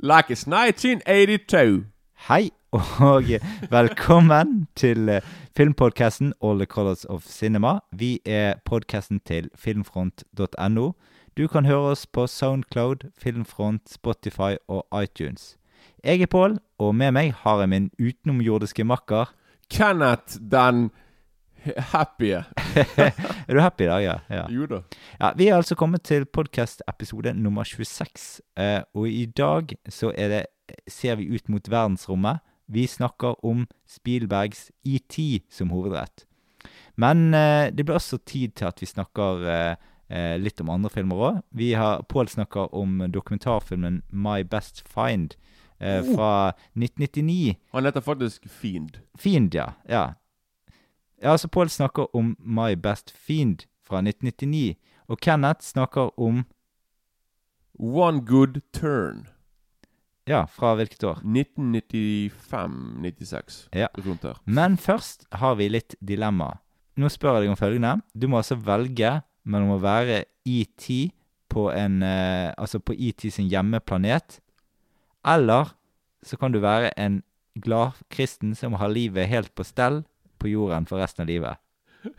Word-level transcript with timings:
like 0.00 0.28
it's 0.28 0.46
1982. 0.46 1.86
Hei 2.28 2.50
og 2.72 3.24
velkommen 3.70 4.68
til 4.76 5.08
eh, 5.08 5.22
filmpodkasten 5.56 6.32
All 6.42 6.58
the 6.58 6.66
Colors 6.66 7.04
of 7.04 7.22
Cinema. 7.22 7.78
Vi 7.92 8.18
er 8.26 8.54
podkasten 8.64 9.20
til 9.20 9.50
filmfront.no. 9.54 10.92
Du 11.36 11.46
kan 11.46 11.66
høre 11.66 11.90
oss 11.90 12.06
på 12.06 12.26
Soundcloud, 12.26 12.96
Filmfront, 13.18 13.82
Spotify 13.92 14.54
og 14.68 14.86
iTunes. 15.02 15.56
Jeg 16.04 16.20
er 16.20 16.26
Pål, 16.26 16.58
og 16.78 16.94
med 16.94 17.12
meg 17.12 17.34
har 17.38 17.60
jeg 17.60 17.68
min 17.68 17.90
utenomjordiske 18.00 18.84
makker. 18.84 19.24
Kenneth 19.70 20.38
den 20.50 20.90
happy. 21.92 22.30
er 23.48 23.54
du 23.54 23.60
happy 23.60 23.84
i 23.84 23.86
dag, 23.86 24.02
ja? 24.02 24.18
ja? 24.30 24.44
Jo 24.50 24.66
da. 24.66 24.82
Ja, 25.20 25.32
Vi 25.36 25.48
er 25.48 25.56
altså 25.56 25.74
kommet 25.74 26.02
til 26.02 26.24
podkast-episode 26.24 27.34
nummer 27.34 27.64
26, 27.64 28.40
eh, 28.58 28.82
og 28.94 29.08
i 29.08 29.26
dag 29.26 29.74
så 29.88 30.12
det, 30.16 30.46
ser 30.88 31.16
vi 31.16 31.28
ut 31.34 31.48
mot 31.48 31.70
verdensrommet. 31.70 32.38
Vi 32.68 32.86
snakker 32.86 33.44
om 33.44 33.66
Spielbergs 33.88 34.70
ET 34.84 35.42
som 35.50 35.70
hovedrett. 35.70 36.26
Men 36.96 37.34
eh, 37.34 37.70
det 37.70 37.86
blir 37.86 37.98
også 37.98 38.18
tid 38.26 38.56
til 38.56 38.66
at 38.66 38.80
vi 38.80 38.86
snakker 38.86 39.46
eh, 39.46 40.36
litt 40.38 40.60
om 40.60 40.70
andre 40.70 40.90
filmer 40.90 41.16
òg. 41.16 41.42
Pål 42.08 42.28
snakker 42.28 42.74
om 42.74 43.02
dokumentarfilmen 43.10 44.02
My 44.10 44.42
Best 44.42 44.84
Find 44.88 45.34
oh. 45.80 46.14
fra 46.14 46.52
1999. 46.74 47.56
Han 47.72 47.84
heter 47.84 48.00
faktisk 48.00 48.46
Fiend. 48.48 49.00
Fiend, 49.18 49.54
ja. 49.54 49.72
ja. 49.88 50.14
Ja, 51.26 51.34
altså 51.34 51.50
Pål 51.50 51.66
snakker 51.74 52.06
om 52.14 52.36
My 52.38 52.78
Best 52.78 53.10
Fiend 53.10 53.66
fra 53.82 53.98
1999, 53.98 54.78
og 55.10 55.18
Kenneth 55.18 55.66
snakker 55.66 56.14
om 56.22 56.44
One 57.78 58.26
Good 58.26 58.60
Turn. 58.72 59.28
Ja, 60.26 60.46
fra 60.46 60.74
hvilket 60.78 61.04
år? 61.04 61.20
1995-96. 61.26 63.68
Ja. 63.74 63.86
Rundt 63.98 64.22
der. 64.22 64.34
Men 64.44 64.78
først 64.78 65.26
har 65.32 65.54
vi 65.58 65.68
litt 65.68 65.94
dilemma. 65.98 66.52
Nå 66.94 67.08
spør 67.10 67.34
jeg 67.34 67.42
deg 67.42 67.50
om 67.56 67.58
følgende. 67.58 68.00
Du 68.14 68.28
må 68.30 68.38
altså 68.38 68.54
velge 68.54 69.22
mellom 69.42 69.74
å 69.74 69.82
være 69.82 70.30
ET 70.46 71.10
på 71.50 71.74
en 71.74 72.06
eh, 72.06 72.54
Altså 72.54 72.78
på 72.78 72.94
ET 72.94 73.26
sin 73.32 73.48
hjemmeplanet, 73.50 74.38
eller 75.26 75.74
så 76.22 76.38
kan 76.38 76.54
du 76.54 76.62
være 76.62 76.94
en 76.94 77.26
glad 77.58 77.98
kristen 78.14 78.54
som 78.54 78.78
har 78.78 78.94
livet 78.94 79.26
helt 79.26 79.50
på 79.58 79.66
stell 79.66 80.06
på 80.38 80.50
jorden 80.52 80.86
for 80.88 81.02
resten 81.02 81.24
av 81.24 81.30
livet. 81.30 81.62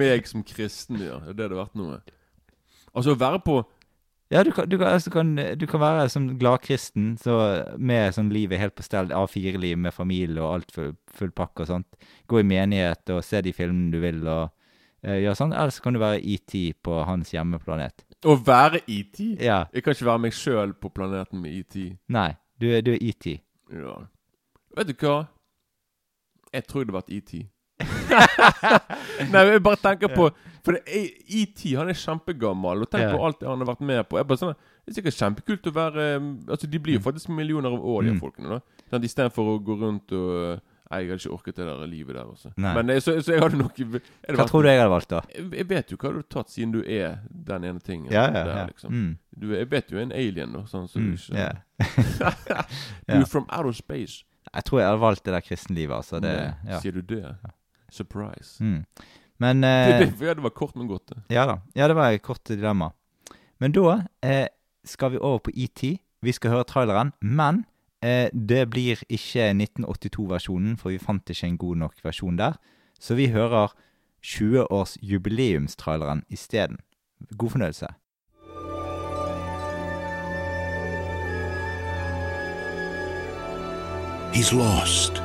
Meg 0.00 0.26
som 0.28 0.44
kristen, 0.44 1.00
ja. 1.00 1.20
Det 1.32 1.46
hadde 1.46 1.56
vært 1.56 1.76
noe. 1.78 2.00
Altså 2.90 3.14
å 3.14 3.20
være 3.20 3.40
på 3.44 3.60
Ja, 4.30 4.44
du 4.46 4.52
kan, 4.54 4.68
du 4.70 4.76
kan, 4.78 4.92
altså, 4.94 5.10
kan, 5.10 5.32
du 5.34 5.64
kan 5.66 5.80
være 5.82 6.06
som 6.12 6.28
gladkristen 6.38 7.16
med 7.78 8.14
sånn 8.14 8.30
livet 8.30 8.60
helt 8.60 8.76
på 8.78 8.84
stell, 8.86 9.10
A4-liv 9.10 9.78
med 9.78 9.94
familie 9.94 10.42
og 10.42 10.52
alt 10.52 10.74
full, 10.74 10.92
full 11.10 11.32
pakke 11.34 11.64
og 11.64 11.70
sånt. 11.70 11.88
Gå 12.30 12.42
i 12.42 12.46
menighet 12.46 13.10
og 13.10 13.24
se 13.26 13.40
de 13.42 13.54
filmene 13.56 13.90
du 13.90 13.98
vil 14.02 14.22
og 14.22 14.52
uh, 15.06 15.16
gjøre 15.16 15.38
sånn. 15.38 15.56
Eller 15.56 15.74
så 15.74 15.82
kan 15.82 15.98
du 15.98 16.02
være 16.02 16.22
ET 16.22 16.56
på 16.78 17.00
hans 17.08 17.34
hjemmeplanet. 17.34 18.06
Å 18.22 18.36
være 18.36 18.84
ET? 18.84 19.18
Ja. 19.40 19.64
Jeg 19.72 19.82
kan 19.82 19.96
ikke 19.96 20.10
være 20.12 20.24
meg 20.28 20.36
sjøl 20.36 20.76
på 20.78 20.92
planeten 20.94 21.42
med 21.42 21.64
ET. 21.64 21.80
Nei, 22.12 22.30
du, 22.60 22.70
du 22.84 22.94
er 22.94 23.02
ET. 23.02 23.32
Ja. 23.74 23.98
Vet 24.78 24.92
du 24.92 24.94
hva? 25.00 25.24
Jeg 26.54 26.66
tror 26.66 26.84
det 26.84 26.94
har 26.94 27.00
vært 27.00 27.12
ET. 27.14 27.32
Nei, 29.32 29.42
jeg 29.46 29.62
bare 29.64 29.78
tenker 29.80 30.10
på 30.12 30.26
For 30.66 30.76
ET 30.84 31.62
han 31.78 31.88
er 31.88 31.96
kjempegammel, 31.96 32.82
og 32.84 32.90
tenk 32.92 33.14
på 33.14 33.22
alt 33.24 33.38
det 33.40 33.48
han 33.48 33.62
har 33.62 33.70
vært 33.70 33.86
med 33.88 34.02
på. 34.08 34.18
Jeg 34.20 34.28
bare 34.28 34.40
sånn, 34.42 34.58
Det 34.84 34.92
er 34.92 34.98
sikkert 34.98 35.20
kjempekult 35.20 35.70
å 35.70 35.76
være 35.78 36.08
Altså 36.50 36.68
De 36.68 36.82
blir 36.82 36.98
jo 36.98 37.04
mm. 37.04 37.06
faktisk 37.06 37.32
millioner 37.32 37.72
av 37.72 37.80
år, 37.80 38.04
de 38.08 38.16
mm. 38.16 38.20
folkene. 38.20 38.58
da 38.58 38.90
sånn, 38.90 39.06
Istedenfor 39.08 39.54
å 39.54 39.56
gå 39.64 39.78
rundt 39.80 40.16
og 40.18 40.60
Nei, 40.90 41.04
jeg 41.04 41.12
hadde 41.12 41.22
ikke 41.22 41.34
orket 41.36 41.58
det 41.60 41.64
der 41.68 41.82
livet 41.86 42.16
der. 42.16 42.24
også 42.26 42.50
Men 42.56 42.90
eh, 42.90 42.96
så, 42.98 43.12
så, 43.22 43.36
jeg 43.36 43.42
hadde 43.44 43.58
nok 43.60 43.76
Hva 43.78 44.00
vært, 44.00 44.48
tror 44.50 44.64
du 44.64 44.68
jeg 44.68 44.80
hadde 44.80 44.90
valgt, 44.90 45.12
da? 45.12 45.20
Jeg, 45.36 45.44
jeg, 45.54 45.66
vet 45.70 45.92
jo 45.92 45.98
hva 46.00 46.10
du 46.10 46.16
har 46.18 46.24
tatt, 46.34 46.50
siden 46.50 46.72
du 46.74 46.80
er 46.82 47.20
den 47.30 47.66
ene 47.68 47.78
tingen. 47.78 48.08
Ja, 48.10 48.24
ja, 48.26 48.42
der, 48.42 48.56
ja. 48.56 48.64
Liksom. 48.66 48.96
Mm. 48.96 49.12
Du, 49.30 49.46
jeg 49.54 49.68
vet 49.70 49.94
jo 49.94 50.02
en 50.02 50.10
alien, 50.10 50.56
da. 50.56 50.64
Sånn, 50.66 50.88
så 50.90 50.98
mm, 50.98 51.06
du 51.06 51.20
ikke 51.20 51.38
yeah. 51.38 52.64
Du 53.06 53.14
er 53.20 53.28
from 53.30 53.46
outer 53.54 53.76
space. 53.76 54.24
Jeg 54.54 54.64
tror 54.66 54.80
jeg 54.80 54.88
hadde 54.88 55.00
valgt 55.00 55.24
det 55.24 55.32
der 55.34 55.40
kristenlivet. 55.46 55.96
Altså 55.96 56.20
det, 56.22 56.54
ja. 56.66 56.80
Sier 56.82 56.92
du 56.98 57.02
det? 57.06 57.36
Surprise. 57.90 58.64
Mm. 58.64 58.84
Men 59.40 59.64
eh, 59.64 59.88
det, 59.88 60.18
det, 60.18 60.36
det, 60.36 60.44
var 60.44 60.50
kort, 60.54 60.76
men 60.76 60.88
godt. 60.90 61.12
Ja 61.30 61.46
da. 61.48 61.56
Ja, 61.74 61.88
det 61.88 61.96
var 61.96 62.10
et 62.10 62.22
kort 62.22 62.48
dilemma. 62.48 62.90
Men 63.60 63.72
da 63.72 64.02
eh, 64.26 64.46
skal 64.84 65.12
vi 65.14 65.18
over 65.18 65.38
på 65.38 65.50
ET. 65.54 65.84
Vi 66.20 66.32
skal 66.32 66.50
høre 66.50 66.64
traileren. 66.68 67.12
Men 67.20 67.64
eh, 68.04 68.28
det 68.32 68.70
blir 68.70 68.96
ikke 69.08 69.50
1982-versjonen, 69.54 70.76
for 70.80 70.90
vi 70.92 70.98
fant 70.98 71.30
ikke 71.30 71.46
en 71.46 71.58
god 71.60 71.76
nok 71.86 71.94
versjon 72.04 72.38
der. 72.38 72.52
Så 73.00 73.14
vi 73.16 73.26
hører 73.32 73.68
20-års-jubileumstraileren 74.20 76.22
isteden. 76.28 76.78
God 77.36 77.50
fornøyelse. 77.50 77.86
He's 84.32 84.52
lost. 84.52 85.20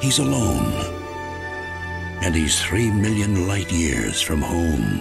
He's 0.00 0.18
alone. 0.18 0.72
And 2.22 2.34
he's 2.34 2.60
three 2.60 2.90
million 2.90 3.46
light 3.46 3.70
years 3.70 4.20
from 4.20 4.42
home. 4.42 5.00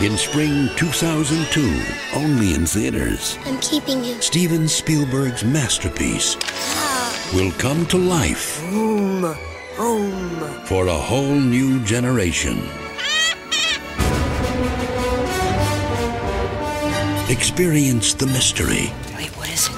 In 0.00 0.16
spring 0.16 0.70
2002, 0.76 1.82
only 2.14 2.54
in 2.54 2.64
theaters. 2.64 3.36
I'm 3.44 3.58
keeping 3.58 4.02
you. 4.04 4.20
Steven 4.22 4.68
Spielberg's 4.68 5.44
masterpiece 5.44 6.36
ah. 6.40 7.30
will 7.34 7.52
come 7.52 7.84
to 7.86 7.98
life. 7.98 8.60
Home. 8.70 9.34
Home. 9.76 10.64
For 10.64 10.86
a 10.86 10.94
whole 10.94 11.34
new 11.34 11.84
generation. 11.84 12.58
Experience 17.28 18.14
the 18.14 18.26
mystery. 18.26 18.92
Wait, 19.16 19.36
what 19.36 19.50
is 19.50 19.68
it? 19.68 19.77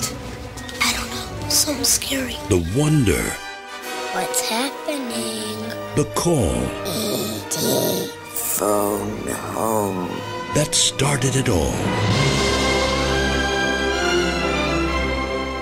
So 1.60 1.82
scary. 1.82 2.36
The 2.48 2.64
wonder. 2.74 3.22
What's 4.14 4.48
happening? 4.48 5.58
The 5.94 6.10
call. 6.14 6.56
E.T. 6.86 8.06
Phone 8.32 9.26
home. 9.52 10.08
That 10.54 10.74
started 10.74 11.36
it 11.36 11.50
all. 11.50 11.76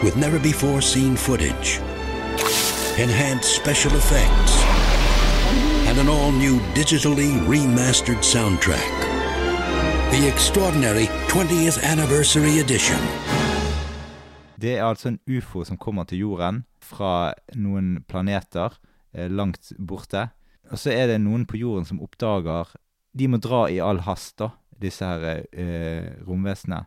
With 0.04 0.16
never 0.16 0.38
before 0.38 0.80
seen 0.82 1.16
footage, 1.16 1.78
enhanced 2.96 3.56
special 3.56 3.90
effects, 3.96 4.54
and 5.88 5.98
an 5.98 6.08
all 6.08 6.30
new 6.30 6.60
digitally 6.78 7.32
remastered 7.44 8.22
soundtrack. 8.22 8.92
The 10.12 10.28
extraordinary 10.28 11.06
20th 11.26 11.82
Anniversary 11.82 12.60
Edition. 12.60 13.27
Det 14.58 14.74
er 14.74 14.88
altså 14.88 15.12
en 15.12 15.20
ufo 15.30 15.62
som 15.64 15.78
kommer 15.78 16.08
til 16.08 16.24
jorden 16.24 16.64
fra 16.82 17.32
noen 17.54 18.00
planeter 18.10 18.74
eh, 19.14 19.30
langt 19.30 19.70
borte. 19.78 20.28
Og 20.72 20.80
så 20.82 20.92
er 20.92 21.06
det 21.12 21.20
noen 21.22 21.46
på 21.46 21.60
jorden 21.60 21.86
som 21.86 22.02
oppdager 22.02 22.74
De 23.18 23.28
må 23.30 23.38
dra 23.42 23.68
i 23.70 23.78
all 23.80 24.02
hast, 24.04 24.36
da, 24.38 24.50
disse 24.78 25.06
her 25.06 25.44
eh, 25.52 26.10
romvesenene. 26.26 26.84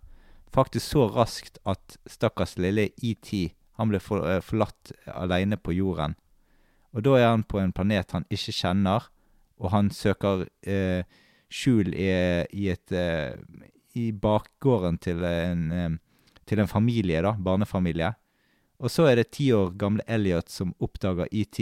Faktisk 0.51 0.85
så 0.85 1.07
raskt 1.11 1.57
at 1.67 1.97
stakkars 2.07 2.57
lille 2.59 2.89
ET 2.99 3.31
han 3.79 3.89
ble 3.89 3.99
for, 4.03 4.27
eh, 4.27 4.43
forlatt 4.43 4.91
alene 5.07 5.57
på 5.57 5.73
jorden. 5.73 6.15
Og 6.91 7.03
da 7.07 7.17
er 7.17 7.29
han 7.31 7.47
på 7.47 7.59
en 7.59 7.71
planet 7.71 8.11
han 8.11 8.27
ikke 8.29 8.53
kjenner, 8.53 9.07
og 9.61 9.71
han 9.71 9.89
søker 9.95 10.45
eh, 10.67 11.03
skjul 11.51 11.93
i, 11.95 12.11
i 12.51 12.69
et 12.73 12.91
eh, 12.91 13.35
I 13.95 14.11
bakgården 14.11 14.97
til 15.03 15.23
en 15.27 15.63
eh, 15.71 15.91
til 16.51 16.59
en 16.59 16.69
familie, 16.69 17.21
da, 17.23 17.31
barnefamilie. 17.39 18.11
Og 18.81 18.91
så 18.91 19.07
er 19.07 19.21
det 19.21 19.31
ti 19.37 19.51
år 19.55 19.71
gamle 19.79 20.03
Elliot 20.09 20.49
som 20.51 20.73
oppdager 20.81 21.29
ET, 21.31 21.59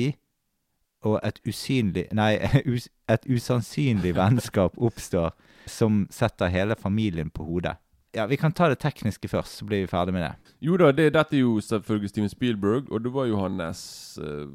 og 1.08 1.20
et 1.24 1.38
usynlig 1.48 2.10
Nei, 2.16 2.34
et 3.14 3.28
usannsynlig 3.30 4.12
vennskap 4.18 4.76
oppstår 4.76 5.32
som 5.70 6.08
setter 6.12 6.52
hele 6.52 6.76
familien 6.76 7.30
på 7.30 7.46
hodet. 7.46 7.78
Ja, 8.16 8.26
Vi 8.26 8.40
kan 8.42 8.52
ta 8.52 8.68
det 8.70 8.80
tekniske 8.82 9.30
først, 9.30 9.60
så 9.60 9.66
blir 9.66 9.84
vi 9.84 9.88
ferdig 9.88 10.16
med 10.16 10.26
det. 10.26 10.56
Jo 10.66 10.78
da, 10.82 10.92
det, 10.92 11.12
dette 11.14 11.38
er 11.38 11.44
jo 11.44 11.60
selvfølgelig 11.62 12.10
Steven 12.10 12.30
Spielberg, 12.30 12.92
og 12.92 13.04
det 13.04 13.14
var 13.14 13.30
jo 13.30 13.38
hans 13.38 13.82
uh, 14.22 14.50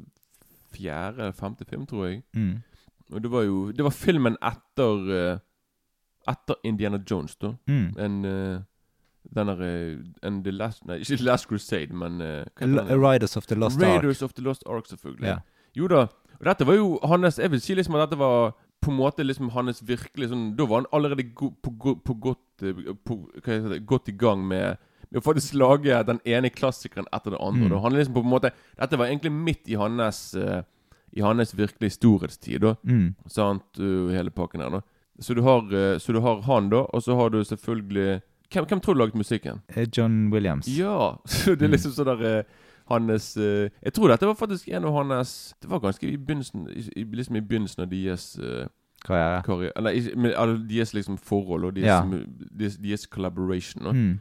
fjerde, 0.75 1.31
femte 1.33 1.65
film, 1.65 1.85
tror 1.87 2.05
jeg. 2.07 2.21
Mm. 2.33 2.59
Og 3.13 3.23
det 3.23 3.31
var 3.31 3.41
jo 3.43 3.71
Det 3.71 3.83
var 3.83 3.95
filmen 3.95 4.35
etter 4.43 5.07
uh, 5.07 5.39
etter 6.27 6.55
Indiana 6.63 6.99
Jones, 7.11 7.35
da. 7.35 7.53
Mm. 7.67 7.87
En 7.97 8.25
uh, 8.25 8.61
den 9.35 9.47
der 9.47 9.61
uh, 9.61 10.27
en 10.27 10.43
The 10.43 10.51
Last 10.51 10.85
Nei, 10.85 10.99
ikke 11.01 11.17
The 11.17 11.25
Last 11.25 11.47
Crusade, 11.49 11.93
men 11.93 12.21
uh? 12.21 12.43
Riders 12.61 13.37
of 13.37 13.47
the 13.47 13.55
Lost 13.55 13.81
Ark. 13.81 14.03
Raiders 14.03 14.21
of 14.21 14.33
the 14.33 14.43
Lost 14.43 14.63
Ark, 14.69 14.87
selvfølgelig. 14.87 15.27
Ja. 15.27 15.39
Jo 15.75 15.87
da. 15.91 16.05
Og 16.39 16.45
dette 16.45 16.67
var 16.67 16.77
jo 16.77 16.99
hans 17.03 17.39
Jeg 17.39 17.51
vil 17.51 17.61
si 17.63 17.75
liksom 17.75 17.95
at 17.95 18.09
dette 18.09 18.19
var 18.19 18.55
på 18.83 18.91
en 18.91 18.99
måte 18.99 19.23
liksom 19.25 19.49
hans 19.55 19.81
virkelig 19.87 20.29
sånn 20.31 20.49
Da 20.57 20.67
var 20.69 20.83
han 20.83 20.91
allerede 20.95 21.29
go, 21.35 21.51
på, 21.63 21.71
go, 21.79 21.95
på 21.95 22.17
godt 22.21 22.65
eh, 22.65 22.91
på, 23.07 23.17
Hva 23.39 23.53
heter 23.53 23.71
det 23.75 23.85
Godt 23.87 24.11
i 24.11 24.17
gang 24.19 24.45
med 24.47 24.77
med 25.13 25.19
å 25.21 25.23
faktisk 25.23 25.53
lage 25.53 25.99
den 26.07 26.17
ene 26.25 26.49
klassikeren 26.49 27.05
etter 27.13 27.35
det 27.35 27.37
andre. 27.39 27.67
Mm. 27.67 27.73
Da. 27.75 27.81
Han 27.83 27.93
liksom 27.93 28.15
på 28.15 28.23
en 28.25 28.31
måte 28.31 28.49
Dette 28.75 28.97
var 28.97 29.05
egentlig 29.05 29.29
midt 29.31 29.69
i 29.69 29.77
hans 29.77 30.33
uh, 30.33 30.63
I 31.13 31.21
hans 31.21 31.53
virkelig 31.55 31.91
storhetstid. 31.93 32.65
da 32.65 32.73
Mm. 32.83 33.13
Sant, 33.29 33.79
uh, 33.79 34.09
hele 34.09 34.33
pakken 34.33 34.65
her, 34.65 34.73
da. 34.73 34.81
Så 35.21 35.37
du 35.37 35.43
har, 35.45 35.69
så 36.01 36.11
du 36.11 36.19
har 36.19 36.41
han, 36.41 36.69
da, 36.73 36.81
og 36.89 37.03
så 37.05 37.15
har 37.15 37.29
du 37.29 37.43
selvfølgelig 37.45 38.19
Hvem, 38.53 38.65
hvem 38.65 38.79
tror 38.79 38.93
du 38.93 38.99
laget 38.99 39.15
musikken? 39.15 39.61
Eh, 39.75 39.87
John 39.97 40.29
Williams. 40.33 40.67
Ja! 40.67 41.15
Så 41.25 41.55
det 41.55 41.61
er 41.61 41.67
Mm. 41.67 41.71
liksom 41.75 41.91
sånn 41.91 42.05
der 42.17 42.39
uh, 42.39 42.43
hans 42.91 43.37
uh, 43.37 43.69
Jeg 43.83 43.93
tror 43.93 44.07
dette 44.13 44.27
var 44.27 44.33
faktisk 44.35 44.67
en 44.69 44.85
av 44.85 44.93
hans 44.93 45.55
Det 45.61 45.69
var 45.69 45.79
ganske 45.79 46.07
i 46.07 46.17
begynnelsen 46.17 46.67
i, 46.69 47.03
Liksom 47.03 47.35
i 47.35 47.41
begynnelsen 47.41 47.81
av 47.83 47.89
deres 47.89 48.37
uh, 48.39 48.67
Karriere. 49.05 49.41
karriere 49.45 49.71
Eller 49.75 50.15
med, 50.17 50.33
altså, 50.33 50.67
deres 50.69 50.93
liksom 50.93 51.17
forhold 51.17 51.65
og 51.65 51.75
deres, 51.75 51.85
Ja. 51.87 52.03
deres, 52.59 52.77
deres 52.77 53.01
collaboration. 53.09 53.83
Mm. 53.95 54.19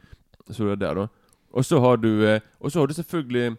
Så 0.50 0.64
det 0.64 0.72
er 0.72 0.76
der, 0.76 0.94
da. 0.94 1.06
Og 1.52 1.64
så 1.64 1.80
har 1.80 1.96
du 1.96 2.40
Og 2.60 2.70
så 2.72 2.80
har 2.80 2.86
du 2.86 2.94
selvfølgelig 2.94 3.56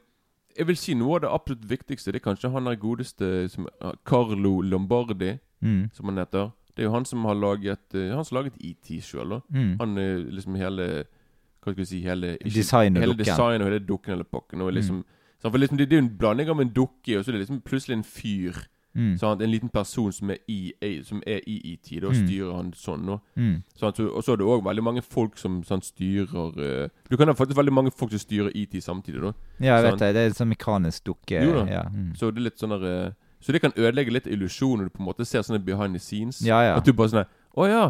Jeg 0.57 0.67
vil 0.67 0.77
si 0.77 0.93
noe 0.93 1.15
av 1.15 1.21
det 1.21 1.29
absolutt 1.33 1.69
viktigste. 1.69 2.11
Det 2.11 2.21
er 2.21 2.29
kanskje 2.31 2.49
han 2.51 2.65
der 2.65 2.75
godeste 2.75 3.49
som, 3.49 3.67
Carlo 4.05 4.61
Lombardi, 4.61 5.37
Mm. 5.61 5.89
som 5.93 6.05
han 6.05 6.17
heter. 6.17 6.51
Det 6.75 6.83
er 6.83 6.89
jo 6.89 6.91
han 6.93 7.05
som 7.05 7.23
har 7.25 7.35
laget 7.35 7.93
uh, 7.95 8.15
Han 8.15 8.25
som 8.25 8.35
laget 8.37 8.53
ET 8.59 9.01
sjøl. 9.01 9.41
Mm. 9.49 9.77
Han 9.79 9.97
er 9.97 10.17
liksom 10.31 10.55
hele 10.59 11.05
Hva 11.63 11.71
skal 11.73 11.81
vi 11.81 11.85
si 11.85 12.01
hele 12.01 12.37
Design 12.43 12.97
og 12.97 13.01
Hele 13.01 13.15
design 13.17 13.61
og 13.61 13.67
hele 13.71 13.79
dukken 13.79 14.11
eller 14.13 14.23
pakken. 14.25 14.61
Og 14.61 14.73
liksom, 14.73 14.97
Mm. 14.97 15.05
sant, 15.41 15.51
for 15.51 15.57
liksom 15.59 15.77
det, 15.77 15.89
det 15.89 15.97
er 15.97 16.01
jo 16.01 16.07
en 16.07 16.17
blanding 16.17 16.49
av 16.49 16.59
en 16.61 16.69
dukke, 16.69 17.17
og 17.17 17.23
så 17.25 17.29
er 17.31 17.37
det 17.37 17.47
liksom 17.47 17.61
plutselig 17.61 17.93
en 17.97 18.03
fyr. 18.03 18.53
Mm. 18.95 19.17
Sant? 19.17 19.41
En 19.41 19.51
liten 19.51 19.69
person 19.69 20.11
som 20.11 20.29
er 20.29 20.37
i, 20.47 20.71
som 21.03 21.21
er 21.27 21.41
i 21.47 21.57
ET. 21.73 21.99
Da 22.01 22.07
Mm. 22.07 22.27
styrer 22.27 22.55
han 22.55 22.71
sånn. 22.73 23.09
Og, 23.09 23.19
Mm. 23.35 23.63
Sant? 23.75 23.97
Så, 23.97 24.07
og 24.15 24.23
så 24.23 24.33
er 24.33 24.37
det 24.37 24.45
òg 24.45 24.63
veldig 24.63 24.83
mange 24.83 25.01
folk 25.03 25.37
som 25.37 25.63
styrer 25.63 26.85
uh, 26.85 26.87
Du 27.09 27.17
kan 27.17 27.27
ha 27.27 27.33
faktisk 27.33 27.57
veldig 27.57 27.73
mange 27.73 27.91
folk 27.91 28.11
som 28.11 28.19
styrer 28.19 28.51
ET 28.55 28.71
samtidig. 28.81 29.21
da 29.21 29.33
Ja, 29.59 29.81
jeg 29.81 29.83
vet 29.91 29.99
det. 29.99 30.13
Det 30.13 30.21
er 30.21 30.25
en 30.27 30.33
sånn 30.33 30.53
mekanisk 30.55 31.03
dukke. 31.03 31.43
Jo 31.43 31.53
da. 31.53 31.65
Ja. 31.71 31.83
Mm. 31.89 32.13
Så 32.15 32.31
det 32.31 32.37
er 32.37 32.43
litt 32.49 32.57
sånn 32.59 32.69
der, 32.79 33.07
eh, 33.07 33.11
Så 33.45 33.53
det 33.53 33.61
kan 33.61 33.75
ødelegge 33.77 34.13
litt 34.13 34.27
illusjon 34.27 34.79
når 34.79 34.89
du 34.89 34.95
på 34.95 35.03
en 35.03 35.09
måte 35.11 35.25
ser 35.29 35.43
sånne 35.45 35.61
behind 35.61 35.93
the 35.93 36.01
scenes. 36.01 36.41
ja, 36.41 36.63
ja. 36.65 36.77
At 36.79 36.87
du 36.87 36.93
bare 36.97 37.13
sånn 37.13 37.27
Å 37.55 37.67
ja! 37.69 37.83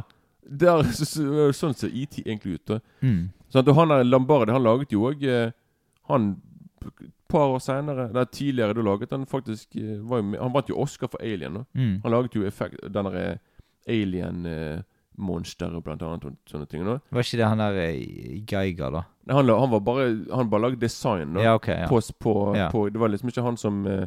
Der, 0.45 0.83
så, 0.93 1.07
så, 1.07 1.45
sånn 1.57 1.73
ser 1.73 1.93
ET 1.95 2.19
egentlig 2.19 2.59
ut. 2.59 2.75
Mm. 3.01 3.31
Sånn 3.49 3.71
han 3.79 3.93
der 3.95 4.51
Han 4.53 4.67
laget 4.67 4.91
jo 4.93 5.07
òg 5.09 5.23
eh, 5.25 5.55
Han 6.11 6.35
et 6.85 7.31
par 7.31 7.55
år 7.55 7.61
seinere 7.63 8.09
Nei, 8.13 8.25
tidligere 8.29 8.75
da 8.77 8.83
laget 8.85 9.13
han 9.15 9.25
faktisk 9.25 9.75
eh, 9.79 9.97
var 10.05 10.21
med, 10.21 10.39
Han 10.39 10.53
vant 10.53 10.69
jo 10.69 10.77
Oscar 10.83 11.09
for 11.09 11.23
Alien. 11.23 11.63
Mm. 11.73 12.01
Han 12.03 12.13
laget 12.13 12.35
jo 12.37 12.45
effekt, 12.45 12.77
den 12.83 13.09
derre 13.09 13.39
Alien-monsteret, 13.89 15.81
blant 15.85 16.01
annet, 16.01 16.25
og 16.25 16.37
sånne 16.49 16.67
ting. 16.69 16.85
da 16.85 16.99
Var 17.13 17.25
ikke 17.25 17.39
det 17.41 17.49
han 17.49 17.63
der 17.63 17.79
eh, 17.85 18.43
Geiger, 18.49 18.93
da? 18.93 19.05
Nei, 19.25 19.39
han, 19.39 19.49
han 19.49 19.73
var 19.73 19.81
bare 19.85 20.07
Han 20.33 20.49
bare 20.51 20.67
laget 20.67 20.81
design. 20.81 21.33
da 21.37 21.47
Ja, 21.47 21.55
ok. 21.57 21.67
Ja. 21.67 21.87
på, 21.89 22.01
på, 22.19 22.35
på, 22.71 22.85
Det 22.89 23.01
var 23.01 23.13
liksom 23.13 23.33
ikke 23.33 23.45
han 23.45 23.57
som 23.57 23.85
eh, 23.89 24.05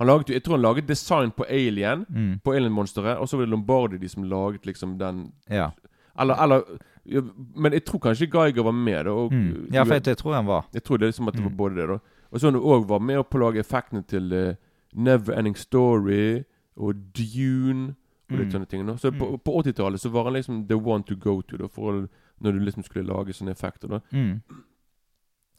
Han 0.00 0.06
laget 0.08 0.28
jo 0.28 0.34
Jeg 0.34 0.42
tror 0.44 0.56
han 0.56 0.62
laget 0.64 0.88
design 0.88 1.30
på 1.36 1.44
Alien 1.48 2.06
Mm. 2.08 2.40
På 2.44 2.52
Alien-monsteret, 2.56 3.18
og 3.20 3.28
så 3.28 3.36
var 3.36 3.44
det 3.44 3.50
Lombardi 3.52 3.98
de 4.00 4.08
som 4.08 4.22
laget 4.24 4.64
liksom 4.66 4.98
den 4.98 5.32
ja. 5.50 5.70
Eller, 6.18 6.34
eller 6.42 6.62
ja, 7.06 7.20
Men 7.56 7.72
jeg 7.72 7.84
tror 7.84 7.98
kanskje 8.00 8.26
Geiger 8.32 8.62
var 8.62 8.72
med. 8.72 9.04
da 9.04 9.10
og, 9.10 9.32
Mm. 9.32 9.68
ja, 9.72 9.82
for 9.84 9.94
jeg, 9.94 10.06
jeg 10.06 10.16
tror 10.16 10.34
han 10.34 10.46
var. 10.46 10.66
Jeg 10.74 10.82
tror 10.84 10.96
det 10.96 11.04
er 11.06 11.08
liksom 11.12 11.28
at 11.28 11.34
det 11.34 11.42
var 11.44 11.50
Mm. 11.50 11.56
både 11.56 11.74
det, 11.76 11.88
da. 11.88 11.98
Og 12.32 12.40
så 12.40 12.50
han 12.50 12.60
òg 12.60 12.86
var 12.88 12.98
med 12.98 13.22
på 13.30 13.38
å 13.38 13.40
lage 13.50 13.58
effektene 13.60 14.02
til 14.06 14.32
uh, 14.32 14.54
Never 14.94 15.32
Ending 15.38 15.56
Story 15.56 16.42
og 16.76 16.94
Dune 17.14 17.94
og 18.30 18.38
litt 18.38 18.46
Mm. 18.48 18.52
sånne 18.52 18.68
ting. 18.68 18.86
Da. 18.86 18.92
Så 18.96 19.10
på, 19.10 19.36
på 19.44 19.62
80-tallet 19.62 20.00
så 20.00 20.08
var 20.10 20.24
han 20.24 20.32
liksom 20.32 20.66
the 20.68 20.74
one 20.76 21.02
to 21.04 21.14
go 21.16 21.40
to 21.42 21.56
da, 21.56 21.66
for 21.68 22.08
når 22.40 22.52
du 22.52 22.58
liksom 22.60 22.82
skulle 22.84 23.06
lage 23.06 23.32
sånne 23.32 23.50
effekter. 23.50 23.88
da 23.88 23.98
Mm. 24.12 24.40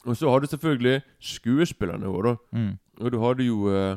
Og 0.06 0.16
så 0.16 0.28
har 0.30 0.40
du 0.40 0.46
selvfølgelig 0.46 1.02
skuespillerne 1.20 2.06
òg, 2.06 2.22
da. 2.24 2.34
Mm. 2.52 2.78
Og 3.00 3.12
du 3.12 3.18
hadde 3.20 3.44
jo 3.46 3.68
uh, 3.68 3.96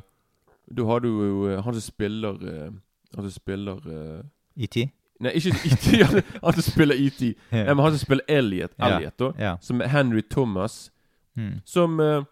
Du 0.73 0.85
hadde 0.85 1.07
jo 1.07 1.47
eh, 1.50 1.62
han 1.63 1.73
som 1.73 1.81
spiller 1.81 2.35
eh, 2.47 2.71
Han 3.15 3.23
som 3.29 3.31
spiller 3.31 3.77
eh, 3.88 4.23
ET? 4.63 4.77
Nei, 5.19 5.31
ikke 5.31 5.53
ET. 5.71 5.85
han, 6.12 6.21
han 6.44 6.53
som 6.53 6.62
spiller 6.73 6.95
ET. 7.00 7.21
Nei, 7.51 7.63
men 7.73 7.79
han 7.85 7.91
som 7.95 8.01
spiller 8.06 8.25
Elliot. 8.27 8.73
Elliot 8.79 9.17
da 9.17 9.31
Ja. 9.39 9.57
som 9.62 9.81
er 9.81 9.88
Henry 9.88 10.21
Thomas. 10.21 10.91
Mm. 11.38 11.62
Som 11.65 12.00
uh, 12.00 12.23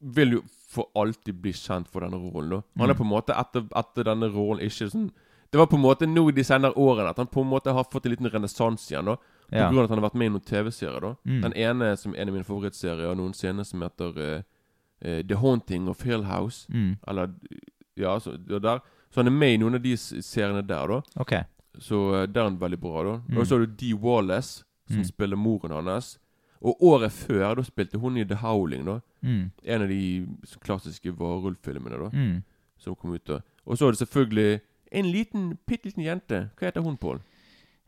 vil 0.00 0.32
jo 0.38 0.42
for 0.74 0.88
alltid 0.96 1.34
bli 1.40 1.52
kjent 1.52 1.88
for 1.88 2.00
denne 2.04 2.16
rollen. 2.18 2.50
da 2.50 2.60
Han 2.80 2.90
er 2.90 2.94
Mm. 2.94 2.98
på 2.98 3.04
en 3.04 3.10
måte 3.10 3.32
etter, 3.38 3.64
etter 3.76 4.04
denne 4.04 4.28
rollen 4.32 4.60
ikke 4.64 4.90
sånn 4.90 5.10
Det 5.52 5.58
var 5.60 5.66
på 5.70 5.76
en 5.76 5.82
måte 5.84 6.06
nå 6.08 6.32
de 6.34 6.42
senere 6.44 6.74
årene 6.74 7.10
at 7.10 7.16
han 7.16 7.26
på 7.30 7.40
en 7.40 7.48
måte 7.48 7.72
har 7.72 7.84
fått 7.84 8.06
en 8.06 8.10
liten 8.12 8.26
renessanse 8.32 8.90
igjen. 8.90 9.04
da 9.06 9.14
På 9.16 9.56
Ja. 9.56 9.68
grunn 9.70 9.78
av 9.78 9.84
at 9.84 9.90
han 9.90 9.98
har 10.02 10.08
vært 10.10 10.14
med 10.18 10.26
i 10.26 10.30
noen 10.30 10.44
TV-serier. 10.44 11.00
da 11.00 11.14
Mm. 11.24 11.42
Den 11.42 11.52
ene 11.52 11.96
som 11.96 12.12
er 12.14 12.18
en 12.22 12.28
av 12.28 12.34
mine 12.34 12.44
favorittserier, 12.44 13.10
og 13.10 13.16
noen 13.16 13.32
scener 13.32 13.62
som 13.64 13.80
heter 13.80 14.18
eh, 14.18 14.42
eh, 15.04 15.22
The 15.28 15.36
Haunting 15.36 15.88
of 15.88 16.02
Hill 16.02 16.24
House. 16.24 16.66
Mm. 16.72 16.96
Eller 17.08 17.30
Ja, 17.96 18.18
så, 18.20 18.36
der. 18.36 18.80
så 19.10 19.20
han 19.22 19.26
er 19.26 19.30
med 19.30 19.54
i 19.54 19.56
noen 19.62 19.74
av 19.74 19.82
de 19.82 19.96
seriene 19.96 20.62
der, 20.66 20.86
da. 20.88 21.00
Okay. 21.20 21.44
Så 21.78 22.14
eh, 22.14 22.26
der 22.26 22.40
er 22.40 22.48
han 22.50 22.58
veldig 22.60 22.80
bra, 22.80 23.02
da. 23.04 23.20
Mm. 23.28 23.38
Og 23.38 23.46
så 23.46 23.54
har 23.58 23.66
du 23.66 23.72
Dee 23.80 23.94
Wallace, 23.94 24.64
som 24.88 24.96
Mm. 24.98 25.04
spiller 25.04 25.36
moren 25.36 25.70
hans. 25.86 26.18
Og 26.60 26.76
året 26.82 27.12
før 27.12 27.54
da 27.56 27.62
spilte 27.62 27.98
hun 27.98 28.16
i 28.16 28.24
The 28.24 28.34
Howling, 28.36 28.84
da. 28.86 28.98
Mm. 29.22 29.50
En 29.64 29.82
av 29.82 29.88
de 29.88 30.26
klassiske 30.64 31.12
varulvfilmene 31.18 31.98
da 31.98 32.08
Mm. 32.12 32.42
som 32.78 32.94
kom 32.94 33.14
ut. 33.14 33.24
da 33.26 33.40
Og 33.66 33.76
så 33.78 33.86
er 33.86 33.90
det 33.92 33.98
selvfølgelig 34.08 34.60
en 34.92 35.04
liten, 35.12 35.58
bitte 35.66 35.84
liten 35.86 36.02
jente. 36.04 36.50
Hva 36.58 36.66
heter 36.66 36.82
hun, 36.82 36.96
Pål? 36.96 37.20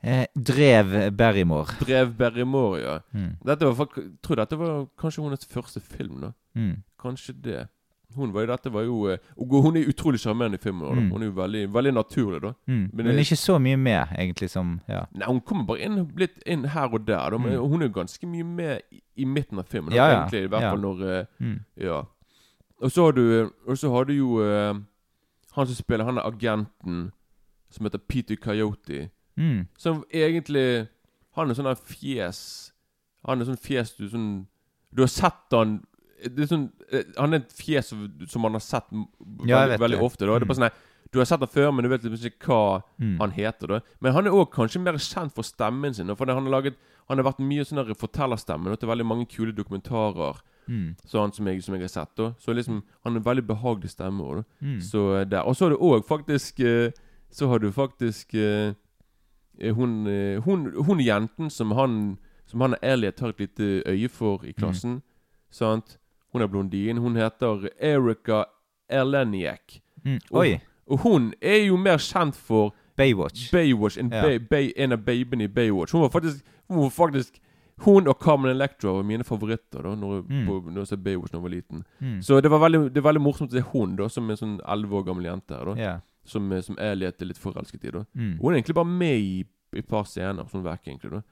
Eh, 0.04 0.26
drev 0.36 1.10
Barrymore. 1.16 1.66
Drev 1.80 2.12
Barrymore, 2.18 2.80
ja. 2.82 2.98
Mm. 3.14 3.36
Dette 3.46 3.64
var, 3.66 3.88
jeg 3.96 4.12
tror 4.22 4.36
dette 4.36 4.58
var 4.58 4.86
kanskje 4.98 5.22
hennes 5.24 5.46
første 5.46 5.80
film. 5.80 6.20
da 6.20 6.32
Mm. 6.54 6.82
Kanskje 7.02 7.32
det. 7.42 7.68
Hun 8.14 8.32
var 8.32 8.40
jo, 8.40 8.46
dette 8.46 8.72
var 8.72 8.82
jo 8.82 9.08
eh, 9.10 9.18
Og 9.36 9.62
hun 9.62 9.76
er 9.76 9.88
utrolig 9.88 10.20
sjarmerende 10.20 10.54
i 10.54 10.62
filmen. 10.62 10.88
da 10.88 10.94
Mm. 11.00 11.10
Hun 11.12 11.22
er 11.22 11.26
jo 11.26 11.32
veldig, 11.32 11.72
veldig 11.74 11.92
naturlig. 11.94 12.40
da 12.42 12.52
Mm. 12.68 12.90
Men 12.92 13.06
Men, 13.06 13.18
ikke 13.18 13.36
så 13.36 13.58
mye 13.58 13.76
med, 13.76 14.06
egentlig, 14.18 14.50
som 14.50 14.80
Ja. 14.88 15.04
Nei, 15.14 15.26
Hun 15.26 15.40
kommer 15.40 15.64
bare 15.66 15.80
inn 15.80 16.10
litt 16.16 16.38
inn 16.46 16.64
her 16.64 16.88
og 16.92 17.06
der. 17.06 17.30
Da, 17.30 17.36
men 17.38 17.52
Mm. 17.52 17.68
Hun 17.68 17.82
er 17.82 17.88
jo 17.88 17.92
ganske 18.00 18.26
mye 18.26 18.44
med 18.44 18.80
i, 18.92 19.00
i 19.16 19.24
midten 19.24 19.58
av 19.58 19.64
filmen. 19.66 19.90
Da, 19.90 19.96
Ja, 19.96 20.08
ja. 20.08 20.20
Egentlig, 20.26 20.44
I 20.44 20.48
hvert 20.48 20.70
fall 20.70 20.80
når 20.80 21.18
eh, 21.20 21.24
Mm. 21.40 21.60
Ja. 21.76 22.02
Og 22.82 22.90
så 22.90 23.02
har 23.04 23.12
du 23.12 23.50
Og 23.66 23.76
så 23.78 23.90
har 23.90 24.04
du 24.04 24.12
jo 24.12 24.38
uh, 24.40 24.74
han 25.54 25.66
som 25.66 25.74
spiller 25.74 26.04
Han 26.04 26.18
er 26.18 26.22
agenten 26.22 27.12
som 27.70 27.84
heter 27.86 27.98
Peter 28.08 28.36
Coyote. 28.36 29.10
Mm. 29.38 29.66
Som 29.78 30.04
egentlig 30.12 30.88
Han 31.36 31.50
er 31.50 31.54
sånn 31.54 31.64
der 31.68 31.74
fjes 31.76 32.72
Han 33.26 33.40
er 33.40 33.44
sånn 33.44 33.58
fjes 33.60 33.94
du 33.98 34.08
sånn 34.08 34.46
Du 34.94 35.02
har 35.02 35.08
sett 35.12 35.52
han 35.52 35.82
det 36.24 36.46
er 36.46 36.46
sånn, 36.48 36.70
eh, 36.90 37.04
Han 37.18 37.34
er 37.34 37.42
et 37.44 37.52
fjes 37.52 37.90
som, 37.92 38.40
man 38.40 38.52
har 38.56 38.60
sett 38.64 38.84
Ja, 39.44 39.66
veldig, 39.66 39.78
veldig 39.78 40.00
ofte. 40.00 40.24
Da. 40.26 40.38
Det 40.38 40.42
er 40.42 40.46
bare 40.46 40.56
Mm. 40.56 40.70
sånn 40.70 40.82
Du 41.12 41.18
har 41.20 41.26
sett 41.26 41.38
han 41.40 41.48
før, 41.48 41.70
men 41.74 41.82
du 41.84 41.88
vet 41.90 42.02
liksom 42.02 42.30
ikke 42.30 42.46
hva 42.48 42.82
Mm. 42.98 43.18
han 43.20 43.30
heter. 43.30 43.66
da 43.68 43.80
Men 44.00 44.12
han 44.14 44.26
er 44.26 44.30
òg 44.30 44.50
kanskje 44.50 44.80
mer 44.80 44.94
kjent 44.94 45.32
for 45.34 45.42
stemmen 45.42 45.94
sin. 45.94 46.08
For 46.16 46.24
han 46.26 46.42
har 46.44 46.50
laget 46.62 46.74
Han 47.08 47.18
har 47.18 47.24
vært 47.32 47.38
mye 47.38 47.62
sånn 47.64 47.94
fortellerstemme 47.94 48.76
til 48.80 48.88
veldig 48.88 49.04
mange 49.06 49.28
kule 49.28 49.52
dokumentarer 49.52 50.40
Mm. 50.68 50.96
sånn 51.06 51.32
som 51.34 51.46
jeg, 51.46 51.62
som 51.62 51.74
jeg 51.74 51.82
har 51.82 51.88
sett. 51.88 52.14
da 52.16 52.30
Så 52.40 52.54
liksom 52.54 52.82
Han 53.04 53.12
har 53.12 53.16
en 53.18 53.22
veldig 53.22 53.46
behagelig 53.46 53.90
stemme. 53.90 54.20
også, 54.22 54.44
Mm. 54.62 54.80
Så 54.80 55.20
eh, 55.20 55.24
der 55.24 55.42
Og 55.46 55.54
så 55.54 55.66
har 55.68 55.70
du 55.70 55.76
òg 55.76 56.04
faktisk 56.06 56.60
eh, 56.64 56.90
Så 57.30 57.48
har 57.48 57.58
du 57.58 57.70
faktisk 57.70 58.34
hun, 59.74 60.06
eh, 60.06 60.38
hun, 60.44 60.72
hun 60.84 60.98
jenten 61.00 61.50
som 61.50 61.70
han 61.72 62.18
Som 62.46 62.60
han 62.60 62.74
Elliot 62.82 63.20
har 63.20 63.28
et 63.28 63.38
lite 63.40 63.82
øye 63.86 64.08
for 64.08 64.44
i 64.44 64.52
klassen. 64.52 65.02
Sant? 65.50 65.98
Hun 66.32 66.42
er 66.42 66.46
blondin. 66.46 66.96
Hun 67.02 67.16
heter 67.16 67.68
Erika 67.80 68.44
Eleniak. 68.88 69.80
Mm. 70.04 70.18
Og-! 70.30 70.60
Og 70.86 70.98
hun 71.02 71.32
er 71.42 71.64
jo 71.66 71.76
mer 71.76 71.96
kjent 71.98 72.36
for 72.36 72.74
Baywatch. 72.96 73.50
Baywatch, 73.52 73.98
en, 73.98 74.12
Ja. 74.12 74.22
bay, 74.22 74.38
bay, 74.38 74.72
en 74.76 74.92
av 74.92 74.98
babyene 75.04 75.44
i 75.44 75.48
Baywatch. 75.48 75.92
Hun 75.92 76.00
var 76.02 76.08
faktisk 76.08 76.44
Hun, 76.68 76.78
var 76.82 76.90
faktisk, 76.90 77.38
hun 77.84 78.06
og 78.08 78.16
Carmen 78.22 78.50
Electra 78.50 78.90
var 78.92 79.02
mine 79.02 79.24
favoritter 79.24 79.82
da 79.82 79.94
Når, 79.94 80.22
Mm. 80.28 80.46
på, 80.46 80.62
når 80.70 80.78
jeg 80.80 80.86
så 80.86 80.96
Baywatch 80.96 81.32
da 81.32 81.38
jeg 81.38 81.42
var 81.42 81.48
liten. 81.50 81.84
Mm. 82.00 82.22
Så 82.22 82.40
det 82.40 82.50
var 82.50 82.58
veldig, 82.58 82.94
det 82.94 83.02
var, 83.02 83.12
veldig 83.12 83.22
morsomt 83.22 83.50
å 83.50 83.56
se 83.56 83.60
hun 83.72 83.96
da 83.96 84.08
som 84.08 84.30
en 84.30 84.36
sånn 84.36 84.60
11 84.68 84.92
år 84.96 85.04
gammel 85.06 85.24
jente. 85.24 85.54
her 85.58 85.64
da 85.64 85.74
Ja. 85.82 86.00
Som, 86.26 86.52
eh, 86.52 86.60
som 86.66 86.76
Elliot 86.78 87.22
er 87.22 87.26
litt 87.30 87.38
forelsket 87.38 87.84
i. 87.84 87.90
da 87.90 88.04
Mm. 88.14 88.38
Hun 88.40 88.52
er 88.52 88.58
egentlig 88.60 88.74
bare 88.74 88.84
med 88.92 89.18
i 89.18 89.44
i 89.74 89.78
et 89.82 89.88
par 89.88 90.04
scener. 90.08 90.46
Sånn 90.48 90.62
vekk, 90.64 90.86
egentlig. 90.88 91.10
da 91.10 91.22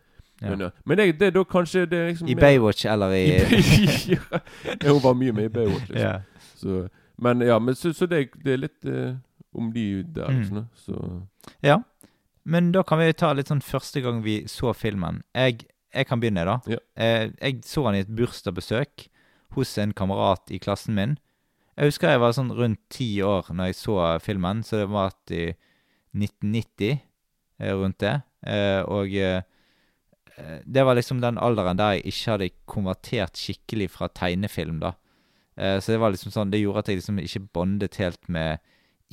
Ja. 0.43 0.57
Men. 0.57 0.71
Men 0.85 0.97
det, 0.99 1.19
det 1.19 1.31
da 1.35 1.45
kanskje 1.45 1.85
det 1.89 2.01
liksom 2.11 2.29
I 2.29 2.35
Baywatch 2.35 2.85
eller 2.91 3.13
i 3.15 3.21
I 3.39 4.17
ja, 4.17 4.41
Hun 4.83 5.01
var 5.01 5.15
mye 5.15 5.33
med 5.33 5.45
i 5.45 5.49
Baywatch. 5.49 5.89
Liksom. 5.89 6.01
Ja. 6.01 6.21
Så, 6.57 6.89
men 7.19 7.41
ja, 7.41 7.59
men 7.59 7.75
så, 7.75 7.93
så 7.95 8.07
det, 8.11 8.31
det 8.45 8.53
er 8.53 8.59
litt 8.65 8.85
uh, 8.85 9.15
om 9.55 9.71
de 9.73 10.03
der, 10.03 10.29
Mm. 10.31 10.41
liksom. 10.41 10.67
Så 10.75 11.23
ja. 11.63 11.79
men 12.45 12.73
da 12.73 12.83
kan 12.83 12.99
vi 12.99 13.13
ta 13.13 13.33
litt 13.33 13.49
sånn 13.49 13.63
første 13.63 14.01
gang 14.03 14.23
vi 14.25 14.43
så 14.51 14.75
filmen. 14.75 15.23
Jeg, 15.35 15.67
jeg 15.95 16.07
kan 16.07 16.21
begynne, 16.21 16.45
da. 16.45 16.59
Ja. 16.67 16.79
Eh, 16.97 17.31
jeg 17.41 17.63
så 17.65 17.85
han 17.87 17.95
i 17.95 18.03
et 18.03 18.11
bursdagsbesøk 18.11 19.07
hos 19.55 19.79
en 19.79 19.93
kamerat 19.95 20.51
i 20.51 20.59
klassen 20.59 20.95
min. 20.99 21.17
Jeg 21.75 21.91
husker 21.91 22.13
jeg 22.13 22.23
var 22.23 22.35
sånn 22.37 22.53
rundt 22.55 22.83
ti 22.93 23.09
år 23.27 23.49
når 23.51 23.73
jeg 23.73 23.79
så 23.81 23.97
filmen, 24.23 24.63
så 24.63 24.85
det 24.85 24.91
var 24.93 25.15
i 25.35 25.49
1990, 26.15 27.01
eh, 27.59 27.75
rundt 27.75 27.99
det. 28.05 28.15
Eh, 28.47 28.81
og 28.87 29.15
eh, 29.19 29.43
det 30.65 30.85
var 30.87 30.99
liksom 30.99 31.23
den 31.23 31.41
alderen 31.43 31.79
der 31.79 31.97
jeg 31.97 32.13
ikke 32.13 32.31
hadde 32.35 32.51
konvertert 32.71 33.39
skikkelig 33.39 33.91
fra 33.95 34.11
tegnefilm, 34.11 34.81
da. 34.83 34.95
Så 35.55 35.93
det 35.93 36.01
var 36.03 36.11
liksom 36.11 36.33
sånn, 36.35 36.51
det 36.51 36.59
gjorde 36.59 36.81
at 36.83 36.89
jeg 36.91 36.99
liksom 36.99 37.21
ikke 37.23 37.45
bondet 37.55 38.01
helt 38.03 38.25
med 38.27 38.59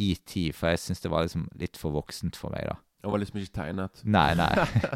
ET, 0.01 0.31
for 0.57 0.71
jeg 0.71 0.79
syns 0.81 1.03
det 1.03 1.11
var 1.13 1.27
liksom 1.27 1.43
litt 1.61 1.77
for 1.77 1.93
voksent 1.93 2.39
for 2.39 2.49
meg, 2.49 2.65
da. 2.65 2.79
Han 3.03 3.13
var 3.13 3.21
liksom 3.21 3.39
ikke 3.41 3.55
tegnet. 3.55 4.01
Nei, 4.05 4.31
nei. 4.37 4.49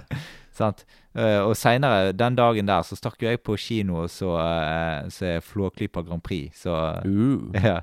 Sant. 0.56 0.86
Uh, 1.18 1.42
og 1.50 1.56
seinere, 1.60 2.14
den 2.16 2.38
dagen 2.38 2.68
der, 2.70 2.84
så 2.88 2.96
stakk 2.96 3.18
jo 3.24 3.28
jeg 3.32 3.42
på 3.44 3.58
kino 3.60 4.04
og 4.04 4.12
så, 4.14 4.36
uh, 4.40 5.08
så 5.12 5.38
Flåklypa 5.44 6.04
Grand 6.06 6.24
Prix. 6.24 6.62
Så 6.64 6.76
Uh. 7.06 7.50
ja. 7.56 7.82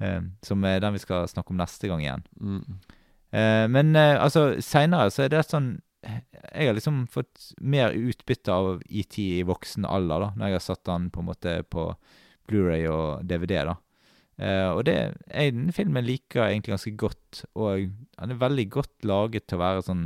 eh, 0.00 0.22
Som 0.42 0.64
er 0.64 0.80
den 0.82 0.96
vi 0.96 1.02
skal 1.02 1.28
snakke 1.30 1.54
om 1.54 1.60
neste 1.60 1.90
gang 1.90 2.02
igjen. 2.02 2.24
Mm. 2.40 2.78
Uh, 3.34 3.66
men 3.70 3.92
altså, 3.96 4.54
seinere 4.64 5.12
så 5.12 5.26
er 5.26 5.34
det 5.34 5.42
sånn 5.44 5.74
Jeg 6.00 6.68
har 6.70 6.72
liksom 6.72 7.02
fått 7.12 7.50
mer 7.60 7.92
utbytte 7.92 8.54
av 8.54 8.80
ET 8.88 9.18
i 9.20 9.42
voksen 9.44 9.84
alder, 9.84 10.22
da, 10.22 10.28
når 10.38 10.46
jeg 10.52 10.56
har 10.56 10.64
satt 10.64 10.84
den 10.88 11.10
på 11.12 11.20
en 11.20 11.28
måte 11.28 11.56
på 11.68 11.90
Blu-ray 12.48 12.86
og 12.88 13.26
DVD, 13.28 13.58
da. 13.68 13.74
Eh, 14.38 14.70
og 14.70 14.84
det 14.86 14.94
jeg, 14.94 15.54
den 15.54 15.72
filmen 15.74 16.06
liker 16.06 16.44
jeg 16.44 16.56
egentlig 16.56 16.76
ganske 16.76 16.94
godt, 16.96 17.44
og 17.58 17.88
den 17.88 18.34
er 18.34 18.42
veldig 18.42 18.68
godt 18.70 19.08
laget 19.08 19.48
til 19.48 19.58
å 19.58 19.64
være 19.64 19.84
sånn 19.88 20.04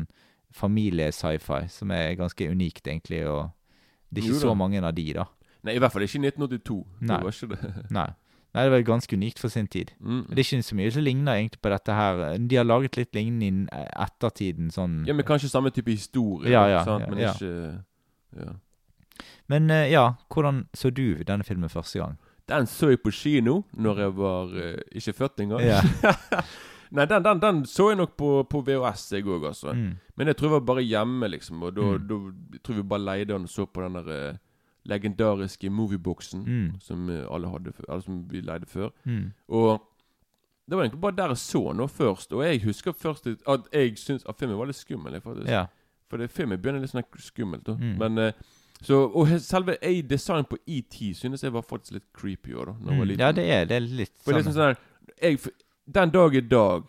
familie-sci-fi, 0.57 1.67
som 1.73 1.93
er 1.93 2.17
ganske 2.21 2.49
unikt, 2.49 2.87
egentlig, 2.87 3.23
og 3.29 3.53
det 4.09 4.23
er 4.23 4.29
ikke 4.29 4.39
jo, 4.39 4.43
så 4.49 4.57
mange 4.57 4.81
av 4.81 4.93
de, 4.97 5.07
da. 5.17 5.29
Nei, 5.63 5.77
i 5.77 5.81
hvert 5.81 5.95
fall 5.95 6.05
ikke 6.05 6.19
i 6.19 6.27
1982. 6.27 6.81
Nei. 7.01 7.15
Det 7.15 7.23
var 7.25 7.37
ikke 7.37 7.51
det. 7.55 7.73
Nei. 7.99 8.09
Nei, 8.53 8.65
det 8.67 8.73
var 8.75 8.83
ganske 8.85 9.17
unikt 9.17 9.39
for 9.41 9.49
sin 9.49 9.69
tid. 9.73 9.95
Mm. 10.01 10.27
Det 10.29 10.43
er 10.43 10.45
ikke 10.45 10.65
så 10.67 10.77
mye 10.77 10.91
som 10.93 11.05
ligner 11.07 11.39
egentlig 11.39 11.63
på 11.65 11.71
dette 11.73 11.95
her. 11.97 12.19
De 12.37 12.59
har 12.59 12.67
laget 12.67 12.99
litt 13.01 13.17
lignende 13.17 13.49
i 13.49 13.87
ettertiden, 14.05 14.69
sånn 14.75 14.99
Ja, 15.09 15.17
men 15.17 15.25
kanskje 15.29 15.49
samme 15.49 15.73
type 15.73 15.95
historie. 15.95 16.53
Ja, 16.53 16.67
ja, 16.69 16.83
sant? 16.85 17.09
Men 17.09 17.23
ja. 17.23 17.33
ikke 17.33 18.43
ja. 18.43 18.53
Men 19.53 19.71
eh, 19.73 19.91
ja, 19.93 20.05
hvordan 20.33 20.67
så 20.77 20.91
du 20.93 21.23
denne 21.29 21.45
filmen 21.45 21.73
første 21.73 22.01
gang? 22.01 22.19
Den 22.49 22.67
så 22.67 22.89
jeg 22.91 22.99
på 23.03 23.11
kino 23.15 23.63
når 23.79 23.99
jeg 23.99 24.17
var 24.17 24.45
uh, 24.53 24.79
ikke 24.93 25.13
født 25.13 25.41
engang. 25.45 25.61
Ja. 25.63 25.81
Nei, 26.93 27.07
den, 27.09 27.23
den, 27.25 27.39
den 27.41 27.61
så 27.67 27.87
jeg 27.89 27.97
nok 27.97 28.17
på, 28.21 28.31
på 28.51 28.61
VHS, 28.67 29.13
jeg 29.15 29.25
òg, 29.25 29.47
altså. 29.49 29.73
Mm. 29.73 29.95
Men 30.17 30.27
jeg 30.29 30.37
tror 30.37 30.49
jeg 30.51 30.53
var 30.59 30.67
bare 30.69 30.83
hjemme, 30.85 31.29
liksom. 31.33 31.63
Og 31.63 31.77
da, 31.77 31.83
Mm. 31.83 32.09
da 32.09 32.59
tror 32.65 32.75
vi 32.77 32.83
bare 32.83 33.01
leide 33.07 33.33
den 33.33 33.47
og 33.47 33.49
så 33.49 33.65
på 33.67 33.81
den 33.83 33.95
der 33.97 34.11
uh, 34.33 34.37
legendariske 34.85 35.71
movieboksen 35.71 36.43
Mm. 36.45 36.81
som 36.81 37.09
eh, 37.11 37.25
alle 37.31 37.49
hadde 37.49 37.73
eller 37.89 38.01
som 38.01 38.25
vi 38.31 38.41
leide 38.41 38.67
før. 38.67 38.91
Mm. 39.05 39.33
Og 39.49 39.81
det 40.69 40.77
var 40.77 40.85
egentlig 40.85 41.01
bare 41.01 41.17
der 41.17 41.29
jeg 41.33 41.37
så 41.39 41.73
noe 41.73 41.89
først. 41.89 42.33
Og 42.33 42.45
jeg 42.45 42.63
husker 42.65 42.93
først 42.93 43.27
at 43.27 43.61
jeg 43.73 43.97
syntes 43.99 44.27
at 44.29 44.37
filmen 44.39 44.59
var 44.59 44.67
litt 44.67 44.77
skummel. 44.77 45.21
faktisk. 45.21 45.49
Ja. 45.49 45.67
For 46.11 46.17
det, 46.19 46.31
filmen 46.31 46.61
begynner 46.61 46.81
litt 46.81 46.91
sånn 46.93 47.05
skummelt. 47.19 47.65
Da. 47.67 47.73
Mm. 47.79 47.97
Men 47.99 48.19
eh, 48.19 48.33
så, 48.83 48.99
Og 49.15 49.29
selve 49.41 49.77
ei 49.83 50.01
design 50.03 50.45
på 50.45 50.57
ET 50.67 50.97
synes 51.15 51.43
jeg 51.43 51.53
var 51.55 51.63
faktisk 51.63 51.93
litt 51.99 52.09
creepy 52.13 52.55
òg, 52.55 52.67
da 52.67 52.73
når 52.81 52.91
jeg 52.91 52.99
var 52.99 53.05
Mm. 53.05 53.09
liten. 53.13 53.21
Ja, 53.27 53.33
det 53.33 53.45
er, 53.51 53.65
det 53.71 53.77
er 53.77 53.81
litt 54.03 54.13
For 54.25 54.33
liksom 54.35 54.53
sånn 54.53 54.59
sånn 54.59 54.75
her 54.75 54.77
jeg, 55.23 55.39
Den 55.91 56.11
dag 56.11 56.35
i 56.35 56.41
dag 56.41 56.83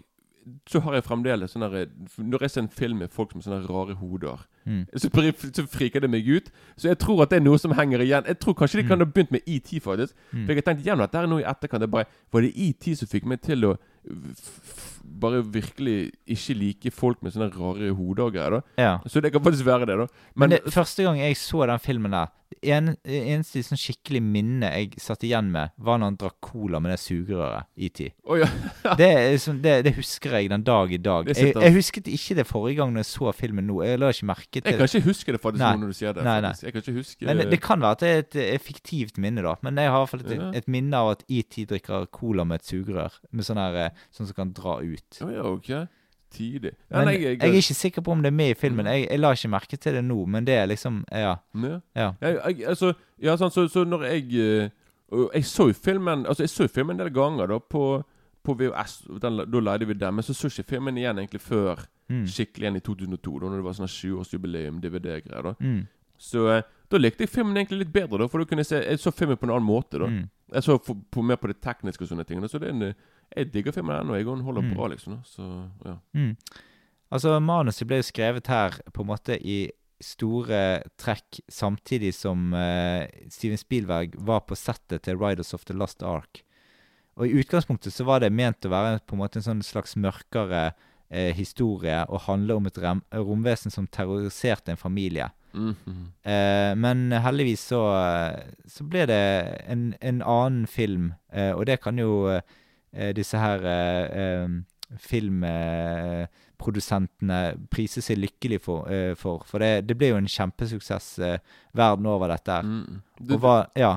så 0.67 0.81
har 0.83 0.93
jeg 0.97 1.05
fremdeles 1.05 1.53
sånn 1.53 1.63
her 1.63 1.85
Når 2.19 2.41
jeg 2.41 2.51
ser 2.51 2.61
en 2.61 2.67
film 2.67 2.97
med 2.99 3.11
folk 3.11 3.33
med 3.35 3.45
sånne 3.45 3.61
rare 3.69 3.93
hoder, 3.95 4.41
mm. 4.65 4.81
så, 4.97 5.07
så 5.55 5.63
friker 5.71 6.01
det 6.03 6.09
meg 6.11 6.27
ut. 6.27 6.49
Så 6.75 6.89
jeg 6.89 6.97
tror 6.99 7.21
at 7.23 7.29
det 7.31 7.37
er 7.39 7.45
noe 7.45 7.57
som 7.57 7.71
henger 7.71 8.03
igjen. 8.03 8.25
Jeg 8.27 8.39
tror 8.39 8.53
kanskje 8.53 8.81
de 8.81 8.87
kan 8.89 8.99
ha 8.99 9.05
begynt 9.05 9.31
med 9.31 9.41
ET, 9.47 9.71
faktisk. 9.81 10.13
Mm. 10.33 10.43
For 10.43 10.51
jeg 10.51 10.57
har 10.59 10.67
tenkt 10.67 10.83
gjennom 10.83 11.05
at 11.05 11.13
det 11.13 11.21
er 11.21 11.27
noe 11.31 11.39
i 11.39 11.47
etterkant. 11.47 11.79
Det 11.79 11.87
er 11.87 11.95
bare, 11.95 12.05
var 12.33 12.41
det 12.41 12.51
ET 12.57 12.89
som 12.99 13.07
fikk 13.07 13.25
meg 13.31 13.39
til 13.41 13.63
å 13.69 13.77
f 14.35 14.92
bare 15.03 15.43
virkelig 15.45 16.11
ikke 16.27 16.55
like 16.57 16.91
folk 16.91 17.23
med 17.23 17.35
sånne 17.35 17.51
rare 17.55 17.91
hoder 17.95 18.27
og 18.27 18.33
greier? 18.33 18.59
da 18.59 18.83
Ja. 18.83 18.93
Så 19.07 19.21
det 19.21 19.33
kan 19.33 19.43
faktisk 19.43 19.65
være 19.65 19.85
det, 19.85 19.97
da. 19.97 20.07
Men 20.35 20.49
Men, 20.49 20.49
det, 20.49 20.73
første 20.73 21.03
gang 21.03 21.19
jeg 21.19 21.37
så 21.37 21.67
den 21.67 21.79
filmen 21.79 22.11
der 22.11 22.27
en, 22.61 22.93
eneste 23.03 23.61
sånn 23.65 23.79
skikkelig 23.79 24.21
minne 24.23 24.69
jeg 24.75 25.01
satt 25.01 25.23
igjen 25.25 25.49
med, 25.53 25.73
var 25.81 25.99
når 25.99 26.11
han 26.11 26.17
drakk 26.21 26.37
cola 26.43 26.79
med 26.83 26.93
det 26.93 26.99
sugerøret 27.01 27.69
i 27.75 27.89
tid. 27.93 28.13
Oh, 28.23 28.37
ja. 28.39 28.49
Det, 28.99 29.09
sånn- 29.41 29.61
det, 29.63 29.77
det 29.87 29.95
husker 29.97 30.35
jeg 30.37 30.49
den 30.51 30.65
dag 30.67 30.91
i 30.93 30.99
dag. 31.01 31.29
Jeg, 31.31 31.53
jeg 31.55 31.75
husket 31.75 32.09
ikke 32.11 32.37
det 32.37 32.45
forrige 32.49 32.77
gang 32.81 32.93
når 32.93 33.03
jeg 33.03 33.09
så 33.09 33.31
filmen 33.35 33.65
nå. 33.67 33.79
Jeg 33.87 33.99
la 34.01 34.11
ikke 34.13 34.27
merke 34.29 34.59
til 34.59 34.69
Jeg 34.69 34.79
kan 34.79 34.89
ikke 34.89 35.07
huske 35.07 35.35
det 35.35 35.41
faktisk 35.41 35.63
Nei. 35.63 35.71
nå 35.73 35.83
når 35.83 35.93
du 35.93 35.97
sier 35.97 36.15
det. 36.17 36.25
Nei, 36.27 36.35
nei. 36.43 36.53
Jeg 36.61 36.75
kan 36.75 36.83
ikke 36.83 36.95
huske 36.99 37.27
Men 37.29 37.41
det, 37.53 37.59
kan 37.63 37.83
være 37.83 37.97
at 37.97 38.03
det 38.03 38.11
er 38.11 38.21
et, 38.23 38.37
et 38.57 38.65
fiktivt 38.65 39.17
minne, 39.23 39.43
da. 39.45 39.55
Men 39.65 39.79
jeg 39.81 39.89
har 39.93 40.03
i 40.03 40.05
hvert 40.05 40.13
fall 40.13 40.55
et 40.59 40.69
minne 40.71 40.99
av 40.99 41.13
at 41.15 41.25
ET 41.31 41.59
drikker 41.71 42.07
cola 42.13 42.45
med 42.47 42.61
et 42.61 42.69
sugerør. 42.69 43.17
Med 43.31 43.47
sånn 43.47 43.61
her, 43.61 43.79
eh, 43.87 44.05
sånn 44.13 44.29
som 44.29 44.37
kan 44.37 44.53
dra 44.55 44.77
ut. 44.83 44.92
Å 45.23 45.29
ja, 45.33 45.43
ok. 45.43 45.69
Tidlig. 46.33 46.71
Ja, 46.89 46.97
Men 46.97 47.05
nei, 47.05 47.15
jeg, 47.21 47.37
er 47.45 47.53
ikke 47.59 47.75
sikker 47.77 48.01
på 48.01 48.11
om 48.11 48.21
det 48.23 48.31
er 48.31 48.37
med 48.37 48.49
i 48.49 48.57
filmen. 48.57 48.85
Jeg, 48.89 49.03
jeg 49.11 49.19
la 49.19 49.31
ikke 49.35 49.49
merke 49.53 49.77
til 49.77 49.93
det 49.93 50.01
nå, 50.03 50.25
men 50.25 50.45
det 50.45 50.55
er 50.57 50.65
liksom 50.71 51.03
Ja. 51.11 51.35
Ja. 51.53 51.79
ja. 51.95 52.07
Jeg, 52.21 52.39
jeg, 52.45 52.65
altså, 52.71 52.93
ja, 53.21 53.35
sånn, 53.37 53.51
så, 53.53 53.67
så 53.69 53.83
når 53.85 54.05
jeg 54.09 54.23
eh, 54.41 54.69
Jeg 55.35 55.45
så 55.45 55.67
jo 55.69 55.73
filmen 55.77 56.25
Altså, 56.25 56.41
jeg 56.43 56.49
så 56.49 56.67
filmen 56.67 56.95
en 56.97 57.03
del 57.05 57.13
ganger 57.13 57.47
da 57.53 57.59
på, 57.59 58.03
på 58.43 58.55
VHS. 58.57 58.95
Den, 59.21 59.43
da 59.45 59.59
leide 59.61 59.85
vi 59.85 59.93
den. 59.93 60.15
Men 60.17 60.23
så 60.25 60.33
så 60.33 60.49
ikke 60.49 60.71
filmen 60.75 60.97
igjen 60.97 61.17
egentlig 61.21 61.41
før 61.41 61.85
Mm. 62.11 62.25
skikkelig 62.27 62.65
igjen 62.65 62.75
i 62.75 62.81
2002. 62.83 63.39
Da 63.39 63.47
når 63.47 63.61
det 63.61 63.63
var 63.63 63.75
sånn 63.77 63.87
20-årsjubileum, 63.87 64.81
DVD-greier. 64.83 65.43
da 65.43 65.53
Mm. 65.59 65.85
Så 66.19 66.41
eh, 66.51 66.63
da 66.91 66.97
likte 66.99 67.23
jeg 67.23 67.29
filmen 67.31 67.55
egentlig 67.55 67.79
litt 67.85 67.93
bedre, 67.93 68.17
da 68.19 68.27
for 68.27 68.39
da 68.39 68.45
kunne 68.45 68.59
jeg 68.59 68.67
se 68.67 68.81
Jeg 68.83 68.99
så 68.99 69.11
filmen 69.15 69.37
på 69.39 69.47
en 69.47 69.53
annen 69.55 69.65
måte. 69.65 69.99
da 69.99 70.05
Mm. 70.07 70.29
Jeg 70.53 70.63
så 70.63 70.75
for, 70.83 70.95
på, 71.11 71.23
mer 71.23 71.35
på 71.37 71.47
det 71.47 71.61
tekniske 71.61 72.01
og 72.03 72.09
sånne 72.09 72.25
ting. 72.27 72.41
Da. 72.41 72.47
Så 72.47 72.59
det 72.59 72.67
er 72.67 72.73
en, 72.73 72.81
eh, 72.83 72.93
jeg 73.35 73.53
digger 73.53 73.75
filmen 73.75 73.95
ennå. 73.95 74.15
Jeg 74.15 74.25
holder 74.25 74.61
Mm. 74.61 74.73
bra, 74.75 74.87
liksom. 74.87 75.19
Så 75.25 75.69
ja. 75.85 75.95
Mm. 76.13 76.35
Altså, 77.13 77.39
manuset 77.39 77.87
ble 77.87 78.01
jo 78.01 78.07
skrevet 78.07 78.47
her 78.47 78.79
på 78.93 79.03
en 79.03 79.07
måte 79.11 79.37
i 79.37 79.69
store 80.03 80.83
trekk 80.99 81.39
samtidig 81.51 82.13
som 82.17 82.53
uh, 82.55 83.05
Steven 83.31 83.59
Spielberg 83.59 84.17
var 84.17 84.43
på 84.47 84.57
settet 84.59 85.05
til 85.05 85.19
Riders 85.21 85.53
of 85.55 85.65
the 85.69 85.75
Lost 85.77 86.03
Ark. 86.03 86.43
Og 87.15 87.27
i 87.27 87.37
utgangspunktet 87.37 87.93
så 87.93 88.05
var 88.07 88.23
det 88.23 88.33
ment 88.33 88.65
å 88.65 88.73
være 88.73 89.03
på 89.05 89.15
en 89.15 89.21
måte 89.21 89.39
en 89.39 89.45
sånn 89.45 89.63
slags 89.65 89.95
mørkere 89.95 90.71
uh, 90.73 91.31
historie 91.37 92.01
og 92.09 92.25
handle 92.27 92.57
om 92.57 92.67
et 92.67 92.81
romvesen 92.81 93.73
som 93.73 93.87
terroriserte 93.87 94.73
en 94.73 94.81
familie. 94.81 95.29
Mm 95.53 95.75
-hmm. 95.85 96.03
uh, 96.25 96.75
men 96.75 97.11
heldigvis 97.11 97.61
så, 97.61 97.81
så 98.67 98.83
ble 98.83 99.05
det 99.05 99.23
en, 99.67 99.93
en 100.01 100.21
annen 100.21 100.67
film, 100.67 101.13
og 101.29 101.65
det 101.65 101.81
kan 101.81 101.99
jo 101.99 102.41
disse 103.17 103.37
her 103.39 103.59
eh, 103.65 104.23
eh, 104.23 104.47
filmprodusentene 105.03 107.39
priser 107.73 108.01
seg 108.05 108.17
lykkelig 108.21 108.59
for. 108.63 108.87
eh, 108.91 109.13
for, 109.19 109.43
for 109.49 109.57
det, 109.63 109.71
det 109.89 109.95
ble 109.99 110.07
jo 110.13 110.17
en 110.21 110.27
kjempesuksess 110.29 111.07
eh, 111.19 111.37
verden 111.73 112.05
over, 112.09 112.27
dette 112.33 112.51
her. 112.51 112.63
Mm. 112.63 113.01
Det, 113.19 113.33
Og 113.35 113.41
var, 113.41 113.67
ja, 113.79 113.95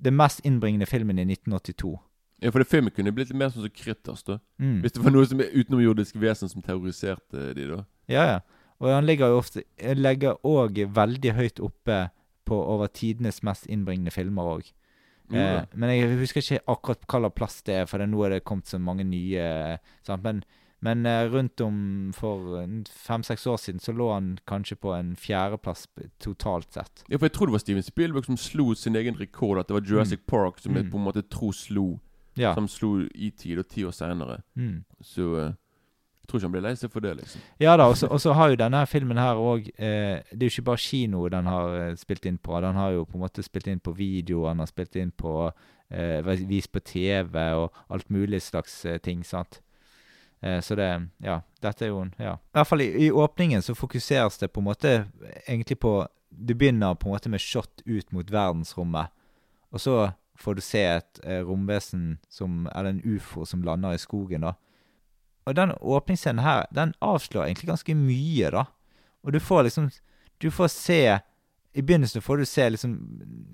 det 0.00 0.12
mest 0.16 0.40
innbringende 0.44 0.86
filmen 0.86 1.18
i 1.18 1.22
1982. 1.28 1.98
ja, 2.42 2.50
for 2.50 2.58
det 2.62 2.68
filmen 2.70 2.90
kunne 2.96 3.12
blitt 3.12 3.28
litt 3.28 3.36
mer 3.38 3.50
sånn 3.52 3.62
som 3.66 3.74
Krytters, 3.76 4.22
da. 4.24 4.38
Mm. 4.58 4.78
Hvis 4.80 4.92
det 4.96 5.02
var 5.04 5.10
noe 5.12 5.26
som 5.28 5.40
er 5.44 5.50
utenomjordisk 5.52 6.16
vesen 6.16 6.48
som 6.48 6.62
terroriserte 6.64 7.50
de, 7.54 7.66
da. 7.74 7.82
Ja, 8.08 8.24
ja. 8.34 8.38
Og 8.80 8.88
han 8.88 9.04
ligger 9.04 9.28
jo 9.28 9.38
ofte 9.42 9.60
legger 9.92 10.38
òg 10.48 10.72
veldig 10.88 11.32
høyt 11.36 11.60
oppe 11.60 12.08
på 12.48 12.56
over 12.56 12.88
tidenes 12.88 13.42
mest 13.44 13.66
innbringende 13.68 14.08
filmer 14.10 14.42
òg. 14.56 14.64
Jo 15.30 15.38
Eh, 15.40 15.64
men 15.74 15.90
jeg 15.90 16.16
husker 16.18 16.40
ikke 16.42 16.64
akkurat 16.66 17.04
slags 17.08 17.34
plass 17.34 17.62
det 17.62 17.74
er, 17.74 17.86
for 17.86 17.98
det 17.98 18.08
nå 18.10 18.24
er 18.26 18.30
det 18.30 18.44
kommet 18.44 18.66
så 18.66 18.78
mange 18.80 19.04
nye. 19.04 19.78
Sant? 20.02 20.22
Men, 20.24 20.42
men 20.82 21.06
eh, 21.06 21.28
rundt 21.30 21.60
om 21.60 22.10
for 22.16 22.64
fem-seks 22.88 23.46
år 23.46 23.56
siden 23.60 23.80
så 23.80 23.92
lå 23.92 24.12
han 24.12 24.38
kanskje 24.48 24.76
på 24.80 24.94
en 24.96 25.14
fjerdeplass 25.16 25.86
totalt 26.18 26.72
sett. 26.72 27.04
Ja, 27.08 27.18
for 27.18 27.26
jeg 27.28 27.32
tror 27.36 27.46
det 27.46 27.52
var 27.52 27.58
Steven 27.64 27.82
Spielberg 27.82 28.24
som 28.26 28.36
slo 28.36 28.74
sin 28.74 28.96
egen 28.96 29.14
rekord. 29.20 29.58
At 29.60 29.68
det 29.68 29.74
var 29.74 29.86
Jurassic 29.86 30.20
Park 30.26 30.58
som 30.58 30.74
jeg 30.74 30.84
Mm. 30.86 30.90
på 30.90 30.96
en 30.98 31.04
måte 31.04 31.22
tror 31.28 31.52
slo 31.52 32.00
Ja. 32.36 32.54
Som 32.54 32.68
slo 32.68 33.06
i 33.14 33.30
tid, 33.30 33.58
og 33.58 33.66
ti 33.68 33.82
år 33.84 33.90
seinere. 33.92 34.42
Mm. 34.56 34.84
Så 35.02 35.34
eh, 35.36 35.52
jeg 35.52 35.56
tror 36.30 36.38
ikke 36.40 36.46
han 36.48 36.52
blir 36.54 36.62
lei 36.64 36.72
seg 36.78 36.92
for 36.94 37.00
det, 37.04 37.16
liksom. 37.18 37.40
Ja 37.60 37.76
da, 37.76 37.88
og 37.90 37.96
så- 37.98 38.32
har 38.34 38.50
jo 38.50 38.56
denne 38.56 38.84
filmen 38.86 39.18
her 39.18 39.34
òg 39.36 39.68
eh, 39.78 40.22
Det 40.30 40.42
er 40.42 40.48
jo 40.48 40.54
ikke 40.54 40.64
bare 40.70 40.78
kino 40.84 41.28
den 41.28 41.46
har 41.46 41.74
eh, 41.90 41.94
spilt 41.96 42.26
inn 42.26 42.38
på. 42.38 42.60
Den 42.62 42.74
har 42.78 42.92
jo 42.94 43.04
på 43.04 43.18
en 43.18 43.24
måte 43.26 43.42
spilt 43.42 43.66
inn 43.66 43.80
på 43.80 43.92
video, 43.96 44.46
den 44.48 44.58
har 44.62 44.66
spilt 44.70 44.96
inn 44.96 45.10
på 45.10 45.52
eh, 45.90 46.22
Vist 46.46 46.70
på 46.72 46.80
TV 46.80 47.36
og 47.58 47.72
alt 47.90 48.08
mulig 48.10 48.40
slags 48.42 48.84
eh, 48.86 48.98
ting, 48.98 49.24
sant. 49.24 49.60
Eh, 50.42 50.60
så 50.60 50.74
det 50.76 51.08
Ja, 51.20 51.40
dette 51.60 51.82
er 51.84 51.88
jo 51.88 52.00
en 52.00 52.14
Ja. 52.18 52.34
I 52.34 52.56
hvert 52.56 52.66
fall 52.66 52.80
i, 52.80 52.88
i 53.06 53.10
åpningen 53.10 53.60
så 53.62 53.74
fokuseres 53.74 54.38
det 54.38 54.52
på 54.52 54.60
en 54.60 54.64
måte 54.70 55.06
egentlig 55.48 55.78
på 55.80 56.06
Du 56.32 56.54
begynner 56.54 56.94
på 56.94 57.08
en 57.08 57.12
måte 57.16 57.28
med 57.28 57.40
shot 57.40 57.82
ut 57.86 58.12
mot 58.12 58.30
verdensrommet, 58.30 59.08
og 59.72 59.80
så 59.80 60.12
får 60.38 60.54
du 60.54 60.60
se 60.62 60.78
et 60.86 61.20
eh, 61.24 61.42
romvesen 61.44 62.18
som 62.30 62.66
Eller 62.74 62.90
en 62.94 63.02
ufo 63.04 63.44
som 63.44 63.62
lander 63.62 63.92
i 63.92 63.98
skogen, 63.98 64.40
da. 64.40 64.52
Og 65.46 65.56
den 65.56 65.72
åpningsscenen 65.80 66.44
her, 66.44 66.66
den 66.74 66.92
avslører 67.00 67.48
egentlig 67.48 67.70
ganske 67.70 67.96
mye, 67.96 68.50
da. 68.52 68.66
Og 69.24 69.32
du 69.32 69.40
får 69.40 69.66
liksom 69.66 69.90
Du 70.40 70.50
får 70.50 70.68
se 70.72 71.18
I 71.74 71.82
begynnelsen 71.82 72.22
får 72.22 72.36
du 72.36 72.44
se 72.48 72.70
liksom, 72.70 72.94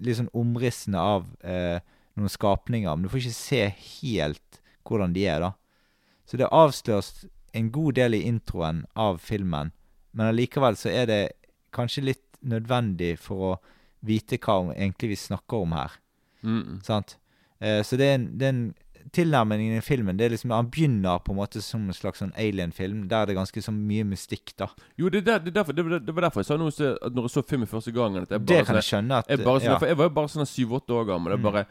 liksom 0.01 0.29
omrissene 0.33 0.99
av 0.99 1.27
eh, 1.45 1.81
noen 2.15 2.33
skapninger, 2.33 2.95
men 2.95 3.03
du 3.03 3.11
får 3.13 3.19
ikke 3.19 3.37
se 3.37 3.63
helt 4.01 4.61
hvordan 4.87 5.13
de 5.13 5.27
er, 5.27 5.43
da. 5.43 5.51
Så 6.25 6.39
det 6.41 6.49
avsløres 6.49 7.27
en 7.53 7.69
god 7.75 7.99
del 7.99 8.15
i 8.15 8.23
introen 8.25 8.87
av 8.95 9.19
filmen, 9.19 9.73
men 10.13 10.31
allikevel 10.31 10.79
så 10.81 10.89
er 10.89 11.11
det 11.11 11.21
kanskje 11.77 12.07
litt 12.07 12.39
nødvendig 12.41 13.17
for 13.21 13.51
å 13.51 13.53
vite 14.07 14.39
hva 14.41 14.73
egentlig 14.73 15.13
vi 15.13 15.21
snakker 15.27 15.67
om 15.67 15.77
her. 15.77 15.99
Mm. 16.47 16.81
Sant? 16.87 17.19
Eh, 17.59 17.83
så 17.85 17.99
det 18.01 18.09
er 18.09 18.19
en, 18.19 18.27
det 18.39 18.47
er 18.47 18.55
en 18.55 18.67
tilnærmingen 19.13 19.77
i 19.79 19.81
filmen 19.81 20.17
det 20.17 20.25
er 20.27 20.31
liksom, 20.31 20.51
Han 20.51 20.71
begynner 20.71 21.19
på 21.25 21.33
en 21.33 21.37
måte 21.39 21.61
som 21.63 21.85
en 21.87 21.93
slags 21.95 22.19
sånn 22.23 22.33
alien-film, 22.37 23.09
der 23.09 23.27
det 23.27 23.35
er 23.37 23.41
ganske 23.41 23.63
så 23.63 23.73
mye 23.73 24.05
mystikk, 24.05 24.55
da. 24.57 24.67
Jo, 24.99 25.09
det, 25.09 25.19
er 25.23 25.25
der, 25.27 25.39
det, 25.39 25.49
er 25.53 25.63
derfor, 25.63 25.73
det, 25.73 25.85
var- 25.85 25.99
det 26.01 26.15
var 26.15 26.23
derfor 26.29 26.41
jeg 26.41 26.47
sa 26.47 26.57
noe, 26.57 26.69
at 26.71 27.13
når 27.15 27.23
jeg 27.23 27.31
så 27.37 27.43
filmen 27.47 27.67
første 27.69 27.93
gangen 27.93 28.23
at 28.23 28.31
jeg 28.31 28.41
Det 28.47 28.57
kan 28.57 28.67
kan 28.67 28.75
jeg 28.77 28.83
sånn- 28.85 28.91
skjønne 28.91 29.19
at 29.19 29.29
jeg, 29.29 29.39
bare, 29.45 29.61
sånn, 29.61 29.81
ja. 29.81 29.87
jeg 29.89 29.97
var 29.97 30.05
jo 30.05 30.15
bare 30.21 30.29
sånn 30.29 30.47
syv-åtte 30.47 30.91
år 30.97 31.05
gammel. 31.07 31.33
Det 31.33 31.39
er 31.39 31.43
Mm. 31.45 31.51
bare 31.53 31.67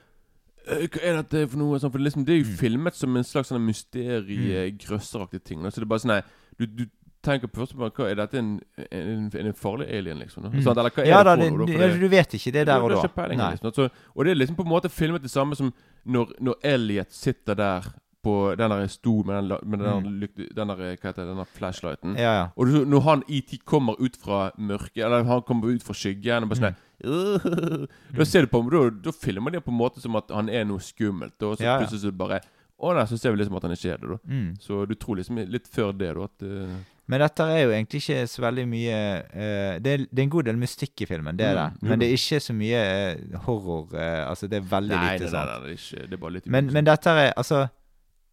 «Øh, 0.67 0.87
Hva 0.89 0.99
er 1.03 1.13
dette 1.21 1.47
for 1.49 1.57
noe? 1.57 1.77
Sånn, 1.79 1.91
for 1.91 1.97
det, 1.99 2.05
liksom, 2.07 2.25
det 2.25 2.33
er 2.33 2.37
jo 2.41 2.49
Mm. 2.49 2.57
filmet 2.57 2.95
som 2.95 3.15
en 3.17 3.23
slags 3.23 3.49
sånn 3.51 3.61
mysterie-grøsseraktig 3.65 5.43
ting. 5.43 5.61
Så 5.69 5.75
det 5.75 5.83
er 5.85 5.91
bare 5.91 5.99
sånn 6.03 6.13
nei, 6.15 6.21
du, 6.57 6.65
du 6.65 6.85
tenker 7.25 7.51
på 7.51 7.63
først 7.63 7.75
bare, 7.79 7.91
hva 7.97 8.07
Er 8.11 8.19
dette 8.21 8.39
en, 8.39 8.53
en, 8.85 9.27
en, 9.41 9.51
farlig 9.57 9.89
alien, 9.89 10.21
liksom? 10.21 10.47
Mm. 10.47 10.61
Sånn, 10.61 10.77
Eller 10.77 10.93
hva 10.93 11.03
er 11.03 11.11
Ja 11.11 11.19
det 11.25 11.33
da, 11.33 11.49
for 11.49 11.65
det, 11.65 11.91
du, 11.97 11.99
du 12.05 12.07
vet 12.13 12.39
ikke 12.39 12.55
det 12.55 12.65
der 12.69 12.85
og 12.85 12.93
da. 12.93 13.01
ikke 13.01 13.17
peiling, 13.17 13.43
liksom. 13.43 13.69
Altså, 13.71 14.07
og 14.13 14.25
det 14.25 14.33
er 14.33 14.41
liksom 14.41 14.57
på 14.59 14.65
en 14.65 14.73
måte 14.73 14.91
filmet 14.93 15.25
det 15.25 15.33
samme 15.33 15.57
som 15.59 15.73
når, 16.05 16.35
når 16.45 16.59
Elliot 16.75 17.13
sitter 17.15 17.57
der 17.57 17.93
på 18.25 18.55
den 18.57 18.73
der 18.73 18.87
stol 18.89 19.25
med 19.25 19.35
den, 19.35 19.69
med 19.69 19.79
den, 19.79 20.05
der 20.05 20.13
lykt- 20.21 20.55
den 20.57 20.71
der, 20.71 20.79
hva 20.79 20.89
heter 20.89 21.19
det, 21.19 21.27
den 21.29 21.37
der 21.37 21.51
flashlighten. 21.57 22.15
Ja, 22.17 22.31
ja. 22.39 22.45
Og 22.55 22.73
når 22.89 23.03
han 23.05 23.23
ET 23.29 23.53
kommer 23.65 23.99
ut 24.01 24.17
fra 24.17 24.49
mørket, 24.57 25.03
eller 25.05 25.23
han 25.23 25.43
kommer 25.45 25.69
ut 25.69 25.85
fra 25.85 25.93
skyggen 25.93 26.47
og 26.47 26.53
bare 26.53 26.61
sånn 26.63 26.79
mm. 27.03 27.85
Da 28.17 28.25
ser 28.25 28.45
du 28.45 28.49
på 28.49 28.63
da, 28.71 28.87
da 29.05 29.13
filmer 29.13 29.53
de 29.53 29.61
på 29.61 29.73
en 29.73 29.77
måte 29.77 30.01
som 30.01 30.17
at 30.17 30.33
han 30.33 30.49
er 30.49 30.65
noe 30.65 30.81
skummelt. 30.81 31.37
Og 31.43 31.59
så 31.59 31.67
ja. 31.67 31.77
plutselig 31.81 32.01
så 32.01 32.13
bare 32.15 32.41
Å 32.75 32.91
da, 32.91 33.05
så 33.07 33.17
ser 33.17 33.31
vi 33.31 33.39
liksom 33.39 33.55
at 33.55 33.63
han 33.63 33.71
er 33.71 33.79
kjedelig, 33.79 34.17
da. 34.17 34.33
Mm. 34.35 34.47
Så 34.59 34.81
du 34.89 34.95
tror 34.99 35.19
liksom 35.21 35.37
litt 35.47 35.67
før 35.71 35.93
det, 35.95 36.11
da, 36.17 36.27
at 36.27 36.43
uh... 36.43 36.75
Men 37.07 37.21
dette 37.21 37.45
er 37.53 37.59
jo 37.61 37.71
egentlig 37.71 38.01
ikke 38.01 38.25
så 38.27 38.41
veldig 38.41 38.65
mye 38.67 38.97
uh, 39.29 39.75
det, 39.79 39.91
er, 39.91 40.03
det 40.09 40.19
er 40.19 40.23
en 40.25 40.33
god 40.33 40.47
del 40.49 40.57
mystikk 40.59 41.05
i 41.05 41.07
filmen, 41.07 41.37
det 41.37 41.45
er 41.47 41.59
det. 41.59 41.65
Mm, 41.77 41.89
Men 41.89 42.01
det 42.01 42.09
er 42.09 42.17
ikke 42.17 42.39
så 42.41 42.55
mye 42.57 42.81
uh, 42.81 43.37
horror. 43.45 43.95
altså, 44.01 44.49
det 44.51 44.59
er 44.59 44.67
veldig 44.73 44.95
Nei, 44.97 45.11
lite 45.13 45.29
sånt. 45.31 45.51
nei, 45.51 45.75
det, 45.75 45.77
det 45.77 46.09
Det 46.09 46.17
er 46.17 46.23
bare 46.25 46.35
litt 46.37 46.49
Men, 46.57 46.71
men 46.73 46.89
dette 46.89 47.15
er 47.15 47.31
altså 47.35 47.65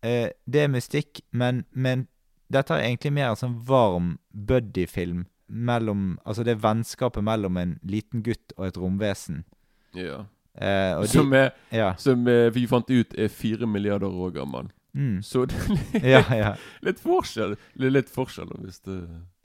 Det 0.02 0.62
er 0.64 0.72
mystikk, 0.72 1.20
men, 1.30 1.62
men 1.70 2.08
dette 2.50 2.74
er 2.74 2.88
egentlig 2.88 3.12
mer 3.14 3.30
en 3.30 3.38
sånn 3.38 3.60
varm 3.68 4.16
buddy-film 4.34 5.26
mellom 5.46 6.16
Altså 6.24 6.42
det 6.42 6.56
er 6.56 6.64
vennskapet 6.64 7.22
mellom 7.24 7.60
en 7.60 7.76
liten 7.86 8.24
gutt 8.26 8.56
og 8.56 8.66
et 8.66 8.80
romvesen. 8.80 9.44
ja. 9.94 10.24
Eh, 10.54 10.92
og 10.98 11.06
de, 11.06 11.08
Som, 11.08 11.32
er, 11.32 11.50
ja. 11.72 11.94
som 11.96 12.26
eh, 12.28 12.50
vi 12.52 12.66
fant 12.68 12.90
ut 12.90 13.14
er 13.18 13.28
fire 13.32 13.66
milliarder 13.66 14.12
år 14.12 14.34
gammel. 14.36 14.68
Mm, 14.92 15.22
Så 15.24 15.46
det 15.48 15.56
er 15.56 15.70
litt, 15.72 16.04
ja, 16.04 16.20
ja. 16.36 16.50
litt 16.84 17.00
forskjell. 17.00 17.56
Litt 17.80 18.10
forskjell 18.12 18.50
hvis 18.60 18.82
det 18.84 18.98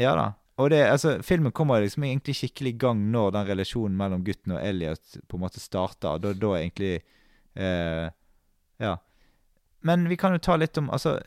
Ja 0.04 0.16
da. 0.18 0.28
Og 0.58 0.72
det, 0.74 0.80
altså, 0.90 1.20
filmen 1.22 1.54
kommer 1.54 1.84
liksom 1.84 2.04
egentlig 2.08 2.34
skikkelig 2.40 2.72
i 2.74 2.78
gang 2.82 3.02
når 3.14 3.36
den 3.36 3.46
relasjonen 3.52 3.98
mellom 4.00 4.24
gutten 4.26 4.56
og 4.56 4.64
Elliot 4.66 5.20
på 5.30 5.38
en 5.38 5.44
måte 5.44 5.62
starter. 5.62 6.18
Da, 6.24 6.34
da 6.34 6.54
egentlig 6.58 6.96
eh, 7.56 8.08
Ja. 8.82 8.96
Men 9.86 10.08
vi 10.10 10.18
kan 10.18 10.34
jo 10.34 10.42
ta 10.42 10.56
litt 10.58 10.78
om 10.82 10.90
Altså, 10.90 11.20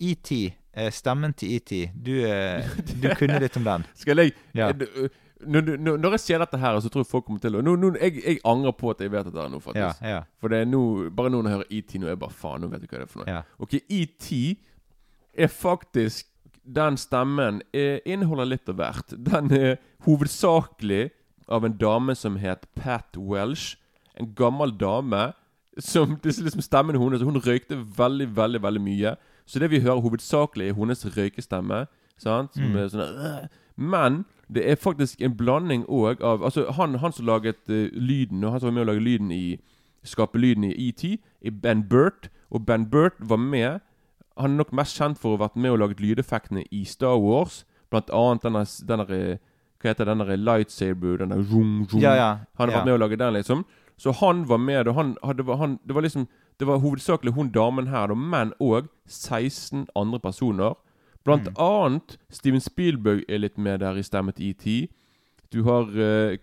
ET, 0.00 0.30
eh, 0.72 0.88
stemmen 0.90 1.34
til 1.36 1.58
ET. 1.58 1.74
Du, 1.94 2.14
eh, 2.26 2.64
du 3.02 3.10
kunne 3.20 3.38
litt 3.44 3.60
om 3.60 3.68
den. 3.68 3.84
Skal 3.94 4.24
jeg 4.24 4.34
Ja. 4.56 4.72
Øh, 5.42 5.48
når, 5.52 5.96
når, 5.98 6.10
jeg 6.16 6.20
ser 6.20 6.38
dette 6.38 6.58
her, 6.58 6.80
så 6.80 6.88
tror 6.88 7.02
jeg 7.02 7.10
folk 7.10 7.24
kommer 7.26 7.40
til 7.40 7.56
å 7.56 7.62
nå, 7.62 7.76
nå, 7.76 7.92
jeg, 8.00 8.22
jeg 8.24 8.38
angrer 8.44 8.72
på 8.78 8.90
at 8.90 9.00
jeg 9.00 9.10
vet 9.12 9.24
dette 9.26 9.36
det 9.36 9.44
nå, 9.50 9.56
noe 9.58 9.64
faktisk. 9.64 10.02
ja, 10.02 10.08
ja. 10.16 10.20
For 10.40 10.48
det 10.52 10.60
er 10.62 10.68
nå 10.70 10.82
Bare 11.10 11.30
nå 11.30 11.40
når 11.42 11.50
jeg 11.50 11.56
hører 11.58 11.72
ET 11.78 11.94
nå, 11.98 12.06
er 12.06 12.14
jeg 12.14 12.20
bare 12.22 12.36
faen, 12.42 12.60
nå 12.62 12.68
vet 12.72 12.82
jeg 12.84 12.90
hva 12.92 12.98
det 13.02 13.06
er 13.08 13.12
for 13.12 13.22
noe. 13.24 13.34
ja. 13.34 13.42
Ok, 13.58 13.74
ET 13.90 14.28
er 15.34 15.48
faktisk 15.48 16.26
Den 16.64 16.96
stemmen 16.96 17.62
er, 17.74 17.98
inneholder 18.06 18.46
litt 18.46 18.68
av 18.70 18.76
hvert. 18.78 19.14
Den 19.18 19.50
er 19.56 19.76
hovedsakelig 20.06 21.10
av 21.50 21.64
en 21.66 21.74
dame 21.78 22.14
som 22.14 22.36
het 22.38 22.68
Pat 22.78 23.16
Welsh. 23.18 23.76
En 24.14 24.28
gammel 24.38 24.70
dame 24.78 25.32
som 25.78 26.18
det 26.22 26.30
er 26.36 26.44
liksom 26.46 26.62
Stemmen 26.62 26.98
hennes 27.00 27.22
Hun 27.24 27.40
røykte 27.40 27.78
veldig, 27.96 28.28
veldig 28.36 28.60
veldig 28.62 28.82
mye. 28.84 29.16
Så 29.46 29.58
det 29.58 29.70
vi 29.72 29.80
hører 29.82 30.04
hovedsakelig, 30.04 30.68
er 30.70 30.76
hennes 30.78 31.02
røykestemme. 31.16 31.86
Sant? 32.20 32.54
Som 32.54 32.70
Mm. 32.70 32.76
er 32.76 32.88
sånn 32.92 33.48
Men 33.76 34.24
det 34.54 34.70
er 34.70 34.74
faktisk 34.80 35.22
en 35.22 35.36
blanding 35.36 35.84
òg 35.88 36.22
av 36.22 36.42
Altså, 36.44 36.66
han, 36.76 36.94
han 36.94 37.12
som 37.12 37.26
laget 37.26 37.60
uh, 37.68 37.88
lyden, 37.92 38.44
og 38.44 38.50
han 38.52 38.60
som 38.60 38.70
var 38.70 38.74
med 38.78 38.84
å 38.86 38.90
lage 38.92 39.04
lyden 39.04 39.30
i 39.32 39.58
Skape 40.04 40.38
lyden 40.38 40.64
i 40.64 40.88
ET, 40.88 41.04
er 41.46 41.50
Ben 41.62 41.84
Burt. 41.88 42.28
Og 42.50 42.66
Ben 42.66 42.90
Burt 42.90 43.14
var 43.20 43.36
med 43.36 43.80
Han 44.38 44.50
er 44.50 44.56
nok 44.56 44.72
mest 44.72 44.96
kjent 44.96 45.18
for 45.20 45.28
å 45.28 45.36
ha 45.36 45.44
vært 45.44 45.56
med 45.60 45.74
og 45.74 45.78
laget 45.82 46.00
lydeffektene 46.00 46.64
i 46.72 46.84
Star 46.88 47.18
Wars. 47.20 47.66
Blant 47.92 48.10
annet 48.10 48.42
denne, 48.46 48.62
denne 48.88 49.06
Hva 49.82 49.90
heter 49.90 50.08
denne 50.08 50.36
lightsaber? 50.36 51.18
Denne 51.20 51.36
rung, 51.36 51.84
rung. 51.92 52.00
ja, 52.00 52.14
ja. 52.16 52.30
Han 52.56 52.68
har 52.68 52.72
ja. 52.72 52.76
vært 52.78 52.88
med 52.88 52.94
å 52.94 53.02
lage 53.04 53.18
den, 53.20 53.36
liksom. 53.36 53.64
Så 54.00 54.14
han 54.18 54.48
var 54.48 54.58
med, 54.58 54.88
og 54.88 54.94
han 54.94 55.16
hadde 55.22 55.56
han, 55.56 55.78
Det 55.86 55.94
var 55.94 56.02
liksom 56.02 56.26
Det 56.58 56.66
var 56.66 56.80
hovedsakelig 56.80 57.34
hun 57.34 57.52
damen 57.52 57.86
her, 57.86 58.06
da, 58.06 58.14
men 58.14 58.52
òg 58.60 58.88
16 59.06 59.86
andre 59.96 60.20
personer. 60.20 60.74
Blant 61.24 61.48
Mm. 61.48 61.54
annet 61.58 62.16
Steven 62.30 62.60
Spielberg 62.60 63.24
er 63.28 63.38
litt 63.38 63.58
med 63.58 63.80
der 63.80 63.94
i 63.96 64.02
stemmet 64.02 64.40
ET. 64.40 64.88
Du 65.50 65.62
har 65.64 65.82
uh, 65.82 66.36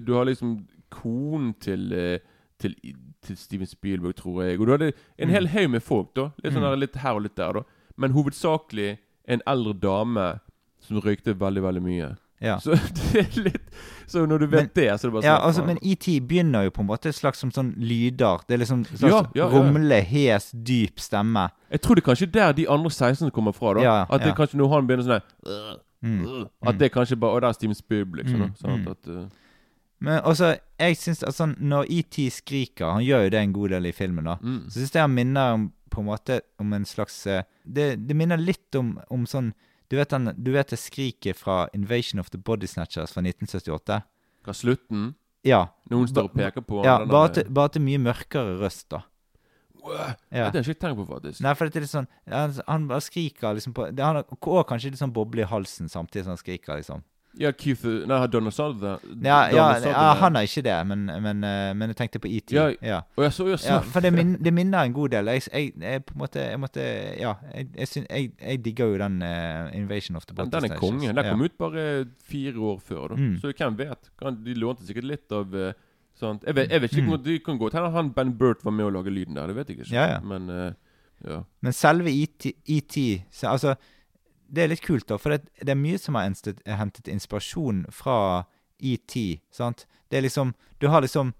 Du 0.00 0.12
har 0.14 0.24
liksom 0.24 0.66
konen 0.90 1.54
til 1.60 1.92
uh, 1.92 2.18
til, 2.58 2.74
til 3.22 3.36
Steven 3.36 3.66
Spielberg, 3.66 4.14
tror 4.16 4.42
jeg. 4.44 4.58
Og 4.60 4.66
du 4.66 4.72
hadde 4.72 4.92
en 5.18 5.28
Mm. 5.28 5.32
hel 5.34 5.46
haug 5.48 5.70
med 5.70 5.82
folk, 5.82 6.14
da. 6.14 6.30
Litt 6.42 6.52
sånn 6.54 6.62
Mm. 6.62 6.70
der, 6.70 6.76
litt 6.76 6.94
her 6.96 7.12
og 7.14 7.22
litt 7.22 7.34
der, 7.36 7.52
da. 7.52 7.62
Men 7.98 8.12
hovedsakelig 8.12 8.98
en 9.28 9.42
eldre 9.46 9.74
dame 9.74 10.40
som 10.80 11.00
røykte 11.00 11.34
veldig, 11.36 11.62
veldig 11.62 11.82
mye. 11.82 12.16
Ja. 12.40 12.58
Så 12.60 12.74
det 13.12 13.20
er 13.22 13.36
litt 13.40 13.70
Så 14.06 14.26
når 14.28 14.38
du 14.38 14.46
vet 14.46 14.60
Men- 14.60 14.70
det, 14.74 14.88
så 15.00 15.06
er 15.06 15.10
det 15.10 15.14
bare 15.14 15.24
Ja, 15.24 15.36
sånn 15.38 15.46
altså, 15.48 15.64
men 15.66 15.78
ET 15.82 16.06
begynner 16.28 16.64
jo 16.66 16.70
på 16.70 16.80
en 16.84 16.86
måte 16.90 17.12
slags 17.12 17.38
som 17.42 17.50
sånn 17.50 17.72
lyder. 17.80 18.42
Det 18.46 18.54
er 18.54 18.58
liksom 18.62 18.84
slags 18.86 19.02
Ja, 19.02 19.22
ja, 19.34 19.46
ja. 19.46 19.48
rumle, 19.50 20.00
hes, 20.04 20.50
dyp 20.52 21.00
stemme. 21.00 21.48
Jeg 21.72 21.80
tror 21.82 21.94
det 21.96 22.04
er 22.04 22.10
kanskje 22.12 22.28
der 22.32 22.52
de 22.52 22.68
andre 22.68 22.90
16 22.90 23.30
kommer 23.32 23.52
fra. 23.56 23.74
da 23.74 23.80
Ja, 23.82 23.96
At 24.08 24.20
det 24.20 24.28
ja. 24.28 24.32
er 24.34 24.36
kanskje 24.36 24.60
når 24.60 24.68
han 24.74 24.86
begynner 24.86 25.08
sånn 25.08 25.20
der, 25.20 25.80
Mm. 26.02 26.20
«Øh», 26.28 26.46
At 26.68 26.78
det 26.78 26.84
er 26.84 26.94
kanskje 27.00 27.16
bare 27.18 27.30
Og 27.32 27.40
der 27.40 27.48
er 27.48 27.52
Steven 27.52 27.74
Spielberg, 27.74 28.20
liksom. 28.22 28.40
Mm, 28.42 28.54
sant? 28.56 28.84
mm. 28.84 28.90
At, 28.90 29.08
øh, 29.08 29.28
Men 30.00 30.20
også, 30.28 30.58
jeg 30.78 30.96
syns 30.96 31.22
at 31.24 31.34
sånn 31.34 31.54
Når 31.58 31.86
ET 31.88 32.18
skriker 32.32 32.92
Han 32.92 33.02
gjør 33.02 33.22
jo 33.24 33.30
det 33.30 33.40
en 33.40 33.52
god 33.52 33.68
del 33.70 33.86
i 33.86 33.92
filmen, 33.92 34.24
da. 34.28 34.36
mm. 34.42 34.66
Så 34.68 34.78
syns 34.82 34.92
jeg 34.94 35.00
han 35.02 35.14
minner 35.14 35.54
om, 35.54 35.72
på 35.90 36.00
en 36.00 36.06
måte 36.06 36.40
om 36.60 36.72
en 36.76 36.84
slags 36.84 37.24
Det, 37.24 38.06
det 38.06 38.14
minner 38.16 38.36
litt 38.36 38.74
om, 38.76 39.00
om 39.10 39.24
sånn 39.26 39.54
du 39.90 39.96
vet, 39.96 40.10
den, 40.10 40.32
du 40.36 40.50
vet 40.52 40.72
det 40.72 40.78
skriket 40.78 41.36
fra 41.38 41.68
'Invasion 41.72 42.20
of 42.20 42.30
the 42.30 42.38
Body 42.38 42.66
Snatchers' 42.66 43.12
fra 43.14 43.22
1978? 43.22 44.02
Fra 44.44 44.52
slutten? 44.54 45.14
Ja. 45.44 45.66
Når 45.90 45.96
hun 45.98 46.08
står 46.08 46.30
og 46.30 46.32
peker 46.34 46.60
på 46.60 46.84
ja 46.84 46.98
den 46.98 47.08
bare, 47.08 47.32
til, 47.34 47.44
bare 47.54 47.68
til 47.68 47.82
mye 47.82 47.98
mørkere 48.02 48.58
røst, 48.58 48.88
da. 48.90 49.04
Wow, 49.86 49.92
Ja. 50.32 50.50
Det 50.50 50.58
har 50.58 50.62
jeg 50.62 50.68
ikke 50.74 50.80
tenkt 50.82 50.98
på, 50.98 51.06
faktisk. 51.06 51.40
Nei, 51.40 51.54
for 51.54 51.68
det 51.68 51.76
er 51.76 51.84
litt 51.84 51.92
sånn 51.92 52.08
Han, 52.26 52.88
han 52.90 53.00
skriker 53.00 53.54
liksom 53.54 53.74
på 53.76 53.86
det, 53.94 54.02
Han 54.02 54.16
har 54.18 54.64
kanskje 54.66 54.90
litt 54.90 54.98
sånn 54.98 55.14
boble 55.14 55.44
i 55.44 55.46
halsen 55.46 55.88
samtidig 55.88 56.24
som 56.24 56.34
han 56.34 56.40
skriker, 56.42 56.80
liksom. 56.80 57.04
Ja, 57.40 57.50
Keith 57.52 57.84
Nei, 57.84 58.16
har 58.16 58.30
Donald 58.32 58.54
Sutherland 58.54 59.24
Ja, 59.24 59.38
ja, 59.52 59.66
ja 59.84 60.04
han 60.20 60.38
har 60.38 60.46
ikke 60.46 60.62
det, 60.64 60.76
men, 60.88 61.04
men, 61.22 61.44
eh, 61.44 61.72
men 61.76 61.92
jeg 61.92 61.98
tenkte 61.98 62.20
på 62.22 62.30
ET. 62.30 62.52
Ja, 62.54 62.68
Ja, 62.82 63.00
Og 63.16 63.24
jeg 63.26 63.32
så, 63.36 63.48
jeg 63.50 63.60
så. 63.60 63.72
ja, 63.74 63.78
for 63.80 64.00
det, 64.00 64.12
min, 64.16 64.36
det 64.42 64.52
minner 64.54 64.86
en 64.88 64.94
god 64.96 65.12
del. 65.12 65.28
Jeg, 65.34 65.42
jeg, 65.52 65.72
jeg 65.80 66.04
på 66.04 66.16
en 66.16 66.22
måte 66.24 66.40
Jeg 66.40 66.60
måtte 66.60 66.86
Ja, 67.20 67.34
jeg, 67.54 68.64
digger 68.64 68.92
jo 68.94 68.98
den 69.02 69.20
uh, 69.22 69.76
Invasion 69.76 70.16
of 70.16 70.26
the 70.26 70.34
Body 70.34 70.50
den 70.54 70.70
er 70.70 70.78
konge. 70.78 71.12
Den 71.12 71.30
kom 71.30 71.42
ut 71.42 71.58
bare 71.58 72.06
fire 72.24 72.56
år 72.58 72.78
før. 72.78 73.08
Da. 73.12 73.20
Mm. 73.20 73.36
Så 73.42 73.52
hvem 73.52 73.78
vet? 73.78 74.10
De 74.46 74.56
lånte 74.56 74.86
sikkert 74.88 75.10
litt 75.12 75.32
av 75.32 75.52
uh, 75.54 75.72
sånt. 76.16 76.46
Jeg 76.46 76.56
vet, 76.56 76.72
vet 76.72 76.92
ikke 76.92 77.06
Mm. 77.06 77.22
Det 77.22 77.44
kan 77.44 77.58
gå 77.58 77.68
til 77.70 77.90
han 77.92 78.12
Ben 78.12 78.32
Burt 78.38 78.64
var 78.64 78.72
med 78.72 78.88
å 78.88 78.90
lage 78.90 79.12
lyden 79.12 79.36
der. 79.36 79.46
Det 79.52 79.56
vet 79.56 79.68
jeg 79.68 79.84
ikke. 79.84 80.20
Men 80.24 80.50
uh, 80.50 80.72
ja. 81.24 81.42
Men 81.64 81.72
selve 81.72 82.12
ET, 82.12 82.46
ET 82.68 82.96
så, 83.30 83.48
Altså, 83.54 83.74
det 84.48 84.62
er 84.64 84.68
litt 84.68 84.82
kult, 84.84 85.06
da, 85.08 85.16
for 85.18 85.30
det, 85.34 85.48
det 85.60 85.72
er 85.74 85.78
mye 85.80 85.98
som 85.98 86.14
har 86.14 86.26
enstet, 86.28 86.60
hentet 86.66 87.08
inspirasjon 87.08 87.84
fra 87.90 88.44
ET. 88.82 89.16
Sant? 89.50 89.86
Det 90.10 90.18
er 90.18 90.22
liksom 90.28 90.54
Du 90.78 90.88
har 90.92 91.00
liksom 91.02 91.32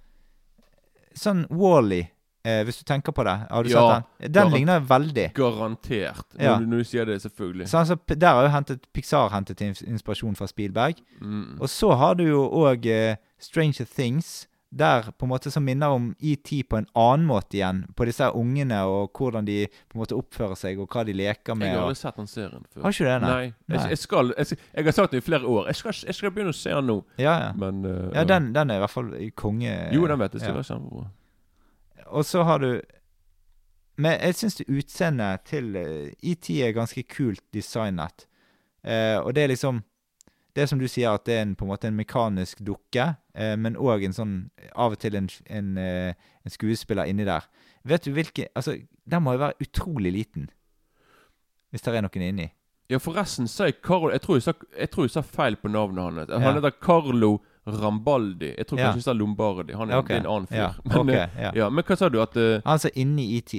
Sånn 1.16 1.46
Wally, 1.50 2.02
eh, 2.44 2.62
hvis 2.64 2.78
du 2.82 2.84
tenker 2.84 3.12
på 3.16 3.24
det. 3.24 3.34
Har 3.50 3.64
du 3.64 3.70
Ja, 3.70 4.02
sett 4.20 4.20
den? 4.20 4.32
Den 4.32 4.50
ligner 4.52 4.80
veldig. 4.80 5.32
Garantert. 5.34 6.26
Når, 6.34 6.42
Ja. 6.44 6.58
du, 6.58 6.66
når 6.66 6.78
du 6.78 6.84
sier 6.84 7.04
det, 7.06 7.22
selvfølgelig. 7.22 7.68
Så 7.68 7.78
altså, 7.78 7.96
der 8.06 8.28
har 8.34 8.42
jo 8.42 8.48
hentet 8.52 8.82
Pixar 8.92 9.30
hentet 9.30 9.60
inspirasjon 9.60 10.36
fra 10.36 10.46
Spielberg. 10.46 10.96
Mm. 11.20 11.58
Og 11.60 11.68
så 11.68 11.94
har 11.96 12.14
du 12.14 12.24
jo 12.24 12.42
òg 12.50 12.84
eh, 12.86 13.16
Stranger 13.38 13.84
Things, 13.86 14.46
der 14.76 15.06
på 15.16 15.24
en 15.26 15.30
måte 15.30 15.50
som 15.50 15.64
minner 15.64 15.92
om 15.96 16.10
ET 16.20 16.50
på 16.68 16.76
en 16.78 16.86
annen 16.94 17.26
måte 17.28 17.56
igjen. 17.58 17.82
På 17.96 18.04
disse 18.08 18.28
ungene 18.36 18.82
og 18.84 19.10
hvordan 19.16 19.46
de 19.48 19.62
på 19.88 19.96
en 19.96 20.02
måte 20.02 20.16
oppfører 20.18 20.56
seg, 20.60 20.78
og 20.82 20.88
hva 20.92 21.04
de 21.08 21.14
leker 21.16 21.56
med. 21.56 21.68
Jeg 21.70 21.76
har 21.76 21.82
og- 21.84 21.88
aldri 21.90 22.00
sett 22.02 22.16
den 22.20 22.26
serien 22.30 22.66
før. 22.72 22.82
Har 22.82 22.90
ikke 22.96 23.06
det, 23.08 23.16
nei? 23.22 23.30
Nei. 23.30 23.44
Jeg, 23.46 23.54
Nei. 23.68 23.76
jeg, 23.78 23.90
jeg, 23.90 23.98
skal- 23.98 24.34
jeg 24.76 24.84
har 24.84 24.92
sagt 24.98 25.10
det 25.16 25.22
i 25.22 25.26
flere 25.30 25.46
år. 25.48 25.66
Jeg 25.72 25.76
skal, 25.80 25.92
jeg 26.06 26.14
skal 26.14 26.30
begynne 26.36 26.52
å 26.54 26.58
se 26.60 26.70
den 26.76 26.86
nå. 26.86 26.98
Ja, 27.18 27.38
ja. 27.46 27.52
Men 27.56 27.84
uh, 27.84 28.12
ja 28.14 28.24
den, 28.24 28.52
den 28.52 28.70
er 28.70 28.76
i 28.76 28.84
hvert 28.84 28.94
fall 28.96 29.10
konge. 29.34 29.74
Jo, 29.92 30.06
den 30.06 30.18
vet 30.20 30.32
jeg. 30.36 30.42
Ja. 30.42 30.46
Det 30.52 30.54
være 30.60 30.70
kjempebra. 30.70 31.08
Og 32.06 32.24
så 32.24 32.44
har 32.46 32.58
du 32.62 32.70
Men 33.98 34.18
jeg 34.20 34.34
syns 34.36 34.60
utseendet 34.68 35.44
til 35.48 35.74
eh, 35.80 36.10
ET 36.22 36.50
er 36.60 36.74
ganske 36.76 37.02
kult 37.08 37.40
designet. 37.56 38.26
Uh, 38.84 39.18
og 39.24 39.32
det 39.34 39.42
er 39.46 39.48
liksom 39.54 39.80
Det 40.54 40.62
er 40.62 40.66
som 40.70 40.78
du 40.78 40.86
sier, 40.88 41.10
at 41.12 41.24
det 41.26 41.34
er 41.34 41.42
en, 41.42 41.54
på 41.56 41.64
en 41.66 41.68
måte 41.72 41.88
en 41.88 41.96
mekanisk 41.96 42.60
dukke, 42.64 43.16
men 43.56 43.76
òg 43.76 44.04
en 44.04 44.12
sånn 44.16 44.34
Av 44.74 44.92
og 44.92 44.98
til 44.98 45.16
en, 45.16 45.28
en, 45.50 45.78
eh, 45.78 46.14
en 46.44 46.50
skuespiller 46.50 47.04
inni 47.10 47.24
der. 47.24 47.44
Vet 47.84 48.04
du 48.04 48.12
hvilke 48.12 48.48
Altså, 48.56 48.78
den 49.08 49.22
må 49.22 49.32
jo 49.36 49.38
være 49.44 49.58
utrolig 49.60 50.12
liten. 50.12 50.48
Hvis 51.70 51.82
det 51.82 51.94
er 51.94 52.02
noen 52.06 52.22
inni. 52.22 52.48
Ja, 52.88 52.98
forresten 53.02 53.48
sa 53.50 53.66
jeg 53.66 53.80
Carlo 53.82 54.10
Jeg 54.14 54.22
tror 54.22 54.36
jeg 54.38 54.42
sa, 54.46 54.52
jeg 54.78 54.90
tror 54.90 55.04
jeg 55.08 55.10
sa 55.16 55.22
feil 55.26 55.56
på 55.56 55.68
navnet 55.68 56.04
hans. 56.04 56.30
Han 56.30 56.42
Ja. 56.42 56.52
heter 56.54 56.70
Carlo 56.80 57.40
Rambaldi. 57.66 58.54
Jeg 58.58 58.66
tror 58.66 58.78
Ja. 58.78 58.84
kanskje 58.92 58.96
jeg 58.96 59.02
sa 59.04 59.12
Lombardi. 59.12 59.72
Han 59.74 59.90
er, 59.90 59.94
Ja, 59.94 59.98
ok. 59.98 60.08
det 60.08 60.16
er 60.16 60.20
en 60.20 60.26
annen 60.26 60.46
fyr. 60.46 60.56
Ja, 60.56 60.72
Men, 60.84 60.98
ok, 60.98 61.56
eh, 61.56 61.70
men 61.70 61.84
hva 61.84 61.96
sa 61.96 62.08
du? 62.08 62.20
At 62.22 62.36
uh, 62.36 62.60
Han 62.64 62.78
sa 62.78 62.88
inni 62.94 63.36
ET. 63.38 63.52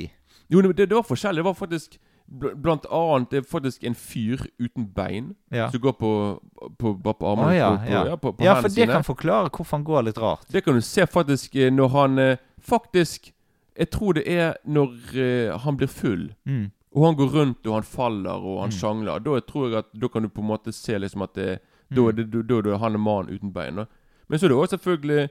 Jo, 0.50 0.62
det, 0.62 0.78
det 0.90 0.96
var 0.96 1.04
forskjellig. 1.04 1.44
Det 1.44 1.44
var 1.44 1.54
faktisk 1.54 1.98
blant 2.28 2.86
annet 2.92 3.30
Det 3.32 3.38
er 3.38 3.46
faktisk 3.48 3.84
en 3.88 3.96
fyr 3.96 4.42
uten 4.60 4.86
bein 4.94 5.36
Ja. 5.52 5.70
som 5.72 5.80
går 5.82 5.94
på, 5.94 6.12
på, 6.78 6.94
bare 7.04 7.14
på 7.14 7.28
armene 7.32 7.56
ja, 7.56 7.70
på, 7.72 7.78
på, 7.86 7.92
ja. 7.92 8.06
ja, 8.06 8.16
på, 8.16 8.36
ja, 8.44 8.56
for 8.56 8.68
det 8.68 8.72
sine. 8.76 8.92
kan 8.94 9.04
forklare 9.04 9.50
hvorfor 9.50 9.78
han 9.78 9.84
går 9.88 10.04
litt 10.10 10.18
rart. 10.18 10.44
Det 10.52 10.64
kan 10.66 10.76
du 10.76 10.82
se 10.82 11.06
faktisk 11.08 11.56
eh, 11.56 11.72
når 11.72 11.90
han 11.90 12.20
eh, 12.20 12.38
Faktisk 12.68 13.32
Jeg 13.78 13.90
tror 13.94 14.14
det 14.18 14.24
er 14.28 14.56
når 14.66 14.94
eh, 15.16 15.58
han 15.60 15.78
blir 15.78 15.88
full. 15.88 16.34
Mm. 16.46 16.72
Og 16.96 17.06
han 17.06 17.16
går 17.16 17.28
rundt 17.36 17.68
og 17.68 17.74
han 17.74 17.84
faller 17.84 18.32
og 18.44 18.62
han 18.62 18.70
Mm. 18.70 18.78
sjangler. 18.80 19.20
Da 19.20 19.40
tror 19.40 19.70
jeg 19.70 19.78
at 19.78 19.86
Da 20.02 20.08
kan 20.08 20.24
du 20.24 20.30
på 20.30 20.42
en 20.42 20.48
måte 20.48 20.74
se 20.74 20.98
liksom 20.98 21.22
at 21.24 21.34
det, 21.36 21.60
Mm. 21.90 21.96
da, 21.96 22.08
er 22.08 22.12
det, 22.12 22.48
da, 22.50 22.62
da 22.62 22.78
han 22.78 22.94
er 22.96 22.98
mannen 23.00 23.30
uten 23.36 23.54
bein. 23.54 23.76
Da. 23.76 23.86
Men 24.28 24.40
så 24.40 24.46
er 24.46 24.50
det 24.50 24.58
også 24.58 24.78
selvfølgelig 24.78 25.30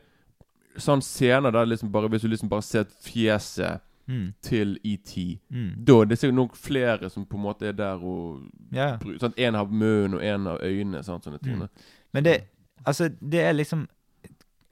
sånn 0.79 1.03
scener 1.03 1.53
der 1.53 1.67
liksom 1.67 1.91
bare 1.93 2.09
hvis 2.09 2.23
du 2.23 2.29
liksom 2.29 2.49
bare 2.49 2.63
ser 2.63 2.85
fjeset 2.85 3.81
Mm. 4.07 4.35
til 4.43 4.79
ET 4.85 5.17
Mm. 5.51 5.85
Da 5.87 6.05
det 6.05 6.25
er 6.25 6.33
nok 6.33 6.57
flere 6.57 7.11
som 7.11 7.27
på 7.27 7.37
en 7.37 7.43
måte 7.43 7.67
er 7.67 7.73
der 7.73 7.99
og 7.99 8.45
yeah. 8.75 9.01
sånn, 9.19 9.35
En 9.37 9.55
har 9.55 9.67
munnen 9.67 10.15
og 10.15 10.25
en 10.25 10.47
har 10.47 10.63
øynene. 10.63 11.03
Sant, 11.03 11.25
sånne 11.25 11.39
ting. 11.43 11.57
Mm. 11.57 11.69
Men 12.13 12.25
det 12.25 12.41
Altså, 12.87 13.09
det 13.09 13.41
er 13.41 13.53
liksom 13.53 13.89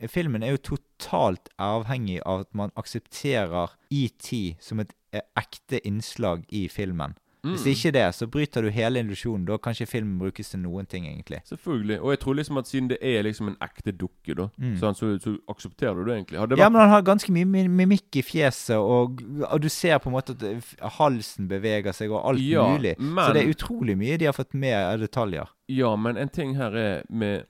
Filmen 0.06 0.42
er 0.42 0.50
jo 0.50 0.56
totalt 0.56 1.48
avhengig 1.58 2.20
av 2.26 2.40
at 2.40 2.54
man 2.54 2.70
aksepterer 2.76 3.70
ET 3.90 4.30
som 4.60 4.80
et 4.80 4.92
eh, 5.12 5.22
ekte 5.38 5.78
innslag 5.86 6.42
i 6.52 6.68
filmen. 6.68 7.14
Hvis 7.44 7.64
Mm. 7.66 7.70
ikke 7.74 7.90
det, 7.92 8.14
så 8.14 8.26
bryter 8.26 8.62
du 8.62 8.70
hele 8.70 8.98
illusjonen. 9.00 9.44
Da 9.44 9.56
kan 9.58 9.72
ikke 9.74 9.86
filmen 9.86 10.18
brukes 10.18 10.48
til 10.50 10.60
noen 10.60 10.86
ting, 10.86 11.04
egentlig. 11.06 11.42
Selvfølgelig. 11.44 12.00
Og 12.00 12.10
jeg 12.10 12.18
tror 12.20 12.34
liksom 12.34 12.56
at 12.58 12.66
siden 12.66 12.88
det 12.88 12.98
er 13.02 13.22
liksom 13.22 13.48
en 13.48 13.56
ekte 13.60 13.92
dukke, 13.92 14.34
da, 14.34 14.46
Mm. 14.58 14.76
så, 14.78 14.92
så, 14.96 15.18
så 15.20 15.36
aksepterer 15.48 15.94
du 15.94 16.04
det 16.04 16.14
egentlig. 16.16 16.48
Det 16.48 16.58
Ja, 16.58 16.68
men 16.68 16.80
han 16.80 16.88
har 16.90 17.02
ganske 17.02 17.30
mye 17.32 17.44
mi- 17.44 17.68
mimikk 17.68 18.16
i 18.16 18.22
fjeset, 18.22 18.76
og, 18.76 19.20
og 19.50 19.60
du 19.62 19.68
ser 19.68 19.98
på 19.98 20.06
en 20.08 20.12
måte 20.16 20.30
at 20.30 20.92
halsen 20.98 21.48
beveger 21.48 21.92
seg, 21.92 22.10
og 22.10 22.28
alt 22.28 22.40
Ja, 22.40 22.64
mulig. 22.76 22.98
men- 22.98 23.24
Så 23.24 23.32
det 23.34 23.44
er 23.44 23.52
utrolig 23.54 23.96
mye 23.98 24.16
de 24.18 24.24
har 24.24 24.32
fått 24.32 24.54
med 24.54 24.72
av 24.74 24.98
detaljer. 24.98 25.46
Ja, 25.68 25.94
men 25.96 26.16
en 26.16 26.28
ting 26.28 26.54
her 26.56 26.70
er 26.76 27.02
med 27.10 27.44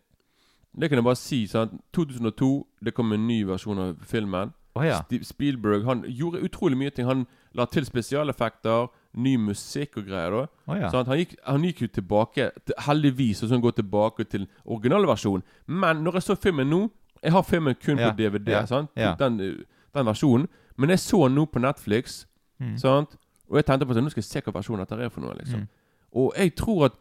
Det 0.77 0.89
kan 0.91 0.97
jeg 0.97 1.05
bare 1.05 1.15
si. 1.17 1.47
sant? 1.47 1.81
2002, 1.93 2.67
det 2.83 2.95
kom 2.95 3.13
en 3.13 3.29
ny 3.29 3.45
versjon 3.45 3.79
av 3.79 3.97
filmen. 4.05 4.53
Oh, 4.75 4.83
ja. 4.85 5.03
Spielberg 5.23 5.85
han 5.85 6.03
gjorde 6.03 6.43
utrolig 6.43 6.77
mye 6.77 6.91
ting. 6.91 7.07
Han 7.07 7.27
la 7.55 7.65
til 7.67 7.85
spesialeffekter, 7.85 8.89
ny 9.15 9.37
musikk 9.37 9.97
og 9.97 10.05
greier. 10.07 10.31
da 10.31 10.47
oh, 10.73 10.77
ja. 10.79 10.91
Han, 10.91 11.19
gikk, 11.19 11.37
han 11.47 11.63
gikk 11.63 11.83
jo 11.83 11.87
tilbake 11.87 12.51
til, 12.67 12.75
Heldigvis 12.87 13.43
og 13.43 13.49
sånn 13.53 13.63
gå 13.63 13.71
tilbake 13.77 14.25
til 14.25 14.47
originalversjonen. 14.65 15.43
Men 15.67 16.03
når 16.05 16.19
jeg 16.19 16.23
så 16.23 16.35
filmen 16.37 16.71
nå 16.71 16.91
Jeg 17.23 17.33
har 17.33 17.43
filmen 17.43 17.75
kun 17.81 17.99
Ja, 17.99 18.11
på 18.11 18.17
DVD, 18.19 18.51
ja. 18.97 19.15
Den, 19.19 19.39
den 19.95 20.07
versjonen. 20.07 20.49
Men 20.77 20.91
jeg 20.91 20.99
så 20.99 21.23
den 21.29 21.35
nå 21.39 21.45
på 21.47 21.59
Netflix, 21.59 22.27
Mm. 22.61 22.77
sant? 22.79 23.17
og 23.51 23.57
jeg 23.57 23.65
tenkte 23.67 23.87
på 23.87 23.91
at 23.97 24.03
nå 24.03 24.11
skal 24.11 24.21
jeg 24.23 24.25
se 24.31 24.41
hva 24.41 24.53
versjonen 24.55 24.79
dette 24.87 24.95
er 25.05 25.09
for 25.11 25.21
noe. 25.21 25.35
liksom 25.35 25.61
Mm. 25.61 25.69
Og 26.15 26.33
jeg 26.39 26.55
tror 26.55 26.85
at 26.85 26.93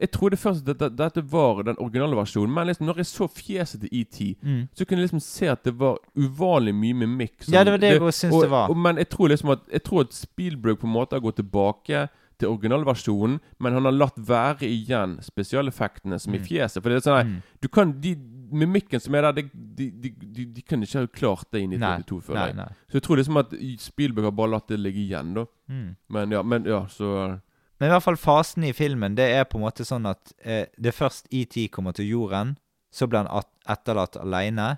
Jeg 0.00 0.10
trodde 0.12 0.36
først 0.40 0.66
at 0.68 0.78
dette, 0.78 0.88
dette 0.96 1.22
var 1.30 1.62
den 1.62 1.76
originale 1.78 2.16
versjonen, 2.16 2.54
men 2.54 2.66
liksom 2.66 2.86
når 2.86 2.96
jeg 2.96 3.06
så 3.06 3.28
fjeset 3.28 3.80
til 3.80 3.90
ET, 3.92 4.36
Mm. 4.42 4.68
så 4.74 4.84
kunne 4.86 4.98
jeg 5.02 5.08
liksom 5.10 5.20
se 5.20 5.46
at 5.48 5.62
det 5.64 5.74
var 5.78 5.98
uvanlig 6.16 6.74
mye 6.74 6.94
mimikk. 6.94 7.42
som- 7.44 7.52
Ja, 7.54 7.64
det 7.64 7.70
var 7.72 7.78
det 7.78 7.90
jeg 7.92 8.00
syntes 8.12 8.32
og, 8.34 8.42
det 8.42 8.50
var. 8.50 8.70
Og, 8.70 8.76
men 8.76 8.96
jeg 8.96 9.08
tror 9.10 9.28
liksom 9.28 9.50
at 9.52 9.60
Jeg 9.70 9.82
tror 9.84 10.00
at 10.00 10.12
Spielberg 10.14 10.78
på 10.78 10.86
en 10.86 10.92
måte 10.94 11.12
har 11.12 11.20
gått 11.20 11.36
tilbake 11.36 12.08
til 12.38 12.48
originalversjonen, 12.48 13.38
men 13.60 13.72
han 13.74 13.84
har 13.84 13.92
latt 13.92 14.16
være 14.16 14.60
igjen 14.64 15.18
spesialeffektene 15.22 16.18
som 16.18 16.34
i 16.34 16.38
Mm. 16.38 16.44
fjeset. 16.46 16.82
For 16.82 16.88
det 16.88 16.96
er 17.06 17.10
sånn 17.10 17.20
at 17.20 17.26
Mm. 17.26 17.42
Du 17.60 17.68
kan 17.68 17.92
De 18.00 18.16
mimikken 18.52 19.00
som 19.00 19.14
er 19.14 19.20
der, 19.22 19.32
de, 19.32 19.50
de, 19.52 19.90
de, 19.90 20.44
de, 20.46 20.62
kan 20.62 20.80
ikke 20.82 20.98
ha 21.00 21.06
klart 21.06 21.44
det 21.52 21.60
i 21.62 21.66
Nei, 21.66 21.76
1982 22.00 22.20
før. 22.22 22.34
nei, 22.34 22.52
nei. 22.52 22.68
Så 22.88 22.92
jeg 22.94 23.02
tror 23.02 23.16
liksom 23.18 23.36
at 23.36 23.50
Spielberg 23.78 24.24
har 24.24 24.32
bare 24.32 24.50
latt 24.50 24.66
det 24.68 24.80
ligge 24.80 25.06
igjen, 25.08 25.34
da. 25.34 25.44
Mm. 25.70 25.96
Men 26.08 26.30
ja, 26.30 26.42
men 26.42 26.64
ja, 26.64 26.86
så 26.86 27.40
Men 27.80 27.88
i 27.88 27.92
hvert 27.94 28.04
fall 28.04 28.18
fasen 28.20 28.64
i 28.68 28.74
filmen, 28.76 29.16
det 29.16 29.30
er 29.32 29.46
på 29.48 29.56
en 29.56 29.64
måte 29.64 29.86
sånn 29.88 30.04
at 30.10 30.34
eh, 30.44 30.66
det 30.76 30.92
først 30.92 31.30
ET 31.32 31.56
kommer 31.72 31.96
til 31.96 32.10
jorden, 32.10 32.58
så 32.92 33.08
blir 33.08 33.24
han 33.24 33.46
etterlatt 33.70 34.18
alene, 34.20 34.74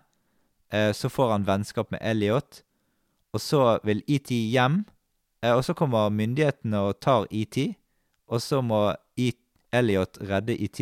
eh, 0.70 0.92
så 0.94 1.10
får 1.10 1.32
han 1.34 1.46
vennskap 1.48 1.90
med 1.90 1.98
Elliot, 1.98 2.62
og 3.34 3.42
så 3.42 3.62
vil 3.82 4.04
ET 4.06 4.30
hjem, 4.30 4.84
eh, 5.42 5.50
og 5.50 5.64
så 5.66 5.74
kommer 5.74 6.14
myndighetene 6.14 6.84
og 6.86 7.00
tar 7.02 7.26
ET, 7.34 7.58
og 8.30 8.42
så 8.44 8.62
må 8.62 8.84
e 9.18 9.32
Elliot 9.72 10.18
redde 10.28 10.54
ET, 10.62 10.80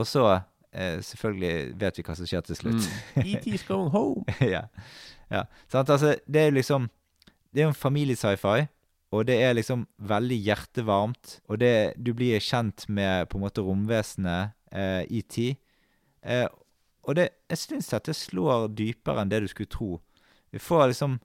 og 0.00 0.06
så 0.08 0.26
eh, 0.72 0.98
selvfølgelig 1.04 1.74
vet 1.80 1.98
vi 1.98 2.04
hva 2.06 2.14
som 2.16 2.28
skjer 2.28 2.46
til 2.48 2.56
slutt. 2.56 2.86
mm. 3.14 3.22
ET's 3.22 3.66
going 3.68 3.92
home. 3.92 4.24
ja. 4.54 4.66
ja. 5.30 5.44
Sant? 5.68 5.92
Altså, 5.92 6.16
det 6.26 6.40
er 6.40 6.50
jo 6.50 6.58
liksom 6.58 6.90
Det 7.52 7.62
er 7.62 7.68
jo 7.70 7.72
en 7.72 7.78
familie-sci-fi, 7.78 8.66
og 9.16 9.26
det 9.28 9.36
er 9.42 9.56
liksom 9.56 9.86
veldig 10.08 10.38
hjertevarmt. 10.48 11.38
Og 11.50 11.60
det, 11.62 11.96
du 11.96 12.12
blir 12.16 12.42
kjent 12.42 12.86
med 12.88 13.28
på 13.30 13.38
en 13.38 13.46
måte 13.46 13.64
romvesenet 13.64 14.54
eh, 14.72 15.22
tid. 15.30 15.56
Eh, 16.22 16.46
og 17.06 17.18
det, 17.18 17.30
jeg 17.52 17.62
syns 17.62 17.92
at 17.94 18.08
det 18.08 18.16
slår 18.18 18.68
dypere 18.76 19.22
enn 19.22 19.32
det 19.32 19.44
du 19.44 19.48
skulle 19.50 19.70
tro. 19.70 19.90
Vi 20.54 20.62
får 20.62 20.90
liksom 20.92 21.18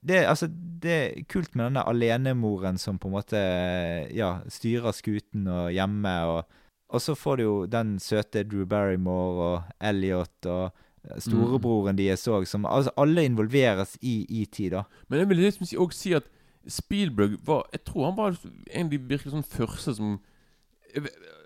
det, 0.00 0.22
altså, 0.24 0.46
det 0.48 0.92
er 0.96 1.24
kult 1.28 1.52
med 1.54 1.66
denne 1.68 1.84
alenemoren 1.84 2.78
som 2.80 2.96
på 2.98 3.10
en 3.10 3.16
måte 3.18 3.36
eh, 3.40 4.08
ja, 4.16 4.38
styrer 4.48 4.96
skuten 4.96 5.44
og 5.50 5.68
hjemme. 5.76 6.14
Og, 6.32 6.60
og 6.88 7.04
så 7.04 7.16
får 7.18 7.36
du 7.36 7.44
jo 7.44 7.56
den 7.68 7.98
søte 8.00 8.46
Drew 8.48 8.64
Barrymore 8.68 9.50
og 9.50 9.74
Elliot 9.90 10.48
og 10.48 10.70
storebroren 11.20 11.96
deres 11.98 12.26
òg, 12.28 12.46
som 12.48 12.66
altså 12.68 12.92
alle 13.00 13.24
involveres 13.24 13.96
i 14.04 14.22
ET, 14.42 14.56
da. 14.72 14.84
Men 15.08 15.22
jeg 15.22 15.30
vil 15.30 15.42
liksom 15.46 15.68
også 15.84 15.98
si 15.98 16.12
at 16.16 16.28
Spielberg 16.68 17.38
var 17.46 17.64
Jeg 17.72 17.84
tror 17.84 18.04
han 18.10 18.16
var 18.16 18.36
en 18.70 18.86
av 18.86 18.90
de 18.90 18.98
virkelig 18.98 19.32
sånn 19.32 19.44
første 19.46 19.94
som 19.96 20.18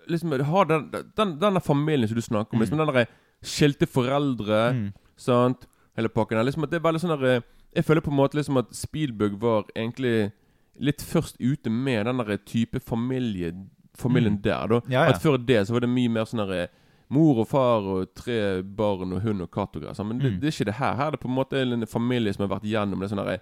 Liksom 0.07 0.31
har 0.45 0.65
den, 0.69 0.91
den, 1.17 1.35
denne 1.41 1.61
familien 1.61 2.07
som 2.09 2.15
du 2.17 2.21
snakker 2.21 2.53
om. 2.53 2.59
Mm. 2.59 2.61
Liksom 2.65 2.77
den 2.81 2.89
derre 2.91 3.05
skilte 3.45 3.87
foreldre. 3.89 4.59
Mm. 4.73 4.87
Sant? 5.17 5.65
Hele 5.97 6.09
pakken 6.13 6.37
her. 6.37 6.45
Liksom 6.45 6.63
at 6.65 6.69
det 6.73 6.79
er 6.79 6.85
veldig 6.85 7.01
sånn 7.01 7.13
der, 7.21 7.43
Jeg 7.75 7.83
føler 7.85 8.01
på 8.05 8.11
en 8.11 8.17
måte 8.19 8.37
liksom 8.37 8.57
at 8.61 8.69
Spielberg 8.75 9.33
var 9.41 9.65
egentlig 9.75 10.31
litt 10.79 11.01
først 11.03 11.37
ute 11.39 11.69
med 11.71 12.05
den 12.05 12.17
der 12.21 12.37
type 12.45 12.79
familie 12.79 13.53
familien 13.97 14.35
Mm. 14.37 14.41
der. 14.43 14.67
da 14.67 14.81
Ja, 14.89 15.03
ja. 15.05 15.09
At 15.13 15.21
Før 15.21 15.37
det 15.37 15.67
så 15.67 15.73
var 15.73 15.79
det 15.81 15.89
mye 15.89 16.09
mer 16.09 16.25
sånn 16.25 16.45
der 16.47 16.67
Mor 17.09 17.37
og 17.39 17.47
far 17.47 17.81
og 17.85 18.13
tre 18.15 18.61
barn 18.63 19.13
og 19.13 19.21
hund 19.21 19.41
og 19.41 19.51
katt 19.51 19.75
og 19.75 19.83
greier. 19.83 20.03
Men 20.03 20.17
det, 20.19 20.33
Mm. 20.33 20.39
det 20.41 20.47
er 20.47 20.51
ikke 20.51 20.65
det 20.65 20.73
her. 20.75 20.95
Her 20.95 21.07
er 21.07 21.11
det 21.11 21.19
på 21.19 21.27
en 21.29 21.35
måte 21.35 21.53
en 21.61 21.85
familie 21.85 22.33
som 22.33 22.47
har 22.49 22.59
vært 22.59 22.65
gjennom 22.65 22.99
det 22.99 23.09
sånn 23.11 23.23
der 23.25 23.39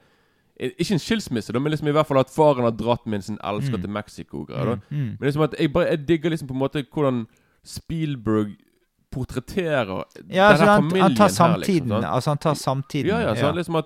Ikke 0.60 0.94
en 0.94 1.00
skilsmisse, 1.02 1.54
da, 1.54 1.60
men 1.60 1.72
liksom 1.74 1.88
i 1.88 1.92
hvert 1.96 2.06
fall 2.08 2.20
at 2.22 2.30
faren 2.30 2.64
har 2.68 2.72
dratt 2.78 3.08
med 3.10 3.24
sin 3.26 3.38
elsker 3.44 3.78
Mm. 3.78 3.82
til 3.82 3.90
Mexico. 3.90 4.44
Greier. 4.46 4.76
Mm. 4.92 4.98
Mm. 4.98 5.18
Men 5.20 5.26
liksom 5.28 5.42
at 5.44 5.56
jeg, 5.60 5.74
bare, 5.74 5.86
jeg 5.90 6.08
digger 6.08 6.30
liksom 6.30 6.48
på 6.48 6.54
en 6.54 6.60
måte 6.62 6.84
hvordan 6.94 7.24
Spielberg 7.66 8.56
portretterer 9.12 10.04
Ja, 10.30 10.48
altså, 10.52 10.66
denne 10.66 10.72
han, 10.72 10.82
familien 10.84 11.02
han 11.04 11.16
tar 11.16 11.30
her, 11.30 11.58
liksom, 11.58 11.78
samtiden. 11.78 12.04
altså, 12.04 12.30
han 12.30 12.38
tar 12.38 12.54
samtiden. 12.54 13.08
Ja, 13.12 13.20
ja, 13.22 13.36
så 13.36 13.46
han 13.46 13.56
liksom 13.56 13.76
at 13.76 13.86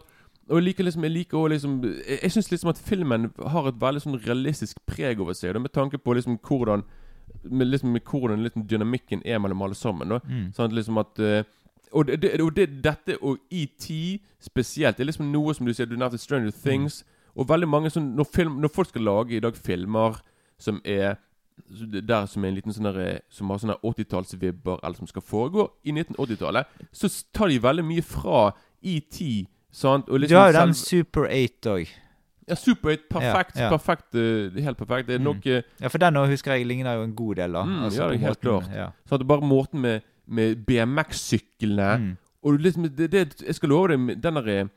Og 0.49 0.55
jeg 0.61 0.63
liker 0.63 0.83
liksom 0.83 1.03
Jeg 1.03 1.11
liker 1.11 1.37
også 1.37 1.49
liksom 1.51 1.73
Jeg, 1.83 2.19
jeg 2.23 2.31
syns 2.31 2.51
liksom 2.51 2.69
at 2.69 2.77
filmen 2.79 3.31
har 3.47 3.67
et 3.67 3.79
veldig 3.81 4.01
sånn 4.01 4.19
realistisk 4.27 4.77
preg 4.87 5.19
over 5.19 5.33
seg. 5.35 5.53
Da, 5.53 5.59
med 5.59 5.73
tanke 5.75 5.97
på 5.99 6.13
liksom 6.15 6.39
hvordan 6.39 6.83
med 7.43 7.67
liksom 7.67 7.91
med 7.91 8.01
hvordan 8.07 8.39
liksom 8.43 8.63
dynamikken 8.67 9.21
er 9.25 9.37
mellom 9.39 9.61
alle 9.61 9.75
sammen. 9.75 10.07
Da. 10.09 10.19
Mm. 10.25 10.45
Sånn 10.55 10.65
at 10.65 10.73
liksom 10.73 10.97
at 10.97 11.19
eh, 11.19 11.43
og, 11.93 12.07
det, 12.07 12.41
og 12.41 12.55
det, 12.55 12.67
dette 12.83 13.17
og 13.21 13.37
ET 13.51 13.87
spesielt 14.41 14.97
Det 14.97 15.03
er 15.03 15.09
liksom 15.11 15.31
noe 15.31 15.53
som 15.53 15.65
du 15.65 15.73
sier 15.73 15.85
Du 15.89 15.95
nevnte 15.97 16.17
Stranger 16.19 16.51
Things. 16.51 17.03
Og 17.35 17.47
veldig 17.49 17.67
mange 17.69 17.89
sånn 17.93 18.15
når, 18.17 18.25
film, 18.33 18.59
når 18.61 18.69
folk 18.73 18.89
skal 18.89 19.01
lage 19.07 19.37
i 19.37 19.39
dag 19.39 19.55
filmer 19.55 20.19
som 20.59 20.81
er 20.85 21.17
der 22.07 22.25
som 22.29 22.43
er 22.45 22.49
en 22.51 22.55
liten 22.55 22.73
sånn 22.73 22.89
Som 23.33 23.49
har 23.49 23.57
sånne 23.57 23.77
80-tallsvibber, 23.83 24.79
eller 24.83 24.95
som 24.97 25.07
skal 25.09 25.21
foregå 25.25 25.67
i 25.85 25.91
1980-tallet, 25.91 26.65
så 26.93 27.09
tar 27.33 27.49
de 27.49 27.57
veldig 27.63 27.85
mye 27.85 28.03
fra 28.05 28.51
ET, 28.83 29.17
sant? 29.73 30.09
Og 30.09 30.21
Du 30.21 30.35
har 30.37 30.51
jo 30.51 30.59
den 30.59 30.73
Super 30.77 31.25
8 31.29 31.71
òg. 31.73 31.87
Ja, 32.47 32.55
Super 32.55 32.93
8. 32.93 33.07
Perfekt. 33.09 33.57
Ja, 33.57 33.63
ja. 33.65 33.69
perfekt 33.73 34.15
uh, 34.15 34.61
helt 34.63 34.77
perfekt. 34.77 35.07
Det 35.09 35.15
er 35.15 35.19
Mm. 35.19 35.23
nok 35.31 35.45
uh, 35.49 35.61
Ja, 35.81 35.87
for 35.89 35.97
den 35.97 36.15
òg 36.15 36.29
husker 36.29 36.53
jeg 36.53 36.67
ligner 36.67 36.93
jo 36.95 37.03
en 37.03 37.15
god 37.15 37.35
del, 37.35 37.51
da. 37.57 37.63
Mm, 37.65 37.79
Altså, 37.83 38.03
ja, 38.03 38.07
det 38.09 38.15
er 38.21 38.27
helt 38.27 38.37
måten- 38.37 38.47
klart. 38.61 38.75
Ja. 38.77 38.91
sånn 39.09 39.19
at 39.21 39.27
bare 39.27 39.41
måten 39.41 39.81
med, 39.81 40.01
med 40.27 40.65
BMX-syklene 40.65 41.97
Mm. 41.99 42.17
Og 42.43 42.59
liksom, 42.59 42.83
det, 42.95 43.11
det, 43.11 43.41
jeg 43.45 43.55
skal 43.55 43.69
love 43.69 43.87
deg, 43.89 44.21
den 44.23 44.35
der, 44.35 44.69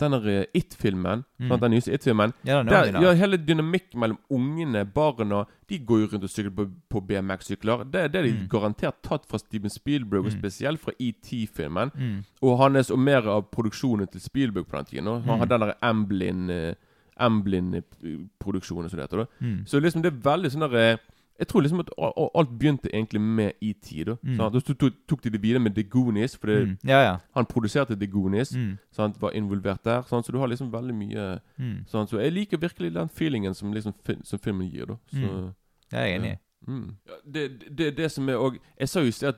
den 0.00 0.12
der 0.12 0.44
It-filmen, 0.54 1.24
Mm. 1.40 1.58
den 1.60 1.70
nyeste 1.70 1.92
It-filmen 1.94 2.32
Ja, 2.44 2.62
ja, 2.62 3.12
Hele 3.14 3.36
dynamikken 3.38 3.98
mellom 4.00 4.18
ungene, 4.30 4.84
barna 4.84 5.44
De 5.68 5.78
går 5.78 6.00
jo 6.00 6.06
rundt 6.12 6.24
og 6.24 6.30
sykler 6.30 6.50
på, 6.54 6.66
på 6.90 7.00
BMX-sykler. 7.00 7.84
Det, 7.90 8.12
det 8.12 8.18
er 8.20 8.22
de 8.22 8.32
Mm. 8.32 8.48
garantert 8.48 9.02
tatt 9.02 9.26
fra 9.28 9.38
Steven 9.38 9.70
Spielberg, 9.70 10.26
og 10.26 10.32
Mm. 10.32 10.38
spesielt 10.38 10.80
fra 10.80 10.92
ET-filmen. 11.00 11.90
Mm. 11.94 12.24
Og 12.42 12.58
hans 12.58 12.90
og 12.90 12.98
mer 12.98 13.26
av 13.26 13.50
produksjonen 13.50 14.06
til 14.10 14.20
Spielberg 14.20 14.66
på 14.68 14.76
den 14.76 14.84
tiden. 14.84 15.08
Og 15.08 15.22
Han 15.24 15.40
Mm. 15.40 15.48
den 15.48 15.60
der 15.60 15.74
Amblin-produksjonen, 15.82 16.74
Amblin-produksjonen, 17.18 18.90
som 18.90 18.98
det 18.98 19.08
heter. 19.10 19.26
Mm. 19.40 19.64
Så 19.66 19.80
liksom 19.80 20.02
det 20.02 20.12
er 20.12 20.20
veldig 20.30 20.50
sånn 20.52 20.70
der 20.70 20.76
eh, 20.76 20.96
Jeg 21.38 21.48
tror 21.48 21.60
liksom 21.60 21.80
at 21.80 21.90
alt 22.34 22.48
begynte 22.58 22.88
egentlig 22.94 23.20
med 23.20 23.52
ET. 23.62 24.04
da 24.06 24.16
Mm. 24.22 24.40
Og 24.40 24.62
så 24.62 24.74
tok, 24.74 24.92
tok 25.08 25.22
de 25.24 25.30
det 25.30 25.42
videre 25.42 25.58
med 25.60 25.74
The 25.74 25.82
Goonies, 25.82 26.36
for 26.36 26.46
Mm. 26.46 26.78
Ja, 26.84 27.00
ja. 27.02 27.16
han 27.34 27.46
produserte 27.46 27.96
The 27.96 28.06
Goonies. 28.06 28.54
Mm. 28.56 28.78
Sant? 28.92 29.20
Var 29.20 29.30
involvert 29.30 29.84
der. 29.84 30.02
Sant? 30.02 30.26
Så 30.26 30.32
du 30.32 30.38
har 30.38 30.46
liksom 30.46 30.70
veldig 30.72 30.94
mye 30.94 31.40
Mm. 31.58 31.84
sant? 31.86 32.10
Så 32.10 32.18
jeg 32.20 32.32
liker 32.32 32.56
virkelig 32.58 32.94
den 32.94 33.08
feelingen 33.08 33.54
som, 33.54 33.72
liksom, 33.72 33.92
som 34.24 34.38
filmen 34.38 34.70
gir. 34.70 34.86
da 34.86 34.94
Så 35.12 35.16
Mm. 35.16 35.52
Det 35.90 35.98
er 35.98 36.04
jeg 36.06 36.20
enig 36.20 36.32
i. 36.32 36.36
Mm. 36.70 36.96
Ja, 37.06 37.12
det, 37.32 37.76
det, 37.78 37.96
det 37.96 38.10
som 38.12 38.28
er 38.28 38.34
også 38.34 38.58
Jeg 38.80 38.88
sa 38.88 39.00
jo 39.00 39.06
i 39.06 39.10
sted 39.10 39.28
at, 39.28 39.36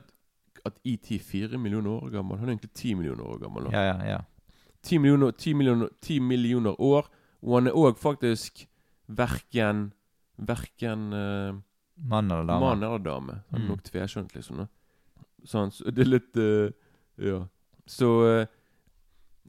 at 0.65 0.73
ET 0.85 1.11
er 1.11 1.19
fire 1.19 1.57
millioner 1.57 1.89
år 1.91 2.09
gammel. 2.11 2.37
Han 2.37 2.49
er 2.49 2.53
egentlig 2.55 2.73
ti 2.73 2.93
millioner 2.93 3.23
år 3.23 3.37
gammel. 3.39 3.63
da. 3.63 3.69
Ja, 3.71 3.93
ja, 3.93 4.11
ja. 4.11 4.17
10 4.83 4.97
millioner, 4.97 5.31
10 5.31 5.53
millioner, 5.53 5.87
10 6.01 6.19
millioner 6.19 6.81
år. 6.81 7.07
Og 7.43 7.53
han 7.57 7.67
er 7.67 7.71
òg 7.71 7.97
faktisk 7.97 8.65
verken 9.07 9.93
Verken 10.37 11.13
uh, 11.13 11.53
Mann 12.03 12.31
eller 12.31 12.45
dame. 12.47 12.59
mann 12.59 12.83
eller 12.83 12.97
dame. 12.97 13.41
Han 13.51 13.61
er 13.61 13.65
Mm. 13.65 13.67
nok 13.69 13.83
tveskjønt, 13.83 14.33
liksom. 14.35 14.57
Da. 14.57 14.65
Sånn, 15.45 15.71
så 15.71 15.83
det 15.91 15.99
er 15.99 16.09
litt 16.09 16.37
eh, 16.37 16.71
Ja. 17.17 17.45
Så 17.87 18.39
eh, 18.41 18.45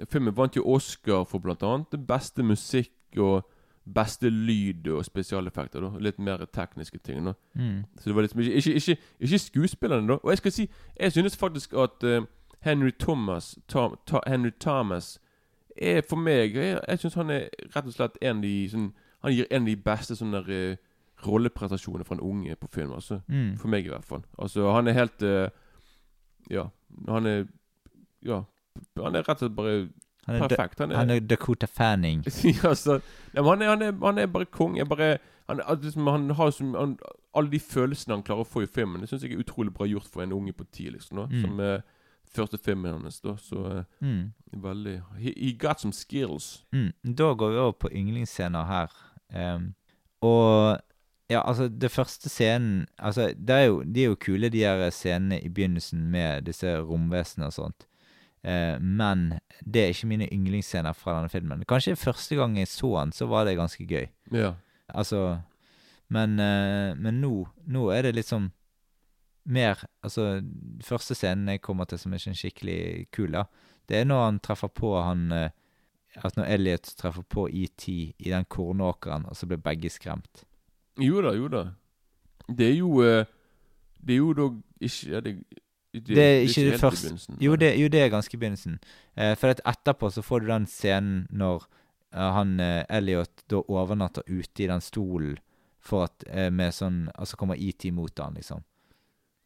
Filmen 0.09 0.35
vant 0.37 0.57
jo 0.57 0.63
Oscar 0.65 1.25
for 1.25 1.39
blant 1.41 1.63
annet 1.63 1.91
det 1.93 2.07
beste 2.07 2.43
musikk 2.43 2.93
og 3.19 3.45
beste 3.93 4.31
lyd 4.31 4.87
og 4.89 5.05
spesialeffekter. 5.05 5.81
da 5.81 5.99
Litt 5.99 6.19
mer 6.19 6.39
tekniske 6.47 6.99
ting. 7.03 7.25
da 7.25 7.33
Mm. 7.57 7.85
så 7.99 8.05
det 8.05 8.15
var 8.15 8.23
liksom 8.23 8.41
ikke, 8.41 8.55
ikke, 8.55 8.75
ikke, 8.75 8.97
ikke 9.21 9.39
skuespillerne, 9.39 10.07
da. 10.09 10.15
Og 10.15 10.31
jeg 10.31 10.39
skal 10.39 10.53
si 10.53 10.71
Jeg 11.01 11.13
synes 11.13 11.37
faktisk 11.37 11.73
at 11.75 12.03
eh, 12.05 12.23
Henry 12.63 12.91
Thomas 12.99 13.59
Tom, 13.69 13.97
Ta- 14.07 14.21
Henry 14.27 14.51
Thomas 14.61 15.19
er 15.77 16.03
for 16.03 16.17
meg 16.17 16.55
Jeg, 16.55 16.81
jeg 16.89 16.99
syns 16.99 17.15
han 17.15 17.31
er 17.31 17.49
rett 17.77 17.87
og 17.87 17.93
slett 17.93 18.17
en 18.23 18.37
av 18.37 18.43
de 18.43 18.69
sånn, 18.69 18.93
Han 19.23 19.33
gir 19.33 19.47
en 19.51 19.63
av 19.63 19.67
de 19.67 19.77
beste 19.77 20.15
sånne 20.17 20.47
der, 20.47 20.73
eh, 20.73 20.77
rolleprestasjonene 21.27 22.05
fra 22.05 22.15
en 22.17 22.21
unge 22.21 22.57
på 22.57 22.69
film. 22.69 22.93
Altså. 22.93 23.21
Mm. 23.29 23.57
For 23.59 23.69
meg, 23.69 23.87
i 23.87 23.89
hvert 23.93 24.05
fall. 24.05 24.23
Altså, 24.39 24.71
han 24.73 24.89
er 24.89 24.93
helt 24.93 25.23
uh, 25.23 25.49
Ja. 26.51 26.69
Han 27.09 27.27
er 27.27 27.45
Ja. 28.25 28.43
Han 28.97 29.15
er 29.17 29.23
rett 29.27 29.43
og 29.43 29.49
slett 29.49 29.57
bare 29.57 29.75
Han, 30.27 30.37
er 30.37 30.49
perfekt. 30.49 30.79
Han 30.79 30.91
er, 30.93 30.97
han 30.97 31.11
er 31.11 31.21
Dakota 31.21 31.67
Fanning. 31.67 32.23
ja, 32.65 32.75
så, 32.75 33.01
ja, 33.35 33.43
men 33.43 33.49
han, 33.49 33.63
er, 33.63 33.69
han, 33.69 33.83
er, 33.83 33.93
han 34.07 34.19
er 34.19 34.27
bare 34.27 34.45
konge. 34.47 34.79
Jeg 34.79 34.89
bare 34.89 35.19
han, 35.49 35.61
er- 35.61 35.81
liksom, 35.83 36.07
han 36.07 36.31
har 36.31 36.51
som, 36.51 36.75
Alle 37.35 37.51
de 37.51 37.59
følelsene 37.61 38.15
han 38.15 38.23
klarer 38.23 38.45
å 38.45 38.49
få 38.49 38.63
i 38.63 38.67
filmen, 38.71 39.01
det 39.01 39.09
syns 39.11 39.23
jeg 39.25 39.33
er 39.35 39.41
utrolig 39.43 39.73
bra 39.75 39.87
gjort 39.87 40.07
for 40.11 40.23
en 40.23 40.33
unge 40.33 40.53
på 40.53 40.65
ti. 40.73 40.89
Liksom, 40.91 41.17
da, 41.19 41.27
Mm. 41.31 41.41
Som 41.43 41.61
uh, 41.61 41.81
første 42.31 42.59
filmen 42.63 42.93
hans. 43.03 43.21
Da, 43.21 43.37
så 43.37 43.57
uh, 43.65 43.83
Mm. 44.01 44.33
veldig 44.63 44.97
he, 45.19 45.33
he 45.37 45.53
got 45.59 45.81
some 45.81 45.93
skills. 45.93 46.65
Mm. 46.73 46.93
Da 47.17 47.33
går 47.35 47.51
vi 47.51 47.57
over 47.59 47.73
på 47.73 47.91
yndlingsscener 47.91 48.65
her. 48.67 48.95
Um, 49.35 49.75
og 50.23 50.79
ja, 51.31 51.41
altså, 51.47 51.69
det 51.69 51.93
første 51.95 52.29
scenen 52.29 52.87
Altså, 52.99 53.31
det 53.39 53.55
er 53.55 53.69
jo, 53.69 53.83
de 53.83 54.03
er 54.03 54.11
jo 54.11 54.19
kule, 54.19 54.51
de 54.51 54.65
her 54.65 54.91
scenene 54.91 55.39
i 55.41 55.49
begynnelsen 55.49 56.09
med 56.11 56.49
disse 56.49 56.73
romvesenene 56.83 57.47
og 57.47 57.55
sånt. 57.55 57.87
Eh, 58.43 58.81
men 58.81 59.39
det 59.61 59.83
er 59.83 59.93
ikke 59.95 60.09
mine 60.11 60.29
yndlingsscener 60.33 60.97
fra 60.97 61.19
denne 61.19 61.31
filmen. 61.33 61.65
Kanskje 61.69 61.97
første 61.97 62.39
gang 62.39 62.57
jeg 62.59 62.71
så 62.73 62.95
den, 62.99 63.13
så 63.13 63.29
var 63.31 63.45
det 63.47 63.59
ganske 63.61 63.87
gøy. 63.87 64.09
Ja. 64.33 64.55
Altså 64.89 65.41
Men, 66.11 66.41
eh, 66.41 66.97
men 66.99 67.21
nå, 67.21 67.47
nå 67.67 67.91
er 67.95 68.03
det 68.03 68.15
liksom 68.15 68.51
mer 69.45 69.85
Altså, 70.03 70.43
første 70.83 71.15
scenen 71.15 71.49
jeg 71.49 71.63
kommer 71.63 71.85
til 71.85 71.99
som 71.99 72.13
er 72.13 72.19
sånn 72.19 72.35
skikkelig 72.35 73.07
kul, 73.15 73.31
da, 73.31 73.45
det 73.87 74.01
er 74.01 74.05
når 74.05 74.25
han 74.25 74.41
treffer 74.43 74.69
på 74.69 74.97
han 74.99 75.31
eh, 75.33 75.51
At 76.25 76.35
når 76.37 76.51
Elliot 76.51 76.95
treffer 76.99 77.23
på 77.23 77.47
ET 77.47 77.87
i 77.87 78.15
den 78.19 78.45
kornåkeren, 78.51 79.29
og 79.31 79.37
så 79.37 79.47
blir 79.47 79.63
begge 79.63 79.91
skremt. 79.95 80.43
Jo 80.99 81.23
da, 81.23 81.35
jo 81.37 81.49
da. 81.49 81.65
Det 82.51 82.67
er 82.67 82.77
jo 82.79 83.03
eh, 83.03 83.27
Det 84.01 84.15
er 84.15 84.19
jo 84.19 84.33
da 84.33 84.47
ikke 84.81 85.11
ja, 85.11 85.21
det, 85.21 85.35
det, 85.93 86.07
Det 86.07 86.25
er 86.25 86.41
ikke 86.41 86.65
det 86.65 86.71
helt 86.71 86.81
første-. 86.81 87.37
Jo, 87.41 87.57
det, 87.57 87.75
jo, 87.81 87.89
det 87.89 88.01
er 88.01 88.09
ganske 88.09 88.35
i 88.35 88.41
begynnelsen. 88.41 88.81
Eh, 89.17 89.37
for 89.37 89.53
at 89.53 89.61
etterpå 89.67 90.11
så 90.11 90.23
får 90.23 90.41
du 90.41 90.47
den 90.47 90.67
scenen 90.67 91.27
når 91.31 91.67
eh, 92.15 92.33
han 92.37 92.61
eh, 92.61 92.85
Elliot 92.89 93.45
da 93.51 93.63
overnatter 93.69 94.23
ute 94.27 94.65
i 94.65 94.71
den 94.71 94.81
stolen 94.81 95.39
for 95.81 96.09
at 96.09 96.25
eh, 96.29 96.51
med 96.53 96.75
sånn 96.77 97.09
Altså 97.15 97.37
kommer 97.41 97.57
ET 97.57 97.85
mot 97.93 98.19
han, 98.19 98.35
liksom. 98.37 98.65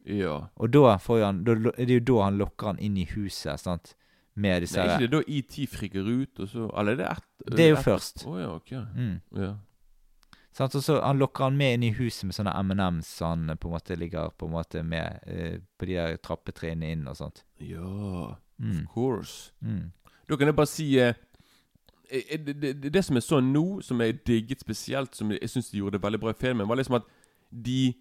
Ja. 0.05 0.49
Og 0.61 0.73
da 0.75 0.97
får 1.01 1.21
jo 1.21 1.25
han 1.25 1.45
da, 1.45 1.55
Det 1.55 1.87
er 1.89 1.99
jo 1.99 2.07
da 2.13 2.25
han 2.27 2.41
lokker 2.41 2.73
han 2.73 2.81
inn 2.83 2.97
i 3.01 3.07
huset, 3.15 3.61
sant? 3.61 3.95
Med 4.35 4.65
disse 4.65 4.81
Nei, 4.81 4.89
er 4.89 4.97
ikke 4.99 5.07
det 5.07 5.13
da 5.15 5.37
ET 5.39 5.71
friker 5.71 6.09
ut, 6.11 6.41
og 6.43 6.49
så 6.51 6.67
Eller 6.75 6.97
er 6.97 7.01
det 7.01 7.07
ett? 7.13 7.29
Det 7.55 7.65
er 7.65 7.71
jo 7.71 7.79
først. 7.85 8.25
Å 8.27 8.35
ja, 8.41 8.51
ok. 8.57 8.73
Mm. 8.97 9.15
Ja. 9.39 9.53
Sant? 10.55 10.75
Og 10.79 10.85
så 10.87 11.01
han 11.03 11.19
lokker 11.19 11.49
han 11.49 11.59
med 11.59 11.77
inn 11.77 11.89
i 11.89 11.95
huset 11.97 12.29
med 12.29 12.37
sånne 12.37 12.55
M&M's, 12.63 13.11
så 13.19 13.33
han 13.33 13.51
eh, 13.51 13.59
på 13.59 13.69
en 13.69 13.75
måte 13.75 13.99
ligger 13.99 14.31
på 14.39 14.47
en 14.47 14.55
måte 14.55 14.85
med 14.87 15.27
eh, 15.27 15.59
på 15.79 15.89
de 15.91 15.99
der 15.99 16.17
trappetrinnene 16.23 16.95
inn 16.95 17.07
og 17.11 17.19
sånt. 17.21 17.45
ja. 17.59 18.37
Mm. 18.59 18.85
Of 18.85 18.95
course. 18.95 19.53
Mm. 19.61 19.91
Da 20.29 20.37
kan 20.37 20.47
jeg 20.47 20.57
bare 20.57 20.71
si 20.71 20.85
eh, 21.03 21.15
eh, 22.11 22.39
det, 22.39 22.55
det, 22.63 22.93
det 22.95 23.05
som 23.05 23.19
jeg 23.19 23.27
så 23.27 23.41
nå, 23.43 23.81
som 23.83 24.01
jeg 24.01 24.21
digget 24.27 24.61
spesielt, 24.61 25.17
som 25.17 25.33
jeg 25.35 25.51
syns 25.51 25.73
de 25.73 25.81
gjorde 25.81 25.99
det 25.99 26.05
veldig 26.05 26.21
bra 26.21 26.31
i 26.31 26.39
filmen, 26.39 26.69
var 26.69 26.79
liksom 26.79 26.95
at 27.01 27.09
de 27.51 27.95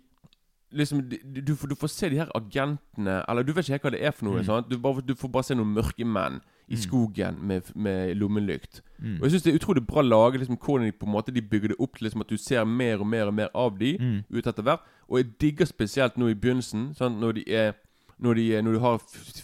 Liksom, 0.73 1.01
du, 1.09 1.17
du, 1.41 1.55
får, 1.55 1.67
du 1.69 1.75
får 1.75 1.87
se 1.93 2.09
de 2.09 2.17
her 2.17 2.29
agentene 2.35 3.19
Eller 3.29 3.43
du 3.43 3.51
vet 3.53 3.65
ikke 3.67 3.73
helt 3.75 3.83
hva 3.83 3.91
det 3.91 4.01
er 4.07 4.11
for 4.11 4.25
noe. 4.25 4.41
Mm. 4.41 4.69
Du, 4.69 4.77
bare, 4.81 5.01
du 5.05 5.13
får 5.15 5.29
bare 5.29 5.43
se 5.47 5.55
noen 5.55 5.73
mørke 5.75 6.05
menn 6.05 6.41
i 6.67 6.75
Mm. 6.75 6.79
skogen 6.79 7.35
med, 7.43 7.61
med 7.75 8.15
lommelykt. 8.17 8.81
Mm. 8.99 9.17
Og 9.19 9.25
jeg 9.27 9.31
syns 9.33 9.43
det 9.43 9.51
er 9.53 9.57
utrolig 9.59 9.81
bra 9.85 10.01
laget, 10.01 10.39
liksom, 10.39 10.57
hvordan 10.57 10.85
de 10.87 10.91
på 10.95 11.05
en 11.05 11.11
måte 11.11 11.33
De 11.35 11.41
bygger 11.41 11.67
det 11.73 11.77
opp 11.79 11.97
til 11.97 12.05
liksom, 12.07 12.21
at 12.21 12.29
du 12.29 12.37
ser 12.37 12.63
mer 12.65 12.99
og 13.03 13.07
mer 13.07 13.27
og 13.27 13.33
mer 13.33 13.49
av 13.53 13.77
de 13.77 13.97
Mm. 13.99 14.23
ut 14.31 14.47
etter 14.47 14.63
hvert. 14.63 14.79
Og 15.09 15.17
jeg 15.19 15.33
digger 15.41 15.65
spesielt 15.65 16.17
nå 16.17 16.27
i 16.31 16.33
begynnelsen, 16.35 16.93
sant? 16.95 17.19
når 17.19 17.31
de 17.33 17.43
er 17.51 17.73
Når, 18.19 18.33
de 18.35 18.61
når 18.61 18.71
du 18.73 18.79
har 18.79 18.97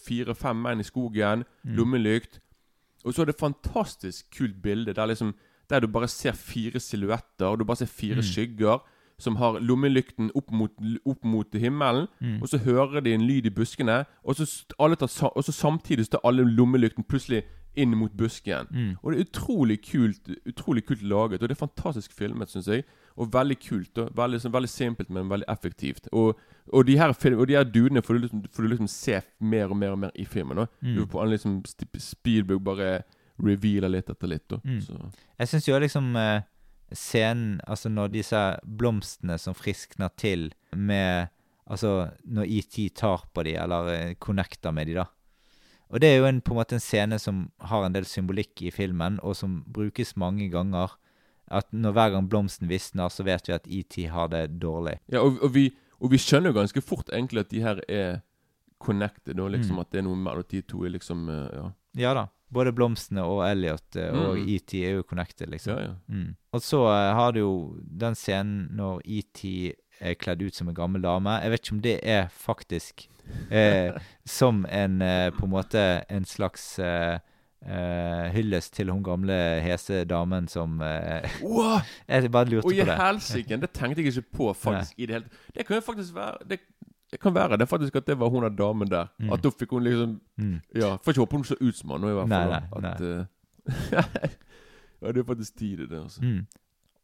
fire-fem 0.08 0.56
menn 0.62 0.80
i 0.80 0.84
skogen, 0.88 1.44
Mm. 1.66 1.76
lommelykt 1.76 2.40
Og 3.06 3.14
så 3.14 3.22
er 3.22 3.26
det 3.26 3.36
et 3.36 3.40
fantastisk 3.42 4.26
kult 4.38 4.62
bilde 4.62 4.94
der 4.94 5.06
liksom 5.08 5.34
Der 5.70 5.80
du 5.80 5.88
bare 5.88 6.08
ser 6.08 6.32
fire 6.34 6.80
silhuetter, 6.80 7.56
du 7.58 7.64
bare 7.66 7.78
ser 7.78 7.86
fire 7.86 8.24
skygger 8.24 8.80
som 9.20 9.38
har 9.40 9.60
lommelykten 9.60 10.32
opp 10.36 10.52
mot, 10.56 10.74
opp 11.06 11.24
mot 11.28 11.56
himmelen. 11.60 12.08
Mm. 12.20 12.42
Og 12.42 12.50
så 12.50 12.60
hører 12.64 13.04
de 13.06 13.14
en 13.14 13.28
lyd 13.28 13.50
i 13.50 13.54
buskene, 13.54 14.04
og 14.24 14.40
så, 14.40 14.48
tar, 14.72 15.32
og 15.36 15.44
så 15.44 15.56
samtidig 15.56 16.08
står 16.08 16.24
alle 16.24 16.48
lommelykten 16.48 17.04
plutselig 17.04 17.44
inn 17.78 17.94
mot 17.98 18.14
busken. 18.18 18.68
Mm. 18.72 18.96
Og 19.02 19.12
det 19.12 19.20
er 19.20 19.28
utrolig 19.28 19.78
kult 19.86 20.32
Utrolig 20.50 20.86
kult 20.88 21.04
laget, 21.06 21.42
og 21.42 21.50
det 21.50 21.56
er 21.56 21.66
fantastisk 21.66 22.14
filmet, 22.18 22.52
syns 22.52 22.68
jeg. 22.68 22.84
Og 23.20 23.30
veldig 23.34 23.60
kult. 23.62 23.98
Og 23.98 24.10
veldig, 24.18 24.42
så, 24.42 24.50
veldig 24.54 24.70
simpelt, 24.70 25.10
men 25.10 25.30
veldig 25.30 25.48
effektivt. 25.52 26.10
Og, 26.12 26.40
og 26.74 26.88
de 26.88 26.98
her, 26.98 27.14
film, 27.14 27.40
og 27.40 27.48
de 27.48 27.58
her 27.58 27.64
dudene 27.64 28.02
får 28.02 28.14
du, 28.14 28.20
liksom, 28.26 28.44
får 28.56 28.64
du 28.64 28.70
liksom 28.74 28.88
se 28.88 29.22
mer 29.40 29.70
og 29.70 29.78
mer 29.78 29.96
og 29.96 30.00
mer 30.00 30.12
i 30.16 30.26
filmen. 30.26 30.66
Mm. 30.82 30.96
Du 30.96 31.06
får 31.12 31.32
liksom 31.36 31.62
speedbook 31.66 32.02
Spielberg 32.02 32.64
bare 32.64 32.92
revealer 33.40 33.92
litt 33.92 34.10
etter 34.10 34.28
litt. 34.28 34.48
Da. 34.50 34.60
Mm. 34.64 34.80
Så. 34.84 34.98
Jeg 35.40 35.52
syns 35.52 35.68
jo 35.68 35.80
liksom 35.80 36.16
eh, 36.20 36.42
scenen 36.96 37.60
Altså 37.68 37.90
når 37.90 38.12
disse 38.14 38.40
blomstene 38.66 39.38
som 39.40 39.54
friskner 39.58 40.10
til 40.18 40.50
med 40.76 41.30
Altså 41.70 42.10
når 42.26 42.48
ET 42.50 42.78
tar 42.98 43.28
på 43.34 43.44
de, 43.46 43.54
eller 43.62 43.90
eh, 43.94 44.14
connecter 44.18 44.72
med 44.74 44.88
de, 44.90 44.96
da. 44.98 45.04
Og 45.94 46.02
det 46.02 46.10
er 46.10 46.16
jo 46.18 46.26
en, 46.26 46.40
på 46.42 46.54
en 46.56 46.58
måte 46.58 46.74
en 46.78 46.82
scene 46.82 47.20
som 47.22 47.44
har 47.62 47.86
en 47.86 47.94
del 47.94 48.06
symbolikk 48.10 48.64
i 48.66 48.72
filmen, 48.74 49.20
og 49.22 49.36
som 49.38 49.60
brukes 49.70 50.16
mange 50.18 50.48
ganger. 50.50 50.96
At 51.50 51.70
når 51.74 51.94
hver 51.94 52.10
gang 52.16 52.28
blomsten 52.30 52.68
visner, 52.70 53.10
så 53.14 53.22
vet 53.26 53.46
vi 53.50 53.54
at 53.54 53.70
ET 53.70 54.00
har 54.10 54.28
det 54.34 54.60
dårlig. 54.62 54.98
Ja, 55.14 55.22
og, 55.22 55.38
og, 55.46 55.54
vi, 55.54 55.68
og 56.02 56.10
vi 56.14 56.18
skjønner 56.18 56.50
jo 56.50 56.58
ganske 56.60 56.82
fort 56.82 57.10
egentlig 57.14 57.46
at 57.46 57.54
de 57.54 57.62
her 57.62 57.82
er 57.88 58.20
connected, 58.82 59.38
og 59.40 59.52
liksom 59.52 59.76
Mm. 59.78 59.80
at 59.86 59.92
det 59.92 60.00
er 60.02 60.08
noe 60.10 60.16
mellom 60.18 60.44
de 60.50 60.62
to 60.62 60.84
er 60.86 60.90
liksom 60.98 61.30
eh, 61.30 61.50
Ja, 61.54 61.72
Ja 61.98 62.14
da. 62.18 62.26
Både 62.54 62.74
blomstene 62.74 63.24
og 63.26 63.44
Elliot 63.46 63.96
eh, 64.00 64.10
og 64.10 64.40
Mm. 64.40 64.48
ET 64.56 64.74
er 64.80 64.98
jo 64.98 65.04
connected, 65.04 65.50
liksom. 65.50 65.78
ja. 65.78 65.92
ja. 65.92 65.94
Mm. 66.08 66.36
Og 66.54 66.62
så 66.66 66.82
eh, 66.88 67.14
har 67.16 67.32
du 67.36 67.40
jo 67.40 67.54
den 67.80 68.16
scenen 68.18 68.68
når 68.78 69.02
ET 69.06 69.44
er 70.00 70.16
kledd 70.16 70.42
ut 70.42 70.56
som 70.56 70.70
en 70.72 70.76
gammel 70.76 71.04
dame. 71.04 71.40
Jeg 71.44 71.52
vet 71.52 71.66
ikke 71.66 71.76
om 71.76 71.82
det 71.84 71.98
er 72.04 72.30
faktisk 72.32 73.10
eh, 73.52 73.98
som 74.40 74.66
en 74.70 75.02
eh, 75.02 75.32
På 75.36 75.46
en 75.46 75.54
måte 75.58 75.90
en 76.10 76.26
slags 76.26 76.80
eh, 76.80 77.20
Uh, 77.60 78.32
hyllest 78.32 78.72
til 78.78 78.88
hun 78.88 79.02
gamle 79.04 79.36
hese 79.60 80.06
damen 80.08 80.46
som 80.48 80.78
uh, 80.80 81.26
Wow! 81.44 81.82
Jeg 82.08 82.32
bare 82.32 82.48
lurte 82.48 82.66
oh, 82.66 82.72
på 82.72 82.86
det. 82.88 82.96
helsike! 82.96 83.58
Det 83.60 83.70
tenkte 83.76 84.00
jeg 84.00 84.14
ikke 84.14 84.38
på 84.38 84.54
faktisk 84.56 84.94
i 85.02 85.06
det 85.06 85.18
hele 85.18 85.26
Det 85.52 85.66
kan 85.68 85.76
jo 85.76 85.82
faktisk 85.84 86.16
være 86.16 86.48
det, 86.48 86.60
det 87.12 87.20
kan 87.20 87.34
være 87.34 87.58
det 87.58 87.68
faktisk 87.70 87.96
at 87.96 88.06
det 88.08 88.20
var 88.20 88.30
hun 88.30 88.44
der 88.44 88.50
damen 88.54 88.90
der. 88.92 89.08
Mm. 89.20 89.34
At 89.34 89.44
da 89.44 89.50
fikk 89.50 89.72
hun 89.72 89.84
liksom 89.84 90.20
Mm. 90.38 90.62
Ja, 90.76 90.96
Får 90.98 91.12
ikke 91.12 91.20
håpe 91.26 91.36
hun 91.36 91.44
så 91.44 91.56
ut 91.60 91.76
som 91.76 91.90
han 91.90 92.02
nå, 92.02 92.10
i 92.10 92.14
hvert 92.14 92.30
fall. 92.30 92.50
nei, 92.50 92.60
nei, 92.60 92.64
At, 92.72 93.00
nei. 93.00 94.04
ja, 95.02 95.12
det 95.12 95.18
er 95.22 95.28
faktisk 95.28 95.56
tid 95.58 95.80
i 95.80 95.86
det, 95.86 96.00
altså. 96.00 96.22
Mm. 96.22 96.46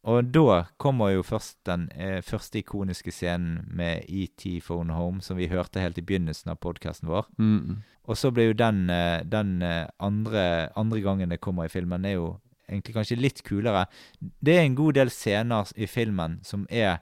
Og 0.06 0.28
da 0.30 0.62
kommer 0.78 1.10
jo 1.10 1.22
først 1.26 1.56
den 1.66 1.88
eh, 1.98 2.20
første 2.22 2.60
ikoniske 2.60 3.10
scenen 3.10 3.64
med 3.74 4.04
ET 4.08 4.44
Phone 4.62 4.92
Home, 4.94 5.20
som 5.20 5.36
vi 5.36 5.48
hørte 5.50 5.82
helt 5.82 5.98
i 5.98 6.04
begynnelsen 6.06 6.52
av 6.52 6.60
podkasten 6.62 7.08
vår. 7.10 7.26
Mm. 7.42 7.80
Og 8.06 8.16
så 8.16 8.30
blir 8.30 8.52
jo 8.52 8.58
den, 8.58 8.84
eh, 8.90 9.24
den 9.26 9.62
eh, 9.66 9.88
andre, 9.98 10.68
andre 10.78 11.00
gangen 11.02 11.28
det 11.34 11.40
kommer 11.42 11.66
i 11.66 11.72
filmen, 11.72 12.04
er 12.06 12.20
jo 12.20 12.36
egentlig 12.70 12.94
kanskje 12.94 13.18
litt 13.18 13.42
kulere. 13.46 13.86
Det 14.20 14.54
er 14.54 14.62
en 14.62 14.78
god 14.78 14.94
del 14.94 15.10
scener 15.10 15.72
i 15.74 15.86
filmen 15.90 16.38
som 16.46 16.66
er 16.70 17.00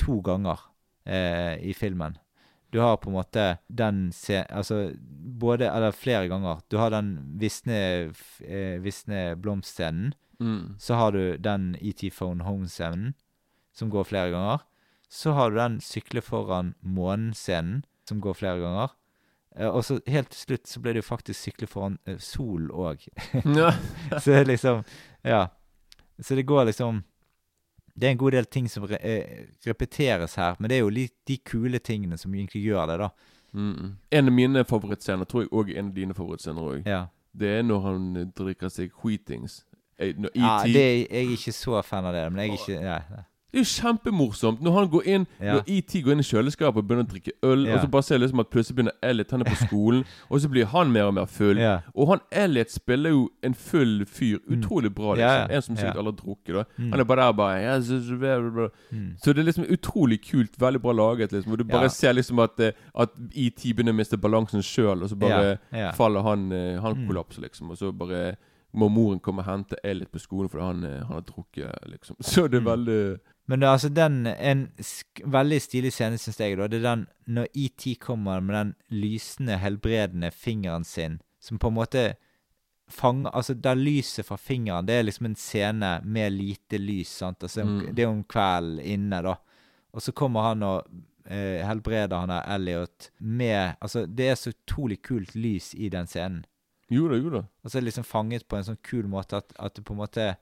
to 0.00 0.22
ganger 0.24 0.64
eh, 1.04 1.60
i 1.60 1.74
filmen. 1.76 2.16
Du 2.70 2.80
har 2.82 2.96
på 2.96 3.10
en 3.10 3.16
måte 3.16 3.46
den 3.68 4.10
se... 4.12 4.42
Altså 4.50 4.90
både 5.36 5.68
Eller 5.70 5.92
flere 5.92 6.28
ganger. 6.28 6.60
Du 6.68 6.76
har 6.80 6.90
den 6.90 7.18
visne, 7.40 8.12
eh, 8.40 8.78
visne 8.82 9.36
blomstscenen. 9.36 10.14
Mm. 10.40 10.76
Så 10.78 10.94
har 10.94 11.12
du 11.12 11.36
den 11.36 11.76
ET 11.80 12.02
Phone 12.12 12.44
Home-scenen, 12.44 13.14
som 13.72 13.90
går 13.90 14.04
flere 14.04 14.30
ganger. 14.30 14.64
Så 15.08 15.32
har 15.32 15.50
du 15.50 15.56
den 15.56 15.80
sykle 15.80 16.20
foran 16.20 16.74
månen-scenen, 16.80 17.84
som 18.08 18.20
går 18.20 18.34
flere 18.34 18.60
ganger. 18.60 18.94
Eh, 19.56 19.68
og 19.68 19.84
så 19.84 19.98
helt 20.06 20.30
til 20.32 20.42
slutt 20.42 20.68
så 20.68 20.82
ble 20.82 20.94
det 20.94 21.02
jo 21.02 21.08
faktisk 21.08 21.48
sykle 21.48 21.68
foran 21.70 21.98
eh, 22.06 22.18
sol 22.22 22.70
òg. 22.70 23.06
Så 24.24 24.42
liksom 24.44 24.84
Ja. 25.24 25.48
Så 26.18 26.34
det 26.34 26.46
går 26.48 26.64
liksom 26.64 27.02
Det 27.96 28.08
er 28.08 28.12
en 28.12 28.18
god 28.20 28.36
del 28.36 28.44
ting 28.52 28.66
som 28.70 28.84
re 28.84 28.98
eh, 29.00 29.46
repeteres 29.66 30.34
her, 30.36 30.56
men 30.58 30.68
det 30.70 30.76
er 30.76 30.84
jo 30.84 30.92
litt 30.92 31.14
de 31.28 31.38
kule 31.38 31.78
tingene 31.78 32.18
som 32.20 32.34
egentlig 32.34 32.62
gjør 32.66 32.90
det, 32.90 32.98
da. 33.00 33.08
Mm. 33.56 33.94
En 34.12 34.28
av 34.28 34.34
mine 34.36 34.64
favorittscener, 34.68 35.24
tror 35.24 35.46
jeg 35.46 35.52
òg 35.52 35.70
en 35.72 35.86
av 35.88 35.94
dine 35.96 36.14
favorittscener 36.14 36.66
òg, 36.74 36.82
Ja, 36.86 37.06
det 37.32 37.54
er 37.58 37.62
når 37.64 37.80
han 37.86 38.10
eh, 38.16 38.28
drikker 38.36 38.68
seg 38.72 38.92
Wheatings. 39.04 39.62
Eh, 39.98 40.12
Når 40.16 40.28
ET 40.34 40.42
ja 40.42 40.58
det, 40.68 40.84
jeg 40.84 41.08
er 41.24 41.32
ikke 41.38 41.52
så 41.56 41.80
fan 41.82 42.04
av 42.04 42.12
det, 42.12 42.26
men 42.32 42.42
jeg 42.42 42.50
er 42.50 42.60
ikke 42.60 42.80
ja, 42.84 42.98
ja. 43.16 43.22
Det 43.52 43.60
er 43.60 43.64
jo 43.64 43.70
kjempemorsomt 43.82 44.60
når 44.60 44.72
han 44.74 44.88
går 44.90 45.06
inn 45.06 45.26
Ja. 45.40 45.54
Når 45.54 45.62
ET 45.68 45.92
går 46.04 46.12
inn 46.12 46.18
i 46.20 46.26
kjøleskapet 46.26 46.76
og 46.76 46.84
begynner 46.88 47.04
å 47.06 47.10
drikke 47.12 47.32
øl, 47.42 47.66
Ja. 47.66 47.74
og 47.76 47.80
så 47.80 47.90
bare 47.90 48.02
ser 48.02 48.18
liksom 48.18 48.40
at 48.40 48.50
plutselig 48.50 48.76
begynner 48.76 48.92
Elliot 49.02 49.30
Han 49.30 49.40
er 49.40 49.44
på 49.44 49.56
skolen, 49.68 50.04
og 50.30 50.40
så 50.40 50.48
blir 50.50 50.66
han 50.66 50.90
mer 50.92 51.04
og 51.08 51.14
mer 51.14 51.26
full. 51.26 51.56
Ja. 51.58 51.78
Og 51.94 52.08
han 52.08 52.20
Elliot 52.32 52.70
spiller 52.70 53.10
jo 53.10 53.30
en 53.42 53.54
full 53.54 54.04
fyr 54.04 54.38
utrolig 54.50 54.92
bra, 54.94 55.14
liksom. 55.14 55.50
En 55.56 55.62
som 55.62 55.76
sikkert 55.76 55.96
aldri 55.96 56.12
har 56.12 56.20
drukket. 56.22 56.54
da 56.54 56.64
Mm. 56.78 56.90
Han 56.90 57.00
er 57.00 57.04
bare 57.04 57.22
der 57.22 57.32
bare. 57.32 58.70
Mm. 58.92 59.16
så 59.18 59.32
det 59.32 59.38
er 59.38 59.44
liksom 59.48 59.64
utrolig 59.70 60.20
kult, 60.22 60.58
veldig 60.60 60.80
bra 60.82 60.92
laget, 60.92 61.32
liksom. 61.32 61.52
Og 61.52 61.58
du 61.58 61.64
bare 61.64 61.88
ser 61.90 62.12
liksom 62.12 62.38
at, 62.42 62.58
eh, 62.60 62.72
at 62.94 63.10
ET 63.34 63.62
begynner 63.74 63.92
å 63.92 63.96
miste 63.96 64.16
balansen 64.18 64.60
sjøl, 64.62 65.02
og 65.02 65.08
så 65.10 65.16
bare 65.18 65.58
faller 65.94 66.22
han 66.22 66.52
eh, 66.52 66.80
Han 66.80 66.96
Mm. 66.96 67.06
kollapser, 67.08 67.42
liksom. 67.42 67.70
Og 67.70 67.76
så 67.78 67.92
bare 67.92 68.36
må 68.74 68.88
moren 68.90 69.18
komme 69.20 69.38
og 69.40 69.46
hente 69.46 69.76
Elliot 69.84 70.10
på 70.12 70.18
skolen 70.20 70.48
fordi 70.50 70.62
han, 70.64 70.84
eh, 70.84 70.98
han 71.04 71.14
har 71.14 71.22
drukket, 71.22 71.88
liksom. 71.88 72.16
Så 72.20 72.48
det 72.50 72.58
er 72.58 72.60
Mm. 72.60 72.66
veldig 72.86 73.18
Men 73.46 73.60
det, 73.60 73.66
er 73.66 73.72
altså 73.76 73.88
den 73.94 74.26
En 74.26 74.68
sk 74.82 75.20
veldig 75.24 75.58
stilig 75.62 75.92
scene, 75.94 76.18
syns 76.18 76.40
jeg, 76.40 76.56
da, 76.58 76.66
det 76.66 76.80
er 76.80 76.88
den 76.88 77.06
når 77.26 77.46
ET 77.54 77.84
kommer 78.02 78.40
med 78.40 78.54
den 78.56 78.74
lysende, 78.90 79.58
helbredende 79.62 80.30
fingeren 80.34 80.84
sin, 80.84 81.20
som 81.40 81.58
på 81.58 81.70
en 81.70 81.78
måte 81.78 82.06
fanger 82.90 83.30
Altså, 83.34 83.54
der 83.54 83.74
lyset 83.74 84.26
fra 84.26 84.36
fingeren, 84.36 84.86
det 84.86 84.94
er 84.94 85.02
liksom 85.02 85.26
en 85.26 85.36
scene 85.38 86.00
med 86.04 86.32
lite 86.32 86.78
lys, 86.78 87.08
sant. 87.08 87.42
Altså, 87.42 87.64
Mm. 87.64 87.94
Det 87.94 88.02
er 88.02 88.08
om 88.08 88.24
kvelden 88.24 88.80
inne, 88.80 89.22
da. 89.22 89.34
Og 89.92 90.02
så 90.02 90.12
kommer 90.12 90.40
han 90.42 90.62
og 90.62 90.84
eh, 91.26 91.66
helbreder 91.66 92.16
han 92.18 92.28
der 92.28 92.54
Elliot 92.54 93.10
med 93.18 93.74
Altså, 93.80 94.06
det 94.06 94.28
er 94.28 94.34
så 94.34 94.50
utrolig 94.50 95.02
kult 95.02 95.34
lys 95.34 95.74
i 95.74 95.88
den 95.88 96.06
scenen. 96.06 96.44
Jo 96.90 97.08
da, 97.08 97.16
jo 97.16 97.30
da. 97.30 97.42
Og 97.62 97.70
så 97.70 97.78
er 97.78 97.80
det 97.80 97.88
liksom 97.90 98.04
fanget 98.04 98.46
på 98.48 98.56
en 98.56 98.64
sånn 98.64 98.82
kul 98.82 99.08
måte 99.10 99.36
at, 99.36 99.52
at 99.58 99.74
det 99.74 99.84
på 99.84 99.94
en 99.94 100.02
måte 100.04 100.36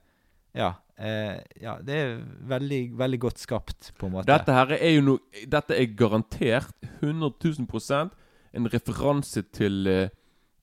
Ja. 0.55 0.73
Eh, 0.95 1.39
ja, 1.59 1.75
det 1.83 1.95
er 1.95 2.11
veldig, 2.47 2.81
veldig 2.97 3.19
godt 3.19 3.41
skapt, 3.43 3.91
på 3.99 4.07
en 4.07 4.13
måte. 4.15 4.29
Dette 4.31 4.53
her 4.55 4.77
er 4.77 4.93
jo 4.95 5.01
noe 5.03 5.47
Dette 5.51 5.75
er 5.75 5.89
garantert 5.99 6.71
100 7.01 7.33
000 7.43 8.13
en 8.55 8.69
referanse 8.71 9.43
til 9.51 9.87
eh, 9.91 10.13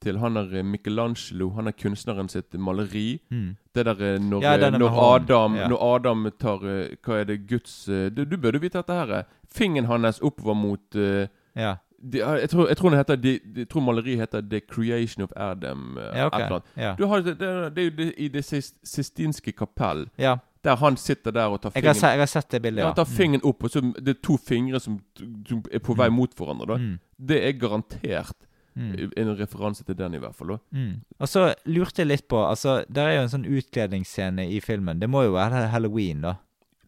Til 0.02 0.18
han 0.18 0.34
der 0.34 0.56
eh, 0.58 0.64
Michelangelo, 0.64 1.50
han 1.54 1.68
er 1.68 1.76
kunstneren 1.78 2.28
sitt 2.28 2.54
maleri. 2.58 3.20
Mm. 3.30 3.56
Det 3.74 3.84
der 3.86 4.00
eh, 4.14 4.18
når, 4.18 4.42
Ja, 4.42 4.70
når 4.70 4.98
Adam 5.14 5.56
ja. 5.56 5.68
Når 5.68 5.84
Adam 5.94 6.26
tar 6.40 6.64
Hva 7.04 7.20
er 7.20 7.24
det 7.28 7.46
Guds 7.48 7.84
du, 7.86 8.24
du 8.24 8.36
burde 8.36 8.60
vite 8.60 8.80
dette 8.80 8.92
her. 8.92 9.28
Fingeren 9.52 9.90
hans 9.90 10.22
oppover 10.22 10.54
mot 10.54 10.96
uh, 10.96 11.28
Ja. 11.54 11.76
De, 12.02 12.18
jeg, 12.18 12.48
tror, 12.50 12.68
jeg 12.68 12.76
tror 12.76 12.90
det 12.90 12.98
heter 12.98 13.16
de, 13.16 13.40
Jeg 13.56 13.68
tror 13.68 13.80
maleriet 13.80 14.18
heter 14.18 14.40
'The 14.40 14.60
Creation 14.60 15.22
of 15.24 15.30
Adam'. 15.36 15.98
eh, 15.98 16.18
Ja, 16.18 16.26
ok. 16.26 16.34
et 16.34 16.40
eller 16.40 16.46
annet. 16.46 16.62
Ja. 16.76 16.94
Du 16.98 17.06
har, 17.06 17.20
det, 17.20 17.38
det, 17.38 17.98
er 17.98 18.04
jo 18.06 18.12
i 18.18 18.28
Det 18.28 18.44
sis- 18.44 18.74
sistinske 18.84 19.52
kapell, 19.52 20.08
ja. 20.18 20.36
der 20.64 20.76
han 20.76 20.96
sitter 20.96 21.30
der 21.30 21.44
og 21.46 21.60
tar 21.62 21.70
Jeg, 21.74 21.82
har 21.84 21.94
fingeren 21.94 22.12
jeg 22.12 22.18
har 22.20 22.26
sett 22.26 22.50
det 22.50 22.62
bildet, 22.62 22.80
ja. 22.82 22.86
Han 22.86 22.94
tar 22.96 23.04
fingeren 23.04 23.40
opp, 23.44 23.64
og 23.64 23.70
så 23.70 23.80
det 23.80 24.08
er 24.16 24.20
to 24.22 24.36
fingre 24.36 24.80
som, 24.80 25.00
som 25.48 25.62
er 25.72 25.78
på 25.78 25.94
vei 25.96 26.08
Mm. 26.08 26.14
mot 26.16 26.30
hverandre. 26.34 26.78
Mm. 26.78 26.98
Det 27.28 27.44
er 27.48 27.52
garantert 27.52 28.36
Mm. 28.74 29.10
en 29.16 29.36
referanse 29.38 29.84
til 29.84 29.94
den, 29.94 30.14
i 30.14 30.18
hvert 30.18 30.34
fall. 30.34 30.58
Mm. 30.72 31.00
Og 31.20 31.28
så 31.28 31.54
lurte 31.66 31.98
jeg 32.00 32.06
litt 32.06 32.28
på 32.28 32.36
Altså, 32.50 32.84
der 32.88 33.02
er 33.02 33.14
jo 33.16 33.22
en 33.22 33.28
sånn 33.28 33.44
utkledningsscene 33.58 34.48
i 34.50 34.60
filmen. 34.60 34.98
Det 34.98 35.10
må 35.10 35.22
jo 35.24 35.32
være 35.32 35.68
halloween, 35.68 36.20
da. 36.22 36.34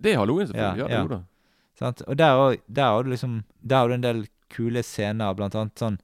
Det 0.03 0.13
er 0.15 0.19
halloween, 0.19 0.47
selvfølgelig. 0.47 0.91
Ja. 0.91 1.03
jo 1.03 1.09
da. 1.09 1.19
Sant? 1.79 2.03
Og 2.09 2.17
der 2.19 2.55
har 2.85 3.03
du 3.03 3.11
liksom 3.11 3.43
Der 3.69 3.77
har 3.77 3.89
du 3.89 3.95
en 3.95 4.03
del 4.03 4.27
kule 4.53 4.83
scener, 4.83 5.35
blant 5.35 5.55
annet 5.55 5.79
sånn 5.79 5.99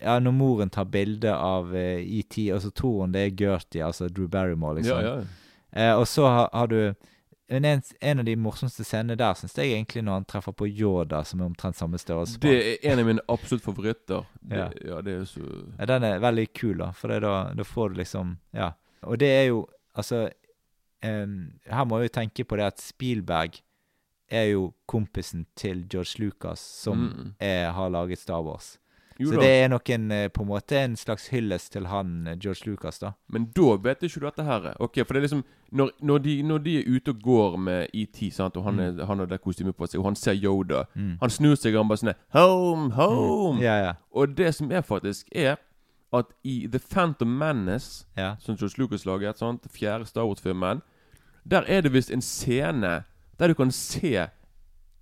Ja, 0.00 0.18
når 0.18 0.32
moren 0.34 0.70
tar 0.74 0.88
bilde 0.90 1.30
av 1.30 1.74
eh, 1.76 2.02
ET, 2.02 2.36
og 2.52 2.60
så 2.64 2.70
tror 2.74 3.04
hun 3.04 3.12
det 3.14 3.20
er 3.28 3.36
Gertie, 3.38 3.84
altså 3.86 4.08
Drew 4.10 4.26
Barrymore, 4.28 4.80
liksom. 4.80 4.98
Ja, 5.00 5.12
ja. 5.20 5.50
Eh, 5.74 5.94
og 5.98 6.06
så 6.10 6.26
har, 6.26 6.48
har 6.52 6.66
du 6.66 6.94
en, 7.48 7.64
en 8.00 8.18
av 8.18 8.24
de 8.24 8.36
morsomste 8.36 8.84
scenene 8.84 9.16
der 9.20 9.34
syns 9.38 9.56
jeg 9.58 9.74
egentlig 9.74 10.02
når 10.04 10.18
han 10.18 10.26
treffer 10.28 10.54
på 10.56 10.66
Yoda, 10.66 11.22
som 11.24 11.42
er 11.42 11.50
omtrent 11.50 11.76
samme 11.76 11.98
størrelse. 12.00 12.38
Det 12.42 12.54
er 12.56 12.92
en 12.92 13.02
av 13.02 13.08
mine 13.10 13.24
absolutt 13.28 13.64
favoritter. 13.64 14.24
Det, 14.40 14.56
Ja. 14.58 14.68
ja. 14.84 15.00
det 15.04 15.18
er 15.20 15.24
så 15.28 15.44
Ja, 15.78 15.86
den 15.92 16.04
er 16.08 16.22
veldig 16.24 16.46
kul, 16.56 16.78
da, 16.78 16.90
for 16.96 17.12
det 17.12 17.20
da, 17.22 17.34
da 17.54 17.64
får 17.64 17.92
du 17.92 18.00
liksom 18.02 18.38
Ja. 18.54 18.72
Og 19.02 19.20
det 19.20 19.28
er 19.28 19.44
jo 19.52 19.66
Altså 19.94 20.30
um, 21.04 21.52
Her 21.70 21.84
må 21.84 22.00
jeg 22.00 22.08
jo 22.10 22.14
tenke 22.16 22.44
på 22.44 22.56
det 22.56 22.64
at 22.64 22.80
Spielberg 22.82 23.60
er 24.30 24.44
jo 24.52 24.72
kompisen 24.86 25.46
til 25.56 25.84
George 25.88 26.18
Lucas, 26.24 26.60
som 26.60 26.98
Mm. 26.98 27.34
er, 27.40 27.70
har 27.72 27.88
laget 27.90 28.18
Star 28.18 28.42
Wars. 28.42 28.78
Jo 29.20 29.28
Så 29.30 29.34
da. 29.36 29.40
det 29.42 29.48
er 29.62 29.68
nok 29.68 29.90
en, 29.90 30.10
eh, 30.10 30.28
på 30.28 30.42
en 30.42 30.48
måte 30.48 30.72
en 30.84 30.96
slags 30.96 31.28
hyllest 31.28 31.72
til 31.72 31.86
han 31.86 32.26
eh, 32.26 32.36
George 32.38 32.66
Lucas, 32.66 32.98
da. 32.98 33.12
Men 33.28 33.44
da 33.54 33.76
vet 33.76 34.02
ikke 34.02 34.20
du 34.20 34.26
dette 34.26 34.42
her. 34.44 34.74
Ok, 34.80 34.94
For 35.06 35.14
det 35.14 35.16
er 35.16 35.20
liksom 35.28 35.44
Når, 35.72 35.90
når, 36.02 36.18
de, 36.18 36.42
når 36.42 36.58
de 36.58 36.78
er 36.78 36.88
ute 36.96 37.08
og 37.10 37.20
går 37.22 37.56
med 37.58 37.86
ET, 37.94 38.32
sant, 38.34 38.56
og 38.56 38.64
han, 38.64 38.78
er, 38.80 39.04
han 39.06 39.18
har 39.18 39.26
det 39.26 39.40
kostymet 39.40 39.76
på 39.76 39.86
seg, 39.86 40.00
og 40.00 40.04
han 40.06 40.16
ser 40.16 40.34
Yoda 40.34 40.84
Mm. 40.94 41.16
Han 41.20 41.30
snur 41.30 41.54
seg 41.56 41.74
og 41.74 41.84
han 41.84 41.88
bare 41.88 41.98
sånn 41.98 42.14
Home, 42.32 42.90
home! 42.94 43.60
Ja, 43.62 43.76
ja. 43.84 43.92
Og 44.12 44.36
det 44.36 44.54
som 44.54 44.70
er 44.72 44.80
faktisk, 44.82 45.28
er 45.32 45.56
at 46.12 46.26
i 46.44 46.66
The 46.70 46.78
Phantom 46.78 47.28
Menace 47.38 48.04
ja. 48.16 48.34
som 48.38 48.56
George 48.56 48.78
Lucas 48.78 49.04
laget, 49.06 49.38
sant? 49.38 49.62
fjerde 49.70 50.06
Star 50.06 50.26
Wars-filmen. 50.26 50.82
Der 51.50 51.62
er 51.66 51.80
det 51.82 51.92
visst 51.92 52.10
en 52.10 52.22
scene 52.22 53.04
der 53.38 53.48
du 53.48 53.54
kan 53.54 53.70
se 53.70 54.26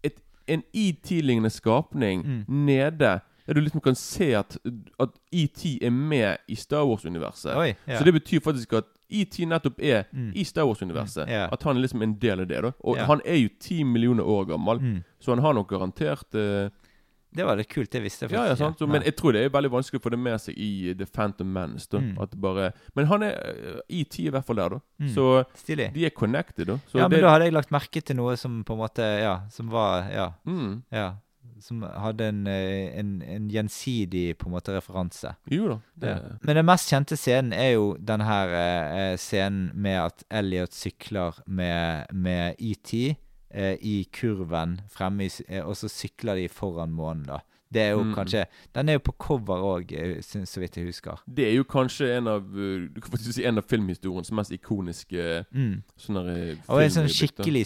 et, 0.05 0.21
en 0.49 0.63
ET-lignende 0.75 1.51
skapning 1.51 2.23
Mm. 2.27 2.45
nede. 2.67 3.21
Der 3.47 3.55
du 3.55 3.61
liksom 3.61 3.81
kan 3.81 3.95
se 3.95 4.37
at, 4.37 4.59
at 5.01 5.09
ET 5.33 5.65
er 5.83 5.91
med 5.91 6.37
i 6.49 6.55
Star 6.55 6.85
Wars-universet. 6.87 7.75
Ja. 7.89 7.99
Så 7.99 8.05
det 8.05 8.13
betyr 8.15 8.41
faktisk 8.41 8.73
at 8.73 8.85
ET 9.11 9.39
nettopp 9.49 9.79
er 9.83 10.03
Mm. 10.13 10.33
i 10.35 10.45
Star 10.45 10.65
Wars-universet. 10.65 11.27
Mm, 11.27 11.31
Yeah. 11.33 11.49
At 11.53 11.63
han 11.63 11.77
er 11.77 11.81
liksom 11.81 12.03
en 12.03 12.15
del 12.15 12.41
av 12.41 12.47
det. 12.49 12.63
da 12.63 12.71
Og 12.81 12.97
yeah. 12.97 13.07
han 13.07 13.21
er 13.25 13.35
jo 13.37 13.49
ti 13.61 13.83
millioner 13.83 14.25
år 14.25 14.45
gammel, 14.45 14.79
mm. 14.81 15.03
så 15.21 15.35
han 15.35 15.39
har 15.45 15.53
nok 15.53 15.69
garantert 15.69 16.35
eh, 16.35 16.71
Det 17.35 17.47
var 17.49 17.57
litt 17.57 17.71
kult, 17.73 17.91
det 17.93 18.03
visste 18.05 18.27
jeg 18.27 18.37
ja, 18.37 18.45
ja, 18.51 18.57
sant? 18.61 18.79
Så, 18.79 18.87
men 18.91 19.05
jeg 19.07 19.17
tror 19.17 19.33
det 19.33 19.47
er 19.47 19.53
veldig 19.55 19.71
vanskelig 19.73 20.03
å 20.03 20.05
få 20.05 20.13
det 20.13 20.21
med 20.21 20.41
seg 20.43 20.59
i 20.61 20.93
The 20.99 21.07
Phantom 21.09 21.49
Menace. 21.53 21.89
da 21.91 22.01
Mm. 22.03 22.15
At 22.21 22.33
bare 22.41 22.73
Men 22.97 23.07
han 23.07 23.23
er 23.23 23.83
i 23.89 24.03
ti 24.05 24.27
i 24.27 24.31
hvert 24.33 24.45
fall 24.45 24.57
der, 24.59 24.77
da. 24.77 24.81
Mm. 25.01 25.11
Så 25.15 25.27
Stilig. 25.55 25.93
de 25.95 26.07
er 26.07 26.11
connected, 26.11 26.67
da. 26.67 26.79
Så 26.91 26.99
ja, 26.99 27.07
men 27.09 27.17
det, 27.17 27.23
da 27.23 27.31
hadde 27.37 27.47
jeg 27.47 27.55
lagt 27.55 27.71
merke 27.71 28.03
til 28.03 28.17
noe 28.19 28.37
som 28.37 28.63
på 28.65 28.75
en 28.75 28.83
måte 28.83 29.07
Ja, 29.23 29.37
som 29.51 29.71
var 29.71 30.11
Ja. 30.11 30.33
mm, 30.45 30.83
ja 30.93 31.13
som 31.63 31.83
hadde 31.83 32.27
en, 32.27 32.47
eh, 32.47 32.99
en, 32.99 33.23
en 33.23 33.49
gjensidig 33.51 34.37
på 34.39 34.49
en 34.49 34.55
måte 34.57 34.75
referanse. 34.75 35.35
Jo 35.51 35.69
da. 35.69 35.77
Det. 35.95 36.15
Men 36.43 36.59
den 36.59 36.67
mest 36.67 36.91
kjente 36.91 37.17
scenen 37.19 37.53
er 37.57 37.75
jo 37.77 37.93
denne 38.03 38.27
her 38.27 38.55
eh, 38.59 39.17
scenen 39.21 39.71
med 39.75 40.01
at 40.01 40.25
Elliot 40.31 40.75
sykler 40.75 41.39
med, 41.47 42.11
med 42.13 42.59
ET 42.59 42.93
eh, 43.53 43.77
i 43.81 44.05
kurven 44.13 44.81
fremme, 44.91 45.25
i, 45.27 45.31
eh, 45.49 45.63
og 45.67 45.75
så 45.77 45.89
sykler 45.89 46.35
de 46.41 46.49
foran 46.49 46.91
månen, 46.93 47.27
da. 47.27 47.39
Det 47.73 47.81
er 47.81 47.91
jo 47.95 48.03
Mm. 48.05 48.15
kanskje 48.15 48.45
Den 48.75 48.89
er 48.91 48.93
jo 48.93 48.99
på 48.99 49.13
cover 49.17 49.57
òg, 49.65 49.93
så 50.23 50.61
vidt 50.61 50.75
jeg 50.77 50.85
husker. 50.91 51.17
Det 51.27 51.47
er 51.49 51.55
jo 51.57 51.65
kanskje 51.65 52.19
en 52.19 52.27
av 52.29 52.43
uh, 52.55 52.87
Du 52.93 53.01
kan 53.01 53.11
faktisk 53.13 53.33
si 53.33 53.45
en 53.47 53.57
av 53.57 53.65
filmhistoriens 53.65 54.31
mest 54.33 54.53
ikoniske 54.53 55.47
Mm. 55.55 55.83
sånne 55.97 56.59
Og 56.69 56.83
en 56.83 56.91
sånn 56.91 57.09
skikkelig 57.09 57.65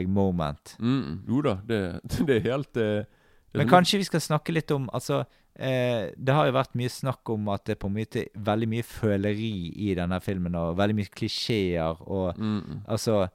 Spielberg-moment. 0.00 0.76
mm, 0.80 1.20
Jo 1.28 1.42
da, 1.42 1.54
det, 1.66 2.00
det 2.26 2.36
er 2.36 2.50
helt 2.50 2.72
det 2.74 2.82
er 3.06 3.06
Men 3.54 3.66
sånn- 3.68 3.70
kanskje 3.70 3.98
vi 3.98 4.04
skal 4.04 4.20
snakke 4.20 4.52
litt 4.52 4.70
om 4.74 4.90
Altså, 4.92 5.24
eh, 5.58 6.10
det 6.18 6.34
har 6.34 6.46
jo 6.46 6.52
vært 6.52 6.74
mye 6.74 6.90
snakk 6.90 7.30
om 7.32 7.48
at 7.48 7.64
det 7.64 7.76
er 7.76 7.80
på 7.86 7.86
en 7.88 7.94
måte 7.96 8.26
veldig 8.36 8.68
mye 8.68 8.82
føleri 8.82 9.72
i 9.76 9.94
denne 9.94 10.20
filmen, 10.20 10.54
og 10.56 10.76
veldig 10.76 10.94
mye 10.96 11.08
klisjeer, 11.14 11.96
og 12.06 12.36
mm. 12.36 12.82
altså 12.88 13.28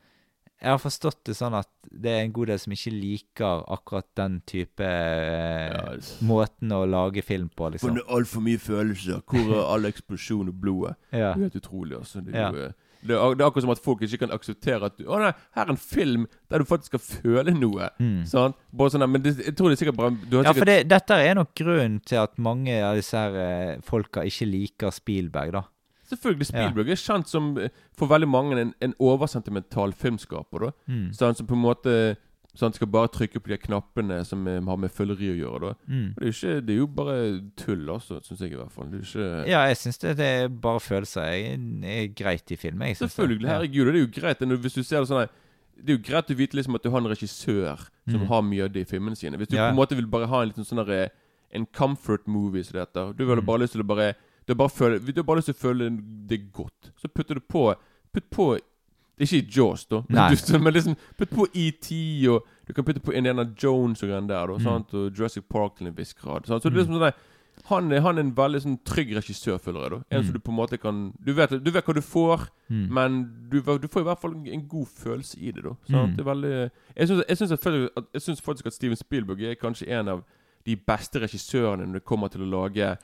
Jeg 0.61 0.69
har 0.75 0.77
forstått 0.77 1.23
det 1.25 1.33
sånn 1.33 1.55
at 1.57 1.67
det 1.89 2.11
er 2.13 2.19
en 2.25 2.33
god 2.35 2.51
del 2.51 2.59
som 2.61 2.73
ikke 2.75 2.91
liker 2.93 3.63
akkurat 3.73 4.05
den 4.19 4.35
type 4.45 4.85
eh, 4.85 5.71
Ja, 5.73 5.95
det- 5.97 6.21
måten 6.21 6.69
å 6.75 6.83
lage 6.85 7.23
film 7.25 7.49
på, 7.49 7.71
liksom. 7.73 7.89
For 7.89 7.97
det 7.97 8.03
er 8.05 8.15
altfor 8.19 8.41
mye 8.45 8.61
følelser. 8.61 9.23
Hvor 9.25 9.55
er 9.57 9.65
all 9.73 9.89
eksplosjon 9.89 10.47
og 10.53 10.61
blodet? 10.61 10.95
Ja. 11.11 11.33
Det 11.33 11.41
er 11.41 11.49
helt 11.49 11.59
utrolig, 11.63 11.97
altså. 11.97 12.21
Det 12.23 12.35
er, 12.35 12.39
Ja. 12.39 12.51
jo, 12.51 12.57
eh, 12.67 12.71
det, 13.01 13.17
det 13.17 13.41
er 13.41 13.47
akkurat 13.49 13.61
som 13.65 13.71
at 13.73 13.79
folk 13.81 14.01
ikke 14.05 14.19
kan 14.21 14.29
akseptere 14.37 14.85
at 14.85 14.97
du, 14.99 15.05
Å 15.09 15.17
nei, 15.17 15.31
her 15.57 15.65
er 15.65 15.71
en 15.73 15.77
film 15.81 16.27
der 16.51 16.59
du 16.61 16.65
faktisk 16.69 16.91
skal 16.93 16.99
føle 17.01 17.55
noe. 17.57 17.89
Mm. 17.97 18.21
Sant? 18.29 18.55
Bare 18.71 18.93
sånn 18.93 19.09
Men 19.09 19.23
det, 19.25 19.37
jeg 19.41 19.55
tror 19.57 19.69
det 19.73 19.79
er 19.79 19.85
sikkert 19.85 19.97
bare 19.97 20.13
du 20.29 20.37
har 20.37 20.43
Ja, 20.45 20.53
sikkert, 20.53 20.59
for 20.61 20.69
det, 20.69 20.87
dette 20.93 21.17
er 21.25 21.33
nok 21.41 21.55
grunnen 21.57 21.99
til 22.05 22.21
at 22.21 22.37
mange 22.37 22.77
av 22.85 22.95
disse 23.01 23.17
her 23.17 23.33
eh, 23.41 23.79
folka 23.81 24.21
ikke 24.29 24.45
liker 24.45 24.93
Spielberg, 24.93 25.51
da. 25.57 25.63
Selvfølgelig 26.11 26.47
Spielberg 26.51 26.89
er 26.91 26.99
kjent 26.99 27.27
som 27.31 27.57
eh, 27.57 27.69
for 27.97 28.07
veldig 28.11 28.27
mange 28.29 28.59
en, 28.59 28.73
en 28.81 28.93
oversentimental 28.99 29.93
filmskaper. 29.93 30.59
da 30.67 30.71
Mm. 30.87 31.07
Sånn 31.15 31.35
som 31.35 31.47
på 31.47 31.57
en 31.57 31.65
måte 31.69 31.95
Sånn 32.53 32.73
skal 32.75 32.89
bare 32.91 33.07
trykke 33.07 33.39
på 33.39 33.47
de 33.47 33.55
knappene 33.63 34.25
som 34.27 34.41
eh, 34.45 34.57
har 34.59 34.75
med 34.77 34.91
føleri 34.91 35.29
å 35.31 35.37
gjøre. 35.39 35.59
da 35.69 35.73
Mm. 35.87 36.07
Det, 36.17 36.23
er 36.25 36.31
ikke, 36.33 36.55
det 36.67 36.73
er 36.73 36.79
jo 36.81 36.87
bare 36.87 37.13
tull, 37.55 37.85
altså, 37.93 38.17
syns 38.27 38.41
jeg 38.43 38.51
i 38.51 38.57
hvert 38.59 38.73
fall. 38.75 38.89
Det 38.91 38.99
ikke 39.05 39.47
Ja, 39.47 39.61
jeg 39.69 39.77
syns 39.79 39.97
det, 40.01 40.17
det 40.17 40.25
er 40.25 40.49
bare 40.49 40.79
følelser. 40.83 41.29
Jeg 41.31 42.03
er 42.03 42.07
greit 42.13 42.51
i 42.51 42.57
film. 42.59 42.81
Jeg 42.83 42.97
synes 42.97 43.15
det. 43.15 43.15
Selvfølgelig. 43.15 43.47
Herregud, 43.47 43.85
det 43.85 43.95
er 43.95 44.03
jo 44.03 44.11
greit. 44.21 44.41
når- 44.41 44.59
Hvis 44.65 44.73
du 44.75 44.83
ser 44.83 44.99
det 44.99 45.07
sånn 45.07 45.19
her 45.23 45.29
Det 45.81 45.93
er 45.93 45.97
jo 45.97 46.03
greit 46.11 46.27
å 46.29 46.35
vite 46.35 46.53
liksom 46.59 46.75
at 46.75 46.83
du 46.83 46.89
har 46.91 46.99
en 46.99 47.07
regissør 47.07 47.77
som 48.09 48.19
Mm. 48.21 48.27
har 48.27 48.41
mye 48.41 48.63
av 48.65 48.71
det 48.73 48.81
i 48.81 48.97
filmene 48.97 49.15
sine. 49.17 49.37
Hvis 49.37 49.47
du 49.47 49.55
Ja. 49.55 49.69
på 49.69 49.69
en 49.71 49.75
måte 49.79 49.95
vil 49.95 50.05
bare 50.07 50.27
ha 50.27 50.41
en 50.41 50.49
liten 50.49 50.65
sånn 50.67 51.09
En 51.53 51.65
comfort 51.67 52.27
movie 52.27 52.63
som 52.65 52.73
det 52.79 52.87
heter. 52.93 53.15
Du 53.15 53.25
vil 53.25 53.37
Mm. 53.37 53.45
bare 53.45 53.59
lyst 53.59 53.71
til 53.73 53.81
å 53.83 53.87
bare 53.87 54.13
Du 54.47 54.53
har 54.53 54.57
bare, 54.57 54.69
føle, 54.69 54.99
du 54.99 55.13
har 55.21 55.23
bare 55.23 55.37
lyst 55.37 55.51
til 55.51 55.55
å 55.55 55.61
føle 55.61 55.89
det 56.27 56.51
godt. 56.51 56.91
Så 56.97 57.07
putter 57.13 57.35
du 57.35 57.41
på 57.41 57.75
Putt 58.13 58.29
på 58.29 58.59
Ikke 59.21 59.45
Jaws, 59.55 59.85
da, 59.85 60.01
Nei. 60.09 60.33
Du- 60.35 60.59
men 60.65 60.73
liksom 60.73 60.95
putt 61.17 61.29
på 61.29 61.45
ET, 61.53 61.91
og 62.27 62.43
du 62.67 62.73
kan 62.73 62.83
putte 62.83 62.99
på 63.05 63.13
Indiana 63.13 63.45
Jones 63.55 64.01
og 64.03 64.09
greier 64.09 64.27
der, 64.27 64.47
da, 64.47 64.57
Mm. 64.57 64.85
og 64.93 65.13
Jurassic 65.15 65.43
Park 65.47 65.77
til 65.77 65.87
en 65.87 65.93
viss 65.93 66.13
grad. 66.13 66.45
Sant? 66.47 66.63
Så 66.63 66.69
det 66.69 66.73
er 66.79 66.83
liksom 66.83 66.97
sånn 66.97 67.05
der, 67.05 67.13
han, 67.69 67.91
han 67.91 68.17
er 68.17 68.21
en 68.23 68.33
veldig 68.33 68.61
sånn 68.63 68.79
trygg 68.83 69.13
regissør, 69.13 69.59
føler 69.61 69.81
jeg. 69.83 69.89
da 69.91 69.97
En 70.17 70.21
Mm. 70.21 70.25
som 70.25 70.33
du 70.33 70.39
på 70.39 70.49
en 70.51 70.57
måte 70.57 70.79
kan 70.81 71.13
Du 71.23 71.33
vet, 71.33 71.49
du 71.63 71.69
vet 71.71 71.85
hva 71.85 71.93
du 71.93 72.01
får, 72.01 72.47
Mm. 72.71 72.89
men 72.89 73.47
du, 73.49 73.61
du 73.61 73.87
får 73.87 74.01
i 74.01 74.03
hvert 74.09 74.19
fall 74.21 74.33
en 74.33 74.67
god 74.67 74.87
følelse 74.87 75.37
i 75.37 75.51
det. 75.51 75.63
da 75.63 75.75
sant? 75.87 76.11
Mm. 76.11 76.15
Det 76.17 76.25
er 76.25 76.33
veldig 76.33 76.71
jeg 76.97 78.21
syns 78.21 78.41
faktisk 78.41 78.65
at 78.67 78.73
Steven 78.73 78.95
Spielberg 78.97 79.41
er 79.43 79.55
kanskje 79.55 79.87
en 79.89 80.07
av 80.09 80.23
de 80.65 80.75
beste 80.75 81.19
regissørene 81.21 81.85
når 81.85 81.93
det 81.93 82.05
kommer 82.05 82.29
til 82.29 82.41
å 82.41 82.49
lage 82.49 82.97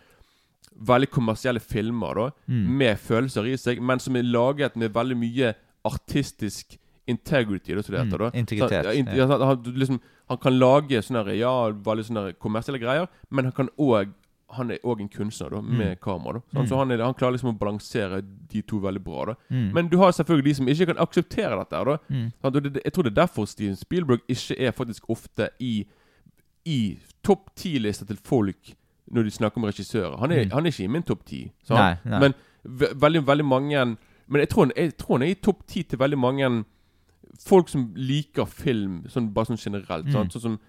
veldig 0.75 1.09
kommersielle 1.09 1.59
filmer 1.59 2.13
da 2.15 2.29
Mm. 2.47 2.77
med 2.77 2.97
følelser 2.99 3.45
i 3.47 3.55
seg, 3.57 3.81
men 3.81 3.99
som 3.99 4.15
er 4.15 4.23
laget 4.23 4.75
med 4.75 4.93
veldig 4.93 5.17
mye 5.17 5.53
artistisk 5.85 6.77
integrity, 7.07 7.73
da, 7.73 7.81
det 7.81 7.99
heter. 8.05 8.17
da 8.17 8.29
Mm, 8.29 8.39
integritet, 8.39 8.83
Så, 8.85 8.93
ja, 8.93 8.93
in, 8.93 9.05
ja. 9.15 9.27
han, 9.27 9.63
liksom, 9.63 9.99
han 10.27 10.37
kan 10.37 10.59
lage 10.59 11.01
sånne 11.01 11.37
ja, 11.37 11.71
veldig 11.71 12.05
sånne 12.05 12.33
kommersielle 12.37 12.79
greier, 12.79 13.07
men 13.31 13.45
han 13.45 13.51
kan 13.53 13.69
òg 13.79 14.13
han 14.49 14.71
er 14.71 14.77
òg 14.85 15.01
en 15.01 15.09
kunstner 15.09 15.49
da 15.49 15.59
med 15.61 15.99
kamera. 15.99 16.41
da? 16.53 16.61
Mm. 16.61 16.67
Så 16.69 16.77
han, 16.77 16.91
er, 16.91 16.97
han 17.03 17.13
klarer 17.13 17.33
liksom 17.33 17.49
å 17.53 17.59
balansere 17.59 18.21
de 18.47 18.61
to 18.61 18.79
veldig 18.79 19.03
bra. 19.03 19.25
da 19.25 19.35
Mm. 19.51 19.73
Men 19.73 19.87
du 19.89 19.97
har 19.97 20.11
selvfølgelig 20.11 20.43
de 20.45 20.53
som 20.53 20.65
ikke 20.67 20.85
kan 20.85 20.95
akseptere 21.05 21.57
dette. 21.57 21.83
da 21.83 21.97
Mm. 22.09 22.31
Det, 22.73 22.83
Jeg 22.85 22.93
tror 22.93 23.03
det 23.03 23.11
er 23.17 23.25
derfor 23.27 23.45
Steven 23.45 23.75
Spielberg 23.75 24.21
ikke 24.29 24.57
er 24.57 24.71
faktisk 24.71 25.01
ofte 25.09 25.49
i 25.59 25.85
I 26.65 26.97
topp 27.23 27.55
ti-lista 27.55 28.05
til 28.05 28.17
folk 28.23 28.75
når 29.11 29.23
de 29.23 29.31
snakker 29.31 29.57
om 29.57 29.63
regissører. 29.63 30.17
Han 30.19 30.31
er, 30.31 30.43
Mm. 30.45 30.51
han 30.51 30.65
er 30.65 30.71
ikke 30.71 30.83
i 30.83 30.87
min 30.87 31.03
topp 31.03 31.25
ti. 31.25 31.51
Men 32.19 32.33
ve 32.65 32.87
veldig, 32.95 33.25
veldig 33.27 33.45
mange 33.45 33.97
Men 34.29 34.39
jeg 34.41 34.49
tror, 34.49 34.65
han- 34.65 34.73
jeg 34.75 34.97
tror 34.97 35.17
han 35.17 35.21
er 35.21 35.31
i 35.31 35.33
topp 35.35 35.65
ti 35.67 35.83
til 35.83 35.97
veldig 35.99 36.17
mange 36.17 36.65
folk 37.47 37.69
som 37.69 37.93
liker 37.95 38.45
film, 38.45 39.03
sånn, 39.07 39.33
bare 39.33 39.45
sånn 39.45 39.57
generelt. 39.57 40.05
Mm. 40.05 40.29
Sånn 40.31 40.41
som? 40.41 40.59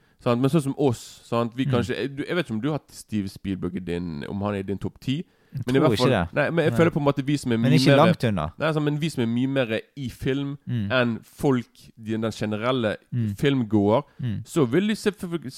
Men 0.40 0.50
sånn 0.50 0.62
som 0.62 0.74
oss 0.78 1.20
sant? 1.24 1.52
Vi 1.56 1.64
Mm. 1.64 1.72
kanskje, 1.72 1.96
jeg, 1.96 2.16
jeg 2.26 2.36
vet 2.36 2.46
ikke 2.46 2.50
om 2.54 2.60
du 2.60 2.68
har 2.68 2.78
hatt 2.78 2.90
Steve 2.92 3.28
Spielberg 3.28 3.76
i 3.76 3.80
din 3.80 4.24
Om 4.28 4.40
han 4.42 4.54
er 4.54 4.58
i 4.58 4.62
din 4.62 4.78
topp 4.78 5.00
ti. 5.00 5.24
Jeg 5.52 5.62
Men 5.66 5.74
tror 5.74 5.96
fall 5.96 6.08
ikke 6.08 6.08
det. 6.10 6.34
Nei, 6.34 6.50
men 6.50 6.64
jeg 6.64 6.72
føler 6.76 6.90
på 6.90 7.00
en 7.00 7.04
måte 7.06 7.24
vi 7.24 7.36
som 7.36 7.52
er 7.52 7.56
Men 7.58 7.70
mye 7.72 7.78
ikke 7.78 7.90
mer 7.96 7.96
langt 7.96 8.24
unna. 8.24 8.46
Nei, 8.58 8.66
altså, 8.68 8.82
men 8.82 8.98
vi 9.00 9.08
som 9.08 9.22
er 9.22 9.26
mye 9.26 9.48
mer 9.48 9.80
i 9.96 10.08
film 10.08 10.58
Mm. 10.68 10.90
enn 10.92 11.18
folk, 11.24 11.66
de, 11.96 12.12
den 12.18 12.30
generelle 12.32 12.96
Mm. 13.12 13.34
filmgåer, 13.36 14.02
Mm. 14.20 14.42
så 14.44 14.66
vil 14.68 14.88
selvfølgelig, 14.96 15.52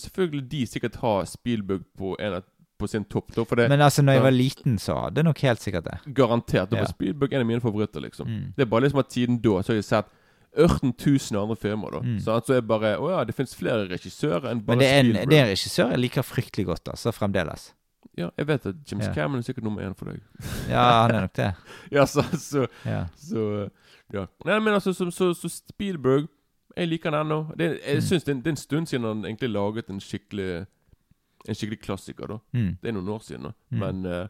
selvfølgelig, 0.00 0.48
de 0.50 0.66
sikkert 0.66 0.96
ha 0.96 1.24
Spielberg 1.24 1.82
på, 1.98 2.16
en, 2.20 2.42
på 2.78 2.88
sin 2.88 3.04
topp. 3.04 3.32
Da, 3.34 3.44
det 3.56 3.68
Men 3.68 3.80
altså, 3.80 4.02
når 4.02 4.12
jeg 4.12 4.20
Ja. 4.20 4.22
var 4.22 4.30
liten, 4.30 4.78
så 4.78 4.94
hadde 5.04 5.16
jeg 5.16 5.24
nok 5.24 5.38
helt 5.38 5.60
sikkert 5.60 5.84
det. 5.84 6.14
garantert. 6.14 6.70
Det 6.70 6.76
Ja. 6.78 6.84
var 6.84 6.86
Spielberg 6.92 7.32
en 7.32 7.40
av 7.40 7.46
mine 7.46 7.60
favoritter, 7.60 8.00
liksom. 8.00 8.26
Mm. 8.26 8.52
Det 8.56 8.62
er 8.62 8.66
bare 8.66 8.82
liksom 8.82 8.98
at 8.98 9.08
tiden 9.08 9.38
da 9.42 9.62
så 9.62 9.68
har 9.68 9.74
jeg 9.76 9.84
sett 9.84 10.06
ørten 10.56 10.92
tusen 10.96 11.36
andre 11.36 11.56
filmer. 11.56 11.90
da 11.90 11.98
Mm. 12.00 12.20
Så 12.20 12.30
altså 12.40 12.56
er 12.56 12.60
bare 12.60 12.96
Å 12.98 13.10
ja, 13.10 13.24
det 13.24 13.34
fins 13.34 13.54
flere 13.54 13.88
regissører 13.88 14.50
enn 14.50 14.60
bare 14.64 14.76
Men 14.76 14.78
det 14.78 14.86
er, 14.86 15.00
en, 15.00 15.28
det 15.28 15.32
er 15.38 15.42
en 15.44 15.50
regissør 15.50 15.90
jeg 15.90 15.98
liker 15.98 16.22
fryktelig 16.22 16.66
godt, 16.66 16.84
altså, 16.88 17.10
fremdeles. 17.12 17.72
Ja, 18.16 18.28
jeg 18.38 18.46
vet 18.46 18.66
at 18.66 18.74
James 18.92 19.06
Ja. 19.06 19.12
Cameron 19.14 19.38
er 19.38 19.42
sikkert 19.42 19.64
nummer 19.64 19.82
én 19.82 19.94
for 19.98 20.04
deg. 20.12 20.20
Ja, 20.70 20.84
han 21.02 21.10
er 21.14 21.20
nok 21.20 21.32
det. 21.36 21.48
ja, 21.96 22.04
så, 22.06 22.22
så, 22.38 22.66
Ja. 22.86 23.06
så 23.16 23.68
Ja. 24.12 24.26
Nei, 24.44 24.58
men 24.60 24.74
altså, 24.74 24.92
så, 24.92 25.10
så, 25.10 25.32
så 25.34 25.48
Spielberg 25.48 26.28
Jeg 26.76 26.88
liker 26.88 27.10
han 27.10 27.26
ennå. 27.26 27.56
Det, 27.58 27.80
jeg 27.86 27.96
Mm. 27.96 28.00
synes 28.00 28.24
det, 28.24 28.36
det 28.36 28.46
er 28.46 28.50
en 28.50 28.56
stund 28.56 28.86
siden 28.86 29.04
han 29.06 29.24
egentlig 29.24 29.50
laget 29.50 29.90
en 29.90 30.00
skikkelig 30.00 30.66
En 31.48 31.54
skikkelig 31.54 31.80
klassiker. 31.82 32.26
da 32.26 32.38
Mm. 32.52 32.76
Det 32.82 32.88
er 32.88 32.92
noen 32.92 33.08
år 33.08 33.20
siden, 33.22 33.42
da. 33.42 33.52
Mm. 33.70 33.78
men 33.78 34.06
uh, 34.06 34.26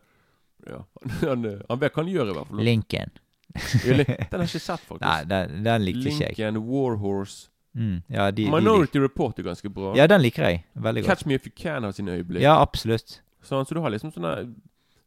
ja. 0.67 0.81
Han, 1.29 1.45
eh, 1.45 1.61
han 1.71 1.81
vet 1.81 1.93
hva 1.95 2.03
han 2.03 2.13
gjør, 2.13 2.31
i 2.31 2.33
hvert 2.35 2.49
fall. 2.49 2.65
Lincoln. 2.65 3.11
Den 3.55 4.07
har 4.33 4.39
jeg 4.41 4.49
ikke 4.49 4.61
sett, 4.65 4.81
faktisk. 4.89 5.01
Nei, 5.05 5.25
den, 5.31 5.65
den 5.65 5.83
likte 5.85 6.09
ikke 6.09 6.25
jeg. 6.31 6.39
Lincoln, 6.39 6.63
Warhorse 6.69 7.51
Mm. 7.75 8.03
Ja, 8.09 8.29
de, 8.31 8.45
de 8.45 8.51
Minority 8.53 8.99
Report 9.03 9.39
er 9.39 9.43
ganske 9.43 9.67
bra. 9.71 9.97
ja, 9.97 10.07
den 10.07 10.21
liker 10.23 10.45
jeg 10.47 10.61
veldig 10.79 11.03
godt. 11.03 11.09
Catch 11.11 11.27
Me 11.27 11.35
If 11.35 11.47
You 11.49 11.53
Can 11.59 11.83
har 11.83 11.91
sine 11.91 12.13
øyeblikk. 12.15 12.41
Ja, 12.45 12.53
absolutt. 12.63 13.17
Sånn, 13.45 13.67
så 13.67 13.75
du 13.77 13.81
har 13.85 13.91
liksom 13.95 14.13
sånne 14.15 14.55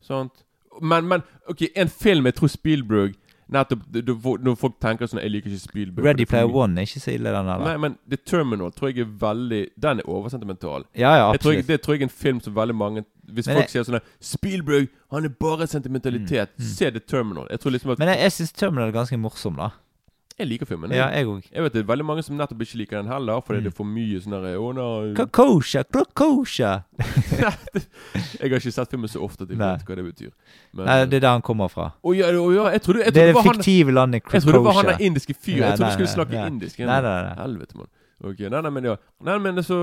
Sånt. 0.07 0.43
Men, 0.81 1.07
men 1.09 1.23
ok, 1.49 1.71
en 1.75 1.89
film 1.89 2.25
jeg 2.29 2.35
tror 2.37 2.51
Spielberg 2.53 3.15
Nettopp 3.49 3.85
Når 4.43 4.57
folk 4.59 4.75
tenker 4.83 5.07
sånn 5.07 5.21
Jeg 5.23 5.31
liker 5.31 5.49
ikke 5.53 5.63
Spielberg. 5.63 6.05
Ready 6.05 6.25
er 6.25 6.29
Player. 6.29 6.51
One 6.51 6.81
er 6.81 6.85
ikke 6.89 6.99
så 6.99 7.13
ille, 7.15 7.31
den 7.33 7.47
Nei, 7.63 7.75
men 7.81 7.95
The 8.11 8.19
Terminal 8.27 8.73
tror 8.75 8.91
jeg 8.91 9.05
er 9.05 9.13
veldig 9.21 9.61
Den 9.79 10.01
er 10.03 10.09
oversentimental. 10.11 10.83
Ja, 10.93 11.13
ja, 11.15 11.31
Jeg 11.31 11.41
tror 11.41 11.55
absolutt. 11.55 11.67
det 11.71 11.79
tror 11.81 11.95
jeg 11.95 12.01
er 12.03 12.09
en 12.09 12.15
film 12.25 12.41
som 12.43 12.55
veldig 12.57 12.75
mange 12.75 13.05
Hvis 13.25 13.47
Men 13.47 13.55
folk 13.61 13.69
jeg- 13.71 13.73
sier 13.85 13.87
sånn 13.87 14.01
Spielberg, 14.19 14.89
han 15.11 15.25
er 15.25 15.29
bare 15.29 15.67
sentimentalitet. 15.67 16.49
Mm, 16.57 16.63
mm. 16.63 16.69
Se 16.75 16.91
The 16.91 16.99
Terminal. 16.99 17.47
Jeg 17.49 17.59
tror 17.59 17.71
liksom 17.71 17.91
at 17.91 17.99
Men 17.99 18.07
jeg, 18.09 18.19
jeg 18.19 18.31
syns 18.37 18.51
Terminal 18.53 18.89
er 18.89 18.95
ganske 18.99 19.19
morsom, 19.19 19.55
da. 19.57 19.71
Jeg 20.37 20.47
liker 20.51 20.65
filmen. 20.69 20.91
Ja, 20.93 21.07
Jeg, 21.09 21.25
jeg 21.25 21.27
òg. 21.31 21.45
jeg 21.51 21.63
vet 21.65 21.73
det 21.73 21.79
er 21.81 21.87
veldig 21.89 22.05
mange 22.05 22.21
som 22.23 22.35
nettopp 22.37 22.59
ikke 22.61 22.77
liker 22.77 22.97
den 23.01 23.07
heller, 23.09 23.39
fordi 23.41 23.57
Mm. 23.59 23.63
det 23.63 23.71
er 23.71 23.75
for 23.77 23.89
mye 23.89 24.19
sånn 24.21 24.35
der 24.37 24.57
Å, 24.61 24.67
nei 24.77 25.13
Kokosha, 25.17 25.81
kokosha. 25.83 26.71
Jeg 28.41 28.51
har 28.51 28.59
ikke 28.59 28.71
sett 28.71 28.91
filmen 28.91 29.09
så 29.09 29.21
ofte 29.25 29.43
at 29.47 29.49
jeg 29.53 29.57
vet 29.59 29.85
hva 29.87 29.95
det 29.97 30.05
betyr. 30.05 30.31
Men, 30.73 30.85
Nei, 30.85 30.97
det 31.09 31.17
er 31.19 31.23
der 31.25 31.33
han 31.37 31.41
kommer 31.45 31.71
fra. 31.73 31.87
Å 32.03 32.13
ja, 32.15 32.29
å 32.37 32.51
ja, 32.53 32.67
jeg 32.75 32.81
trodde, 32.85 33.03
jeg 33.05 33.13
Det 33.15 33.21
er 33.23 33.31
det 33.31 33.35
det 33.35 33.43
han 33.43 33.55
fiktive 33.57 33.95
landet 33.95 34.21
Jeg 34.33 34.41
trodde 34.43 34.57
det 34.59 34.65
var 34.67 34.77
han 34.77 34.85
der 34.91 35.01
indiske 35.07 35.33
fyren. 35.33 35.63
Jeg 35.65 35.77
trodde 35.79 35.89
du 35.89 35.97
skulle 35.97 36.13
snakke 36.13 36.37
nei, 36.37 36.47
indisk. 36.51 36.79
Nei, 36.79 36.99
nei, 37.01 37.15
nei. 37.27 37.33
Helvete, 37.41 37.77
mann. 37.81 37.89
Okay, 38.31 38.49
nei, 38.49 38.61
nei, 38.65 38.69
men 38.77 38.83
ja. 38.91 38.95
Nei, 39.25 39.37
men 39.39 39.63
så 39.63 39.81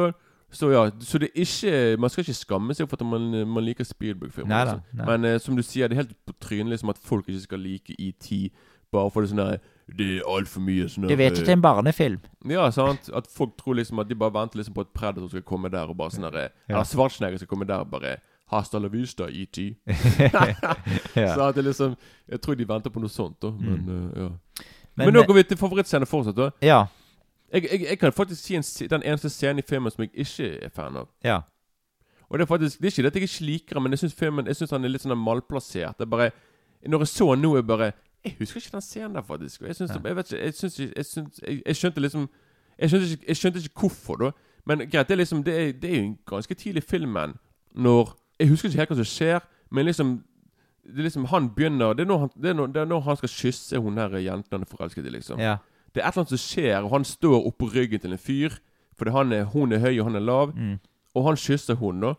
så 0.55 0.69
ja, 0.71 0.85
så 1.03 1.19
det 1.19 1.33
er 1.35 1.41
ikke 1.43 1.99
Man 1.99 2.11
skal 2.11 2.23
ikke 2.23 2.37
skamme 2.39 2.75
seg 2.79 2.87
for 2.87 2.95
at 3.01 3.07
man, 3.07 3.25
man 3.51 3.65
liker 3.67 3.83
Spielberg-filmer. 3.89 4.75
Nei. 4.95 5.07
Men 5.09 5.25
eh, 5.25 5.39
som 5.43 5.57
du 5.59 5.63
sier, 5.67 5.89
det 5.91 5.97
er 5.99 6.05
helt 6.05 6.15
på 6.29 6.35
trynet 6.39 6.71
liksom 6.77 6.93
at 6.95 6.99
folk 7.03 7.27
ikke 7.29 7.41
skal 7.43 7.59
like 7.59 7.95
ET 7.99 8.29
bare 8.95 9.11
for 9.11 9.25
det 9.25 9.33
sånn 9.33 9.41
der 9.43 9.59
Det 9.89 10.07
er 10.17 10.23
altfor 10.29 10.61
mye 10.65 10.87
sånn 10.89 11.09
Du 11.09 11.17
vet 11.17 11.33
at 11.37 11.43
det 11.45 11.49
er 11.53 11.59
en 11.59 11.63
barnefilm. 11.65 12.21
Ja, 12.49 12.71
sant? 12.73 13.11
At 13.13 13.27
folk 13.29 13.57
tror 13.61 13.75
liksom 13.77 13.99
at 14.01 14.09
de 14.09 14.15
bare 14.17 14.33
venter 14.33 14.57
liksom 14.59 14.75
på 14.75 14.81
at 14.87 14.93
Predator 14.97 15.29
skal 15.29 15.43
komme 15.45 15.69
der 15.71 15.91
og 15.93 15.97
bare 15.97 16.11
sånn 16.15 16.25
der 16.31 16.39
Ja. 16.41 16.49
Eller 16.79 16.85
Schwarzenegger 16.89 17.37
skal 17.43 17.49
komme 17.51 17.67
der 17.69 17.85
og 17.85 17.91
bare 17.91 18.17
Hasta 18.53 18.79
la 18.79 18.89
vista, 18.93 19.25
ET. 19.29 19.57
ja. 21.17 21.35
Så 21.35 21.43
at 21.49 21.55
det 21.55 21.65
liksom 21.65 21.97
Jeg 22.29 22.41
tror 22.41 22.55
de 22.55 22.67
venter 22.69 22.91
på 22.91 23.01
noe 23.01 23.09
sånt, 23.13 23.37
da. 23.43 23.51
Men 23.51 23.85
Mm. 23.85 23.89
uh, 23.89 24.23
ja. 24.23 24.29
Men, 24.97 25.07
Men, 25.07 25.15
nå 25.15 25.23
går 25.27 25.35
vi 25.35 25.43
til 25.43 25.57
favorittscenen 25.59 26.07
fortsatt, 26.07 26.37
da. 26.37 26.51
Ja. 26.63 26.85
Jeg, 27.53 27.65
jeg, 27.73 27.81
jeg 27.91 27.99
kan 27.99 28.13
faktisk 28.13 28.43
si 28.45 28.55
en, 28.55 28.63
den 28.91 29.03
eneste 29.03 29.29
scenen 29.31 29.59
i 29.59 29.63
filmen 29.67 29.91
som 29.91 30.05
jeg 30.05 30.11
ikke 30.15 30.47
er 30.65 30.71
fan 30.75 30.97
av. 30.97 31.09
Ja. 31.25 31.41
Og 32.31 32.39
det 32.39 32.45
er 32.45 32.47
faktisk 32.47 32.79
Det 32.81 32.87
er 32.87 32.91
ikke 32.93 33.03
det 33.03 33.11
at 33.11 33.15
jeg 33.21 33.23
ikke 33.29 33.45
liker 33.45 33.75
den, 33.75 33.83
men 33.83 33.93
jeg 33.93 33.99
syns 33.99 34.15
filmen 34.15 34.47
Jeg 34.47 34.57
synes 34.57 34.71
han 34.71 34.85
er 34.85 34.89
litt 34.89 35.03
sånn 35.03 35.19
malplassert. 35.19 35.99
Det 35.99 36.07
er 36.07 36.11
bare 36.11 36.31
Når 36.87 36.99
jeg 37.05 37.09
så 37.09 37.27
den 37.35 37.43
nå, 37.43 37.57
jeg 37.57 37.67
bare 37.67 37.93
Jeg 38.25 38.37
husker 38.39 38.57
ikke 38.57 38.73
den 38.73 38.81
scenen 38.81 39.15
der, 39.15 39.23
faktisk. 39.23 39.61
Jeg 39.61 39.75
synes. 39.75 39.91
Jeg 40.05 40.17
vet 40.17 40.33
ikke 40.33 40.45
Jeg 40.45 40.55
synes, 40.55 40.81
jeg, 40.81 41.05
synes, 41.05 41.41
jeg, 41.67 41.77
skjønte 41.77 42.01
liksom 42.01 42.29
skjønte, 42.87 43.11
ikke, 43.11 43.25
jeg 43.29 43.37
skjønte 43.37 43.59
ikke 43.59 43.81
hvorfor, 43.81 44.17
da. 44.17 44.31
Men 44.67 44.79
greit, 44.79 45.09
det 45.09 45.11
er 45.11 45.17
liksom 45.17 45.45
Det 45.45 45.55
er, 45.55 45.73
det 45.73 45.91
er 45.91 45.97
jo 45.97 46.03
en 46.03 46.19
ganske 46.27 46.55
tidlig 46.55 46.83
i 46.83 46.87
filmen 46.91 47.35
når 47.75 48.17
Jeg 48.39 48.49
husker 48.49 48.69
ikke 48.69 48.79
helt 48.79 48.91
hva 48.91 48.97
som 48.97 49.05
skjer, 49.05 49.41
men 49.71 49.85
liksom 49.85 50.25
det 50.85 50.99
er 50.99 51.03
liksom 51.03 51.25
Han 51.25 51.51
begynner 51.51 51.93
Det 51.93 52.01
er 52.01 52.07
når 52.07 52.19
han, 52.19 52.31
det 52.43 52.51
er 52.51 52.55
når, 52.55 52.67
det 52.67 52.77
er 52.77 52.85
når 52.85 53.01
han 53.01 53.17
skal 53.17 53.29
kysse 53.29 53.79
hun 53.79 53.99
her 53.99 54.17
jenten 54.17 54.53
han 54.53 54.61
er 54.61 54.77
forelsket 54.77 55.07
i, 55.07 55.09
liksom. 55.09 55.41
Ja. 55.41 55.57
Det 55.95 56.03
er 56.03 56.09
et 56.09 56.13
eller 56.13 56.25
annet 56.25 56.29
som 56.35 56.39
skjer, 56.43 56.83
og 56.83 56.91
han 56.91 57.05
står 57.05 57.47
oppå 57.47 57.69
ryggen 57.75 58.01
til 58.01 58.13
en 58.13 58.19
fyr. 58.19 58.57
Fordi 58.99 59.11
han 59.11 59.33
er, 59.33 59.45
hun 59.45 59.73
er 59.73 59.79
høy, 59.79 59.99
og 59.99 60.05
han 60.05 60.17
er 60.17 60.21
lav. 60.21 60.53
Mm. 60.57 60.79
Og 61.15 61.27
han 61.29 61.37
kysser 61.37 61.75
hun, 61.75 62.01
da. 62.03 62.15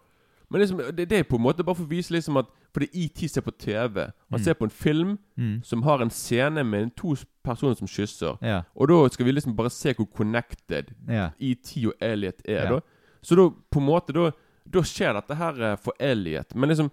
Men 0.56 0.62
liksom, 0.64 0.78
det, 0.96 1.10
det 1.12 1.18
er 1.20 1.24
på 1.28 1.36
en 1.36 1.44
måte 1.44 1.66
bare 1.68 1.76
for 1.76 1.84
å 1.84 1.90
vise 1.92 2.14
liksom 2.16 2.38
at 2.40 2.46
Fordi 2.76 2.88
ET 2.94 3.22
ser 3.32 3.42
på 3.44 3.52
TV. 3.60 4.06
Han 4.32 4.40
Mm. 4.40 4.44
ser 4.44 4.54
på 4.54 4.64
en 4.64 4.70
film 4.70 5.18
Mm. 5.38 5.62
som 5.64 5.82
har 5.84 6.02
en 6.02 6.10
scene 6.10 6.64
med 6.64 6.94
to 6.96 7.16
personer 7.44 7.76
som 7.76 7.88
kysser. 7.88 8.38
Ja. 8.42 8.62
Og 8.76 8.88
da 8.88 9.08
skal 9.10 9.26
vi 9.26 9.32
liksom 9.32 9.56
bare 9.56 9.70
se 9.70 9.94
hvor 9.94 10.08
connected 10.16 10.94
Ja. 11.08 11.30
ET 11.40 11.86
og 11.88 11.94
Elliot 12.02 12.42
er, 12.46 12.64
Ja. 12.64 12.70
da. 12.70 12.80
Så 13.24 13.36
da, 13.36 13.50
på 13.72 13.80
en 13.80 13.86
måte, 13.86 14.14
da, 14.14 14.32
da 14.70 14.80
skjer 14.80 15.14
dette 15.14 15.36
her 15.36 15.62
eh, 15.72 15.76
for 15.76 15.94
Elliot. 16.00 16.56
Men 16.56 16.70
liksom 16.70 16.92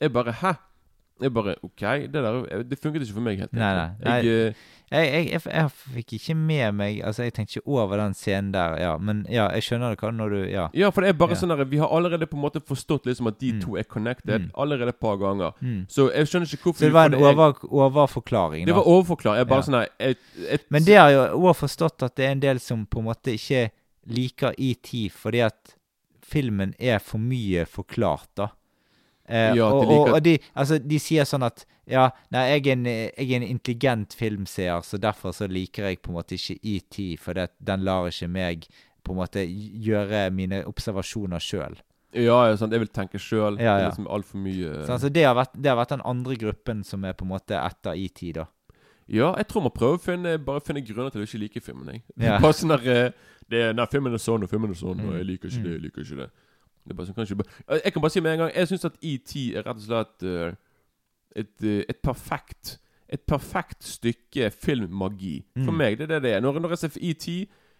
Jeg 0.00 0.12
bare 0.12 0.32
Hæ? 0.32 0.54
Jeg 1.20 1.32
bare 1.34 1.54
OK, 1.62 1.80
det 1.80 2.12
der 2.12 2.62
Det 2.64 2.78
funket 2.80 3.02
ikke 3.02 3.14
for 3.14 3.20
meg 3.20 3.38
helt. 3.38 3.52
Nei, 3.52 3.74
nei. 3.74 4.20
Jeg, 4.24 4.54
Jeg, 4.90 5.06
jeg, 5.30 5.40
jeg, 5.46 5.70
fikk 5.94 6.12
ikke 6.16 6.34
med 6.34 6.72
meg 6.74 6.96
Altså, 7.06 7.22
jeg 7.22 7.32
tenkte 7.36 7.60
ikke 7.60 7.68
over 7.78 7.96
den 8.00 8.14
scenen 8.18 8.48
der, 8.52 8.74
ja. 8.80 8.96
Men 8.98 9.20
ja, 9.30 9.44
jeg 9.54 9.62
skjønner 9.62 9.90
det 9.94 10.00
hva 10.00 10.10
når 10.10 10.30
du 10.34 10.40
Ja. 10.50 10.64
ja, 10.74 10.90
for 10.90 11.02
det 11.02 11.08
er 11.12 11.18
bare 11.20 11.30
Ja. 11.30 11.36
sånn 11.36 11.48
der 11.56 11.64
Vi 11.64 11.78
har 11.78 11.88
allerede 11.88 12.26
på 12.26 12.34
en 12.36 12.42
måte 12.42 12.60
forstått 12.60 13.04
liksom 13.06 13.28
at 13.28 13.38
de 13.38 13.52
Mm. 13.52 13.60
to 13.62 13.76
er 13.76 13.84
connected 13.84 14.40
Mm. 14.40 14.50
allerede 14.58 14.88
et 14.88 14.98
par 15.00 15.16
ganger. 15.16 15.52
Mm. 15.62 15.86
Så 15.88 16.10
jeg 16.12 16.26
skjønner 16.26 16.46
ikke 16.50 16.62
hvorfor 16.64 16.78
Så 16.78 16.86
det 16.88 16.92
var 16.92 17.06
en 17.06 17.14
er- 17.14 17.18
over, 17.18 17.52
overforklaring, 17.70 18.66
Det 18.66 18.74
var 18.74 18.82
overforklaring. 18.82 19.38
Jeg 19.38 19.46
bare 19.48 19.58
Ja. 19.58 19.62
sånn 19.62 19.78
der 19.80 19.88
et, 20.00 20.18
et, 20.48 20.64
Men 20.70 20.82
det 20.84 20.96
har 20.98 21.10
jo 21.10 21.38
òg 21.38 21.54
forstått 21.56 22.02
at 22.02 22.16
det 22.16 22.24
er 22.26 22.30
en 22.32 22.40
del 22.40 22.58
som 22.58 22.86
på 22.86 22.98
en 22.98 23.04
måte 23.04 23.30
ikke 23.32 23.70
liker 24.08 24.54
ET 24.58 25.08
fordi 25.10 25.40
at 25.46 25.76
filmen 26.22 26.74
er 26.80 26.98
for 26.98 27.18
mye 27.18 27.64
forklart, 27.66 28.26
da. 28.36 28.48
Eh, 29.30 29.54
Ja, 29.56 29.68
og, 29.70 29.84
de 29.86 29.94
og, 29.96 30.08
og 30.16 30.22
de, 30.26 30.36
altså, 30.58 30.78
de 30.82 30.98
sier 30.98 31.24
sånn 31.28 31.46
at 31.46 31.64
Ja, 31.90 32.08
nei, 32.30 32.44
jeg 32.52 32.66
er, 32.66 32.72
en, 32.76 32.84
jeg 32.86 33.26
er 33.30 33.36
en 33.40 33.46
intelligent 33.48 34.14
filmseer, 34.14 34.82
så 34.86 34.98
derfor 35.02 35.32
så 35.34 35.46
liker 35.50 35.88
jeg 35.88 36.00
på 36.02 36.10
en 36.12 36.18
måte 36.20 36.36
ikke 36.38 36.58
ET, 36.62 36.98
for 37.18 37.34
det, 37.38 37.48
den 37.58 37.82
lar 37.86 38.06
ikke 38.10 38.28
meg 38.30 38.66
på 39.02 39.14
en 39.14 39.18
måte 39.22 39.42
gjøre 39.46 40.26
mine 40.34 40.60
observasjoner 40.68 41.42
sjøl. 41.42 41.78
Ja, 42.14 42.36
ja, 42.50 42.56
sant. 42.58 42.72
Jeg 42.74 42.82
vil 42.82 42.90
tenke 42.94 43.18
sjøl. 43.22 43.56
Ja, 43.62 43.76
ja. 43.78 43.88
Liksom 43.88 44.06
altfor 44.10 44.38
mye 44.42 44.84
Så 44.84 44.92
altså, 44.96 45.08
det, 45.14 45.22
har 45.26 45.34
vært, 45.38 45.52
det 45.54 45.70
har 45.70 45.78
vært 45.78 45.92
den 45.94 46.02
andre 46.04 46.34
gruppen 46.38 46.84
som 46.86 47.04
er 47.06 47.14
på 47.14 47.24
en 47.26 47.30
måte 47.32 47.54
etter 47.58 47.94
ET, 47.98 48.22
da. 48.34 48.46
Ja, 49.10 49.32
jeg 49.38 49.48
tror 49.50 49.64
man 49.66 49.74
prøver 49.74 49.98
å 49.98 50.02
finne, 50.04 50.36
bare 50.38 50.62
finne 50.62 50.82
grunner 50.86 51.10
til 51.10 51.22
å 51.22 51.26
ikke 51.26 51.40
like 51.42 51.60
filmen. 51.64 51.88
Jeg. 51.96 52.02
Ja. 52.22 52.36
Bare 52.44 52.54
sånn 52.54 52.70
der 52.70 52.84
eh, 52.86 53.10
det 53.50 53.62
er, 53.70 53.72
Nei, 53.74 53.86
filmen 53.90 54.14
er 54.14 54.22
sånn, 54.22 54.44
og 54.46 54.50
filmen 54.52 54.70
er 54.70 54.78
sånn, 54.78 55.00
og 55.08 55.16
jeg 55.18 55.26
liker 55.26 55.50
ikke 55.50 55.58
Mm. 55.58 55.64
det, 55.66 55.72
jeg 55.74 55.82
liker 55.88 56.04
ikke 56.06 56.18
det. 56.20 56.28
Sånn, 56.96 57.14
kanskje 57.14 57.36
Jeg 57.84 57.92
kan 57.92 58.02
bare 58.02 58.10
si 58.10 58.20
med 58.20 58.32
en 58.32 58.38
gang 58.38 58.52
Jeg 58.54 58.68
syns 58.68 58.84
at 58.84 58.96
ET 59.02 59.36
er 59.56 59.62
rett 59.66 59.76
og 59.76 59.82
slett 59.86 60.22
uh, 60.22 60.52
et, 61.36 61.52
uh, 61.62 61.82
et 61.88 62.00
perfekt 62.02 62.78
Et 63.10 63.20
perfekt 63.26 63.82
stykke 63.84 64.50
filmmagi. 64.50 65.44
For 65.64 65.70
Mm. 65.72 65.76
meg, 65.78 65.98
det 65.98 66.04
er 66.10 66.14
det 66.18 66.22
det 66.22 66.32
er. 66.36 66.40
Når, 66.40 66.60
når 66.60 66.68
jeg 66.76 66.78
ser 66.78 66.98
ET 67.02 67.26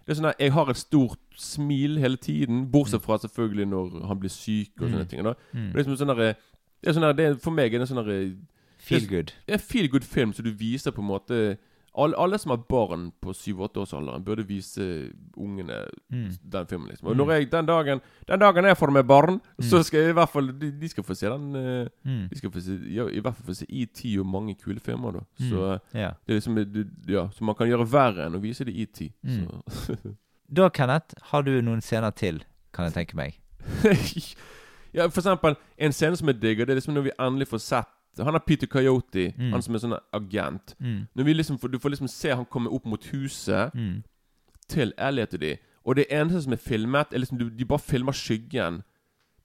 det 0.07 0.17
er 0.17 0.19
sånn 0.23 0.31
at 0.31 0.41
Jeg 0.41 0.53
har 0.53 0.71
et 0.71 0.77
stort 0.77 1.19
smil 1.37 1.99
hele 1.99 2.17
tiden, 2.17 2.65
bortsett 2.73 3.03
fra 3.05 3.19
selvfølgelig 3.19 3.67
når 3.69 4.07
han 4.09 4.19
blir 4.19 4.31
syk 4.33 4.73
og 4.81 4.89
sånne 4.91 5.05
Mm. 5.05 5.09
ting. 5.09 5.23
Da. 5.25 5.35
Mm. 5.53 5.67
Det 5.73 5.75
er 5.77 5.83
liksom 5.85 5.97
sånn 6.01 6.17
der, 6.17 6.35
det 6.83 6.89
er 6.89 6.93
sånn 6.97 7.03
der, 7.07 7.13
det 7.13 7.27
er, 7.27 7.35
For 7.39 7.51
meg 7.51 7.75
er 7.75 7.79
det 7.79 7.91
en 7.91 7.95
sånn 7.97 8.05
der, 8.07 8.37
Feel 8.81 9.07
good. 9.07 9.33
det 9.47 9.55
er 9.55 9.59
feel 9.59 9.89
good 9.89 10.03
film 10.05 10.33
så 10.33 10.43
du 10.43 10.51
viser 10.51 10.91
på 10.91 11.03
en 11.03 11.07
måte 11.13 11.59
alle, 11.97 12.15
alle 12.17 12.39
som 12.39 12.51
har 12.51 12.59
barn 12.69 13.13
på 13.21 13.33
7-8-årsalderen, 13.35 14.23
burde 14.25 14.45
vise 14.47 15.13
ungene 15.37 15.87
Mm. 16.13 16.31
den 16.51 16.67
filmen. 16.67 16.89
liksom 16.89 17.09
Og 17.09 17.17
Mm. 17.17 17.19
når 17.19 17.33
jeg, 17.33 17.51
den 17.53 17.67
dagen 17.67 18.01
Den 18.29 18.39
dagen 18.41 18.65
jeg 18.65 18.77
får 18.77 18.91
meg 18.93 19.07
barn, 19.07 19.41
så 19.61 19.77
Mm. 19.79 19.83
skal 19.85 20.01
jeg 20.01 20.11
i 20.11 20.13
hvert 20.13 20.29
fall 20.31 20.47
De, 20.59 20.71
de 20.71 20.89
skal 20.89 21.05
få 21.05 21.15
se 21.17 21.27
den 21.27 21.53
Mm. 22.05 22.29
De 22.31 22.37
skal 22.39 22.51
få 22.51 22.61
se, 22.61 22.79
ja, 22.95 23.05
i 23.09 23.21
hvert 23.21 23.35
fall 23.35 23.47
få 23.47 23.55
se 23.57 23.67
ET 23.69 24.19
og 24.21 24.27
mange 24.27 24.55
kule 24.55 24.81
filmer. 24.81 25.13
da. 25.13 25.21
Så 25.39 25.81
Ja. 25.95 26.11
det 26.27 26.33
er 26.35 26.41
liksom 26.41 26.55
du, 26.73 26.85
Ja, 27.09 27.29
så 27.29 27.43
man 27.43 27.55
kan 27.55 27.67
gjøre 27.69 27.87
verre 27.91 28.27
enn 28.27 28.35
å 28.35 28.41
vise 28.41 28.65
det 28.65 28.75
ET. 28.77 29.13
Da, 30.53 30.69
Kenneth, 30.69 31.15
har 31.31 31.43
du 31.43 31.61
noen 31.63 31.81
scener 31.81 32.11
til, 32.15 32.43
kan 32.73 32.85
jeg 32.91 32.95
tenke 32.95 33.15
meg. 33.15 33.35
Ja, 34.93 35.07
for 35.09 35.21
eksempel 35.23 35.57
En 35.79 35.93
scene 35.93 36.17
som 36.17 36.27
jeg 36.27 36.41
digger, 36.41 36.67
det 36.67 36.71
er 36.75 36.81
liksom 36.81 36.95
når 36.95 37.03
vi 37.05 37.11
endelig 37.21 37.47
får 37.49 37.61
sett 37.61 37.87
Han 38.19 38.35
er 38.35 38.39
Peter 38.47 38.67
Coyote, 38.67 39.33
Mm. 39.39 39.51
han 39.53 39.63
som 39.63 39.75
er 39.75 39.79
sånn 39.79 39.99
agent. 40.13 40.75
Mm. 40.81 41.07
Liksom 41.17 41.57
Du 41.71 41.79
får 41.79 41.91
liksom 41.91 42.09
se 42.09 42.31
han 42.35 42.45
komme 42.45 42.69
opp 42.71 42.85
mot 42.87 43.05
huset 43.13 43.71
Mm. 43.75 44.03
til 44.69 44.93
Elliot 44.99 45.35
og 45.35 45.41
de. 45.41 45.57
Og 45.87 45.97
det 45.97 46.07
eneste 46.11 46.43
som 46.43 46.53
er 46.53 46.57
filmet, 46.57 47.13
er 47.13 47.19
liksom 47.19 47.39
du- 47.39 47.51
De 47.51 47.65
bare 47.65 47.79
filmer 47.79 48.13
skyggen 48.13 48.83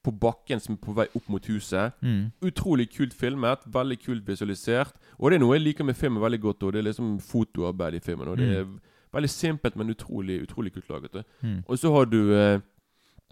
på 0.04 0.12
bakken 0.20 0.60
som 0.60 0.74
er 0.76 0.78
på 0.86 0.94
vei 0.94 1.08
opp 1.16 1.30
mot 1.30 1.46
huset. 1.46 1.92
Mm. 2.02 2.32
Utrolig 2.42 2.90
kult 2.96 3.14
filmet. 3.14 3.60
Veldig 3.66 4.00
kult 4.06 4.26
visualisert. 4.28 4.94
Og 5.20 5.32
det 5.32 5.36
er 5.36 5.40
noe 5.40 5.54
jeg 5.58 5.64
liker 5.64 5.84
med 5.86 5.96
filmen 5.96 6.22
veldig 6.22 6.42
godt. 6.42 6.64
Og 6.64 6.74
det 6.74 6.80
er 6.80 6.84
liksom 6.92 7.20
fotoarbeid 7.20 7.94
i 7.96 8.00
filmen. 8.00 8.28
Og 8.28 8.38
det 8.38 8.58
er 8.58 8.66
veldig 9.14 9.30
simpelt, 9.30 9.76
men 9.76 9.90
utrolig 9.90 10.42
utrolig 10.48 10.74
kult 10.74 10.90
laget. 10.90 11.24
Mm. 11.42 11.64
Og 11.68 11.78
så 11.80 11.92
har 11.92 12.06
du 12.06 12.34
eh, 12.34 12.60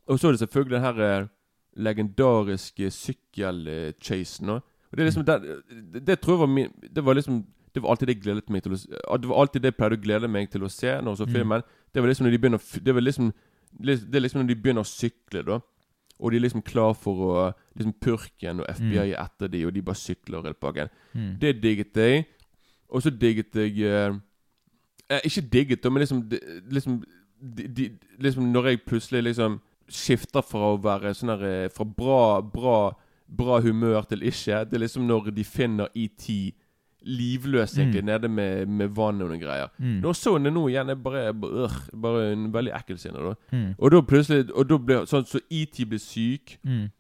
Og 0.08 0.20
så 0.20 0.28
er 0.28 0.32
det 0.32 0.40
selvfølgelig 0.40 0.72
den 0.72 0.82
her 0.82 1.20
eh, 1.22 1.28
legendariske 1.78 2.90
sykkelchasen. 2.92 4.62
Det 4.94 5.06
liksom 5.08 5.26
det, 5.26 5.38
det, 6.06 6.20
tror 6.22 6.36
jeg 6.36 6.40
var 6.40 6.52
min 6.54 6.72
Det 6.96 7.06
var 7.06 7.14
liksom 7.18 7.46
Det 7.74 7.82
var 7.82 7.90
alltid 7.90 8.08
det 8.08 8.16
jeg 8.16 8.24
gledet 8.24 8.50
meg 8.50 8.64
til 8.64 8.74
å 8.76 9.18
Det 9.18 9.30
var 9.30 9.42
alltid 9.42 9.62
det 9.62 9.72
jeg 9.72 9.78
pleide 9.78 9.98
å 9.98 10.04
glede 10.04 10.28
meg 10.30 10.50
til 10.52 10.64
å 10.64 10.70
se 10.70 11.02
når 11.02 11.16
jeg 11.16 11.18
så 11.18 11.26
Mm. 11.26 11.62
Det 11.94 12.02
var 12.02 12.08
liksom 12.08 12.26
når 12.26 12.32
de 12.32 12.40
begynner 12.40 12.84
Det 12.84 12.94
var 12.94 13.02
liksom 13.02 13.34
Det 13.80 14.16
er 14.16 14.20
liksom 14.20 14.42
når 14.42 14.48
de 14.48 14.56
begynner 14.56 14.82
å 14.82 14.90
sykle, 14.90 15.44
da. 15.44 15.60
Og 16.20 16.32
de 16.32 16.38
er 16.38 16.46
liksom 16.46 16.62
klar 16.62 16.94
for 16.94 17.14
å 17.14 17.54
Liksom 17.76 17.94
Purken 18.02 18.60
og 18.62 18.70
FBI 18.70 19.16
mm. 19.16 19.18
etter 19.18 19.48
de, 19.48 19.66
og 19.66 19.74
de 19.74 19.82
bare 19.82 19.98
sykler 19.98 20.44
helt 20.46 20.60
bakken. 20.62 20.92
Mm. 21.14 21.40
Det 21.42 21.56
digget 21.64 21.98
jeg. 21.98 22.26
Og 22.94 23.02
så 23.02 23.10
digget 23.10 23.56
jeg 23.58 23.80
eh, 23.82 24.14
eh, 25.10 25.22
Ikke 25.26 25.42
digget 25.42 25.84
da, 25.84 25.90
men 25.90 26.04
liksom, 26.04 26.22
de, 26.30 26.40
liksom, 26.70 27.04
de, 27.42 27.68
de, 27.68 27.88
liksom 28.20 28.44
Når 28.44 28.68
jeg 28.68 28.82
plutselig 28.86 29.24
liksom 29.24 29.62
skifter 29.90 30.46
fra 30.46 30.74
å 30.74 30.78
være 30.82 31.16
sånn 31.18 31.34
her 31.34 31.48
eh, 31.50 31.72
Fra 31.74 31.86
bra, 31.86 32.20
bra, 32.42 32.78
bra 33.38 33.60
humør 33.62 34.02
til 34.10 34.22
ikke. 34.24 34.64
Det 34.70 34.74
er 34.74 34.80
liksom 34.86 35.08
når 35.08 35.32
de 35.36 35.44
finner 35.44 35.88
ET 35.96 36.54
livløs 37.06 37.78
egentlig 37.78 38.02
Mm. 38.02 38.06
nede 38.06 38.28
med, 38.30 38.66
med 38.68 38.88
vann 38.96 39.22
og 39.22 39.30
noen 39.30 39.40
greier. 39.42 39.68
Mm. 39.80 40.02
så 40.02 40.08
jeg 40.08 40.16
så 40.16 40.44
det 40.44 40.54
nå 40.54 40.68
igjen, 40.70 40.88
jeg 40.88 41.04
bare, 41.04 41.34
bare, 41.34 41.64
øh, 41.64 42.02
bare 42.02 42.32
en 42.34 42.54
veldig 42.54 42.72
ekkel 42.74 42.98
scene. 42.98 43.18
da 43.18 43.34
Mm. 43.52 43.76
Og 43.78 43.92
da 43.92 44.02
plutselig 44.02 44.52
Og 44.56 44.70
da 44.70 44.78
blir 44.78 45.06
sånn 45.06 45.26
så 45.26 45.40
ET 45.52 45.86
blir 45.90 46.00
syk. 46.00 46.58
Mm. 46.64 46.92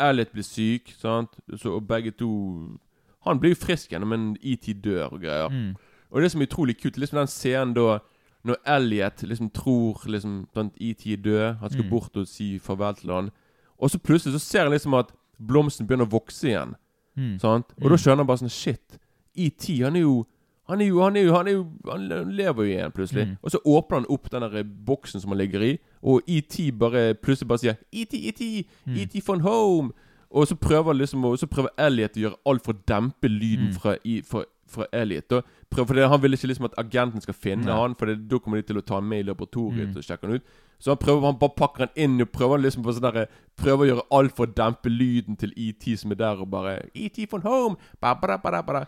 Elliot 0.00 0.32
blir 0.32 0.42
syk, 0.42 0.92
sant? 0.98 1.28
Så, 1.56 1.74
og 1.76 1.86
begge 1.86 2.10
to 2.10 2.78
Han 3.24 3.38
blir 3.38 3.50
jo 3.50 3.54
frisk 3.66 3.92
igjen, 3.92 4.06
men 4.08 4.36
ET 4.42 4.66
dør 4.82 5.12
og 5.12 5.20
greier. 5.20 5.48
Mm. 5.48 5.76
Og 6.10 6.22
det 6.22 6.30
som 6.32 6.40
er 6.42 6.46
utrolig 6.46 6.76
kult, 6.82 6.96
liksom 6.98 7.18
den 7.18 7.26
scenen 7.28 7.74
da 7.74 7.98
Når 8.44 8.56
Elliot 8.66 9.22
liksom 9.22 9.50
tror 9.54 10.02
liksom 10.06 10.48
ET 10.80 11.06
er 11.06 11.16
død, 11.16 11.54
han 11.60 11.70
skal 11.70 11.84
Mm. 11.84 11.90
bort 11.90 12.16
og 12.16 12.26
si 12.26 12.58
farvel 12.58 12.94
til 12.96 13.10
han 13.12 13.30
Og 13.78 13.90
så 13.90 13.98
plutselig 13.98 14.34
så 14.34 14.40
ser 14.40 14.62
han 14.64 14.72
liksom 14.72 14.94
at 14.98 15.12
blomsten 15.46 15.86
begynner 15.86 16.06
å 16.06 16.10
vokse 16.14 16.48
igjen. 16.48 16.74
Mm. 17.16 17.38
Sant? 17.40 17.72
Og 17.78 17.84
Mm. 17.84 17.90
da 17.90 17.96
skjønner 17.96 18.16
han 18.22 18.26
bare 18.26 18.38
sånn 18.42 18.50
Shit, 18.50 18.98
ET, 19.36 19.66
han 19.82 19.96
er 19.96 20.00
jo 20.00 20.26
han 20.68 20.80
er 20.80 20.86
jo, 20.86 21.00
han 21.02 21.16
er 21.16 21.22
jo, 21.24 21.32
han 21.34 21.48
er 21.48 21.52
jo 21.52 21.66
Han 21.90 22.08
lever 22.36 22.64
jo 22.64 22.70
igjen, 22.70 22.92
plutselig. 22.92 23.26
Mm. 23.26 23.36
Og 23.42 23.50
så 23.50 23.58
åpner 23.66 23.98
han 23.98 24.06
opp 24.08 24.30
den 24.30 24.40
der 24.42 24.62
boksen 24.64 25.20
som 25.20 25.30
han 25.30 25.38
ligger 25.38 25.60
i, 25.62 25.78
og 26.02 26.22
ET 26.28 26.70
bare 26.78 27.14
plutselig 27.14 27.48
bare 27.48 27.58
sier 27.58 27.76
ET, 27.92 28.14
ET, 28.14 28.66
Mm. 28.86 28.96
ET 28.96 29.20
von 29.26 29.40
home! 29.40 29.92
Og 30.30 30.46
så 30.48 30.54
prøver 30.56 30.94
liksom 30.94 31.24
Og 31.24 31.38
så 31.38 31.46
prøver 31.46 31.68
Elliot 31.76 32.16
å 32.16 32.20
gjøre 32.20 32.36
alt 32.46 32.64
for 32.64 32.72
å 32.72 32.78
dempe 32.88 33.28
lyden 33.28 33.68
Mm. 33.68 33.74
fra, 33.74 33.96
i, 34.04 34.20
fra, 34.22 34.44
fra 34.66 34.86
Elliot. 34.92 35.28
Da. 35.28 35.40
Prøv, 35.72 35.86
for 35.88 35.94
det, 35.96 36.08
Han 36.12 36.20
vil 36.20 36.32
ikke 36.36 36.48
liksom 36.50 36.66
at 36.68 36.74
agenten 36.78 37.22
skal 37.24 37.34
finne 37.34 37.64
Nei. 37.64 37.76
han 37.80 37.94
For 37.96 38.06
det, 38.10 38.28
da 38.28 38.38
kommer 38.38 38.60
de 38.60 38.66
til 38.68 38.76
å 38.76 38.84
ta 38.84 38.98
han 39.00 39.08
med 39.08 39.22
i 39.24 39.28
laboratoriet 39.30 39.88
Mm. 39.88 39.96
og 39.96 40.04
sjekke 40.04 40.26
han 40.28 40.34
ut. 40.36 40.42
Så 40.78 40.90
han 40.92 40.98
prøver 41.00 41.22
Han 41.30 41.38
bare 41.38 41.54
pakker 41.56 41.86
han 41.86 41.94
inn 41.96 42.20
og 42.20 42.32
prøver 42.32 42.60
liksom 42.60 42.82
på 42.84 42.92
sånn 42.92 43.06
der, 43.12 43.26
Prøver 43.56 43.84
å 43.86 43.88
gjøre 43.90 44.06
alt 44.18 44.36
for 44.36 44.46
å 44.46 44.54
dempe 44.54 44.90
lyden 44.92 45.36
til 45.38 45.52
ET 45.56 45.96
som 45.98 46.10
er 46.12 46.16
der, 46.16 46.40
og 46.42 46.50
bare 46.50 46.88
ET 46.94 47.16
from 47.30 47.42
home! 47.42 47.76
Ba, 48.00 48.14
ba, 48.14 48.36
ba. 48.38 48.84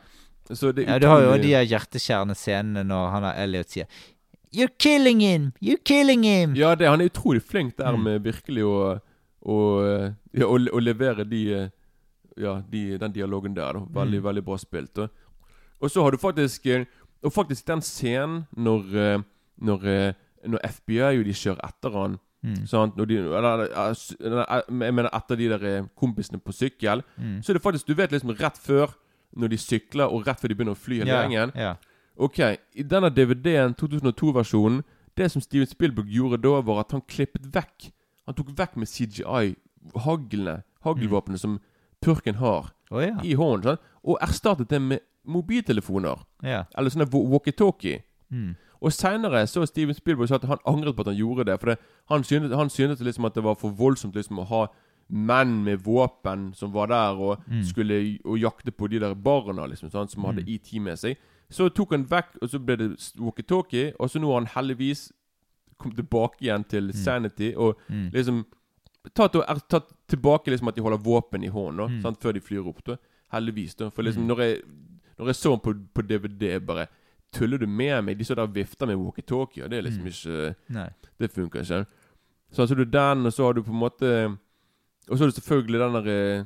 Så 0.53 0.73
det 0.75 0.87
Ja, 0.87 0.99
du 0.99 1.07
har 1.07 1.23
jo 1.23 1.37
de 1.41 1.49
hjerteskjærende 1.65 2.35
scenene 2.37 2.85
når 2.85 3.11
han 3.11 3.23
har 3.23 3.35
Elliot 3.35 3.71
sier 3.71 3.87
You're 4.55 4.71
killing 4.79 5.21
him! 5.21 5.53
You're 5.63 5.83
killing 5.85 6.23
him! 6.23 6.55
Ja, 6.55 6.75
det, 6.77 6.87
han 6.89 7.01
er 7.01 7.09
utrolig 7.09 7.43
flink 7.43 7.77
der 7.77 7.93
Mm. 7.97 8.03
med 8.05 8.23
virkelig 8.23 8.63
å, 8.63 9.01
å, 9.47 10.19
ja, 10.33 10.45
å, 10.47 10.59
å 10.59 10.81
levere 10.81 11.25
de 11.29 11.41
eh, 11.55 11.69
Ja, 12.37 12.61
de, 12.69 12.99
den 12.99 13.13
dialogen 13.13 13.55
der. 13.55 13.73
Da. 13.73 13.81
Veldig, 14.03 14.19
Mm. 14.21 14.25
veldig 14.25 14.43
bra 14.45 14.57
spilt. 14.59 14.93
Da. 14.95 15.07
Og 15.81 15.91
så 15.91 16.03
har 16.03 16.11
du 16.15 16.19
faktisk 16.21 16.67
eh, 16.67 16.85
Og 17.25 17.33
faktisk 17.33 17.67
den 17.67 17.83
scenen 17.83 18.45
når 18.57 18.97
eh, 18.97 19.25
Når, 19.57 19.87
eh, 19.87 20.13
når 20.47 20.59
FBI 20.69 21.17
jo 21.17 21.25
de 21.25 21.35
kjører 21.35 21.67
etter 21.69 21.99
han 21.99 22.21
Mm. 22.45 22.67
sant? 22.69 22.97
Når 22.97 23.07
de, 23.09 23.17
eller, 23.17 23.63
Jeg 24.21 24.63
mener 24.69 25.09
etter 25.17 25.37
de 25.37 25.49
der 25.49 25.87
kompisene 25.97 26.37
på 26.39 26.53
sykkel. 26.53 27.01
Mm. 27.17 27.39
Så 27.43 27.53
er 27.53 27.57
det 27.57 27.63
faktisk 27.63 27.87
Du 27.87 27.95
vet 27.95 28.13
liksom 28.13 28.35
rett 28.37 28.59
før 28.59 28.93
når 29.37 29.49
de 29.49 29.59
sykler, 29.59 30.05
og 30.13 30.27
rett 30.27 30.41
før 30.41 30.53
de 30.53 30.55
begynner 30.55 30.77
å 30.77 30.79
fly 30.79 31.01
hele 31.01 31.11
yeah, 31.11 31.23
gjengen. 31.25 31.53
Yeah. 31.57 31.77
Ok, 32.17 32.39
i 32.75 32.85
denne 32.87 33.11
DVD-en, 33.11 33.75
2002-versjonen 33.75 34.83
Det 35.17 35.31
som 35.31 35.43
Steven 35.43 35.67
Spielberg 35.67 36.11
gjorde 36.11 36.39
da, 36.43 36.61
var 36.63 36.85
at 36.85 36.95
han 36.95 37.03
klippet 37.03 37.49
vekk 37.55 37.91
Han 38.29 38.37
tok 38.39 38.53
vekk 38.59 38.77
med 38.81 38.89
CGI-haglene, 38.89 40.61
haglvåpenet 40.87 41.43
som 41.43 41.59
purken 42.05 42.37
har, 42.37 42.71
oh, 42.91 43.01
yeah. 43.01 43.19
i 43.25 43.35
hånden, 43.35 43.75
sant? 43.75 43.91
og 44.05 44.19
erstattet 44.21 44.69
det 44.69 44.81
med 44.85 45.01
mobiltelefoner. 45.27 46.19
ja. 46.43 46.65
Eller 46.77 46.91
sånne 46.91 47.07
wa- 47.13 47.29
walkietalkie. 47.31 48.03
Mm. 48.33 48.57
Og 48.83 48.93
seinere 48.93 49.47
så 49.47 49.67
Steven 49.67 49.95
Spielberg 49.95 50.29
sa 50.29 50.35
at 50.35 50.45
han 50.45 50.59
angret 50.67 50.97
på 50.97 51.01
at 51.01 51.07
han 51.07 51.17
gjorde 51.17 51.45
det. 51.47 51.61
For 51.61 51.67
det, 51.71 51.79
han, 52.11 52.23
syntes, 52.25 52.53
han 52.55 52.69
syntes 52.71 53.01
liksom 53.01 53.25
at 53.25 53.35
det 53.35 53.43
var 53.45 53.55
for 53.55 53.71
voldsomt 53.71 54.15
liksom 54.15 54.39
å 54.39 54.45
ha 54.47 54.67
menn 55.09 55.65
med 55.65 55.79
våpen 55.85 56.55
som 56.55 56.73
var 56.73 56.87
der 56.89 57.15
og 57.21 57.39
Mm. 57.49 57.63
skulle 57.65 58.19
og 58.25 58.39
jakte 58.39 58.71
på 58.73 58.89
de 58.91 58.99
der 58.99 59.15
barna 59.15 59.67
liksom, 59.69 59.91
sånn, 59.91 60.09
som 60.11 60.25
hadde 60.25 60.45
IT 60.49 60.79
med 60.81 60.97
seg. 60.99 61.17
Så 61.51 61.69
tok 61.75 61.91
han 61.93 62.05
vekk, 62.07 62.39
og 62.43 62.49
så 62.49 62.59
ble 62.59 62.77
det 62.77 63.13
walkietalkie. 63.19 63.93
Og 64.01 64.09
så 64.11 64.19
nå 64.21 64.27
har 64.33 64.41
han 64.41 64.47
heldigvis 64.47 65.13
kommet 65.79 65.97
tilbake 65.97 66.41
igjen 66.43 66.65
til 66.69 66.93
sanity 66.93 67.55
og 67.57 67.77
Mm. 67.91 68.11
liksom 68.13 68.45
tatt, 69.15 69.33
tatt 69.69 69.93
tilbake 70.09 70.47
liksom 70.51 70.69
at 70.69 70.75
de 70.77 70.83
holder 70.83 70.99
våpen 70.99 71.45
i 71.45 71.49
hånden 71.49 71.77
da, 71.77 71.87
Mm. 71.89 72.03
sant, 72.03 72.21
før 72.21 72.33
de 72.33 72.41
flyr 72.41 72.67
opp. 72.67 72.83
da 72.85 72.97
Heldigvis. 73.33 73.75
da 73.77 73.91
For 73.91 74.03
liksom 74.03 74.23
Mm. 74.25 74.29
når, 74.29 74.37
jeg, 74.39 74.63
når 75.19 75.27
jeg 75.33 75.35
så 75.37 75.51
den 75.51 75.61
på, 75.65 75.75
på 75.95 76.03
DVD, 76.03 76.61
bare 76.67 76.87
Tuller 77.35 77.59
du 77.59 77.67
med 77.67 78.03
meg? 78.07 78.19
De 78.19 78.25
står 78.25 78.39
der 78.39 78.47
vifter 78.55 78.87
med 78.87 78.97
walkietalkie, 78.97 79.65
og 79.65 79.71
det 79.71 79.79
er 79.79 79.83
liksom 79.83 80.05
Mm. 80.05 80.11
ikke 80.13 80.55
Nei. 80.75 80.89
Det 81.19 81.31
funker 81.35 81.61
ikke. 81.65 81.87
Så 82.53 82.67
så 82.67 82.75
du 82.75 82.85
den, 82.85 83.27
og 83.27 83.33
så 83.33 83.45
har 83.49 83.53
du 83.53 83.63
på 83.63 83.73
en 83.73 83.79
måte 83.81 84.39
Og 85.11 85.19
så 85.19 85.25
har 85.25 85.31
du 85.31 85.35
selvfølgelig 85.41 85.81
den 85.81 85.95
der 85.95 86.07
eh, 86.39 86.45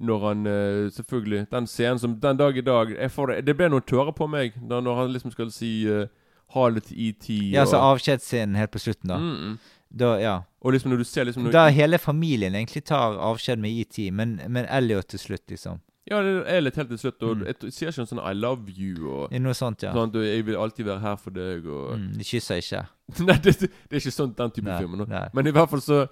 Når 0.00 0.28
han 0.28 0.46
eh, 0.46 0.90
Selvfølgelig 0.90 1.50
Den 1.50 1.66
scenen 1.66 1.98
som 1.98 2.14
Den 2.20 2.36
dag 2.36 2.56
i 2.56 2.60
dag 2.60 2.88
det, 2.88 3.46
det 3.46 3.56
ble 3.56 3.68
noen 3.68 3.82
tårer 3.82 4.12
på 4.16 4.26
meg 4.26 4.56
da 4.68 4.80
når 4.80 4.96
han 4.96 5.12
liksom 5.12 5.30
skal 5.30 5.50
si 5.52 5.84
eh, 5.86 6.08
ha 6.52 6.70
det 6.70 6.82
til 6.84 7.08
ET. 7.08 7.28
Ja, 7.52 7.64
så 7.64 7.76
og, 7.78 7.94
avskjedsscenen 7.94 8.56
helt 8.56 8.70
på 8.70 8.78
slutten, 8.78 9.08
da. 9.08 9.16
mm, 9.16 9.36
mm. 9.36 9.58
Da, 9.92 10.18
ja. 10.20 10.34
Og 10.60 10.72
liksom 10.72 10.90
når 10.90 10.98
du 10.98 11.04
ser 11.04 11.24
liksom 11.24 11.44
når, 11.44 11.52
Da 11.52 11.68
hele 11.68 11.98
familien 11.98 12.54
egentlig 12.54 12.84
tar 12.84 13.16
avskjed 13.16 13.56
med 13.60 13.70
ET, 13.80 13.98
men, 14.12 14.40
men 14.48 14.66
Elliot 14.68 15.06
til 15.08 15.18
slutt, 15.18 15.44
liksom. 15.48 15.80
Ja, 16.10 16.20
det 16.22 16.44
er 16.50 16.60
litt 16.60 16.74
helt 16.76 16.88
til 16.88 16.98
slutt. 16.98 17.22
Og 17.22 17.36
Mm. 17.38 17.44
jeg 17.46 17.72
sier 17.72 17.88
ikke 17.88 17.98
noe 18.02 18.06
sånn 18.10 18.24
'I 18.26 18.32
love 18.34 18.66
you' 18.76 19.08
og 19.08 19.32
Noe 19.40 19.52
sånt, 19.54 19.82
ja. 19.82 19.92
sånn 19.92 20.08
at 20.08 20.14
'Jeg 20.14 20.44
vil 20.46 20.56
alltid 20.56 20.84
være 20.86 21.00
her 21.00 21.16
for 21.16 21.30
deg' 21.30 21.66
og 21.66 21.98
Mm, 21.98 22.12
de 22.18 22.24
kysser 22.24 22.56
ikke. 22.58 22.86
Nei, 23.26 23.36
det, 23.38 23.58
det 23.60 23.70
er 23.92 23.96
ikke 24.00 24.10
sånn 24.12 24.34
den 24.34 24.50
type 24.50 24.64
Nei, 24.64 24.78
film. 24.80 25.06
nei. 25.08 25.28
Men 25.32 25.46
i 25.46 25.50
hvert 25.52 25.68
fall 25.70 25.80
så 25.80 26.08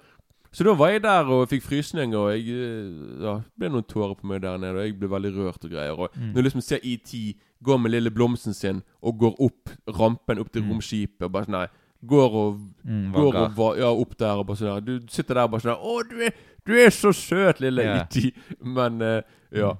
Så 0.53 0.65
da 0.65 0.73
var 0.73 0.89
jeg 0.91 1.01
der 1.03 1.23
og 1.31 1.47
fikk 1.47 1.63
frysninger, 1.63 2.17
og 2.17 2.31
jeg 2.35 2.43
eh, 2.49 3.23
Ja, 3.23 3.39
ble 3.57 3.69
noen 3.69 3.83
tårer 3.87 4.15
på 4.19 4.25
meg 4.25 4.41
der 4.41 4.57
nede, 4.57 4.75
og 4.75 4.83
jeg 4.83 4.99
ble 4.99 5.07
veldig 5.07 5.31
rørt 5.33 5.63
og 5.63 5.71
greier. 5.71 5.97
Og 5.97 6.09
Mm. 6.13 6.33
når 6.33 6.35
du 6.35 6.41
liksom 6.43 6.61
ser 6.61 6.79
ET 6.83 7.35
gå 7.63 7.77
med 7.79 7.91
lille 7.91 8.11
blomsten 8.11 8.53
sin 8.53 8.83
og 9.01 9.17
går 9.17 9.35
opp 9.39 9.69
rampen 9.87 10.39
opp 10.39 10.51
til 10.51 10.61
Mm. 10.63 10.71
romskipet 10.73 11.21
og 11.23 11.31
bare 11.31 11.45
sånn 11.45 11.51
Nei. 11.51 11.67
Går 12.05 12.31
og 12.33 12.59
Mm, 12.85 13.13
Går 13.13 13.35
og 13.57 13.77
ja, 13.77 13.85
opp 13.93 14.17
der 14.17 14.33
og 14.39 14.47
bare 14.47 14.57
sånn. 14.57 14.83
Du 14.83 14.99
sitter 15.07 15.35
der 15.35 15.43
og 15.43 15.51
bare 15.51 15.61
sånn 15.61 15.77
'Å, 15.79 16.09
du 16.09 16.19
er, 16.21 16.33
du 16.67 16.73
er 16.77 16.89
så 16.89 17.11
søt, 17.11 17.59
lille 17.59 17.81
Ja. 17.83 18.03
ET'. 18.03 18.31
Men 18.61 19.01
uh, 19.01 19.21
ja. 19.51 19.73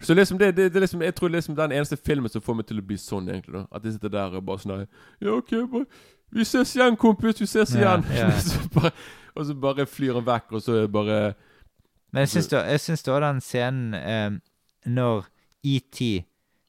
Så 0.00 0.14
liksom 0.14 0.38
det, 0.38 0.52
det, 0.56 0.72
det 0.74 0.80
liksom 0.80 1.02
Jeg 1.02 1.14
tror 1.14 1.28
liksom 1.28 1.54
det 1.56 1.62
er 1.62 1.66
den 1.66 1.76
eneste 1.78 1.96
filmen 1.96 2.28
som 2.30 2.42
får 2.42 2.54
meg 2.54 2.66
til 2.66 2.78
å 2.78 2.82
bli 2.86 2.96
sånn, 2.96 3.28
egentlig. 3.28 3.54
da 3.54 3.66
At 3.76 3.84
jeg 3.84 3.92
sitter 3.96 4.08
der 4.08 4.36
og 4.38 4.44
bare 4.46 4.58
sånn 4.62 4.86
Ja, 5.20 5.32
OK, 5.34 5.50
bare, 5.72 5.86
vi 6.30 6.44
ses 6.44 6.76
igjen, 6.76 6.96
kompis. 6.96 7.40
Vi 7.40 7.46
ses 7.46 7.74
Ja, 7.74 7.96
igjen. 7.96 8.04
ja. 8.14 8.30
så 8.50 8.58
bare, 8.74 8.92
og 9.34 9.46
så 9.46 9.54
bare 9.54 9.86
flyr 9.86 10.14
han 10.14 10.26
vekk, 10.26 10.52
og 10.52 10.62
så 10.62 10.76
er 10.82 10.86
bare 10.86 11.34
Men 12.12 12.20
jeg 12.26 12.80
syns 12.80 13.02
da 13.02 13.20
den 13.20 13.40
scenen 13.40 13.94
eh, 13.94 14.30
når 14.86 15.26
ET 15.64 16.24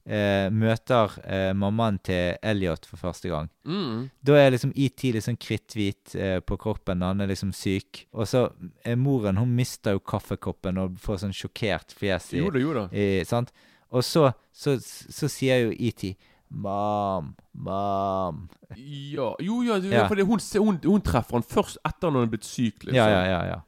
eh, 0.09 0.49
møter 0.49 1.13
eh, 1.23 1.51
mammaen 1.53 1.99
til 2.03 2.33
Elliot 2.41 2.87
for 2.89 2.97
første 2.97 3.29
gang 3.29 3.49
mm, 3.63 4.09
Da 4.25 4.33
er 4.41 4.51
liksom 4.55 4.71
ET 4.75 5.03
liksom 5.13 5.37
kritthvit 5.37 6.15
eh, 6.17 6.39
på 6.41 6.57
kroppen, 6.57 7.03
han 7.05 7.21
er 7.21 7.29
liksom 7.29 7.51
syk. 7.53 8.07
Og 8.17 8.25
så 8.27 8.47
eh, 8.83 8.97
moren 8.97 9.37
hun 9.37 9.53
mister 9.55 9.93
jo 9.93 9.99
kaffekoppen 10.01 10.81
og 10.81 10.97
får 10.99 11.21
sånn 11.23 11.35
sjokkert 11.37 11.93
fjes. 11.93 12.33
i- 12.33 12.41
Jo 12.41 12.49
da, 12.49 12.59
jo 12.59 12.73
da. 12.73 12.87
i, 12.91 13.23
sant? 13.29 13.53
Og 13.91 14.03
så, 14.03 14.31
så, 14.53 14.75
så 14.81 15.29
sier 15.29 15.67
jo 15.67 15.71
ET 15.77 16.03
Mam, 16.49 17.35
mam 17.53 18.47
Ja, 18.75 19.35
jo, 19.39 19.61
ja, 19.63 19.75
ja. 19.77 19.91
Ja. 20.01 20.07
fordi 20.09 20.21
hun, 20.25 20.39
hun, 20.57 20.79
hun 20.85 21.01
treffer 21.05 21.37
han 21.37 21.43
først 21.45 21.77
etter 21.85 22.09
når 22.09 22.23
han 22.23 22.27
er 22.29 22.31
blitt 22.33 22.47
syk. 22.47 22.83
liksom 22.83 22.95
Ja, 22.97 23.07
ja, 23.09 23.23
ja. 23.29 23.41
ja. 23.53 23.59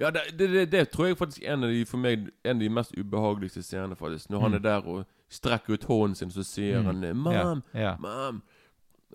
Ja, 0.00 0.08
det, 0.10 0.22
det, 0.38 0.46
det, 0.52 0.62
det 0.72 0.86
tror 0.90 1.10
jeg 1.10 1.18
faktisk 1.20 1.42
er 1.44 1.52
en 1.52 1.64
av 1.66 1.70
de 1.70 1.82
for 1.84 2.00
meg 2.00 2.30
En 2.48 2.56
av 2.56 2.62
de 2.64 2.70
mest 2.72 2.94
ubehageligste 2.96 3.60
scenene, 3.62 3.92
faktisk. 3.96 4.30
Når 4.32 4.40
han 4.40 4.50
Mm. 4.50 4.56
er 4.56 4.62
der 4.64 4.88
og 4.88 5.04
strekker 5.32 5.74
ut 5.78 5.84
hånden 5.88 6.14
sin, 6.18 6.30
så 6.30 6.44
sier 6.44 6.80
Mm. 6.80 6.86
han 6.86 7.04
eh, 7.04 7.12
'Mam, 7.14 7.62
Ja, 7.74 7.80
ja. 7.80 7.96
mam'. 7.96 8.40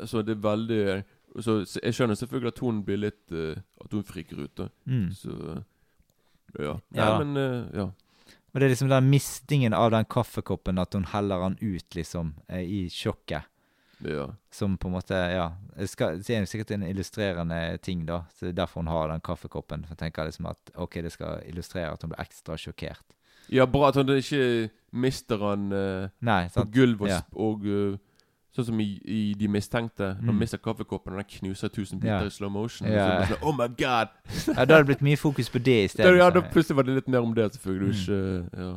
Så 0.05 0.21
det 0.25 0.37
er 0.37 0.41
veldig 0.41 1.03
Så 1.41 1.79
jeg 1.83 1.93
skjønner 1.93 2.15
selvfølgelig 2.15 2.47
at 2.53 2.59
hun 2.59 2.83
blir 2.83 2.97
litt 2.97 3.31
uh, 3.31 3.55
At 3.83 3.91
hun 3.91 4.03
friker 4.03 4.39
ut, 4.43 4.55
da. 4.55 4.69
Mm. 4.87 5.09
Så 5.13 5.63
Ja. 6.59 6.73
Nei, 6.91 7.05
Ja. 7.05 7.17
men 7.23 7.37
uh, 7.37 7.69
Ja. 7.75 7.83
Og 8.53 8.61
det 8.61 8.63
er 8.63 8.69
liksom 8.69 8.89
den 8.89 9.09
mistingen 9.09 9.73
av 9.73 9.91
den 9.91 10.05
kaffekoppen, 10.05 10.79
at 10.79 10.93
hun 10.93 11.03
heller 11.03 11.39
den 11.49 11.57
ut, 11.61 11.89
liksom, 11.95 12.33
eh, 12.49 12.61
i 12.63 12.89
sjokket. 12.89 13.43
ja. 14.03 14.33
Som 14.51 14.77
på 14.77 14.87
en 14.87 14.93
måte 14.93 15.11
Ja. 15.13 15.51
Det, 15.77 15.89
skal, 15.89 16.17
det 16.17 16.29
er 16.29 16.45
sikkert 16.45 16.71
en 16.71 16.83
illustrerende 16.83 17.77
ting, 17.81 18.05
da. 18.05 18.23
Så 18.33 18.45
det 18.47 18.49
er 18.57 18.65
derfor 18.65 18.81
hun 18.81 18.87
har 18.87 19.07
den 19.09 19.21
kaffekoppen. 19.21 19.83
For 19.85 19.89
jeg 19.95 19.97
tenker 19.97 20.25
liksom 20.25 20.45
at 20.49 20.71
OK, 20.75 20.93
det 21.01 21.11
skal 21.11 21.43
illustrere 21.45 21.91
at 21.91 22.01
hun 22.01 22.09
blir 22.09 22.19
ekstra 22.25 22.55
sjokkert. 22.57 23.03
Ja, 23.51 23.65
bra 23.65 23.87
at 23.89 23.95
han 23.95 24.09
ikke 24.09 24.69
mister 24.93 25.37
han 25.37 25.71
uh, 25.71 26.07
Nei, 26.21 26.47
på 26.53 26.63
gulv 26.73 26.97
gulvet 26.99 27.01
og, 27.01 27.07
Ja. 27.09 27.21
og 27.35 27.65
uh, 27.65 27.97
Sånn 28.57 28.65
som 28.71 28.79
i, 28.81 28.87
i 29.05 29.33
De 29.37 29.45
mistenkte. 29.47 30.15
Når 30.17 30.25
han 30.25 30.33
Mm. 30.33 30.39
mister 30.39 30.57
kaffekoppen, 30.57 31.13
og 31.13 31.19
den 31.19 31.27
knuser 31.29 31.69
tusen 31.69 31.99
biter 32.01 32.25
i 32.25 32.29
slow 32.33 32.49
motion. 32.49 32.87
Ja. 32.89 33.03
Så 33.25 33.35
sånn, 33.35 33.43
oh 33.45 33.53
my 33.53 33.67
god! 33.77 34.09
Ja, 34.47 34.65
da 34.65 34.73
hadde 34.73 34.77
det 34.79 34.85
blitt 34.87 35.03
mye 35.05 35.17
fokus 35.17 35.49
på 35.53 35.59
det 35.61 35.75
i 35.83 35.87
stedet. 35.87 36.17
ja, 36.17 36.29
da 36.33 36.41
plutselig 36.41 36.75
var 36.79 36.83
det 36.87 36.95
litt 36.95 37.07
mer 37.07 37.21
om 37.21 37.35
det, 37.37 37.51
selvfølgelig. 37.53 37.93
Mm. 37.93 38.01
Ikke, 38.01 38.63
ja. 38.63 38.71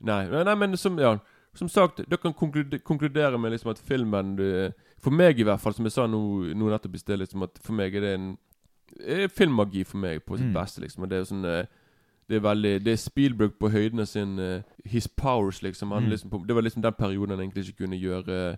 nei, 0.00 0.42
nei, 0.44 0.54
men 0.54 0.76
som, 0.76 0.98
ja. 0.98 1.12
som 1.54 1.68
sagt, 1.70 2.02
dere 2.10 2.18
kan 2.18 2.34
konkludere, 2.34 2.80
konkludere 2.82 3.38
med 3.38 3.52
liksom 3.54 3.70
at 3.70 3.78
filmen 3.78 4.34
eh, 4.40 4.72
For 4.98 5.10
meg, 5.14 5.38
i 5.38 5.44
hvert 5.46 5.60
fall, 5.60 5.74
som 5.76 5.84
jeg 5.86 5.92
sa 5.92 6.06
nå, 6.10 6.20
nå 6.56 6.70
nettopp 6.72 6.94
i 6.94 6.98
sted, 6.98 7.18
liksom 7.20 7.42
at 7.46 7.58
for 7.62 7.72
meg 7.76 7.94
er 7.94 8.00
det 8.00 8.12
en 8.18 8.28
eh, 9.06 9.28
filmmagi 9.28 9.84
for 9.86 9.98
meg 9.98 10.24
på 10.26 10.38
sitt 10.40 10.48
Mm. 10.50 10.54
beste. 10.58 10.80
liksom 10.80 11.02
Og 11.04 11.08
Det 11.10 11.18
er 11.20 11.24
sånn 11.28 11.44
eh, 11.44 11.66
Det 12.28 12.36
er 12.36 12.40
veldig 12.40 12.84
Det 12.84 12.92
er 12.92 12.96
Spielberg 12.96 13.52
på 13.60 13.68
høyden 13.70 14.06
sin 14.06 14.38
uh, 14.38 14.62
His 14.84 15.06
powers, 15.08 15.62
liksom. 15.62 15.90
Han, 15.92 16.04
Mm. 16.04 16.10
liksom 16.10 16.30
på, 16.30 16.46
det 16.46 16.54
var 16.54 16.62
liksom 16.62 16.82
den 16.82 16.92
perioden 16.92 17.30
han 17.30 17.40
egentlig 17.40 17.68
ikke 17.68 17.84
kunne 17.84 17.98
gjøre 18.00 18.56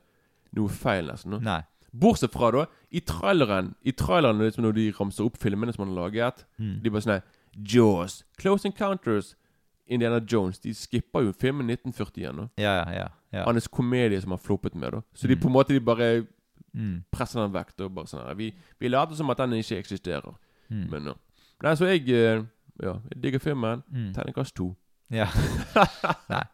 noe 0.52 0.68
feil, 0.68 1.06
nesten. 1.06 1.30
nå. 1.32 1.40
Nei. 1.42 1.62
Bortsett 1.92 2.32
fra, 2.32 2.50
da, 2.50 2.64
i 2.92 3.00
traileren 3.00 3.74
I 3.84 3.92
traileren 3.92 4.38
liksom 4.38 4.62
når 4.64 4.72
de 4.74 4.90
ramser 5.00 5.24
opp 5.24 5.36
filmene 5.38 5.72
som 5.72 5.86
han 5.86 5.96
har 5.96 6.10
laget 6.10 6.44
Mm. 6.58 6.82
de 6.82 6.90
bare 6.90 7.00
sånn 7.02 7.22
Jaws, 7.56 8.24
Close 8.38 8.66
Encounters, 8.66 9.34
Indiana 9.88 10.20
Jones 10.20 10.58
De 10.58 10.74
skipper 10.74 11.22
jo 11.24 11.32
filmen 11.32 11.66
1940 11.66 12.18
igjen. 12.22 12.36
da 12.36 12.48
Ja, 12.58 12.90
ja, 12.92 13.08
ja. 13.32 13.44
Hans 13.44 13.66
komedie 13.68 14.20
som 14.20 14.30
han 14.30 14.38
floppet 14.38 14.74
med. 14.74 14.92
da 14.92 15.00
Så 15.14 15.26
de 15.28 15.34
Mm. 15.36 15.40
på 15.40 15.46
en 15.46 15.52
måte 15.52 15.68
de 15.68 15.80
bare 15.80 16.26
Mm. 16.74 17.04
presser 17.10 17.40
den 17.40 17.52
vekk. 17.52 17.76
da 17.78 17.88
Bare 17.88 18.04
sånn 18.06 18.36
Vi, 18.36 18.54
vi 18.78 18.88
later 18.88 19.14
som 19.14 19.30
at 19.30 19.38
den 19.38 19.50
ikke 19.52 19.78
eksisterer. 19.82 20.34
Mm. 20.70 20.90
Men 20.90 21.04
ja. 21.06 21.14
Nei, 21.62 21.74
så 21.74 21.86
jeg 21.86 22.08
eh, 22.10 22.42
Ja, 22.82 22.98
jeg 23.10 23.22
digger 23.22 23.38
filmen. 23.38 23.82
Mm. 23.90 24.12
Terningkast 24.14 24.56
to. 24.56 24.74
Ja. 25.10 25.28
Nei. 26.32 26.44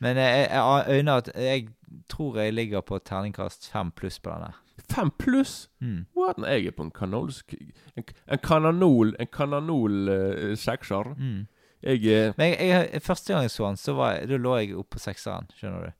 Men 0.00 0.16
jeg, 0.16 0.48
jeg 0.50 0.84
øyner 0.88 1.12
at 1.12 1.30
jeg 1.34 1.68
tror 2.08 2.38
jeg 2.38 2.54
ligger 2.54 2.80
på 2.80 2.98
terningkast 2.98 3.70
fem 3.72 3.90
pluss 3.90 4.18
på 4.18 4.30
denne. 4.30 4.52
Fem 4.90 5.10
pluss? 5.18 5.70
Mm. 5.80 6.06
What? 6.16 6.36
Jeg 6.48 6.66
er 6.66 6.70
på 6.70 6.82
en 6.82 6.90
kanolsk 6.90 7.54
En, 7.96 8.04
en 8.32 8.38
kananol 8.38 9.14
En 9.20 9.26
kananol 9.32 10.08
uh, 10.08 10.56
sekser. 10.56 11.14
Mm. 11.18 11.46
Jeg 11.82 12.04
er 12.04 12.32
Men 12.36 12.46
jeg, 12.48 12.88
jeg, 12.92 13.02
første 13.02 13.32
gang 13.32 13.42
jeg 13.42 13.50
så 13.50 13.66
den, 13.66 13.76
så 13.76 13.92
var 13.92 14.12
jeg, 14.12 14.28
da 14.28 14.36
lå 14.36 14.56
jeg 14.56 14.76
oppe 14.76 14.96
på 14.96 14.98
sekseren, 14.98 15.48
skjønner 15.56 15.86
du. 15.86 15.92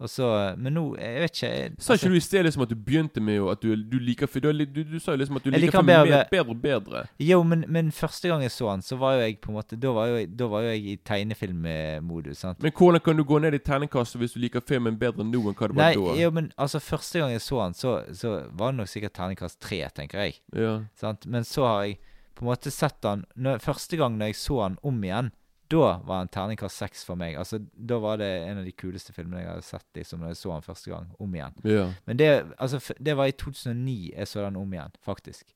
Og 0.00 0.08
så, 0.08 0.26
Men 0.56 0.72
nå, 0.72 0.82
jeg 0.96 1.20
vet 1.20 1.34
ikke 1.34 1.48
jeg, 1.52 1.72
Sa 1.84 1.92
ikke 1.98 2.08
du 2.08 2.14
i 2.16 2.20
sted 2.24 2.46
liksom 2.46 2.62
at 2.64 2.70
du 2.72 2.76
begynte 2.80 3.20
med 3.20 3.36
jo 3.36 3.50
at 3.52 3.60
du, 3.60 3.74
du 3.76 3.98
liker 4.00 4.26
du, 4.40 4.64
du, 4.64 4.80
du 4.94 4.98
sa 4.98 5.12
jo 5.12 5.18
liksom 5.20 5.36
at 5.36 5.44
du 5.44 5.50
liker 5.50 5.66
liker 5.66 5.82
bedre- 5.84 6.08
mer- 6.08 6.30
bedre 6.30 6.54
og 6.54 6.62
bedre. 6.62 7.02
Jo, 7.20 7.42
men, 7.44 7.64
men 7.68 7.90
første 7.92 8.28
gang 8.32 8.40
jeg 8.42 8.50
så 8.54 8.70
han, 8.70 8.80
så 8.82 8.96
var 8.96 9.18
jo 9.18 9.26
jeg 9.26 9.40
på 9.44 9.52
en 9.52 9.58
måte 9.58 9.76
Da 9.76 9.92
var 9.92 10.08
jo 10.08 10.22
da 10.26 10.48
var 10.48 10.64
jo 10.64 10.72
jeg 10.72 10.86
i 10.86 10.96
tegnefilmmodus. 11.04 12.44
Men 12.58 12.72
hvordan 12.72 13.00
kan 13.04 13.16
du 13.16 13.24
gå 13.24 13.38
ned 13.44 13.54
i 13.54 13.58
tegnekastet 13.58 14.20
hvis 14.22 14.32
du 14.36 14.40
liker 14.40 14.64
filmen 14.64 14.96
bedre 15.00 15.24
nå 15.24 15.40
enn 15.50 15.56
hva 15.56 15.68
det 15.68 15.76
Nei, 15.76 15.92
da? 15.94 16.14
jo, 16.22 16.30
men 16.36 16.52
altså, 16.56 16.80
første 16.80 17.20
gang 17.20 17.34
jeg 17.34 17.42
så 17.44 17.60
han, 17.60 17.74
så, 17.76 17.98
så 18.16 18.34
var 18.56 18.72
det 18.72 18.80
nok 18.80 18.88
sikkert 18.92 19.14
terningkast 19.16 19.60
tre, 19.60 19.82
tenker 19.94 20.24
jeg. 20.26 20.38
Ja. 20.56 20.78
Sant? 21.00 21.26
Men 21.26 21.44
så 21.44 21.66
har 21.68 21.84
jeg 21.88 21.98
på 22.38 22.46
en 22.46 22.50
måte 22.54 22.70
sett 22.72 23.04
han 23.04 23.26
når, 23.36 23.58
Første 23.60 23.98
gang 24.00 24.16
når 24.16 24.30
jeg 24.32 24.40
så 24.40 24.62
han 24.62 24.78
om 24.86 25.02
igjen, 25.04 25.30
da 25.70 26.00
var 26.04 26.18
han 26.18 26.28
terningkast 26.32 26.80
seks 26.82 27.04
for 27.06 27.18
meg. 27.18 27.36
Altså, 27.38 27.60
Da 27.74 27.98
var 28.02 28.18
det 28.18 28.28
en 28.48 28.58
av 28.58 28.66
de 28.66 28.72
kuleste 28.72 29.12
filmene 29.14 29.44
jeg 29.44 29.50
hadde 29.52 29.66
sett 29.66 29.86
liksom, 29.94 30.20
når 30.20 30.32
jeg 30.32 30.40
så 30.40 30.52
den 30.54 30.66
første 30.66 30.90
gang 30.90 31.10
om 31.22 31.34
igjen. 31.34 31.54
ja. 31.64 31.84
Men 32.06 32.18
det, 32.18 32.30
altså, 32.58 32.80
det 32.98 33.16
var 33.16 33.30
i 33.30 33.36
2009 33.38 34.12
jeg 34.16 34.28
så 34.28 34.44
den 34.44 34.56
om 34.58 34.72
igjen, 34.74 34.96
faktisk. 35.04 35.54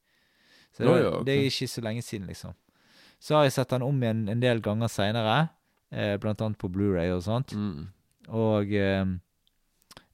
Så 0.75 0.83
det, 0.85 0.91
Å 0.91 0.99
ja, 0.99 1.09
okay. 1.11 1.25
det 1.27 1.35
er 1.35 1.49
ikke 1.51 1.69
så 1.71 1.83
lenge 1.87 2.03
siden, 2.03 2.27
liksom. 2.31 2.55
Så 3.23 3.37
har 3.37 3.47
jeg 3.47 3.55
sett 3.57 3.71
den 3.71 3.83
om 3.87 4.03
igjen 4.03 4.29
en 4.29 4.43
del 4.43 4.61
ganger 4.63 4.91
seinere, 4.93 5.49
eh, 5.91 6.17
blant 6.23 6.43
annet 6.43 6.59
på 6.59 6.71
Blu-ray 6.71 7.11
og 7.15 7.23
sånt. 7.27 7.55
Mm. 7.55 7.89
Og 8.35 8.75
eh, 8.75 9.05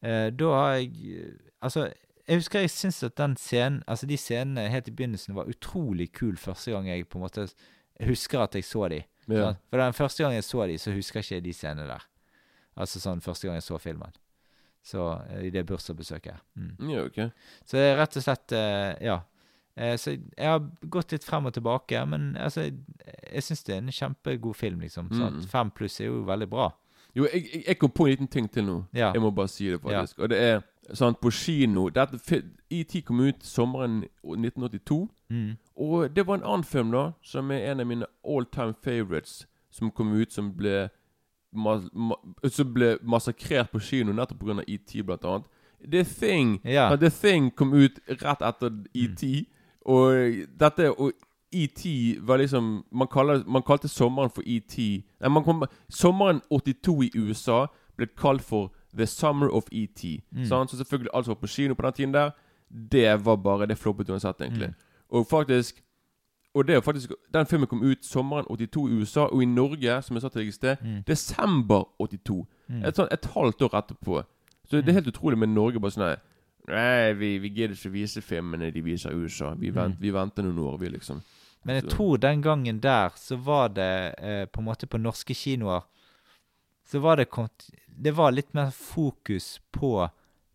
eh, 0.02 0.28
da 0.32 0.54
har 0.56 0.76
jeg 0.78 1.36
Altså, 1.60 1.90
Jeg 2.26 2.38
husker 2.38 2.60
jeg 2.60 2.70
syntes 2.70 3.02
at 3.02 3.16
den 3.18 3.34
scenen, 3.36 3.82
altså 3.86 4.06
de 4.06 4.16
scenene 4.16 4.68
helt 4.70 4.88
i 4.88 4.92
begynnelsen 4.94 5.34
var 5.34 5.48
utrolig 5.50 6.12
kul 6.12 6.36
første 6.38 6.70
gang 6.72 6.86
jeg 6.88 7.08
på 7.08 7.18
en 7.18 7.24
måte 7.26 7.48
husker 8.06 8.40
at 8.40 8.54
jeg 8.54 8.64
så 8.64 8.88
de. 8.88 9.00
Ja. 9.32 9.50
Sant? 9.50 9.62
For 9.70 9.82
den 9.82 9.96
første 9.96 10.24
gang 10.24 10.36
jeg 10.36 10.46
så 10.46 10.66
de, 10.66 10.78
så 10.78 10.94
husker 10.94 11.20
jeg 11.20 11.28
ikke 11.28 11.46
de 11.46 11.54
scenene 11.56 11.88
der. 11.90 12.06
Altså 12.80 13.02
sånn 13.02 13.22
første 13.24 13.48
gang 13.48 13.58
jeg 13.58 13.66
så 13.66 13.78
filmen. 13.82 14.14
Så 14.82 15.06
eh, 15.30 15.46
i 15.48 15.50
det 15.54 15.66
bursdagsbesøket. 15.68 16.40
Mm. 16.56 16.90
Ja, 16.90 17.04
okay. 17.04 17.28
Så 17.64 17.76
det 17.76 17.88
er 17.90 17.98
rett 18.00 18.16
og 18.16 18.26
slett 18.26 18.56
eh, 18.56 18.94
Ja. 19.04 19.20
Eh, 19.78 19.94
så 20.00 20.16
jeg 20.16 20.48
har 20.50 20.64
gått 20.92 21.12
litt 21.14 21.24
frem 21.24 21.46
og 21.46 21.54
tilbake, 21.54 22.00
men 22.10 22.32
altså 22.36 22.66
Jeg, 22.66 23.42
syns 23.46 23.62
det 23.64 23.74
er 23.74 23.82
en 23.84 23.94
kjempegod 23.94 24.56
film, 24.58 24.80
liksom. 24.84 25.10
Mm. 25.12 25.42
Fem 25.48 25.70
pluss 25.70 26.00
er 26.00 26.10
jo 26.10 26.24
veldig 26.28 26.48
bra. 26.50 26.70
Jo, 27.14 27.26
jeg, 27.26 27.64
jeg, 27.66 27.78
kom 27.78 27.90
på 27.90 28.06
en 28.06 28.12
liten 28.12 28.30
ting 28.30 28.48
til 28.50 28.66
nå. 28.66 28.76
Ja. 28.94 29.10
Jeg 29.14 29.22
må 29.22 29.32
bare 29.34 29.50
si 29.50 29.70
det, 29.70 29.80
faktisk. 29.82 30.18
Og 30.22 30.30
det 30.30 30.38
er 30.38 30.60
sånn 30.96 31.16
på 31.20 31.30
kino 31.34 31.88
dette, 31.94 32.42
ET 32.70 32.94
kom 33.06 33.20
ut 33.24 33.44
sommeren 33.46 34.04
1982. 34.24 35.00
Mm. 35.30 35.52
Og 35.76 36.10
det 36.16 36.26
var 36.26 36.40
en 36.40 36.46
annen 36.46 36.66
film, 36.66 36.90
da, 36.94 37.10
som 37.22 37.50
er 37.54 37.70
en 37.70 37.80
av 37.80 37.88
mine 37.88 38.08
all 38.26 38.46
time 38.46 38.74
favorites, 38.84 39.46
som 39.70 39.90
kom 39.90 40.12
ut 40.12 40.32
som 40.32 40.52
ble 40.56 40.88
ma 41.52 41.80
ma 41.92 42.14
Som 42.46 42.74
ble 42.74 42.96
massakrert 43.02 43.72
på 43.72 43.80
kino 43.82 44.12
nettopp 44.12 44.38
pga. 44.38 44.62
ET, 44.66 44.94
blant 45.06 45.24
annet. 45.24 45.48
The 45.80 46.04
Thing 46.04 46.60
yeah. 46.64 46.96
The 46.96 47.10
Thing 47.10 47.50
kom 47.50 47.72
ut 47.72 47.98
rett 48.08 48.42
etter 48.42 48.70
ET, 48.94 49.24
og 49.86 50.12
dette 50.60 50.90
og 50.92 51.12
ET 51.52 51.82
var 52.20 52.36
liksom 52.36 52.84
Man, 52.92 53.08
kaller, 53.08 53.42
man 53.46 53.62
kalte 53.62 53.88
sommeren 53.88 54.30
for 54.30 54.42
ET 54.46 54.76
Nei, 54.78 55.28
man 55.28 55.44
kom, 55.44 55.64
Sommeren 55.88 56.40
82 56.50 56.94
i 57.08 57.10
USA 57.16 57.64
ble 57.96 58.06
kalt 58.16 58.44
for 58.44 58.70
The 58.96 59.06
Summer 59.06 59.48
of 59.54 59.64
ET. 59.72 60.02
Sant? 60.48 60.70
Så 60.70 60.76
selvfølgelig 60.76 61.10
alt 61.14 61.24
som 61.26 61.34
var 61.34 61.40
på 61.40 61.46
kino 61.46 61.74
på 61.74 61.82
den 61.82 61.92
tiden 61.92 62.14
der, 62.14 62.30
det 62.92 63.24
var 63.24 63.36
bare 63.36 63.66
Det 63.66 63.78
floppet 63.78 64.10
uansett, 64.10 64.40
egentlig. 64.40 64.74
Og 65.10 65.26
faktisk 65.26 65.82
Og 66.54 66.66
det 66.66 66.74
er 66.76 66.80
faktisk 66.80 67.12
Den 67.32 67.46
filmen 67.46 67.66
kom 67.66 67.82
ut 67.82 68.04
sommeren 68.04 68.44
82 68.50 68.88
i 68.88 68.92
USA, 69.00 69.20
og 69.20 69.42
i 69.42 69.46
Norge, 69.46 70.02
som 70.02 70.16
jeg 70.16 70.22
sa 70.22 70.28
til 70.28 70.40
deg 70.42 70.48
i 70.48 70.50
sted, 70.52 70.76
desember 71.06 71.84
82. 71.98 72.46
Et, 72.86 72.96
sånn, 72.96 73.08
et 73.12 73.26
halvt 73.34 73.62
år 73.62 73.74
etterpå. 73.78 74.22
Så 74.66 74.80
det 74.80 74.88
er 74.88 74.92
helt 75.00 75.08
utrolig 75.10 75.38
med 75.38 75.48
Norge. 75.48 75.80
bare 75.80 75.90
sånn 75.90 76.08
her, 76.08 76.20
Nei, 76.68 77.12
vi, 77.18 77.38
vi 77.38 77.48
gidder 77.48 77.74
ikke 77.74 77.90
vise 77.90 78.20
filmene 78.22 78.70
de 78.70 78.82
viser 78.84 79.10
i 79.10 79.14
USA. 79.16 79.54
Vi, 79.58 79.70
vent, 79.74 79.96
vi 80.00 80.10
venter 80.14 80.42
noen 80.42 80.58
år, 80.58 80.78
vi, 80.78 80.88
liksom. 80.88 81.22
Men 81.64 81.74
jeg 81.74 81.88
tror 81.90 82.16
den 82.16 82.42
gangen 82.42 82.80
der 82.80 83.10
så 83.16 83.36
var 83.36 83.68
det 83.68 84.14
eh, 84.18 84.44
på 84.46 84.60
en 84.60 84.64
måte 84.68 84.86
på 84.86 84.98
norske 84.98 85.34
kinoer 85.34 85.82
Så 86.90 86.98
var 86.98 87.16
det 87.16 87.28
Det 88.02 88.12
var 88.16 88.32
litt 88.32 88.54
mer 88.54 88.70
fokus 88.70 89.60
på 89.72 90.08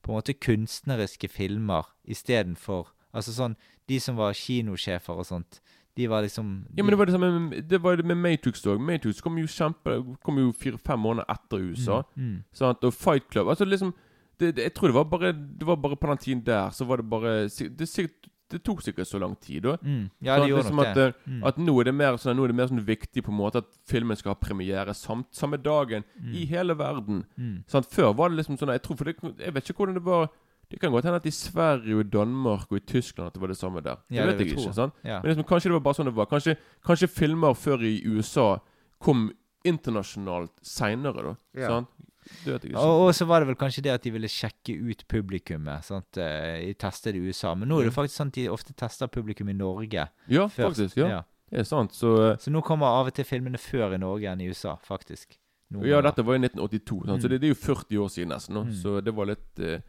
på 0.06 0.12
en 0.12 0.20
måte 0.20 0.34
kunstneriske 0.38 1.28
filmer 1.34 1.86
istedenfor 2.06 2.88
Altså 3.14 3.32
sånn 3.34 3.56
De 3.88 4.00
som 4.02 4.18
var 4.18 4.34
kinosjefer 4.34 5.18
og 5.18 5.26
sånt, 5.26 5.62
de 5.96 6.08
var 6.12 6.22
liksom 6.26 6.66
Ja, 6.76 6.84
men 6.84 6.92
det 6.92 6.98
var 7.00 7.06
det 7.10 7.16
samme 7.16 7.62
det 7.70 7.80
var 7.82 7.96
det 7.98 8.06
med 8.06 8.18
Matrix 8.18 8.66
òg. 8.66 8.80
Matrix 8.82 9.22
kom 9.22 9.38
jo 9.40 9.48
kjempe 9.48 9.96
Kom 10.24 10.38
jo 10.42 10.52
fire-fem 10.52 11.00
måneder 11.00 11.26
etter 11.32 11.58
USA. 11.72 12.04
mm, 12.18 12.44
Sant? 12.54 12.84
Og 12.84 12.94
Fight 12.94 13.30
Club 13.32 13.48
Altså 13.48 13.66
liksom 13.66 13.94
det, 14.40 14.56
det, 14.56 14.64
Jeg 14.64 14.74
tror 14.76 14.88
det 14.92 14.96
var 15.00 15.04
bare 15.06 15.32
Det 15.34 15.66
var 15.66 15.76
bare 15.78 15.96
på 15.96 16.08
den 16.08 16.18
tiden 16.18 16.44
der 16.46 16.70
Så 16.70 16.86
var 16.86 16.98
det 16.98 17.10
bare 17.10 17.48
Det, 17.48 17.82
er 17.82 17.86
sikkert- 17.86 18.30
det 18.52 18.60
tok 18.64 18.82
sikkert 18.86 19.08
så 19.10 19.20
lang 19.20 19.36
tid, 19.42 19.64
da. 19.64 19.78
mm, 19.82 20.10
Ja, 20.22 20.36
gjorde 20.46 20.62
liksom 20.64 20.80
at, 20.84 20.94
det. 20.96 21.06
Mm. 21.26 21.44
At 21.50 21.58
nå 21.58 21.74
er 21.82 21.84
det 21.90 21.94
mer 21.96 22.18
sånn 22.22 22.38
er 22.44 22.48
det 22.52 22.56
mer 22.56 22.68
sånn 22.70 22.84
viktig 22.86 23.24
på 23.26 23.32
en 23.34 23.38
måte 23.40 23.58
at 23.64 23.70
filmen 23.90 24.16
skal 24.20 24.36
ha 24.36 24.40
premiere 24.40 24.94
samt, 24.94 25.32
samme 25.34 25.58
dagen 25.58 26.04
i 26.32 26.46
hele 26.46 26.76
verden. 26.78 27.24
Mm. 27.38 27.64
Sant? 27.68 27.88
Før 27.90 28.14
var 28.14 28.30
det 28.30 28.38
liksom 28.38 28.58
sånn 28.58 28.70
Jeg 28.76 28.82
tror 28.86 28.98
det 29.06 29.16
Jeg 29.40 29.54
vet 29.56 29.70
ikke 29.70 29.78
hvordan 29.82 29.96
det 29.98 30.04
var 30.06 30.30
Det 30.70 30.80
kan 30.80 30.92
godt 30.92 31.06
hende 31.06 31.18
at 31.22 31.26
i 31.26 31.32
Sverige 31.32 31.96
og 32.00 32.12
Danmark 32.14 32.72
og 32.72 32.78
i 32.78 32.86
Tyskland 32.86 33.28
at 33.28 33.34
det 33.34 33.42
var 33.42 33.48
det 33.54 33.58
samme 33.58 33.82
der. 33.82 33.98
Det 34.10 34.16
Ja, 34.18 34.26
vet 34.26 34.38
det 34.38 34.48
jeg 34.48 34.58
ikke. 34.58 34.74
sant? 34.74 34.94
Ja. 35.04 35.20
Men 35.22 35.30
liksom, 35.32 35.44
kanskje 35.46 35.70
det 35.70 35.74
var 35.80 35.86
bare 35.86 35.94
sånn 36.00 36.06
det 36.10 36.16
var. 36.16 36.26
Kanskje, 36.26 36.56
kanskje 36.86 37.08
filmer 37.10 37.54
før 37.54 37.84
i 37.86 38.02
USA 38.06 38.60
kom 39.00 39.32
internasjonalt 39.66 40.52
seinere, 40.66 41.24
da. 41.24 41.36
Ja. 41.60 41.68
Sant? 41.70 41.88
Det. 42.46 42.72
Og, 42.76 43.12
så 43.14 43.26
var 43.30 43.40
det 43.44 43.48
vel 43.52 43.56
kanskje 43.60 43.84
det 43.86 43.92
at 43.94 44.04
de 44.06 44.12
ville 44.16 44.28
sjekke 44.32 44.74
ut 44.90 45.04
publikummet. 45.12 45.84
Sant? 45.86 46.18
eh, 46.18 46.66
De 46.66 46.74
testet 46.74 47.16
i 47.16 47.22
USA. 47.22 47.54
Men 47.56 47.70
nå 47.70 47.80
er 47.82 47.90
det 47.90 47.94
faktisk 47.94 48.18
sånn 48.18 48.32
at 48.34 48.40
de 48.40 48.48
ofte 48.50 48.74
tester 48.74 49.08
publikum 49.08 49.50
i 49.50 49.54
Norge 49.58 50.08
ja, 50.28 50.48
først. 50.48 50.80
faktisk. 50.82 50.98
Ja, 50.98 51.24
det 51.52 51.60
er 51.62 51.64
sant. 51.70 51.94
Så 51.94 52.16
eh, 52.32 52.38
Så 52.42 52.50
nå 52.54 52.62
kommer 52.66 52.88
av 52.88 53.08
og 53.12 53.14
til 53.18 53.26
filmene 53.26 53.58
før 53.62 53.94
i 53.94 54.02
Norge 54.02 54.32
enn 54.32 54.42
i 54.42 54.50
USA, 54.50 54.76
faktisk. 54.84 55.38
Noen 55.74 55.86
Ja, 55.90 56.02
dette 56.06 56.22
var 56.26 56.36
i 56.38 56.42
1982, 56.42 57.06
sant? 57.06 57.22
så 57.22 57.28
Mm. 57.28 57.32
det, 57.32 57.42
det 57.42 57.48
er 57.50 57.54
jo 57.54 57.62
40 57.62 57.98
år 58.06 58.10
siden 58.14 58.30
nesten. 58.34 58.56
Mm. 58.70 58.74
Så 58.82 59.02
det 59.06 59.14
var 59.16 59.26
litt 59.34 59.60
eh, 59.60 59.80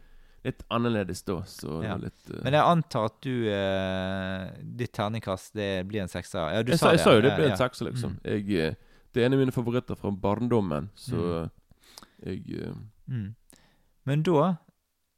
Litt 0.45 0.61
annerledes 0.71 1.23
da. 1.25 1.41
Så 1.49 1.81
Ja. 1.83 1.95
litt 1.97 2.29
uh... 2.31 2.37
Men 2.45 2.53
jeg 2.53 2.61
antar 2.63 3.05
at 3.09 3.15
du 3.25 3.49
uh, 3.49 4.45
Ditt 4.77 4.93
terningkast 4.95 5.53
det 5.57 5.83
blir 5.89 6.01
en 6.05 6.07
sekser? 6.11 6.53
Ja, 6.53 6.61
du 6.63 6.71
jeg, 6.71 6.79
sa 6.79 6.91
jeg 6.93 6.99
det. 7.01 7.03
sa 7.03 7.15
jo 7.17 7.21
det 7.25 7.31
blir 7.33 7.37
ble 7.41 7.47
ja. 7.49 7.55
en 7.55 7.57
sekser, 7.59 7.89
liksom. 7.89 8.13
Mm. 8.21 8.27
Jeg, 8.31 8.59
eh, 8.69 8.75
det 9.13 9.23
er 9.23 9.25
en 9.27 9.33
av 9.33 9.39
mine 9.41 9.51
favoritter 9.55 9.97
fra 9.97 10.11
barndommen, 10.11 10.89
så 10.95 11.49
jeg 12.25 12.43
eh, 12.61 12.73
Mm. 13.07 13.35
Men 14.05 14.23
da 14.23 14.55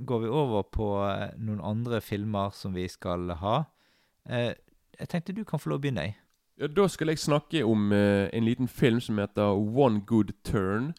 går 0.05 0.19
vi 0.19 0.27
over 0.27 0.61
på 0.61 0.87
eh, 1.09 1.31
noen 1.37 1.61
andre 1.61 2.01
filmer 2.01 2.51
som 2.53 2.73
vi 2.73 2.87
skal 2.87 3.31
ha. 3.33 3.63
Eh, 4.29 4.53
jeg 4.99 5.09
tenkte 5.09 5.33
du 5.33 5.43
kan 5.43 5.59
få 5.59 5.69
lov 5.69 5.79
å 5.79 5.81
begynne. 5.81 6.13
Ja, 6.59 6.67
Da 6.67 6.87
skal 6.87 7.07
jeg 7.07 7.17
snakke 7.19 7.63
om 7.65 7.91
en 7.93 8.45
liten 8.45 8.67
film 8.67 8.99
som 9.01 9.17
heter 9.17 9.55
One 9.55 10.01
Good 10.05 10.33
Turn. 10.43 10.93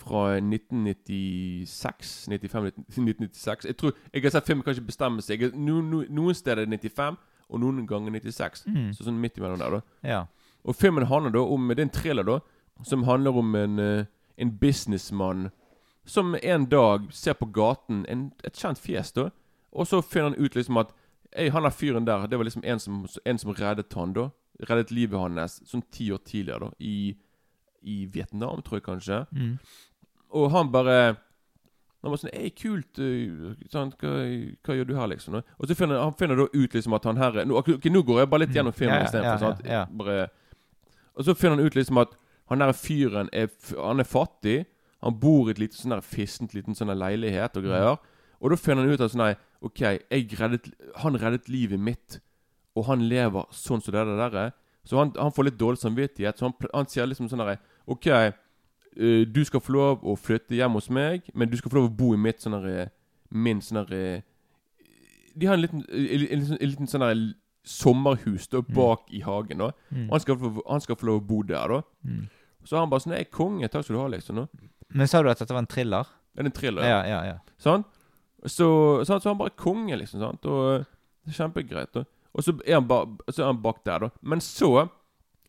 Fra 0.00 0.38
1996 0.38 2.28
95, 2.28 2.72
1996 2.88 3.66
Jeg 3.66 3.76
tror, 3.76 3.92
jeg 4.14 4.22
har 4.22 4.30
sett 4.30 4.46
filmen 4.46 4.62
kan 4.64 4.72
ikke 4.72 4.86
bestemme 4.86 5.20
seg. 5.20 5.42
No, 5.54 5.80
no, 5.80 6.04
noen 6.08 6.34
steder 6.34 6.62
er 6.62 6.70
det 6.70 6.80
95, 6.80 7.18
og 7.50 7.60
noen 7.60 7.86
ganger 7.86 8.12
96. 8.12 8.64
Mm. 8.66 8.92
Så 8.94 9.04
sånn 9.04 9.20
midt 9.20 9.36
imellom 9.36 9.58
der, 9.60 9.76
da. 9.76 9.80
Ja. 10.06 10.22
Og 10.64 10.76
filmen 10.76 11.04
handler 11.10 11.34
da 11.34 11.42
om 11.44 11.68
Det 11.68 11.78
er 11.78 11.82
en 11.88 11.90
thriller, 11.90 12.24
da. 12.24 12.38
Som 12.84 13.02
handler 13.04 13.36
om 13.36 13.54
en, 13.54 13.78
en 14.40 14.50
businessmann 14.60 15.50
som 16.08 16.34
en 16.42 16.64
dag 16.72 17.10
ser 17.14 17.36
på 17.38 17.46
gaten 17.54 18.04
en, 18.08 18.30
et 18.44 18.56
kjent 18.56 18.80
fjes, 18.80 19.12
da. 19.14 19.28
Og 19.72 19.86
så 19.86 20.00
finner 20.02 20.32
han 20.32 20.40
ut 20.40 20.56
liksom 20.58 20.80
at 20.80 20.96
Ei, 21.38 21.44
han 21.54 21.62
der 21.62 21.70
fyren 21.70 22.06
der, 22.08 22.24
det 22.26 22.38
var 22.40 22.44
liksom 22.48 22.64
en 22.66 22.80
som, 22.82 23.04
en 23.24 23.38
som 23.38 23.52
reddet 23.54 23.92
han, 23.94 24.12
da. 24.16 24.24
Reddet 24.66 24.90
livet 24.90 25.20
hans 25.20 25.60
sånn 25.70 25.84
ti 25.94 26.08
år 26.10 26.18
tidligere, 26.26 26.66
da. 26.66 26.70
I, 26.82 27.12
I 27.86 28.00
Vietnam, 28.10 28.64
tror 28.66 28.80
jeg 28.80 28.86
kanskje. 28.88 29.20
Mm. 29.30 29.52
Og 30.34 30.48
han 30.50 30.72
bare 30.74 30.96
Han 32.02 32.10
var 32.10 32.16
sånn 32.16 32.32
Ei, 32.34 32.48
kult. 32.56 32.96
Sånn, 33.70 33.92
hva, 34.00 34.10
hva 34.64 34.74
gjør 34.78 34.86
du 34.88 34.94
her, 34.96 35.06
liksom? 35.12 35.34
da?» 35.36 35.42
Og 35.60 35.68
så 35.68 35.76
finner 35.76 36.00
han 36.00 36.14
finner 36.18 36.38
da 36.40 36.46
ut 36.54 36.74
liksom 36.74 36.94
at 36.96 37.04
han 37.04 37.16
her 37.20 37.38
er- 37.42 37.44
nå, 37.46 37.58
ok, 37.60 37.68
ok, 37.76 37.88
nå 37.92 38.02
går 38.08 38.22
jeg 38.24 38.30
bare 38.32 38.40
litt 38.46 38.54
gjennom 38.56 38.72
filmen 38.74 38.96
Ja, 38.96 39.02
ja, 39.02 39.06
istedenfor. 39.10 39.30
ja, 39.30 39.54
sant? 39.54 39.66
ja. 39.68 39.84
Bare 40.00 40.30
Og 41.14 41.24
så 41.28 41.34
finner 41.36 41.56
han 41.60 41.66
ut 41.66 41.74
liksom 41.76 41.98
at 42.00 42.16
han 42.50 42.62
der 42.62 42.72
fyren 42.74 43.28
er, 43.32 43.48
han 43.78 44.02
er 44.02 44.08
fattig. 44.08 44.64
Han 45.00 45.16
bor 45.20 45.48
i 45.48 45.54
et 45.54 45.60
lite 45.62 45.78
sånn 45.78 45.94
der 45.94 46.02
fissent 46.04 46.52
liten 46.54 46.76
sånn 46.76 46.92
leilighet 46.92 47.56
og 47.56 47.64
greier. 47.64 48.00
Og 48.40 48.52
da 48.52 48.58
finner 48.60 48.84
han 48.84 48.92
ut 48.92 49.00
at 49.04 49.12
sånn 49.12 49.22
nei, 49.22 49.34
OK, 49.64 49.80
reddet, 50.40 50.70
han 51.02 51.16
reddet 51.20 51.48
livet 51.52 51.80
mitt, 51.80 52.18
og 52.76 52.86
han 52.88 53.02
lever 53.08 53.48
sånn 53.54 53.82
som 53.84 53.94
det 53.94 54.04
der. 54.18 54.52
Så 54.84 54.98
han, 54.98 55.12
han 55.16 55.32
får 55.32 55.50
litt 55.50 55.58
dårlig 55.60 55.80
samvittighet. 55.82 56.38
Så 56.38 56.48
han, 56.48 56.54
han 56.72 56.88
sier 56.88 57.08
liksom 57.08 57.28
sånn 57.30 57.42
derre 57.42 57.58
OK, 57.90 58.06
eh, 58.10 58.32
du 59.28 59.42
skal 59.44 59.62
få 59.62 59.74
lov 59.76 60.06
å 60.06 60.16
flytte 60.18 60.56
hjem 60.56 60.78
hos 60.78 60.88
meg, 60.90 61.28
men 61.34 61.50
du 61.50 61.56
skal 61.60 61.72
få 61.72 61.80
lov 61.80 61.90
å 61.90 61.96
bo 62.00 62.14
i 62.16 62.20
mitt 62.20 62.42
sånn 62.42 62.56
derre 62.58 62.90
Min 63.30 63.60
sånn 63.62 63.84
derre 63.84 64.22
De 65.38 65.46
har 65.46 65.54
en 65.54 65.62
liten, 65.62 65.84
en, 65.86 66.24
en, 66.34 66.40
en 66.56 66.70
liten 66.72 66.90
sånn 66.90 67.04
der 67.04 67.20
sommerhus 67.62 68.48
da 68.50 68.62
bak 68.64 69.06
i 69.14 69.20
hagen. 69.22 69.58
da 69.58 69.70
Mm. 69.90 70.08
han 70.10 70.20
skal, 70.20 70.36
få, 70.38 70.62
han 70.66 70.80
skal 70.80 70.96
få 70.96 71.06
lov 71.06 71.20
å 71.20 71.26
bo 71.26 71.42
der, 71.42 71.68
da. 71.68 71.82
Mm. 72.04 72.24
Så 72.64 72.78
han 72.78 72.90
bare 72.90 73.00
sånn 73.00 73.14
'Jeg 73.16 73.26
er 73.26 73.30
konge, 73.32 73.68
takk 73.68 73.84
skal 73.84 73.96
du 73.96 74.00
ha', 74.02 74.08
liksom. 74.08 74.36
nå 74.36 74.48
Men 74.90 75.06
sa 75.06 75.22
du 75.22 75.28
at 75.28 75.38
dette 75.38 75.54
var 75.54 75.62
en 75.62 75.66
thriller? 75.66 76.06
Er 76.36 76.42
det 76.42 76.46
en 76.46 76.60
thriller? 76.60 76.82
Ja, 76.82 77.02
ja, 77.06 77.24
ja. 77.24 77.38
Sånn? 77.58 77.84
Så, 78.44 79.04
så, 79.04 79.20
så 79.20 79.30
han 79.30 79.38
bare 79.38 79.50
er 79.52 79.56
konge, 79.56 79.96
liksom. 79.96 80.20
sant? 80.20 80.44
Og 80.46 80.86
det 81.24 81.32
er 81.32 81.38
Kjempegreit. 81.44 81.96
Og, 81.96 82.06
Og 82.32 82.44
så 82.44 82.54
er 82.64 82.74
han, 82.74 82.86
ba, 82.86 83.06
så 83.28 83.42
er 83.42 83.46
han 83.46 83.62
bak 83.62 83.84
der, 83.84 83.98
da. 83.98 84.08
Men 84.22 84.40
så 84.40 84.88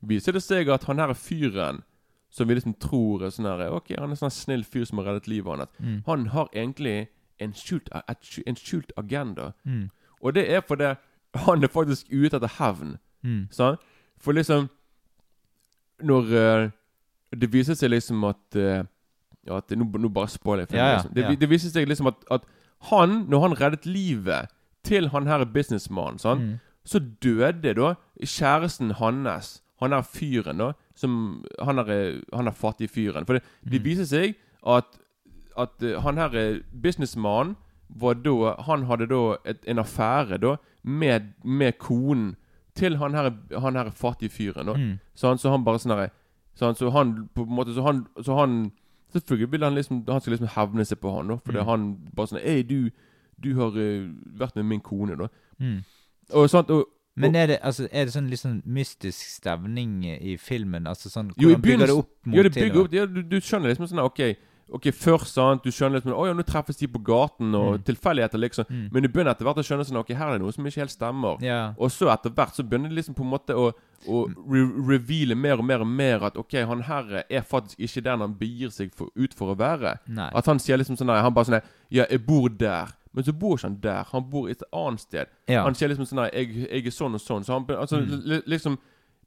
viser 0.02 0.34
det 0.34 0.42
seg 0.42 0.70
at 0.70 0.84
han 0.84 0.98
her 0.98 1.10
er 1.10 1.14
fyren 1.14 1.84
som 2.32 2.48
vi 2.48 2.56
liksom 2.56 2.74
tror 2.80 3.26
er 3.26 3.30
sånn 3.30 3.46
her 3.46 3.70
Ok, 3.76 3.92
han 4.00 4.12
er 4.12 4.20
sånn 4.20 4.32
snill 4.32 4.64
fyr 4.64 4.86
som 4.88 5.02
har 5.02 5.12
reddet 5.12 5.28
livet 5.28 5.52
hans. 5.52 5.70
Mm. 5.80 6.04
Han 6.08 6.28
har 6.32 6.50
egentlig 6.54 7.10
en 7.42 7.54
skjult, 7.54 7.90
en 7.92 8.56
skjult 8.60 8.92
agenda. 8.98 9.52
Mm. 9.66 9.90
Og 10.22 10.36
det 10.38 10.46
er 10.50 10.62
fordi 10.66 10.94
han 11.46 11.64
er 11.64 11.72
faktisk 11.72 12.08
ute 12.12 12.38
etter 12.38 12.56
hevn. 12.60 12.98
Mm. 13.24 13.48
Sant? 13.54 13.82
For 14.22 14.34
liksom 14.34 14.70
Når 16.02 16.32
eh, 16.34 16.70
Det 17.38 17.48
viser 17.54 17.76
seg 17.80 17.90
liksom 17.94 18.24
at 18.28 18.56
eh, 18.56 18.84
Ja, 19.48 19.58
at 19.58 19.70
nå, 19.74 19.86
nå 19.98 20.10
bare 20.14 20.28
spoiler 20.30 20.66
jeg. 20.70 20.78
Ja, 20.78 20.86
ja, 20.88 20.96
liksom. 20.98 21.14
det, 21.16 21.22
ja. 21.24 21.36
det 21.42 21.50
viser 21.50 21.70
seg 21.74 21.88
liksom 21.90 22.08
at, 22.12 22.16
at 22.32 22.44
han, 22.92 23.26
når 23.30 23.40
han 23.42 23.56
reddet 23.58 23.86
livet 23.86 24.50
til 24.86 25.08
han 25.10 25.28
her 25.28 25.46
businessmannen, 25.46 26.20
sånn, 26.22 26.40
Mm. 26.42 26.60
så 26.86 27.00
døde 27.22 27.74
da 27.78 27.94
kjæresten 28.22 28.92
hans, 29.00 29.62
han 29.82 29.92
der 29.92 30.02
fyren, 30.06 30.58
da, 30.58 30.72
som 30.96 31.44
Han 31.62 31.80
er, 31.80 32.22
han 32.34 32.52
fattig 32.54 32.90
fyren. 32.90 33.26
For 33.26 33.34
det, 33.34 33.44
det 33.66 33.80
Mm. 33.82 33.86
viser 33.86 34.06
seg 34.06 34.36
at, 34.66 34.86
at 35.58 35.82
eh, 35.84 35.98
han 36.02 36.18
her 36.18 36.36
eh, 36.36 36.60
businessmannen 36.74 37.56
var 37.90 38.14
da 38.16 38.56
Han 38.68 38.86
hadde 38.86 39.08
da 39.10 39.38
et, 39.46 39.66
en 39.68 39.80
affære 39.80 40.38
da 40.40 40.56
med, 40.84 41.34
med 41.44 41.78
konen 41.80 42.36
til 42.76 42.96
han 42.98 43.14
her, 43.14 43.32
han 43.60 43.76
her 43.76 43.90
fattige 43.92 44.30
fyren. 44.30 44.66
da. 44.66 44.74
Mm. 44.74 45.00
Så 45.16 45.28
han, 45.28 45.38
så 45.38 45.50
han 45.52 45.64
bare 45.66 45.80
sånn 45.80 45.92
herre 45.98 46.12
så, 46.56 46.66
han- 46.66 46.76
så 46.76 46.90
han 46.92 47.30
på 47.36 47.44
en 47.48 47.56
måte 47.56 47.74
Så 47.74 47.82
han, 47.86 48.06
så 48.24 48.36
han 48.40 48.72
Selvfølgelig 49.14 49.52
vil 49.52 49.64
han 49.64 49.76
liksom 49.76 50.04
Han 50.08 50.22
skal 50.22 50.32
liksom 50.38 50.48
hevne 50.56 50.86
seg 50.86 51.00
på 51.02 51.12
han, 51.18 51.28
da. 51.28 51.36
Fordi 51.46 51.60
Mm. 51.60 51.66
han 51.66 51.98
bare 52.16 52.28
sånn 52.28 52.40
Ei, 52.46 52.62
du, 52.64 52.90
du 53.44 53.54
har 53.56 53.72
uh, 53.76 54.10
vært 54.40 54.56
med 54.56 54.66
min 54.66 54.80
kone, 54.80 55.16
da. 55.18 55.28
Mm. 55.60 55.84
Og 56.34 56.50
sant, 56.50 56.70
og 56.70 56.86
Men 57.16 57.36
er 57.36 57.48
det, 57.48 57.58
altså, 57.62 57.88
er 57.92 58.06
det 58.06 58.14
sånn 58.14 58.30
litt 58.30 58.40
sånn 58.40 58.62
mystisk 58.66 59.20
stemning 59.42 60.06
i 60.06 60.38
filmen? 60.38 60.88
Altså 60.88 61.10
sånn 61.12 61.32
Jo, 61.38 61.50
Hvordan 61.50 61.62
bygger 61.62 61.86
det 61.88 61.96
opp 61.98 62.10
mot 62.26 62.36
Ja, 62.38 62.44
det 62.44 62.54
bygger 62.56 62.82
opp 62.86 62.94
ja, 62.94 63.06
du, 63.06 63.22
du 63.24 63.36
skjønner 63.42 63.68
liksom 63.74 63.88
sånn 63.92 64.00
Ok, 64.06 64.22
ok 64.74 64.88
først 64.96 65.34
sant 65.36 65.64
Du 65.64 65.70
skjønner 65.72 66.00
liksom 66.00 66.14
Å 66.16 66.26
ja, 66.28 66.34
nå 66.34 66.44
treffes 66.48 66.78
de 66.80 66.88
på 66.88 67.02
gaten, 67.04 67.54
og 67.56 67.80
Mm. 67.80 67.84
tilfeldigheter, 67.84 68.40
liksom. 68.40 68.66
Mm. 68.70 68.90
Men 68.94 69.04
du 69.04 69.10
begynner 69.10 69.32
etter 69.36 69.44
hvert 69.46 69.58
å 69.58 69.64
skjønne 69.68 69.86
sånn 69.86 70.00
Ok, 70.00 70.10
her 70.16 70.28
er 70.30 70.38
det 70.38 70.42
noe 70.42 70.52
som 70.56 70.66
ikke 70.66 70.82
helt 70.82 70.92
stemmer. 70.96 71.42
Ja. 71.42 71.74
Og 71.78 71.90
så 71.92 72.10
etter 72.14 72.30
hvert 72.32 72.56
så 72.56 72.64
begynner 72.64 72.90
det 72.90 72.96
liksom 73.02 73.16
på 73.16 73.24
en 73.24 73.30
måte 73.32 73.54
å, 73.56 73.72
å 74.08 74.22
re 74.50 74.64
reveale 74.98 75.36
mer 75.36 75.60
og 75.60 75.66
mer 75.66 75.82
og 75.82 75.88
mer 75.88 76.24
at 76.24 76.38
ok, 76.38 76.54
han 76.66 76.82
her 76.88 77.24
er 77.30 77.42
faktisk 77.42 77.80
ikke 77.80 78.04
den 78.04 78.20
han 78.20 78.34
begir 78.40 78.70
seg 78.72 78.94
for, 78.96 79.10
ut 79.16 79.34
for 79.34 79.54
å 79.54 79.58
være. 79.58 79.98
Nei. 80.08 80.30
At 80.34 80.46
han 80.48 80.60
sier 80.60 80.78
liksom 80.78 80.98
sånn 80.98 81.08
der, 81.08 81.22
Han 81.22 81.34
bare 81.34 81.46
sånn 81.46 81.62
Ja, 81.92 82.06
jeg 82.10 82.26
bor 82.26 82.50
der. 82.50 82.94
Men 83.14 83.24
så 83.26 83.34
bor 83.38 83.58
ikke 83.58 83.68
han 83.68 83.80
der. 83.82 84.04
Han 84.14 84.30
bor 84.30 84.48
et 84.50 84.64
annet 84.72 85.00
sted. 85.02 85.28
Ja. 85.50 85.64
Han 85.66 85.76
sier 85.76 85.90
liksom 85.92 86.06
sånn 86.08 86.24
der, 86.24 86.32
jeg, 86.32 86.70
jeg 86.72 86.86
er 86.88 86.92
sånn 86.96 87.14
og 87.14 87.20
sånn. 87.20 87.44
Så 87.44 87.54
han, 87.54 87.66
altså, 87.68 88.00
Mm. 88.00 88.44
liksom 88.48 88.78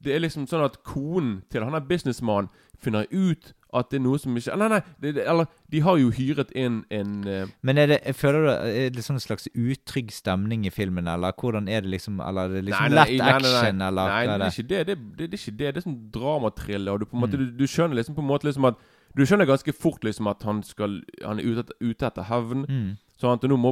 Det 0.01 0.13
er 0.15 0.19
liksom 0.19 0.45
sånn 0.45 0.65
at 0.65 0.83
konen 0.83 1.43
til 1.49 1.63
han 1.63 1.73
er 1.73 1.79
businessmannen 1.79 2.49
finner 2.77 3.05
ut 3.11 3.53
at 3.75 3.89
det 3.91 3.97
er 3.99 4.03
noe 4.05 4.19
som 4.21 4.35
ikke 4.39 4.55
Nei, 4.57 4.67
nei, 4.71 4.79
det, 5.03 5.11
det, 5.17 5.25
eller 5.27 5.45
de 5.73 5.81
har 5.85 5.97
jo 5.99 6.09
hyret 6.15 6.51
inn 6.55 6.81
en 6.93 7.11
eh, 7.27 7.45
Men 7.67 7.77
er 7.81 7.87
det, 7.91 7.99
jeg 8.05 8.15
føler 8.15 8.45
du 8.45 8.49
er 8.51 8.89
det 8.95 9.03
sånn 9.05 9.17
en 9.19 9.23
slags 9.25 9.47
utrygg 9.53 10.11
stemning 10.15 10.65
i 10.65 10.71
filmen, 10.73 11.07
eller 11.11 11.35
hvordan 11.37 11.67
er 11.67 11.81
det 11.85 11.91
liksom 11.95 12.19
Eller 12.23 12.49
er 12.49 12.55
det 12.57 12.65
liksom 12.69 12.95
lett 12.95 13.21
action, 13.29 13.81
eller 13.89 14.11
Nei, 14.13 14.19
er 14.25 14.37
det 14.39 14.49
er 14.49 14.55
ikke 14.55 14.69
det. 14.73 14.81
Det, 14.87 14.97
det, 14.97 15.29
det 15.29 15.39
er 15.39 15.41
ikke 15.43 15.57
det. 15.59 15.71
Det 15.75 15.81
er 15.81 15.87
sånn 15.89 15.99
dramatrille, 16.15 16.91
Og 16.95 16.99
du 17.03 17.05
på 17.09 17.17
en 17.17 17.25
måte 17.25 17.35
Mm. 17.39 17.45
du, 17.45 17.63
du 17.63 17.67
skjønner 17.67 17.95
liksom 17.99 18.15
på 18.15 18.23
en 18.23 18.29
måte 18.29 18.47
liksom 18.47 18.65
at 18.71 18.77
Du 19.15 19.23
skjønner 19.25 19.47
ganske 19.47 19.71
fort 19.75 20.03
liksom 20.03 20.27
at 20.27 20.43
han 20.43 20.61
skal 20.67 21.01
Han 21.23 21.39
er 21.39 21.45
ute 21.47 21.63
etter, 21.65 21.75
ute 21.81 22.05
etter 22.09 22.25
hevn. 22.29 22.65
Mm. 22.67 22.89
Sånn 23.19 23.37
at 23.37 23.45
nå 23.47 23.55
må 23.55 23.69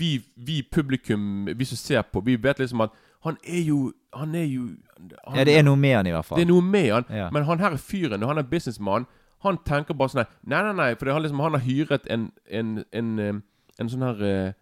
vi, 0.00 0.14
vi 0.40 0.62
publikum, 0.72 1.44
vi 1.52 1.64
som 1.68 1.76
ser 1.76 2.02
på, 2.08 2.22
vi 2.24 2.36
vet 2.40 2.58
liksom 2.62 2.80
at 2.86 2.94
han 3.26 3.36
er 3.44 3.60
jo 3.66 3.92
Han 4.16 4.34
er 4.38 4.46
jo 4.48 4.62
han, 5.26 5.36
Ja, 5.36 5.44
det 5.44 5.56
er 5.58 5.64
noe 5.66 5.76
med 5.76 5.96
han 5.98 6.06
i 6.08 6.14
hvert 6.14 6.24
fall. 6.24 6.38
det 6.40 6.46
er 6.46 6.52
noe 6.52 6.64
med 6.64 6.88
han. 6.94 7.04
Ja. 7.12 7.26
Men 7.34 7.44
han 7.44 7.60
her 7.60 7.74
er 7.76 7.82
fyren, 7.82 8.22
og 8.22 8.30
han 8.32 8.38
er 8.40 8.46
businessmann, 8.48 9.04
han 9.44 9.58
tenker 9.64 9.94
bare 9.94 10.08
sånn 10.08 10.26
Nei, 10.46 10.62
nei, 10.62 10.72
nei, 10.72 10.94
for 10.94 11.06
han, 11.12 11.22
liksom, 11.22 11.40
han 11.40 11.52
har 11.52 11.60
hyret 11.60 12.06
en 12.10 12.32
En, 12.50 12.84
en, 12.92 13.18
eh, 13.18 13.34
en 13.78 13.88
sånn 13.88 14.02
her 14.02 14.22
eh, 14.24 14.52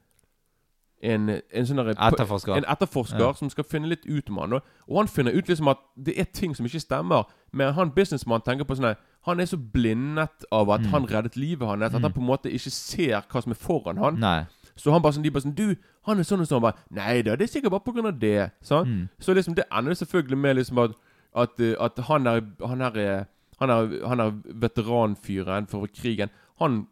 En, 1.04 1.28
en 1.52 1.66
sånn 1.68 1.80
her 1.82 1.90
Etterforsker. 1.92 2.56
En 2.56 2.64
etterforsker 2.64 3.20
Ja. 3.20 3.32
som 3.36 3.50
skal 3.50 3.64
finne 3.68 3.88
litt 3.90 4.06
ut 4.06 4.30
om 4.30 4.38
han. 4.38 4.52
Og, 4.56 4.62
og 4.88 4.96
han 5.02 5.08
finner 5.08 5.32
ut 5.36 5.46
liksom 5.50 5.68
at 5.68 5.78
det 6.00 6.14
er 6.18 6.24
ting 6.32 6.54
som 6.56 6.64
ikke 6.64 6.80
stemmer. 6.80 7.26
Men 7.52 7.74
han 7.74 7.90
businessmannen 7.92 8.44
tenker 8.46 8.64
på 8.64 8.76
sånn 8.78 8.86
her 8.88 8.96
Han 9.26 9.40
er 9.40 9.44
så 9.48 9.56
blindet 9.56 10.44
av 10.52 10.70
at 10.70 10.80
Mm. 10.80 10.90
han 10.92 11.06
reddet 11.06 11.36
livet 11.36 11.66
hans, 11.68 11.82
at 11.82 11.92
Mm. 11.92 12.02
han 12.02 12.12
på 12.12 12.20
en 12.20 12.26
måte 12.26 12.50
ikke 12.52 12.70
ser 12.70 13.20
hva 13.28 13.42
som 13.42 13.52
er 13.52 13.56
foran 13.56 13.96
han. 13.98 14.18
Nei. 14.20 14.46
Så 14.76 14.92
han 14.92 15.02
bare 15.02 15.12
sånn, 15.12 15.22
de 15.22 15.30
bare 15.30 15.42
sånn 15.44 15.54
Du, 15.54 15.76
han 16.06 16.18
er 16.18 16.22
sånn 16.24 16.40
og 16.40 16.46
sånn. 16.48 16.60
Bare, 16.62 16.74
Nei 16.90 17.22
da, 17.22 17.36
det 17.36 17.42
er 17.48 17.60
sikkert 17.60 17.70
bare 17.70 18.06
av 18.08 18.18
det. 18.18 18.50
Sånn? 18.62 18.86
Mm. 18.86 19.08
Så 19.20 19.34
liksom 19.34 19.54
det 19.54 19.64
ender 19.72 19.92
selvfølgelig 19.94 20.38
med 20.38 20.56
liksom 20.56 20.78
at 20.84 20.94
At, 21.36 21.58
eh, 21.60 21.74
at 21.80 21.98
han 21.98 22.26
her, 22.26 22.42
Han 22.66 22.80
er, 22.80 22.96
eh, 22.96 23.24
han 23.60 23.70
er, 23.70 23.94
han 24.08 24.20
er 24.20 24.36
veteranfyren 24.64 25.68
for 25.70 25.86
krigen. 25.86 26.32
Han 26.62 26.86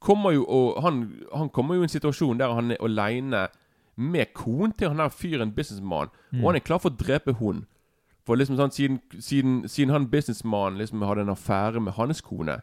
kommer 0.00 0.34
jo 0.36 0.44
og 0.44 0.82
han, 0.82 1.00
han 1.34 1.48
kommer 1.50 1.74
jo 1.74 1.84
i 1.84 1.88
en 1.88 1.94
situasjon 1.94 2.38
der 2.38 2.54
han 2.54 2.74
er 2.74 2.82
aleine 2.84 3.46
med 3.96 4.34
konen 4.36 4.74
til 4.76 4.92
han 4.92 5.00
der 5.00 5.08
fyren, 5.08 5.54
businessmannen. 5.56 6.12
Mm. 6.30 6.42
Og 6.42 6.50
han 6.50 6.60
er 6.60 6.66
klar 6.66 6.82
for 6.82 6.92
å 6.92 7.00
drepe 7.00 7.38
hun. 7.40 7.64
For 8.26 8.36
liksom 8.36 8.58
sånn 8.58 8.74
siden, 8.74 8.98
siden, 9.22 9.60
siden 9.70 9.94
han 9.94 10.10
businessmannen 10.12 10.80
liksom 10.82 11.04
hadde 11.06 11.24
en 11.24 11.32
affære 11.32 11.80
med 11.80 11.96
hans 11.96 12.20
kone 12.20 12.60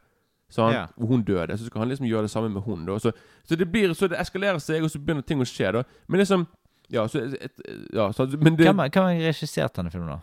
så 0.54 0.68
han, 0.68 0.74
yeah. 0.74 0.90
hun 1.10 1.24
døde, 1.26 1.58
så 1.58 1.66
skal 1.66 1.82
han 1.82 1.90
liksom 1.90 2.06
gjøre 2.06 2.28
det 2.28 2.30
samme 2.30 2.50
med 2.54 2.62
hun. 2.62 2.86
Da. 2.86 3.00
Så, 3.00 3.12
så 3.44 3.56
det 3.56 3.66
blir 3.72 3.94
Så 3.94 4.08
det 4.08 4.20
eskalerer 4.22 4.60
seg, 4.62 4.84
og 4.84 4.92
så 4.92 5.00
begynner 5.02 5.26
ting 5.26 5.42
å 5.42 5.48
skje. 5.50 5.72
da 5.72 5.82
Men 6.08 6.22
liksom 6.22 6.46
Ja, 6.94 7.08
så, 7.08 7.24
et, 7.26 7.62
ja, 7.94 8.12
så 8.14 8.28
Men 8.38 8.58
det 8.60 8.68
Hvem 8.68 8.84
hvem 8.84 9.08
har 9.08 9.16
regissert 9.24 9.74
denne 9.74 9.90
filmen, 9.90 10.12
da? 10.14 10.20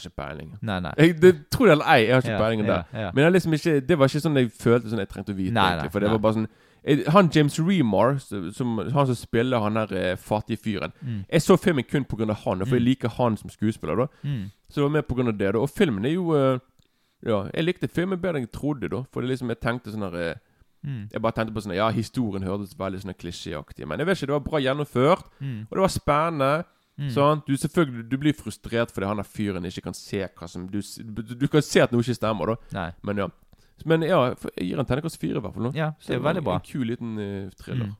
Har 0.00 0.08
ikke 0.10 0.16
peiling. 0.16 0.50
Nei, 0.62 0.80
nei. 0.80 0.92
Jeg, 0.98 1.20
det 1.20 1.32
tror 1.50 1.66
det 1.66 1.72
eller 1.76 1.84
ei, 1.92 2.00
jeg 2.06 2.14
har 2.14 2.22
ikke 2.24 2.32
Ja, 2.32 2.38
peiling 2.40 2.66
der. 2.66 2.84
ja, 2.92 3.00
ja. 3.00 3.10
Men 3.14 3.24
jeg 3.24 3.32
liksom 3.32 3.52
ikke, 3.58 3.80
det 3.86 3.98
var 3.98 4.06
ikke 4.08 4.20
sånn 4.24 4.36
jeg 4.40 4.50
følte 4.52 4.90
sånn 4.90 4.98
jeg 5.04 5.08
trengte 5.08 5.32
å 5.32 5.36
vite. 5.36 5.52
Nei, 5.52 5.68
egentlig, 5.74 5.92
for 5.92 6.00
det 6.00 6.10
var 6.10 6.18
bare 6.18 6.34
sånn 6.34 6.48
jeg, 6.82 7.04
Han 7.12 7.28
James 7.34 7.58
Remar, 7.60 8.18
som, 8.56 8.78
han 8.78 9.06
som 9.06 9.14
spiller 9.14 9.60
han 9.60 9.74
der 9.74 9.92
eh, 9.92 10.16
fattige 10.16 10.56
fyren 10.64 10.92
Mm. 11.04 11.24
Jeg 11.30 11.42
så 11.42 11.56
filmen 11.60 11.84
kun 11.84 12.04
pga. 12.04 12.32
han, 12.34 12.64
for 12.66 12.74
jeg 12.76 12.80
Mm. 12.82 12.88
liker 12.88 13.08
han 13.08 13.36
som 13.36 13.50
skuespiller. 13.50 13.96
da 13.96 14.06
Mm. 14.24 14.50
Så 14.70 14.74
jeg 14.80 14.82
var 14.84 14.90
med 14.90 15.04
pga. 15.06 15.32
det. 15.36 15.52
da 15.52 15.58
Og 15.58 15.68
filmen 15.70 16.04
er 16.06 16.12
jo 16.14 16.32
eh, 16.34 16.58
Ja, 17.26 17.48
jeg 17.54 17.64
likte 17.64 17.88
filmen 17.88 18.18
bedre 18.18 18.36
enn 18.38 18.46
jeg 18.48 18.52
trodde, 18.52 18.88
da. 18.88 19.02
For 19.12 19.20
det 19.20 19.28
liksom 19.30 19.48
jeg 19.48 19.60
tenkte 19.60 19.90
sånn 19.92 20.10
her 20.10 20.16
eh, 20.30 20.34
Mm. 20.82 21.10
Jeg 21.12 21.20
bare 21.20 21.32
tenkte 21.32 21.52
på 21.52 21.60
sånn 21.60 21.74
Ja, 21.76 21.90
historien 21.90 22.42
hørtes 22.42 22.72
veldig 22.74 23.02
sånn 23.02 23.12
klisjéaktig 23.14 23.86
Men 23.86 23.98
jeg 23.98 24.06
vet 24.06 24.16
ikke, 24.16 24.26
det 24.28 24.32
var 24.32 24.40
bra 24.40 24.58
gjennomført, 24.60 25.24
Mm. 25.42 25.66
og 25.70 25.76
det 25.76 25.80
var 25.80 25.88
spennende. 25.88 26.64
Mm. 27.00 27.40
Du 27.46 27.56
selvfølgelig 27.56 28.10
Du 28.10 28.16
blir 28.20 28.34
frustrert 28.36 28.90
fordi 28.92 29.06
han 29.06 29.16
der 29.16 29.24
fyren 29.24 29.64
ikke 29.64 29.86
kan 29.86 29.94
se 29.96 30.18
hva 30.20 30.48
som 30.48 30.66
Du, 30.68 30.82
du, 31.40 31.46
kan 31.48 31.62
se 31.64 31.80
at 31.80 31.92
noe 31.92 32.04
ikke 32.04 32.18
stemmer, 32.18 32.52
da. 32.52 32.74
Nei. 32.76 32.90
Men 33.02 33.22
ja. 33.24 33.28
Men 33.88 34.02
ja, 34.04 34.18
jeg 34.28 34.66
gir 34.66 34.80
en 34.80 34.86
terningkast 34.86 35.20
fire, 35.20 35.38
i 35.38 35.40
hvert 35.40 35.54
fall. 35.54 35.62
nå. 35.62 35.72
Ja, 35.74 35.92
det 36.06 36.18
er 36.18 36.24
veldig 36.24 36.44
bra. 36.44 36.58
En 36.60 36.66
kul 36.66 36.86
liten 36.86 37.16
uh, 37.16 37.50
thriller. 37.56 37.86
Mm. 37.86 37.96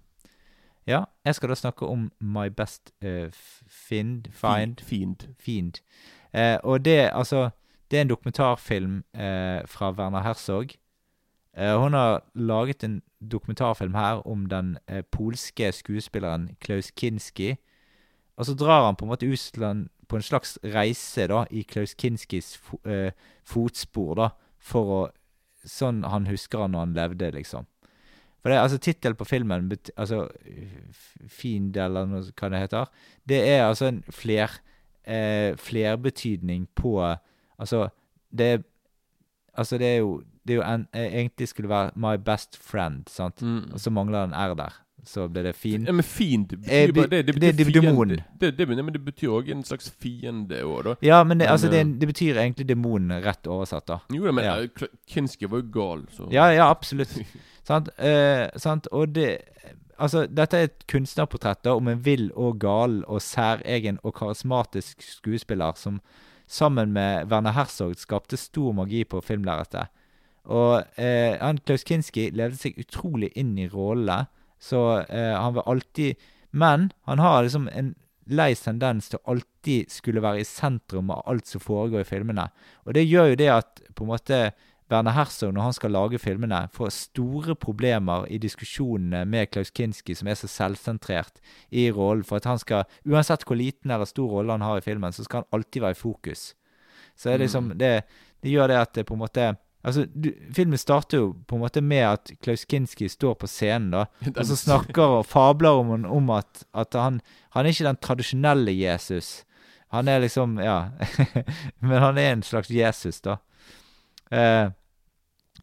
Ja, 0.86 1.05
jeg 1.24 1.34
skal 1.34 1.48
da 1.48 1.57
snakke 1.57 1.86
om 1.86 2.11
My 2.20 2.48
Best 2.53 2.92
uh, 3.05 3.32
Find 3.68 4.28
Find 4.32 4.84
Fiend. 4.84 5.28
Fiend. 5.38 5.80
Uh, 6.34 6.59
og 6.62 6.84
det, 6.84 7.11
altså 7.12 7.51
Det 7.90 7.98
er 7.98 8.03
en 8.03 8.09
dokumentarfilm 8.09 9.03
eh, 9.14 9.66
fra 9.66 9.90
Werner 9.90 10.22
Herzog. 10.22 10.68
Hun 11.57 11.92
har 11.92 12.22
laget 12.34 12.84
en 12.84 13.03
dokumentarfilm 13.30 13.94
her 13.94 14.26
om 14.26 14.46
den 14.46 14.78
polske 15.11 15.72
skuespilleren 15.72 16.51
Klaus 16.61 16.90
Kinski. 16.90 17.57
Og 18.41 18.49
så 18.49 18.57
drar 18.57 18.86
han 18.86 18.97
på 18.97 19.05
en 19.05 19.12
måte 19.12 19.28
Usland 19.28 19.91
på 20.09 20.16
en 20.16 20.24
slags 20.24 20.57
reise 20.64 21.26
da, 21.30 21.45
i 21.53 21.62
Klaus 21.68 21.93
Kinskis 21.95 22.55
fo 22.59 22.80
eh, 22.88 23.12
fotspor, 23.47 24.14
da, 24.18 24.30
for 24.59 24.95
å 24.97 25.01
Sånn 25.61 25.99
han 26.09 26.24
husker 26.24 26.62
han 26.62 26.72
når 26.72 26.80
han 26.80 26.93
levde, 26.97 27.26
liksom. 27.34 27.66
For 28.41 28.49
det, 28.49 28.62
altså 28.62 28.78
Tittelen 28.80 29.18
på 29.20 29.26
filmen, 29.28 29.66
altså 29.93 30.22
Fiend, 31.28 31.76
eller 31.76 32.09
noe, 32.09 32.22
hva 32.32 32.49
det 32.49 32.62
heter, 32.62 32.86
det 33.28 33.41
er 33.45 33.66
altså 33.66 33.91
en 33.91 33.99
fler, 34.09 34.55
eh, 35.05 35.53
flerbetydning 35.61 36.64
på 36.80 36.97
Altså, 37.05 37.91
det 38.32 38.47
er 38.55 38.64
Altså, 39.53 39.76
det 39.76 39.86
er 39.86 39.97
jo, 39.99 40.22
det 40.47 40.55
er 40.55 40.57
jo 40.57 40.62
en, 40.64 40.88
eh, 40.95 41.12
Egentlig 41.20 41.49
skulle 41.49 41.68
være 41.68 41.91
'my 41.97 42.16
best 42.16 42.57
friend', 42.57 43.09
sant? 43.09 43.43
Mm. 43.43 43.72
Og 43.72 43.80
så 43.80 43.91
mangler 43.91 44.24
en 44.24 44.32
R 44.32 44.55
der. 44.55 44.72
Så 45.05 45.28
ble 45.32 45.42
det 45.42 45.55
fin. 45.57 45.84
Ja, 45.86 45.92
men 45.92 46.05
fiend 46.05 46.48
det 46.48 46.59
Eh, 46.68 46.86
betyr 46.88 46.92
bare 46.96 47.09
det. 47.11 47.26
Det 47.26 47.57
det 47.57 47.66
betyr 47.66 47.80
fiende. 47.80 48.16
Det, 48.40 48.51
det, 48.59 48.66
men 48.68 48.92
det 48.92 49.05
betyr 49.05 49.28
òg 49.28 49.51
en 49.51 49.62
slags 49.64 49.90
fiende 50.01 50.62
òg, 50.62 50.84
da. 50.84 50.94
Ja, 51.03 51.22
men 51.24 51.38
det, 51.38 51.46
Men, 51.46 51.53
altså, 51.53 51.70
det, 51.70 51.80
eh, 51.80 51.92
det 52.01 52.09
betyr 52.09 52.36
egentlig 52.42 52.68
demon 52.68 53.11
rett 53.24 53.46
oversatt, 53.46 53.86
da. 53.86 53.98
Jo 54.12 54.24
da, 54.26 54.32
men 54.32 54.44
Ja. 54.44 54.57
eh, 54.61 54.88
Kinski 55.09 55.46
var 55.51 55.62
jo 55.62 55.68
gal, 55.72 56.07
så 56.12 56.28
Ja, 56.32 56.51
ja, 56.53 56.68
absolutt. 56.70 57.16
sant? 57.64 57.88
Eh, 57.98 58.48
sant? 58.57 58.86
Og 58.92 59.09
det 59.14 59.38
Altså, 60.01 60.26
dette 60.26 60.57
er 60.57 60.62
et 60.64 60.86
kunstnerportrett 60.88 61.62
da, 61.62 61.74
om 61.76 61.86
en 61.88 61.98
vill 62.01 62.30
og 62.34 62.59
gal 62.59 63.05
og 63.07 63.20
særegen 63.20 63.98
og 64.03 64.14
karismatisk 64.14 65.03
skuespiller 65.03 65.72
som 65.76 66.01
sammen 66.48 66.92
med 66.92 67.28
Werner 67.30 67.53
Herzog 67.53 67.94
skapte 68.01 68.36
stor 68.36 68.72
magi 68.72 69.05
på 69.05 69.20
filmlerretet. 69.20 69.88
Og 70.48 70.84
eh, 70.96 71.36
han 71.40 71.59
Klaus 71.66 71.84
Kinski 71.84 72.30
levde 72.32 72.57
seg 72.57 72.78
utrolig 72.80 73.28
inn 73.36 73.59
i 73.59 73.68
rollene, 73.68 74.26
så 74.61 75.01
eh, 75.09 75.35
han 75.35 75.57
var 75.57 75.69
alltid 75.71 76.17
Men 76.51 76.91
han 77.07 77.19
har 77.19 77.43
liksom 77.43 77.69
en 77.73 77.95
lei 78.31 78.55
tendens 78.59 79.09
til 79.11 79.21
å 79.21 79.35
alltid 79.35 79.91
skulle 79.91 80.23
være 80.23 80.43
i 80.43 80.49
sentrum 80.49 81.11
av 81.15 81.23
alt 81.31 81.47
som 81.47 81.63
foregår 81.63 82.03
i 82.03 82.09
filmene. 82.09 82.49
Og 82.87 82.95
det 82.95 83.07
gjør 83.07 83.33
jo 83.33 83.39
det 83.39 83.49
at 83.55 83.83
på 83.95 84.05
en 84.05 84.11
måte 84.11 84.41
Werner 84.91 85.15
Herzog, 85.15 85.53
når 85.55 85.69
han 85.69 85.75
skal 85.77 85.93
lage 85.95 86.19
filmene, 86.19 86.65
får 86.75 86.91
store 86.95 87.55
problemer 87.55 88.27
i 88.27 88.41
diskusjonene 88.43 89.23
med 89.31 89.53
Klaus 89.55 89.71
Kinski, 89.71 90.17
som 90.19 90.31
er 90.31 90.39
så 90.39 90.51
selvsentrert 90.51 91.39
i 91.71 91.87
rollen, 91.95 92.25
for 92.27 92.41
at 92.41 92.49
han 92.51 92.59
skal 92.59 92.89
Uansett 93.07 93.47
hvor 93.47 93.59
liten 93.59 93.91
eller 93.95 94.09
stor 94.11 94.33
rolle 94.35 94.57
han 94.57 94.67
har 94.67 94.81
i 94.81 94.85
filmen, 94.85 95.15
så 95.15 95.27
skal 95.27 95.45
han 95.45 95.61
alltid 95.61 95.87
være 95.87 95.95
i 95.95 96.01
fokus. 96.01 96.51
Så 97.15 97.29
det, 97.29 97.35
er 97.35 97.43
liksom, 97.45 97.73
det, 97.79 97.93
det 98.43 98.51
gjør 98.51 98.73
det 98.73 98.81
at 98.81 98.95
det 98.97 99.07
på 99.07 99.15
en 99.15 99.23
måte 99.23 99.53
Altså, 99.83 100.05
du, 100.12 100.28
Filmen 100.53 100.78
starter 100.78 101.22
jo 101.22 101.28
på 101.49 101.57
en 101.57 101.62
måte 101.62 101.81
med 101.81 102.03
at 102.05 102.33
Klaus 102.45 102.66
Kinski 102.68 103.09
står 103.09 103.39
på 103.41 103.49
scenen, 103.49 103.95
da, 103.95 104.07
og 104.37 104.43
så 104.47 104.59
snakker 104.59 105.20
og 105.20 105.28
fabler 105.28 105.81
om, 105.81 105.95
om 106.05 106.35
at, 106.37 106.64
at 106.76 106.99
han, 106.99 107.20
han 107.57 107.64
er 107.64 107.72
ikke 107.72 107.89
den 107.89 108.03
tradisjonelle 108.05 108.74
Jesus. 108.76 109.31
Han 109.91 110.09
er 110.09 110.20
liksom 110.22 110.59
Ja. 110.62 110.91
Men 111.81 112.03
han 112.03 112.18
er 112.18 112.33
en 112.33 112.45
slags 112.47 112.70
Jesus, 112.70 113.20
da. 113.24 113.39
Eh, 114.31 114.70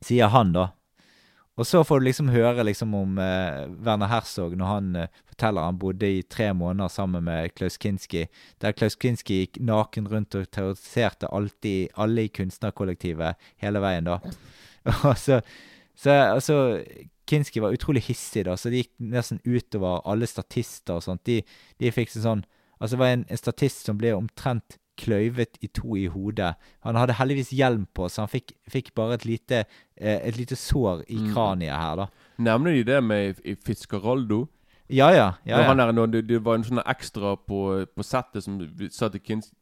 sier 0.04 0.34
han, 0.34 0.52
da. 0.56 0.72
Og 1.58 1.66
så 1.66 1.82
får 1.84 2.00
du 2.00 2.06
liksom 2.06 2.30
høre 2.30 2.64
liksom 2.68 2.94
om 2.94 3.18
eh, 3.22 3.64
Werner 3.86 4.12
Herzog 4.12 4.54
når 4.58 4.70
han 4.70 4.90
eh, 5.02 5.22
forteller 5.32 5.66
han 5.66 5.80
bodde 5.82 6.10
i 6.20 6.24
tre 6.30 6.52
måneder 6.54 6.92
sammen 6.94 7.26
med 7.26 7.54
Klaus 7.58 7.80
Kinski, 7.82 8.28
der 8.62 8.76
Klaus 8.78 8.98
Kinski 9.00 9.42
gikk 9.42 9.58
naken 9.66 10.10
rundt 10.12 10.38
og 10.38 10.46
terroriserte 10.54 11.30
alltid 11.34 11.96
alle 11.98 12.28
i 12.28 12.34
kunstnerkollektivet 12.34 13.50
hele 13.64 13.82
veien, 13.82 14.10
da. 14.10 14.20
Og 15.10 15.18
så, 15.20 15.42
så 15.98 16.14
altså 16.38 16.60
Kinski 17.28 17.60
var 17.60 17.74
utrolig 17.76 18.06
hissig, 18.06 18.46
da, 18.48 18.54
så 18.56 18.70
det 18.72 18.86
gikk 18.86 18.94
nesten 19.18 19.42
utover 19.44 20.06
alle 20.08 20.30
statister 20.30 21.02
og 21.02 21.04
sånt. 21.04 21.26
De, 21.28 21.42
de 21.82 21.92
fikk 21.94 22.14
sånn 22.14 22.46
Altså, 22.78 22.94
det 22.94 23.00
var 23.02 23.08
en, 23.10 23.24
en 23.26 23.40
statist 23.40 23.88
som 23.88 23.98
ble 23.98 24.12
omtrent 24.14 24.76
kløyvet 24.98 25.58
i 25.62 25.68
to 25.68 25.96
i 25.96 26.08
hodet. 26.12 26.56
Han 26.86 26.96
hadde 27.00 27.16
heldigvis 27.20 27.50
hjelm 27.56 27.86
på, 27.96 28.10
så 28.10 28.26
han 28.26 28.32
fikk, 28.32 28.54
fikk 28.70 28.94
bare 28.98 29.18
et 29.20 29.26
lite, 29.26 29.64
eh, 29.98 30.20
et 30.28 30.38
lite 30.38 30.56
sår 30.56 31.04
i 31.08 31.18
Mm. 31.18 31.34
kraniet 31.34 31.78
her, 31.78 31.96
da. 31.96 32.08
Nevner 32.38 32.72
de 32.74 32.84
det 32.84 33.04
med 33.04 33.40
i 33.46 33.56
Fiscaraldo? 33.56 34.48
Ja, 34.90 35.10
ja. 35.12 35.34
ja, 35.46 35.60
ja. 35.60 35.64
han 35.68 35.78
der, 35.78 36.06
det, 36.08 36.28
det 36.30 36.44
var 36.46 36.56
en 36.56 36.64
sånn 36.64 36.80
ekstra 36.86 37.36
på, 37.36 37.86
på 37.96 38.04
settet 38.08 38.44
som 38.44 38.60
sa 38.90 39.10
til 39.10 39.20
Kinski 39.20 39.54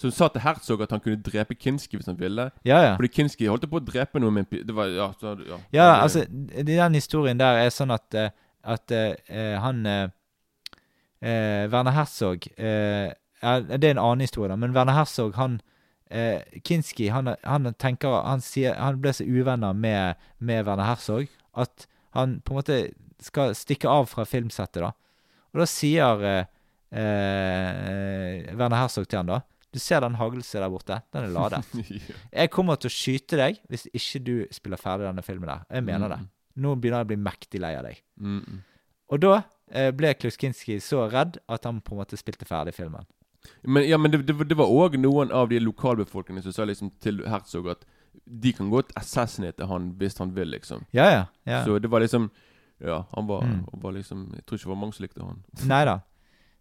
Som 0.00 0.10
sa 0.14 0.28
til 0.32 0.40
Herzog 0.40 0.80
at 0.80 0.90
han 0.94 1.00
kunne 1.04 1.20
drepe 1.20 1.54
Kinski 1.54 1.98
hvis 1.98 2.06
han 2.06 2.16
ville. 2.16 2.50
ja, 2.64 2.78
ja. 2.82 2.92
Fordi 2.96 3.08
Kinski 3.12 3.48
holdt 3.50 3.66
på 3.68 3.76
å 3.76 3.84
drepe 3.84 4.20
noe 4.22 4.30
med. 4.30 4.46
Det 4.48 4.72
var, 4.72 4.86
ja, 4.88 5.10
så, 5.20 5.34
ja. 5.44 5.58
Ja, 5.72 5.88
altså, 6.02 6.22
den 6.24 6.94
historien 6.94 7.36
der 7.38 7.58
er 7.66 7.68
sånn 7.74 7.90
at, 7.92 8.14
eh, 8.14 8.30
at 8.64 8.90
uh, 8.94 9.58
han 9.60 9.84
eh, 9.86 10.08
Werner 11.68 11.92
Herzog 11.92 12.46
eh, 12.56 13.12
ja, 13.40 13.60
Det 13.60 13.84
er 13.84 13.96
en 13.96 14.02
annen 14.02 14.24
historie, 14.24 14.50
da, 14.52 14.56
men 14.60 14.74
Werner 14.76 14.96
Herzog, 14.96 15.34
han 15.40 15.60
eh, 16.10 16.42
Kinski, 16.64 17.08
han, 17.08 17.34
han 17.42 17.74
tenker 17.80 18.20
Han 18.26 18.42
sier 18.44 18.76
Han 18.78 19.00
ble 19.00 19.12
så 19.16 19.24
uvenner 19.24 19.76
med, 19.76 20.20
med 20.38 20.66
Werner 20.68 20.90
Herzog 20.90 21.30
at 21.58 21.86
han 22.14 22.40
på 22.46 22.54
en 22.54 22.58
måte 22.60 22.76
skal 23.22 23.52
stikke 23.58 23.90
av 23.90 24.06
fra 24.10 24.24
filmsettet, 24.26 24.82
da. 24.82 24.90
Og 25.50 25.62
da 25.62 25.66
sier 25.68 26.22
eh, 26.26 26.50
eh, 26.94 28.50
Werner 28.54 28.84
Herzog 28.84 29.08
til 29.10 29.20
han 29.20 29.32
da 29.32 29.40
Du 29.70 29.78
ser 29.82 30.02
den 30.02 30.18
haglset 30.18 30.60
der 30.62 30.70
borte? 30.70 31.00
Den 31.14 31.28
er 31.28 31.34
ladet. 31.34 31.62
Jeg 32.40 32.50
kommer 32.54 32.78
til 32.80 32.90
å 32.90 32.94
skyte 32.94 33.38
deg 33.38 33.60
hvis 33.70 33.86
ikke 33.90 34.22
du 34.26 34.34
spiller 34.54 34.80
ferdig 34.80 35.08
denne 35.08 35.26
filmen 35.26 35.50
der. 35.50 35.66
Jeg 35.70 35.86
mener 35.86 36.14
det. 36.14 36.20
Nå 36.60 36.74
begynner 36.76 37.04
jeg 37.04 37.06
å 37.06 37.10
bli 37.12 37.20
mektig 37.22 37.60
lei 37.62 37.70
av 37.78 37.86
deg. 37.86 38.00
Mm, 38.18 38.40
mm. 38.42 38.58
Og 39.14 39.20
da 39.22 39.36
eh, 39.70 39.90
ble 39.94 40.10
Kluskinski 40.18 40.80
så 40.82 41.04
redd 41.10 41.38
at 41.50 41.66
han 41.66 41.78
på 41.82 41.94
en 41.94 42.00
måte 42.02 42.18
spilte 42.18 42.48
ferdig 42.48 42.74
filmen. 42.76 43.06
Men, 43.64 43.86
ja, 43.88 43.96
men 43.98 44.10
det, 44.12 44.26
det, 44.26 44.34
var- 44.36 44.44
det 44.50 44.56
var 44.58 44.66
òg 44.68 44.98
noen 45.00 45.32
av 45.32 45.48
de 45.48 45.58
lokalbefolkningen 45.60 46.42
som 46.42 46.52
sa 46.52 46.64
liksom 46.68 46.90
til 47.00 47.22
Herzog 47.28 47.68
at 47.72 47.84
de 48.26 48.52
kan 48.52 48.70
godt 48.70 48.92
assassinate 48.98 49.66
han 49.66 49.92
hvis 49.98 50.18
han 50.18 50.34
vil, 50.36 50.50
liksom. 50.50 50.84
Ja, 50.92 51.06
ja. 51.10 51.24
ja. 51.46 51.64
Så 51.64 51.78
det 51.78 51.90
var 51.90 52.00
liksom 52.00 52.30
Ja, 52.80 53.04
han 53.14 53.26
var, 53.26 53.42
Mm. 53.44 53.64
var 53.82 53.92
liksom 53.92 54.32
Jeg 54.34 54.46
tror 54.46 54.56
ikke 54.56 54.64
det 54.64 54.74
var 54.74 54.80
mange 54.80 54.94
som 54.94 55.02
likte 55.04 55.22
han. 55.24 55.42
Nei 55.68 55.84
da. 55.84 55.98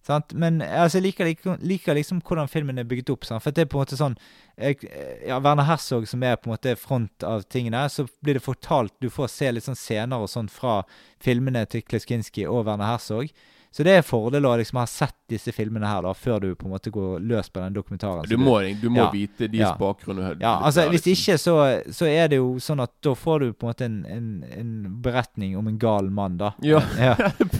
Sant? 0.03 0.33
Men 0.33 0.61
altså, 0.61 0.97
jeg 0.99 1.03
liker, 1.13 1.57
liker 1.61 1.93
liksom 1.95 2.21
hvordan 2.21 2.47
filmen 2.47 2.77
er 2.79 2.83
bygget 2.87 3.09
opp. 3.09 3.25
Sant? 3.25 3.43
For 3.43 3.51
det 3.51 3.61
er 3.65 3.65
på 3.71 3.77
en 3.79 3.83
måte 3.83 3.97
sånn 3.99 4.15
jeg, 4.57 4.77
ja, 5.27 5.39
Werner 5.39 5.63
Herzog 5.67 6.07
som 6.07 6.23
er 6.23 6.35
på 6.39 6.47
en 6.49 6.53
måte 6.55 6.75
front 6.79 7.23
av 7.23 7.43
tingene, 7.51 7.85
så 7.91 8.05
blir 8.23 8.33
det 8.39 8.43
fortalt 8.43 8.93
Du 9.01 9.09
får 9.09 9.27
se 9.29 9.51
litt 9.51 9.63
sånn 9.67 9.75
scener 9.79 10.19
og 10.19 10.29
sånn 10.31 10.47
fra 10.49 10.83
filmene 11.19 11.65
til 11.67 11.81
Kleskinski 11.83 12.47
og 12.47 12.65
Werner 12.67 12.87
Herzog. 12.93 13.27
Så 13.71 13.83
det 13.85 13.93
er 13.93 14.05
fordel 14.05 14.47
å 14.49 14.55
liksom 14.57 14.79
ha 14.81 14.85
sett 14.89 15.15
disse 15.29 15.51
filmene 15.53 15.85
her 15.85 16.01
da 16.01 16.09
før 16.17 16.39
du 16.41 16.47
på 16.57 16.65
en 16.65 16.71
måte 16.73 16.89
går 16.93 17.19
løs 17.21 17.51
på 17.53 17.61
den 17.61 17.75
dokumentaren. 17.75 18.25
Du 18.25 18.33
må, 18.41 18.55
du 18.81 18.87
må 18.89 19.03
ja, 19.03 19.09
vite 19.13 19.45
deres 19.45 19.61
ja. 19.61 19.73
bakgrunn. 19.77 20.23
Ja, 20.41 20.55
altså 20.65 20.87
Hvis 20.89 21.05
liksom. 21.05 21.13
ikke, 21.13 21.37
så, 21.37 21.55
så 21.99 22.09
er 22.09 22.31
det 22.31 22.39
jo 22.39 22.55
sånn 22.63 22.81
at 22.81 22.95
da 23.05 23.13
får 23.13 23.45
du 23.45 23.53
på 23.53 23.67
en 23.67 23.69
måte 23.69 23.85
en, 23.85 23.99
en, 24.09 24.31
en 24.57 24.71
beretning 25.05 25.53
om 25.59 25.69
en 25.69 25.77
gal 25.81 26.09
mann, 26.09 26.39
da. 26.41 26.53
Ja. 26.65 26.81
Ja. 26.99 27.13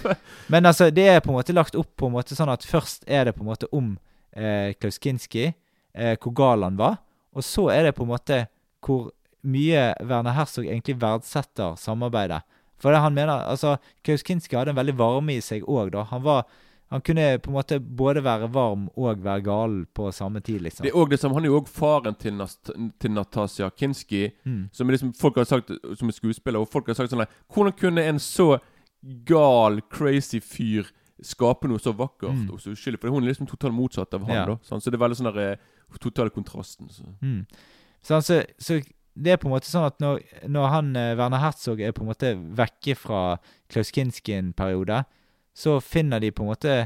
Men 0.51 0.65
altså, 0.67 0.89
det 0.91 1.05
er 1.07 1.21
på 1.23 1.31
en 1.31 1.37
måte 1.37 1.53
lagt 1.55 1.77
opp 1.77 1.93
på 1.97 2.09
en 2.09 2.15
måte 2.17 2.35
sånn 2.35 2.51
at 2.51 2.65
først 2.67 3.05
er 3.07 3.29
det 3.29 3.35
på 3.37 3.45
en 3.45 3.51
måte 3.51 3.69
om 3.75 3.93
eh, 4.33 4.73
Klaus 4.81 4.97
Kinski, 5.01 5.51
eh, 5.93 6.15
hvor 6.19 6.33
gal 6.35 6.65
han 6.65 6.77
var, 6.79 6.99
og 7.37 7.45
så 7.45 7.69
er 7.71 7.87
det 7.87 7.95
på 7.97 8.03
en 8.03 8.11
måte 8.11 8.41
hvor 8.85 9.11
mye 9.47 9.91
Werner 10.03 10.35
Herzog 10.35 10.67
egentlig 10.67 10.97
verdsetter 10.99 11.77
samarbeidet. 11.79 12.41
For 12.79 12.91
det 12.95 13.01
han 13.03 13.13
mener, 13.13 13.45
altså, 13.51 13.77
Kauskinski 14.03 14.55
hadde 14.55 14.73
en 14.73 14.79
veldig 14.79 14.97
varme 14.97 15.35
i 15.35 15.41
seg 15.43 15.63
òg, 15.67 15.91
da. 15.91 16.03
Han 16.13 16.23
var 16.23 16.45
han 16.89 17.01
kunne 17.05 17.37
på 17.37 17.51
en 17.51 17.53
måte 17.53 17.77
både 17.79 18.23
være 18.25 18.47
varm 18.49 18.87
og 18.97 19.19
være 19.21 19.43
gal 19.45 19.73
på 19.93 20.07
samme 20.11 20.39
tid, 20.41 20.63
liksom. 20.65 20.83
Det 20.83 20.89
er 20.89 20.97
også 20.97 21.17
samme, 21.21 21.35
Han 21.35 21.45
er 21.45 21.51
jo 21.51 21.59
òg 21.59 21.67
faren 21.69 22.15
til, 22.17 22.33
Nast 22.33 22.71
til 22.99 23.11
Natasja 23.11 23.69
Kinski. 23.69 24.31
Mm. 24.45 24.69
Som 24.73 24.89
liksom 24.89 25.13
folk 25.13 25.37
har 25.37 25.45
sagt 25.45 25.69
som 25.69 26.09
er 26.09 26.17
skuespiller, 26.17 26.59
og 26.59 26.67
folk 26.69 26.87
har 26.87 26.97
sagt 26.97 27.11
sånn 27.13 27.27
Hvordan 27.53 27.77
kunne 27.77 28.01
en 28.09 28.17
så 28.19 28.57
gal, 29.25 29.81
crazy 29.91 30.39
fyr 30.39 30.89
skape 31.21 31.67
noe 31.67 31.79
så 31.79 31.93
vakkert 31.93 32.33
Mm. 32.33 32.49
og 32.53 32.59
så 32.59 32.71
uskyldig? 32.73 32.99
For 32.99 33.09
hun 33.09 33.23
er 33.23 33.27
liksom 33.33 33.47
totalt 33.47 33.73
motsatt 33.73 34.13
av 34.13 34.25
han. 34.25 34.35
Ja. 34.35 34.45
da 34.45 34.57
sånn. 34.63 34.81
Så 34.81 34.89
det 34.89 34.95
er 34.99 35.05
veldig 35.05 35.17
sånn 35.17 35.33
der, 35.33 35.51
eh, 35.51 35.57
totale 35.99 36.29
kontrasten. 36.31 36.89
Så. 36.89 37.03
Mm. 37.21 37.45
Så, 38.01 38.15
altså, 38.15 38.43
så 38.57 38.81
det 39.19 39.33
er 39.33 39.39
på 39.41 39.49
en 39.49 39.55
måte 39.55 39.69
sånn 39.69 39.87
at 39.89 39.99
når, 40.03 40.21
når 40.47 40.69
han 40.73 40.91
eh, 40.97 41.15
Werner 41.19 41.41
Herzog 41.43 41.81
er 41.83 41.95
på 41.95 42.05
en 42.05 42.11
måte 42.11 42.33
vekke 42.59 42.95
fra 42.97 43.23
Klaus 43.71 43.91
Kinski-periode, 43.95 45.03
så 45.57 45.79
finner 45.83 46.23
de 46.23 46.31
på 46.31 46.45
en 46.45 46.51
måte 46.53 46.77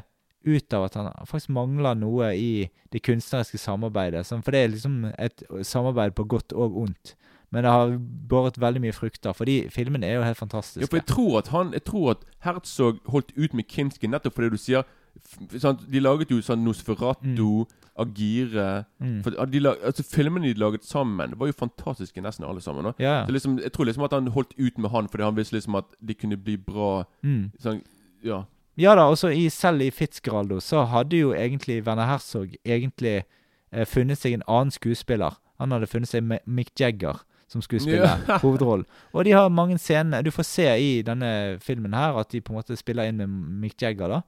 ut 0.43 0.75
av 0.75 0.87
at 0.87 0.95
han 0.99 1.11
faktisk 1.29 1.53
mangler 1.55 1.95
noe 1.95 2.33
i 2.35 2.67
det 2.91 3.03
kunstneriske 3.05 3.59
samarbeidet. 3.61 4.25
For 4.27 4.51
det 4.51 4.63
er 4.63 4.73
liksom 4.73 4.97
et 5.13 5.45
samarbeid 5.63 6.15
på 6.17 6.25
godt 6.35 6.55
og 6.57 6.75
ondt. 6.83 7.13
Men 7.53 7.63
det 7.63 7.71
har 7.71 7.93
båret 8.29 8.57
veldig 8.57 8.81
mye 8.81 8.95
frukter, 8.97 9.35
fordi 9.37 9.59
filmene 9.71 10.07
er 10.09 10.17
jo 10.17 10.25
helt 10.25 10.39
fantastiske. 10.39 10.81
Ja, 10.81 10.89
for 10.89 10.99
jeg 10.99 11.07
tror 11.11 11.37
at 11.37 11.51
han 11.53 11.73
Jeg 11.73 11.83
tror 11.85 12.11
at 12.15 12.25
Herzog 12.41 12.99
holdt 13.05 13.31
ut 13.37 13.53
med 13.53 13.69
Kinski 13.69 14.09
nettopp 14.09 14.39
fordi 14.39 14.49
du 14.49 14.57
sier 14.57 14.87
sant? 15.59 15.83
De 15.91 15.99
laget 15.99 16.31
jo 16.31 16.41
sånn 16.41 16.63
Nosferatu, 16.65 17.65
Agire 17.95 18.85
Mm. 18.99 19.21
for, 19.23 19.45
de 19.45 19.59
lag, 19.59 19.75
altså 19.85 20.03
Filmene 20.03 20.47
de 20.53 20.59
laget 20.59 20.83
sammen, 20.85 21.33
var 21.37 21.47
jo 21.47 21.53
fantastiske, 21.53 22.21
nesten 22.21 22.45
alle 22.45 22.61
sammen. 22.61 22.93
Yeah. 22.99 23.27
Liksom, 23.29 23.59
jeg 23.59 23.71
tror 23.71 23.85
liksom 23.85 24.03
at 24.03 24.11
han 24.13 24.27
holdt 24.27 24.53
ut 24.57 24.77
med 24.77 24.89
han 24.89 25.07
fordi 25.07 25.23
han 25.23 25.35
visste 25.35 25.55
liksom 25.55 25.75
at 25.75 25.85
de 26.01 26.13
kunne 26.13 26.37
bli 26.37 26.57
bra 26.57 27.03
mm. 27.23 27.51
sånn, 27.61 27.81
Ja. 28.23 28.43
Ja 28.75 28.95
da, 28.95 29.01
også 29.11 29.29
i, 29.29 29.49
selv 29.49 29.81
i 29.81 29.91
Fitzgeraldo 29.91 30.57
så 30.59 30.85
hadde 30.89 31.17
jo 31.19 31.33
egentlig 31.37 31.83
Werner 31.85 32.07
Herzog 32.09 32.55
egentlig 32.65 33.23
eh, 33.71 33.85
funnet 33.85 34.17
seg 34.17 34.33
en 34.33 34.43
annen 34.47 34.71
skuespiller. 34.73 35.35
Han 35.59 35.71
hadde 35.71 35.85
funnet 35.85 36.09
seg 36.09 36.23
Mi- 36.23 36.41
Mick 36.47 36.71
Jagger 36.79 37.19
som 37.47 37.61
skulle 37.61 37.81
spille 37.83 38.01
Ja. 38.01 38.39
hovedrollen. 38.41 38.85
Og 39.13 39.25
de 39.25 39.31
har 39.35 39.49
mange 39.53 39.77
scener 39.77 40.23
Du 40.23 40.31
får 40.31 40.43
se 40.49 40.65
i 40.81 41.01
denne 41.05 41.59
filmen 41.61 41.93
her 41.93 42.17
at 42.17 42.31
de 42.31 42.41
på 42.41 42.49
en 42.53 42.57
måte 42.57 42.75
spiller 42.79 43.05
inn 43.11 43.17
med 43.21 43.29
Mick 43.29 43.77
Jagger, 43.81 44.07
da. 44.07 44.21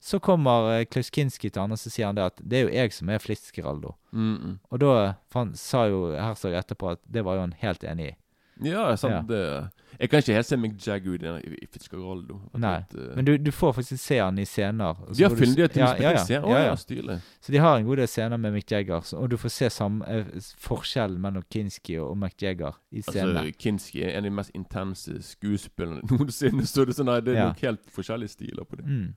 Så 0.00 0.20
kommer 0.22 0.78
eh, 0.78 0.84
Klaus 0.84 1.10
Kinski 1.10 1.50
til 1.50 1.60
han 1.62 1.72
og 1.74 1.78
så 1.78 1.90
sier 1.90 2.06
han 2.06 2.14
det 2.18 2.24
at 2.30 2.40
det 2.42 2.58
er 2.60 2.68
jo 2.68 2.74
jeg 2.74 2.92
som 2.94 3.08
er 3.10 3.18
Fitzgeraldo. 3.18 3.94
Mm 4.12 4.36
-mm. 4.36 4.58
Og 4.70 4.80
da 4.80 5.14
han, 5.34 5.54
sa 5.54 5.86
jo 5.86 6.12
Herzog 6.14 6.52
etterpå 6.54 6.90
at 6.90 7.00
det 7.04 7.24
var 7.24 7.34
jo 7.34 7.40
han 7.40 7.54
helt 7.58 7.84
enig 7.84 8.08
i. 8.08 8.14
Ja, 8.60 8.96
sant 8.96 9.12
Ja. 9.12 9.22
det 9.22 9.70
Jeg 10.00 10.10
kan 10.10 10.18
ikke 10.18 10.34
helt 10.34 10.46
se 10.46 10.56
Mick 10.56 10.86
Jagger 10.86 11.38
i, 11.38 11.54
i, 11.62 11.66
Fitzgeraldo. 11.72 12.40
Nei, 12.54 12.74
at, 12.76 12.94
uh, 12.94 13.16
Men 13.16 13.24
du, 13.24 13.36
du 13.36 13.50
får 13.50 13.72
faktisk 13.72 14.02
se 14.04 14.18
han 14.18 14.38
i 14.38 14.44
scener. 14.44 14.94
De 15.16 15.22
har 15.22 15.30
har 15.30 15.36
til 15.36 15.80
ja, 15.80 15.94
ja, 15.98 16.10
ja, 16.12 16.24
ja, 16.28 16.48
ja. 16.48 16.66
ja, 16.66 16.74
stilig. 16.76 17.20
Så 17.40 17.52
de 17.52 17.58
har 17.58 17.78
en 17.78 17.86
god 17.86 17.96
del 17.96 18.08
scener 18.08 18.36
med 18.36 18.52
Mick 18.52 18.70
Jagger, 18.70 19.00
så- 19.00 19.16
og 19.16 19.30
du 19.30 19.36
får 19.36 19.48
se 19.48 19.70
sam, 19.70 20.02
eh, 20.06 20.24
forskjellen 20.58 21.20
mellom 21.20 21.42
Kinski 21.50 21.98
og, 21.98 22.10
og 22.10 22.18
Mick 22.18 22.42
Jagger 22.42 22.72
i 22.92 23.00
scenene. 23.02 23.40
Altså, 23.40 23.58
Kinski 23.58 24.02
er 24.02 24.10
en 24.10 24.16
av 24.16 24.22
de 24.22 24.30
mest 24.30 24.50
intense 24.54 25.22
skuespillerne 25.22 26.02
noensinne. 26.10 26.66
Så 26.66 26.84
det 26.84 26.94
sånn, 26.94 27.06
nei, 27.06 27.20
det 27.20 27.34
er 27.34 27.38
Ja. 27.40 27.46
nok 27.48 27.60
helt 27.60 27.90
forskjellige 27.90 28.28
stiler 28.28 28.64
på 28.64 28.76
det. 28.76 28.86
Mm. 28.86 29.14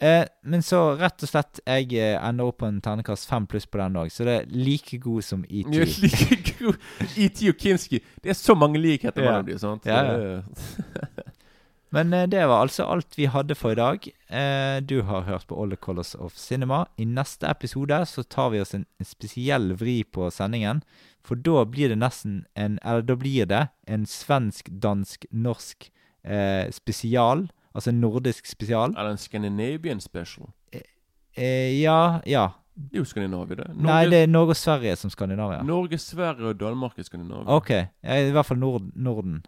Eh, 0.00 0.24
men 0.46 0.62
så 0.62 0.94
rett 1.00 1.22
og 1.26 1.30
slett, 1.30 1.58
jeg 1.66 1.88
eh, 1.98 2.14
ender 2.22 2.46
opp 2.52 2.60
på 2.62 2.68
en 2.68 2.76
ternekast 2.84 3.26
fem 3.26 3.48
pluss 3.50 3.66
på 3.66 3.80
den 3.80 3.96
òg, 3.98 4.12
så 4.14 4.24
det 4.28 4.34
er 4.36 4.52
like 4.54 4.98
god 5.02 5.24
som 5.26 5.42
ET. 5.48 5.72
Jeg 5.74 5.88
liker 6.04 6.44
god 6.60 6.76
E.T. 7.24 7.48
og 7.50 7.58
Kinski. 7.58 7.98
Det 8.22 8.30
er 8.30 8.38
så 8.38 8.54
mange 8.54 8.78
likheter 8.78 9.24
Ja. 9.26 9.32
mellom 9.32 9.46
dem. 9.50 9.58
sant? 9.58 9.86
Ja, 9.90 10.04
ja. 10.06 10.42
Men 11.90 12.12
eh, 12.12 12.26
det 12.28 12.42
var 12.46 12.60
altså 12.66 12.84
alt 12.84 13.16
vi 13.16 13.26
hadde 13.32 13.54
for 13.56 13.72
i 13.72 13.78
dag. 13.80 14.06
Eh, 14.28 14.78
du 14.84 15.00
har 15.08 15.22
hørt 15.24 15.46
på 15.48 15.56
All 15.56 15.70
the 15.72 15.76
Colors 15.80 16.14
of 16.14 16.34
Cinema. 16.36 16.82
I 17.00 17.06
neste 17.08 17.48
episode 17.48 18.02
så 18.06 18.22
tar 18.28 18.50
vi 18.52 18.60
oss 18.60 18.74
en, 18.76 18.84
en 19.00 19.08
spesiell 19.08 19.72
vri 19.80 20.02
på 20.04 20.28
sendingen. 20.30 20.82
For 21.24 21.34
da 21.40 21.64
blir 21.68 21.88
det 21.92 21.98
nesten 22.00 22.42
en 22.56 22.78
Eller 22.84 23.02
da 23.08 23.16
blir 23.16 23.46
det 23.48 23.62
en 23.88 24.04
svensk, 24.06 24.68
dansk, 24.70 25.24
norsk 25.32 25.88
eh, 26.24 26.68
spesial. 26.76 27.48
Altså 27.74 27.90
en 27.90 28.00
nordisk 28.00 28.46
spesial. 28.46 28.94
Eller 28.96 29.10
en 29.10 29.20
Scandinavian 29.20 30.00
special. 30.00 30.48
Eh, 30.72 31.80
ja, 31.80 32.20
ja. 32.26 32.48
Det 32.78 32.94
er 32.94 32.98
jo 33.02 33.04
Skandinavia, 33.04 33.56
det. 33.56 33.68
Norge, 33.74 33.86
Nei, 33.86 34.02
det 34.10 34.22
er 34.22 34.26
Norge 34.30 34.54
og 34.54 34.56
Sverige 34.56 34.96
som 34.96 35.10
Skandinavia. 35.10 35.62
Norge, 35.66 35.98
Sverige 35.98 36.52
og 36.52 36.60
Danmark 36.60 36.98
er 36.98 37.02
Skandinavia. 37.02 37.46
Ok. 37.50 37.70
Ja, 37.70 38.18
I 38.22 38.30
hvert 38.30 38.46
fall 38.46 38.58
Nord 38.58 38.90
Norden. 38.94 39.40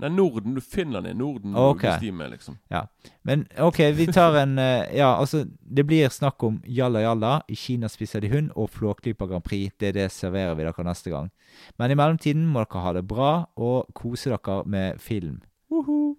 Nei, 0.00 0.08
Norden. 0.08 0.54
du 0.54 0.60
Finland 0.60 1.06
er 1.06 1.14
Norden. 1.14 1.54
Ok. 1.54 1.82
hvis 1.82 2.00
de 2.00 2.08
er 2.08 2.12
med, 2.12 2.30
liksom. 2.30 2.56
Men 3.24 3.46
OK, 3.58 3.78
vi 3.96 4.06
tar 4.06 4.38
en 4.42 4.58
eh, 4.58 4.96
Ja, 4.96 5.20
altså, 5.20 5.44
det 5.60 5.86
blir 5.86 6.08
snakk 6.08 6.42
om 6.42 6.62
Jalla 6.64 7.00
Jalla, 7.00 7.40
I 7.48 7.54
Kina 7.54 7.88
spiser 7.88 8.20
de 8.20 8.30
hund 8.32 8.50
og 8.56 8.70
Flåklypa 8.70 9.26
Grand 9.26 9.44
Prix. 9.44 9.74
Det 9.80 9.88
er 9.88 9.92
det 9.92 10.10
serverer 10.12 10.54
vi 10.54 10.64
dere 10.64 10.84
neste 10.84 11.10
gang. 11.10 11.30
Men 11.78 11.90
i 11.90 11.94
mellomtiden 11.94 12.46
må 12.46 12.64
dere 12.64 12.84
ha 12.84 12.92
det 12.96 13.06
bra 13.08 13.46
og 13.56 13.92
kose 13.94 14.30
dere 14.30 14.62
med 14.64 15.00
film. 15.00 15.42
Woho! 15.70 16.16